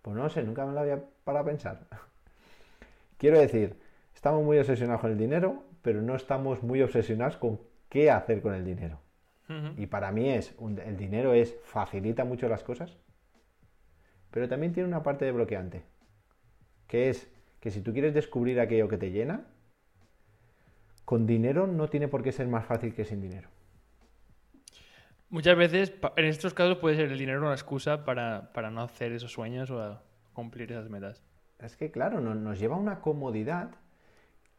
pues 0.00 0.16
no 0.16 0.30
sé, 0.30 0.42
nunca 0.42 0.64
me 0.64 0.72
lo 0.72 0.80
había 0.80 1.04
para 1.24 1.44
pensar. 1.44 1.86
Quiero 3.18 3.38
decir, 3.38 3.78
estamos 4.26 4.44
muy 4.44 4.58
obsesionados 4.58 5.00
con 5.02 5.12
el 5.12 5.18
dinero, 5.18 5.62
pero 5.82 6.02
no 6.02 6.16
estamos 6.16 6.60
muy 6.64 6.82
obsesionados 6.82 7.36
con 7.36 7.60
qué 7.88 8.10
hacer 8.10 8.42
con 8.42 8.54
el 8.54 8.64
dinero. 8.64 8.98
Y 9.78 9.86
para 9.86 10.10
mí 10.10 10.28
es, 10.30 10.52
un- 10.58 10.80
el 10.80 10.96
dinero 10.96 11.32
es, 11.32 11.56
facilita 11.62 12.24
mucho 12.24 12.48
las 12.48 12.64
cosas, 12.64 12.96
pero 14.32 14.48
también 14.48 14.72
tiene 14.72 14.88
una 14.88 15.04
parte 15.04 15.24
de 15.24 15.30
bloqueante, 15.30 15.84
que 16.88 17.08
es 17.08 17.30
que 17.60 17.70
si 17.70 17.82
tú 17.82 17.92
quieres 17.92 18.14
descubrir 18.14 18.58
aquello 18.58 18.88
que 18.88 18.98
te 18.98 19.12
llena, 19.12 19.46
con 21.04 21.24
dinero 21.28 21.68
no 21.68 21.88
tiene 21.88 22.08
por 22.08 22.24
qué 22.24 22.32
ser 22.32 22.48
más 22.48 22.66
fácil 22.66 22.94
que 22.94 23.04
sin 23.04 23.20
dinero. 23.22 23.48
Muchas 25.30 25.56
veces, 25.56 25.92
en 26.16 26.24
estos 26.24 26.52
casos, 26.52 26.78
puede 26.78 26.96
ser 26.96 27.12
el 27.12 27.18
dinero 27.18 27.42
una 27.42 27.52
excusa 27.52 28.04
para, 28.04 28.52
para 28.52 28.72
no 28.72 28.82
hacer 28.82 29.12
esos 29.12 29.30
sueños 29.30 29.70
o 29.70 29.80
a 29.80 30.02
cumplir 30.32 30.72
esas 30.72 30.90
metas. 30.90 31.22
Es 31.60 31.76
que, 31.76 31.92
claro, 31.92 32.20
no- 32.20 32.34
nos 32.34 32.58
lleva 32.58 32.74
a 32.74 32.80
una 32.80 33.00
comodidad 33.00 33.70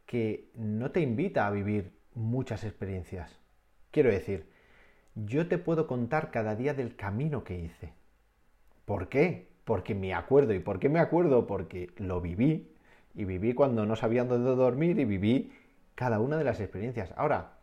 que 0.08 0.50
no 0.56 0.90
te 0.92 1.02
invita 1.02 1.46
a 1.46 1.52
vivir 1.52 1.92
muchas 2.16 2.64
experiencias. 2.64 3.40
Quiero 3.92 4.10
decir, 4.10 4.50
yo 5.14 5.48
te 5.48 5.60
puedo 5.60 5.86
contar 5.86 6.32
cada 6.32 6.56
día 6.56 6.74
del 6.74 6.96
camino 6.96 7.44
que 7.44 7.60
hice. 7.60 7.94
¿Por 8.86 9.10
qué? 9.10 9.50
Porque 9.66 9.94
me 9.94 10.14
acuerdo. 10.14 10.54
¿Y 10.54 10.60
por 10.60 10.80
qué 10.80 10.90
me 10.90 11.00
acuerdo? 11.00 11.46
Porque 11.46 11.92
lo 11.98 12.22
viví. 12.22 12.74
Y 13.14 13.26
viví 13.26 13.54
cuando 13.54 13.86
no 13.86 13.96
sabía 13.96 14.24
dónde 14.24 14.56
dormir 14.56 14.98
y 15.00 15.06
viví 15.06 15.52
cada 15.94 16.20
una 16.20 16.38
de 16.38 16.44
las 16.44 16.62
experiencias. 16.62 17.14
Ahora, 17.18 17.58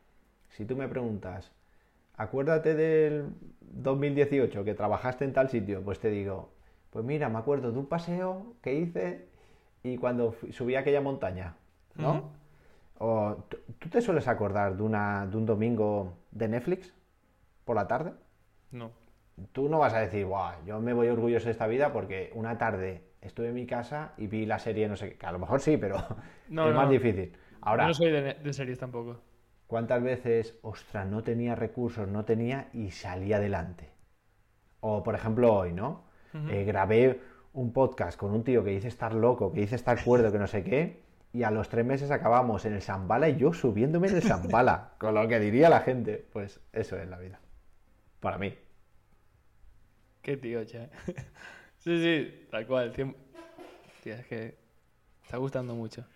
si 0.51 0.67
tú 0.67 0.77
me 0.77 0.89
preguntas, 0.89 1.53
acuérdate 2.17 2.75
del 2.75 3.31
2018 3.61 4.65
que 4.65 4.75
trabajaste 4.75 5.25
en 5.25 5.33
tal 5.33 5.49
sitio, 5.49 5.83
pues 5.83 5.99
te 6.01 6.11
digo, 6.11 6.53
pues 6.91 7.05
mira, 7.05 7.29
me 7.29 7.39
acuerdo 7.39 7.73
de 7.73 7.79
un 7.79 7.87
paseo 7.87 8.55
que 8.61 8.75
hice 8.75 9.29
y 9.83 9.97
cuando 9.97 10.35
subí 10.51 10.75
a 10.75 10.81
aquella 10.81 11.01
montaña, 11.01 11.57
¿no? 11.97 12.33
O, 12.99 13.37
¿tú- 13.49 13.59
¿Tú 13.79 13.89
te 13.89 14.01
sueles 14.01 14.29
acordar 14.29 14.77
de, 14.77 14.83
una, 14.83 15.27
de 15.27 15.37
un 15.37 15.47
domingo 15.47 16.15
de 16.31 16.49
Netflix 16.49 16.95
por 17.65 17.77
la 17.77 17.87
tarde? 17.89 18.13
No. 18.71 18.91
Tú 19.53 19.69
no 19.69 19.79
vas 19.79 19.95
a 19.95 20.01
decir, 20.01 20.27
guau, 20.27 20.55
yo 20.65 20.81
me 20.81 20.93
voy 20.93 21.09
orgulloso 21.09 21.47
de 21.47 21.53
esta 21.53 21.67
vida 21.67 21.93
porque 21.93 22.31
una 22.35 22.57
tarde 22.57 23.03
estuve 23.21 23.49
en 23.49 23.55
mi 23.55 23.67
casa 23.67 24.13
y 24.17 24.27
vi 24.29 24.47
la 24.47 24.59
serie, 24.59 24.87
no 24.89 24.97
sé 24.97 25.11
qué, 25.11 25.19
que 25.19 25.27
a 25.27 25.33
lo 25.33 25.39
mejor 25.41 25.61
sí, 25.61 25.77
pero 25.77 25.97
No, 26.49 26.69
es 26.69 26.75
no. 26.75 26.81
más 26.81 26.89
difícil. 26.91 27.37
Ahora, 27.63 27.85
Yo 27.85 27.89
no 27.89 27.95
soy 27.95 28.11
de, 28.13 28.53
series 28.53 28.79
tampoco. 28.79 29.21
¿cuántas 29.67 30.03
veces, 30.03 30.57
ostras, 30.63 31.07
no 31.09 31.23
tenía 31.23 31.55
recursos, 31.57 32.07
no 32.09 32.25
tenía 32.25 32.69
y 32.73 32.91
salí 32.93 33.33
adelante? 33.33 33.91
O, 34.81 35.03
por 35.03 35.15
ejemplo, 35.15 35.53
hoy, 35.55 35.73
¿no? 35.73 36.05
Eh, 36.51 36.65
grabé 36.65 37.21
un 37.53 37.73
podcast 37.73 38.19
con 38.19 38.33
un 38.33 38.43
tío 38.45 38.65
que 38.65 38.71
dice 38.71 38.89
estar 38.89 39.15
loco, 39.15 39.53
que 39.53 39.61
dice 39.61 39.77
estar 39.77 40.03
cuerdo, 40.05 40.33
que 40.33 40.39
no 40.39 40.47
sé 40.49 40.65
qué, 40.65 41.04
y 41.35 41.43
a 41.43 41.51
los 41.51 41.69
tres 41.69 41.85
meses 41.85 42.13
acabamos 42.13 42.65
en 42.65 42.75
el 42.75 42.81
Zambala 42.81 43.29
y 43.29 43.37
yo 43.37 43.53
subiéndome 43.53 44.07
en 44.07 44.17
el 44.17 44.23
Zambala, 44.23 44.93
con 44.99 45.15
lo 45.15 45.27
que 45.27 45.41
diría 45.41 45.69
la 45.69 45.81
gente. 45.81 46.25
Pues 46.33 46.61
eso 46.73 46.97
es 46.97 47.09
la 47.09 47.19
vida. 47.19 47.41
Para 48.21 48.39
mí. 48.39 48.57
Qué 50.23 50.37
tío, 50.37 50.65
che. 50.65 50.89
sí, 51.79 52.01
sí, 52.01 52.47
tal 52.53 52.65
cual. 52.69 52.93
Tío, 52.93 53.15
es 54.05 54.27
que 54.27 54.57
está 55.25 55.37
gustando 55.39 55.75
mucho. 55.75 56.07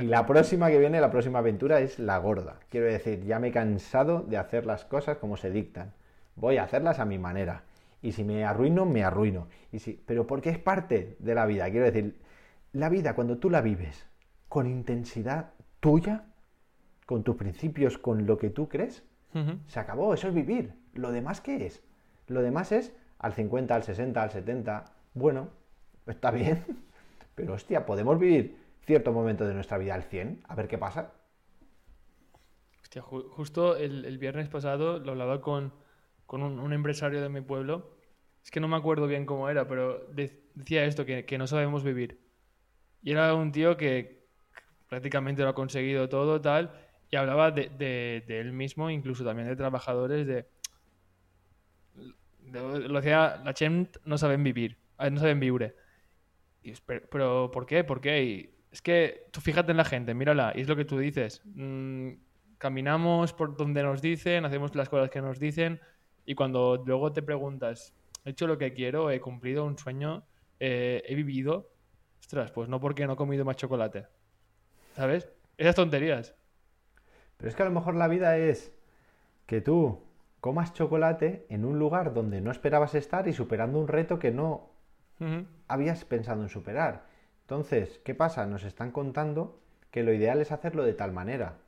Y 0.00 0.06
la 0.06 0.24
próxima 0.24 0.70
que 0.70 0.78
viene, 0.78 1.00
la 1.00 1.10
próxima 1.10 1.40
aventura 1.40 1.80
es 1.80 1.98
la 1.98 2.18
gorda. 2.18 2.60
Quiero 2.68 2.86
decir, 2.86 3.24
ya 3.24 3.40
me 3.40 3.48
he 3.48 3.52
cansado 3.52 4.22
de 4.22 4.36
hacer 4.36 4.64
las 4.64 4.84
cosas 4.84 5.18
como 5.18 5.36
se 5.36 5.50
dictan. 5.50 5.92
Voy 6.36 6.56
a 6.56 6.62
hacerlas 6.62 7.00
a 7.00 7.04
mi 7.04 7.18
manera. 7.18 7.64
Y 8.00 8.12
si 8.12 8.22
me 8.22 8.44
arruino, 8.44 8.86
me 8.86 9.02
arruino. 9.02 9.48
Y 9.72 9.80
si... 9.80 9.94
Pero 10.06 10.26
porque 10.26 10.50
es 10.50 10.58
parte 10.58 11.16
de 11.18 11.34
la 11.34 11.46
vida. 11.46 11.68
Quiero 11.68 11.86
decir, 11.86 12.16
la 12.72 12.88
vida 12.88 13.14
cuando 13.14 13.38
tú 13.38 13.50
la 13.50 13.60
vives 13.60 14.06
con 14.48 14.66
intensidad 14.66 15.52
tuya, 15.80 16.24
con 17.06 17.22
tus 17.24 17.36
principios, 17.36 17.98
con 17.98 18.26
lo 18.26 18.38
que 18.38 18.50
tú 18.50 18.68
crees, 18.68 19.02
se 19.66 19.78
acabó. 19.80 20.14
Eso 20.14 20.28
es 20.28 20.34
vivir. 20.34 20.72
¿Lo 20.94 21.12
demás 21.12 21.40
qué 21.40 21.66
es? 21.66 21.82
Lo 22.26 22.42
demás 22.42 22.72
es 22.72 22.92
al 23.18 23.34
50, 23.34 23.74
al 23.74 23.82
60, 23.82 24.22
al 24.22 24.30
70. 24.30 24.84
Bueno, 25.14 25.48
está 26.06 26.30
bien. 26.30 26.64
Pero 27.34 27.54
hostia, 27.54 27.86
podemos 27.86 28.18
vivir 28.18 28.56
cierto 28.84 29.12
momento 29.12 29.46
de 29.46 29.54
nuestra 29.54 29.78
vida 29.78 29.94
al 29.94 30.02
100, 30.02 30.42
a 30.48 30.54
ver 30.54 30.66
qué 30.66 30.76
pasa. 30.78 31.12
Hostia, 32.82 33.02
ju- 33.02 33.28
justo 33.30 33.76
el, 33.76 34.04
el 34.04 34.18
viernes 34.18 34.48
pasado 34.48 34.98
lo 34.98 35.12
hablaba 35.12 35.40
con, 35.40 35.72
con 36.26 36.42
un, 36.42 36.58
un 36.58 36.72
empresario 36.72 37.20
de 37.20 37.28
mi 37.28 37.40
pueblo. 37.40 37.90
Es 38.42 38.50
que 38.50 38.60
no 38.60 38.68
me 38.68 38.76
acuerdo 38.76 39.06
bien 39.06 39.26
cómo 39.26 39.48
era, 39.48 39.68
pero 39.68 40.06
de- 40.06 40.42
decía 40.54 40.84
esto, 40.84 41.04
que, 41.04 41.24
que 41.26 41.38
no 41.38 41.46
sabemos 41.46 41.84
vivir. 41.84 42.20
Y 43.02 43.12
era 43.12 43.34
un 43.34 43.52
tío 43.52 43.76
que 43.76 44.17
prácticamente 44.88 45.42
lo 45.42 45.50
ha 45.50 45.54
conseguido 45.54 46.08
todo, 46.08 46.40
tal, 46.40 46.72
y 47.10 47.16
hablaba 47.16 47.50
de, 47.50 48.24
él 48.26 48.52
mismo, 48.52 48.90
incluso 48.90 49.24
también 49.24 49.48
de 49.48 49.56
trabajadores, 49.56 50.26
de... 50.26 50.46
lo 52.52 53.00
decía, 53.00 53.40
la 53.44 53.52
gent 53.52 53.96
no 54.04 54.18
saben 54.18 54.42
vivir, 54.42 54.78
eh, 54.98 55.10
no 55.10 55.20
saben 55.20 55.40
vivir. 55.40 55.74
Y 56.62 56.70
es, 56.72 56.80
pero, 56.80 57.06
pero, 57.10 57.50
¿por 57.50 57.66
qué? 57.66 57.84
¿Por 57.84 58.00
qué? 58.00 58.22
Y 58.24 58.54
es 58.70 58.82
que 58.82 59.28
tú 59.30 59.40
fíjate 59.40 59.70
en 59.70 59.76
la 59.76 59.84
gente, 59.84 60.14
mírala, 60.14 60.52
y 60.54 60.62
es 60.62 60.68
lo 60.68 60.76
que 60.76 60.84
tú 60.84 60.98
dices. 60.98 61.42
Mm, 61.44 62.12
caminamos 62.58 63.32
por 63.32 63.56
donde 63.56 63.82
nos 63.82 64.02
dicen, 64.02 64.44
hacemos 64.44 64.74
las 64.74 64.88
cosas 64.88 65.10
que 65.10 65.20
nos 65.20 65.38
dicen, 65.38 65.80
y 66.26 66.34
cuando 66.34 66.82
luego 66.84 67.12
te 67.12 67.22
preguntas, 67.22 67.94
¿he 68.24 68.30
hecho 68.30 68.46
lo 68.46 68.58
que 68.58 68.74
quiero? 68.74 69.10
¿He 69.10 69.20
cumplido 69.20 69.64
un 69.64 69.78
sueño? 69.78 70.24
eh, 70.60 71.02
¿He 71.06 71.14
vivido? 71.14 71.70
Ostras, 72.20 72.50
pues 72.50 72.68
no 72.68 72.80
porque 72.80 73.06
no 73.06 73.14
he 73.14 73.16
comido 73.16 73.44
más 73.44 73.56
chocolate. 73.56 74.06
¿Sabes? 74.98 75.30
Esas 75.58 75.76
tonterías. 75.76 76.34
Pero 77.36 77.48
es 77.48 77.54
que 77.54 77.62
a 77.62 77.66
lo 77.66 77.70
mejor 77.70 77.94
la 77.94 78.08
vida 78.08 78.36
es 78.36 78.76
que 79.46 79.60
tú 79.60 80.02
comas 80.40 80.74
chocolate 80.74 81.46
en 81.50 81.64
un 81.64 81.78
lugar 81.78 82.14
donde 82.14 82.40
no 82.40 82.50
esperabas 82.50 82.96
estar 82.96 83.28
y 83.28 83.32
superando 83.32 83.78
un 83.78 83.86
reto 83.86 84.18
que 84.18 84.32
no 84.32 84.70
habías 85.68 86.04
pensado 86.04 86.42
en 86.42 86.48
superar. 86.48 87.04
Entonces, 87.42 88.00
¿qué 88.04 88.16
pasa? 88.16 88.46
Nos 88.46 88.64
están 88.64 88.90
contando 88.90 89.60
que 89.92 90.02
lo 90.02 90.12
ideal 90.12 90.40
es 90.40 90.50
hacerlo 90.50 90.82
de 90.82 90.94
tal 90.94 91.12
manera. 91.12 91.58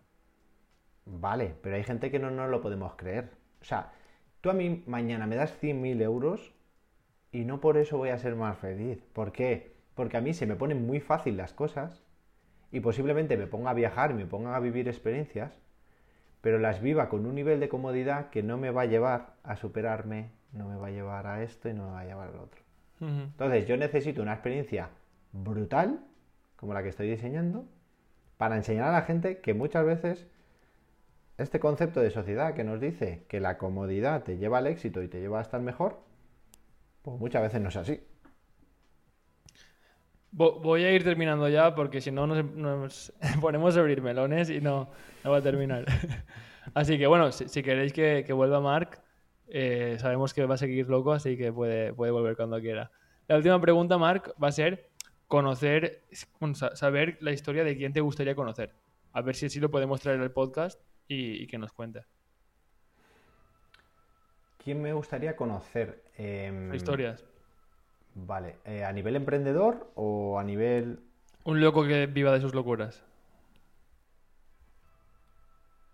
Vale, 1.04 1.54
pero 1.62 1.76
hay 1.76 1.84
gente 1.84 2.10
que 2.10 2.18
no 2.18 2.32
nos 2.32 2.50
lo 2.50 2.60
podemos 2.60 2.96
creer. 2.96 3.30
O 3.62 3.64
sea, 3.64 3.92
tú 4.40 4.50
a 4.50 4.54
mí 4.54 4.82
mañana 4.88 5.28
me 5.28 5.36
das 5.36 5.56
100.000 5.62 6.02
euros 6.02 6.52
y 7.30 7.44
no 7.44 7.60
por 7.60 7.76
eso 7.76 7.96
voy 7.96 8.08
a 8.08 8.18
ser 8.18 8.34
más 8.34 8.58
feliz. 8.58 9.04
¿Por 9.12 9.30
qué? 9.30 9.76
Porque 9.94 10.16
a 10.16 10.20
mí 10.20 10.34
se 10.34 10.46
me 10.46 10.56
ponen 10.56 10.84
muy 10.84 10.98
fácil 10.98 11.36
las 11.36 11.52
cosas 11.52 12.02
y 12.72 12.80
posiblemente 12.80 13.36
me 13.36 13.46
ponga 13.46 13.70
a 13.70 13.74
viajar 13.74 14.14
me 14.14 14.26
ponga 14.26 14.54
a 14.54 14.60
vivir 14.60 14.88
experiencias, 14.88 15.52
pero 16.40 16.58
las 16.58 16.80
viva 16.80 17.08
con 17.08 17.26
un 17.26 17.34
nivel 17.34 17.60
de 17.60 17.68
comodidad 17.68 18.30
que 18.30 18.42
no 18.42 18.56
me 18.56 18.70
va 18.70 18.82
a 18.82 18.86
llevar 18.86 19.34
a 19.42 19.56
superarme, 19.56 20.30
no 20.52 20.68
me 20.68 20.76
va 20.76 20.88
a 20.88 20.90
llevar 20.90 21.26
a 21.26 21.42
esto 21.42 21.68
y 21.68 21.74
no 21.74 21.86
me 21.86 21.92
va 21.92 22.00
a 22.00 22.04
llevar 22.04 22.28
al 22.28 22.36
otro. 22.36 22.60
Entonces 23.00 23.66
yo 23.66 23.78
necesito 23.78 24.20
una 24.20 24.34
experiencia 24.34 24.90
brutal, 25.32 26.04
como 26.56 26.74
la 26.74 26.82
que 26.82 26.90
estoy 26.90 27.08
diseñando, 27.08 27.64
para 28.36 28.56
enseñar 28.56 28.88
a 28.88 28.92
la 28.92 29.02
gente 29.02 29.40
que 29.40 29.54
muchas 29.54 29.86
veces 29.86 30.26
este 31.38 31.60
concepto 31.60 32.00
de 32.00 32.10
sociedad 32.10 32.54
que 32.54 32.64
nos 32.64 32.80
dice 32.80 33.24
que 33.28 33.40
la 33.40 33.56
comodidad 33.56 34.22
te 34.22 34.36
lleva 34.36 34.58
al 34.58 34.66
éxito 34.66 35.02
y 35.02 35.08
te 35.08 35.20
lleva 35.20 35.38
a 35.38 35.42
estar 35.42 35.60
mejor, 35.62 36.00
pues 37.02 37.18
muchas 37.18 37.42
veces 37.42 37.60
no 37.62 37.70
es 37.70 37.76
así. 37.76 38.02
Vo- 40.32 40.60
Voy 40.60 40.84
a 40.84 40.92
ir 40.92 41.02
terminando 41.04 41.48
ya 41.48 41.74
porque 41.74 42.00
si 42.00 42.10
no 42.10 42.26
nos, 42.26 42.44
nos 42.54 43.12
ponemos 43.40 43.76
a 43.76 43.80
abrir 43.80 44.00
melones 44.02 44.50
y 44.50 44.60
no, 44.60 44.90
no 45.24 45.30
va 45.30 45.38
a 45.38 45.42
terminar. 45.42 45.84
Así 46.74 46.98
que 46.98 47.06
bueno, 47.06 47.32
si, 47.32 47.48
si 47.48 47.62
queréis 47.62 47.92
que, 47.92 48.22
que 48.26 48.32
vuelva 48.32 48.60
Mark, 48.60 49.00
eh, 49.48 49.96
sabemos 49.98 50.32
que 50.32 50.44
va 50.46 50.54
a 50.54 50.58
seguir 50.58 50.88
loco, 50.88 51.12
así 51.12 51.36
que 51.36 51.52
puede, 51.52 51.92
puede 51.92 52.12
volver 52.12 52.36
cuando 52.36 52.60
quiera. 52.60 52.92
La 53.26 53.36
última 53.36 53.60
pregunta, 53.60 53.98
Mark, 53.98 54.34
va 54.40 54.48
a 54.48 54.52
ser 54.52 54.88
conocer, 55.26 56.02
saber 56.74 57.16
la 57.20 57.32
historia 57.32 57.64
de 57.64 57.76
quién 57.76 57.92
te 57.92 58.00
gustaría 58.00 58.36
conocer. 58.36 58.72
A 59.12 59.22
ver 59.22 59.34
si 59.34 59.46
así 59.46 59.58
lo 59.58 59.70
podemos 59.70 60.00
traer 60.00 60.20
al 60.20 60.30
podcast 60.30 60.80
y, 61.08 61.42
y 61.42 61.46
que 61.48 61.58
nos 61.58 61.72
cuente. 61.72 62.04
¿Quién 64.62 64.80
me 64.82 64.92
gustaría 64.92 65.34
conocer? 65.34 66.02
Em, 66.16 66.72
Historias. 66.74 67.24
Vale, 68.26 68.58
eh, 68.64 68.84
¿a 68.84 68.92
nivel 68.92 69.16
emprendedor 69.16 69.90
o 69.94 70.38
a 70.38 70.44
nivel... 70.44 71.00
Un 71.44 71.60
loco 71.60 71.84
que 71.84 72.06
viva 72.06 72.32
de 72.32 72.40
sus 72.40 72.54
locuras. 72.54 73.02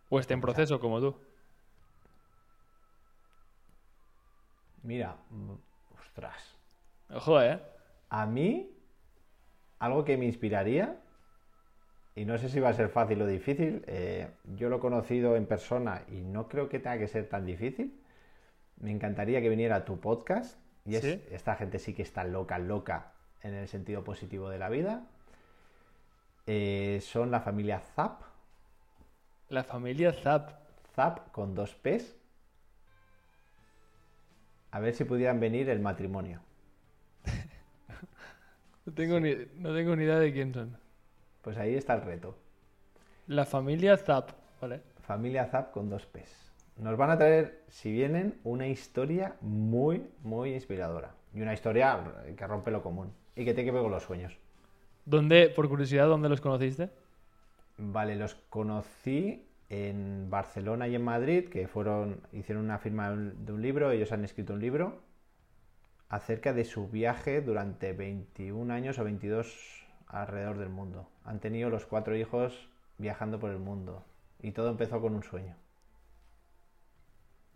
O 0.09 0.19
esté 0.19 0.35
en 0.35 0.41
proceso, 0.41 0.81
como 0.81 1.01
tú. 1.01 1.17
Mira, 4.83 5.17
mm, 5.31 5.53
ostras. 5.99 6.57
Ojo, 7.11 7.41
¿eh? 7.41 7.61
A 8.09 8.27
mí, 8.27 8.71
algo 9.79 10.05
que 10.05 10.17
me 10.17 10.27
inspiraría, 10.27 10.97
y 12.15 12.25
no 12.25 12.39
sé 12.39 12.49
si 12.49 12.61
va 12.61 12.71
a 12.71 12.73
ser 12.73 12.89
fácil 12.89 13.21
o 13.23 13.27
difícil, 13.27 13.85
eh, 13.87 14.29
yo 14.57 14.69
lo 14.69 14.77
he 14.77 14.81
conocido 14.81 15.37
en 15.37 15.47
persona 15.47 16.03
y 16.09 16.23
no 16.23 16.49
creo 16.49 16.69
que 16.69 16.79
tenga 16.79 16.99
que 16.99 17.09
ser 17.09 17.29
tan 17.29 17.45
difícil. 17.47 18.01
Me 18.79 18.91
encantaría 18.91 19.41
que 19.41 19.49
viniera 19.49 19.77
a 19.77 19.85
tu 19.85 20.01
podcast, 20.01 20.59
y 20.87 20.97
es, 20.97 21.03
¿Sí? 21.03 21.23
esta 21.31 21.57
gente 21.57 21.79
sí 21.79 21.95
que 21.95 22.03
está 22.03 22.25
loca, 22.25 22.59
loca 22.59 23.13
en 23.43 23.55
el 23.55 23.69
sentido 23.69 24.05
positivo 24.05 24.49
de 24.51 24.59
la 24.59 24.69
vida. 24.69 25.07
Eh, 26.47 27.01
son 27.03 27.31
la 27.31 27.41
familia 27.41 27.81
Zap, 27.81 28.23
La 29.49 29.65
familia 29.65 30.13
Zap. 30.13 30.51
Zap 30.95 31.31
con 31.33 31.55
dos 31.55 31.75
P's. 31.75 32.15
a 34.71 34.81
ver 34.81 34.95
si 34.95 35.05
pudieran 35.05 35.41
venir 35.41 35.69
el 35.71 35.81
matrimonio. 35.81 36.41
No 38.87 38.93
tengo, 38.95 39.19
ni, 39.19 39.35
no 39.57 39.75
tengo 39.75 39.97
ni 39.97 40.05
idea 40.05 40.21
de 40.21 40.33
quién 40.33 40.55
son. 40.55 40.79
Pues 41.43 41.57
ahí 41.57 41.75
está 41.75 41.95
el 41.95 42.03
reto. 42.03 42.39
La 43.27 43.45
familia 43.45 43.97
Zap, 43.97 44.31
¿vale? 44.61 44.81
Familia 45.03 45.47
Zap 45.47 45.73
con 45.73 45.89
dos 45.91 46.07
P's. 46.07 46.46
Nos 46.77 46.97
van 46.97 47.11
a 47.11 47.19
traer, 47.19 47.63
si 47.69 47.91
vienen, 47.91 48.39
una 48.45 48.67
historia 48.69 49.37
muy, 49.41 50.07
muy 50.23 50.55
inspiradora. 50.55 51.15
Y 51.35 51.41
una 51.41 51.55
historia 51.55 51.99
que 52.37 52.47
rompe 52.47 52.71
lo 52.71 52.83
común. 52.83 53.13
Y 53.35 53.45
que 53.45 53.55
tiene 53.55 53.69
que 53.69 53.73
ver 53.73 53.83
con 53.83 53.93
los 53.93 54.03
sueños. 54.03 54.37
¿Dónde, 55.05 55.49
por 55.49 55.69
curiosidad, 55.69 56.07
dónde 56.07 56.29
los 56.29 56.41
conociste? 56.41 56.91
Vale, 57.79 58.17
los 58.17 58.35
conocí 58.49 59.47
en 59.69 60.29
Barcelona 60.31 60.89
y 60.89 60.95
en 60.95 61.05
Madrid, 61.05 61.49
que 61.49 61.67
fueron, 61.67 62.21
hicieron 62.33 62.65
una 62.65 62.79
firma 62.79 63.11
de 63.11 63.53
un 63.53 63.63
libro, 63.63 63.91
ellos 63.91 64.13
han 64.13 64.25
escrito 64.25 64.55
un 64.55 64.61
libro 64.61 65.01
acerca 66.09 66.53
de 66.53 66.65
su 66.65 66.89
viaje 66.89 67.41
durante 67.41 67.93
21 67.93 68.73
años 68.73 68.99
o 68.99 69.05
22 69.05 69.87
alrededor 70.07 70.59
del 70.59 70.69
mundo. 70.69 71.09
Han 71.25 71.41
tenido 71.41 71.69
los 71.69 71.85
cuatro 71.87 72.17
hijos 72.17 72.69
viajando 72.99 73.39
por 73.39 73.51
el 73.51 73.59
mundo 73.59 74.05
y 74.41 74.53
todo 74.53 74.71
empezó 74.71 75.01
con 75.01 75.15
un 75.15 75.25
sueño. 75.25 75.57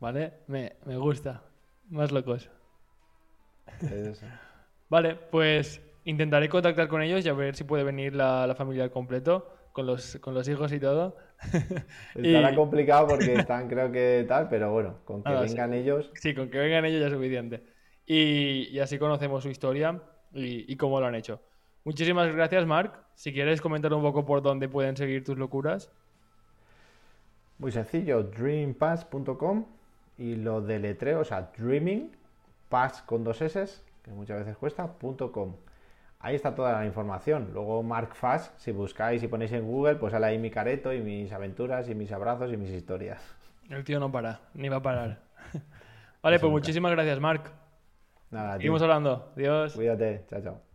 Vale, 0.01 0.32
me, 0.48 0.77
me 0.86 0.97
gusta. 0.97 1.43
Más 1.90 2.10
locos. 2.12 2.51
Es- 3.89 4.22
Vale, 4.89 5.14
pues 5.16 5.81
intentaré 6.05 6.48
contactar 6.48 6.89
con 6.89 7.02
ellos 7.02 7.24
y 7.24 7.28
a 7.28 7.32
ver 7.32 7.55
si 7.55 7.64
puede 7.64 7.85
venir 7.85 8.14
la, 8.14 8.47
la 8.47 8.55
familia 8.56 8.85
al 8.85 8.90
completo, 8.90 9.48
con 9.72 9.86
los, 9.86 10.16
con 10.20 10.35
los 10.35 10.48
hijos 10.48 10.72
y 10.72 10.81
todo. 10.81 11.16
Estará 12.14 12.51
Y- 12.51 12.55
complicado 12.55 13.06
porque 13.09 13.39
están, 13.39 13.68
creo 13.68 13.93
que 13.93 14.24
tal, 14.28 14.48
pero 14.48 14.72
bueno, 14.72 14.98
con 15.05 15.22
que 15.24 15.36
sí. 15.36 15.40
vengan 15.44 15.74
ellos, 15.74 16.12
Sí, 16.14 16.35
con 16.35 16.51
que 16.51 16.59
vengan 16.59 16.85
ellos 16.85 17.01
ya 17.01 17.06
es 17.06 17.12
suficiente. 17.12 17.62
Y, 18.06 18.68
y 18.70 18.78
así 18.81 18.98
conocemos 18.98 19.43
su 19.44 19.51
historia 19.51 20.02
y, 20.32 20.70
y 20.72 20.77
cómo 20.77 21.01
lo 21.01 21.06
han 21.06 21.14
hecho. 21.14 21.40
Muchísimas 21.85 22.35
gracias, 22.35 22.66
Marc. 22.66 22.98
Si 23.14 23.32
quieres 23.32 23.60
comentar 23.60 23.93
un 23.94 24.02
poco 24.02 24.24
por 24.27 24.43
dónde 24.43 24.68
pueden 24.68 24.97
seguir 24.97 25.24
tus 25.24 25.39
locuras. 25.39 25.93
muy 27.59 27.70
sencillo, 27.70 28.22
dreampass.com 28.24 29.66
y 30.20 30.36
lo 30.36 30.60
deletreo, 30.60 31.20
o 31.20 31.24
sea, 31.24 31.51
dreaming, 31.56 32.12
pass 32.68 33.02
con 33.02 33.24
dos 33.24 33.40
S, 33.42 33.64
que 34.05 34.10
muchas 34.12 34.40
veces 34.40 34.56
cuesta, 34.56 34.86
punto 34.86 35.32
.com. 35.32 35.56
Ahí 36.20 36.34
está 36.36 36.55
toda 36.55 36.72
la 36.74 36.84
información. 36.86 37.51
Luego 37.55 37.82
Mark 37.82 38.14
Fass, 38.14 38.52
si 38.59 38.72
buscáis 38.72 39.22
y 39.22 39.28
ponéis 39.28 39.52
en 39.52 39.64
Google, 39.66 39.97
pues 39.97 40.12
sale 40.12 40.26
ahí 40.26 40.38
mi 40.38 40.51
careto 40.51 40.92
y 40.92 41.01
mis 41.01 41.32
aventuras 41.32 41.88
y 41.88 41.94
mis 41.94 42.12
abrazos 42.12 42.52
y 42.52 42.59
mis 42.59 42.70
historias. 42.70 43.22
El 43.70 43.84
tío 43.84 43.98
no 44.01 44.12
para, 44.12 44.40
ni 44.55 44.68
va 44.68 44.76
a 44.76 44.82
parar. 44.82 45.20
vale, 46.22 46.36
Eso 46.36 46.40
pues 46.40 46.51
nunca. 46.51 46.51
muchísimas 46.51 46.92
gracias, 46.92 47.18
Marc. 47.20 47.51
Nada, 48.30 48.59
tío. 48.60 48.76
Seguimos 48.76 48.82
hablando. 48.82 49.32
Adiós. 49.36 49.74
Cuídate, 49.74 50.26
chao, 50.28 50.42
chao. 50.42 50.60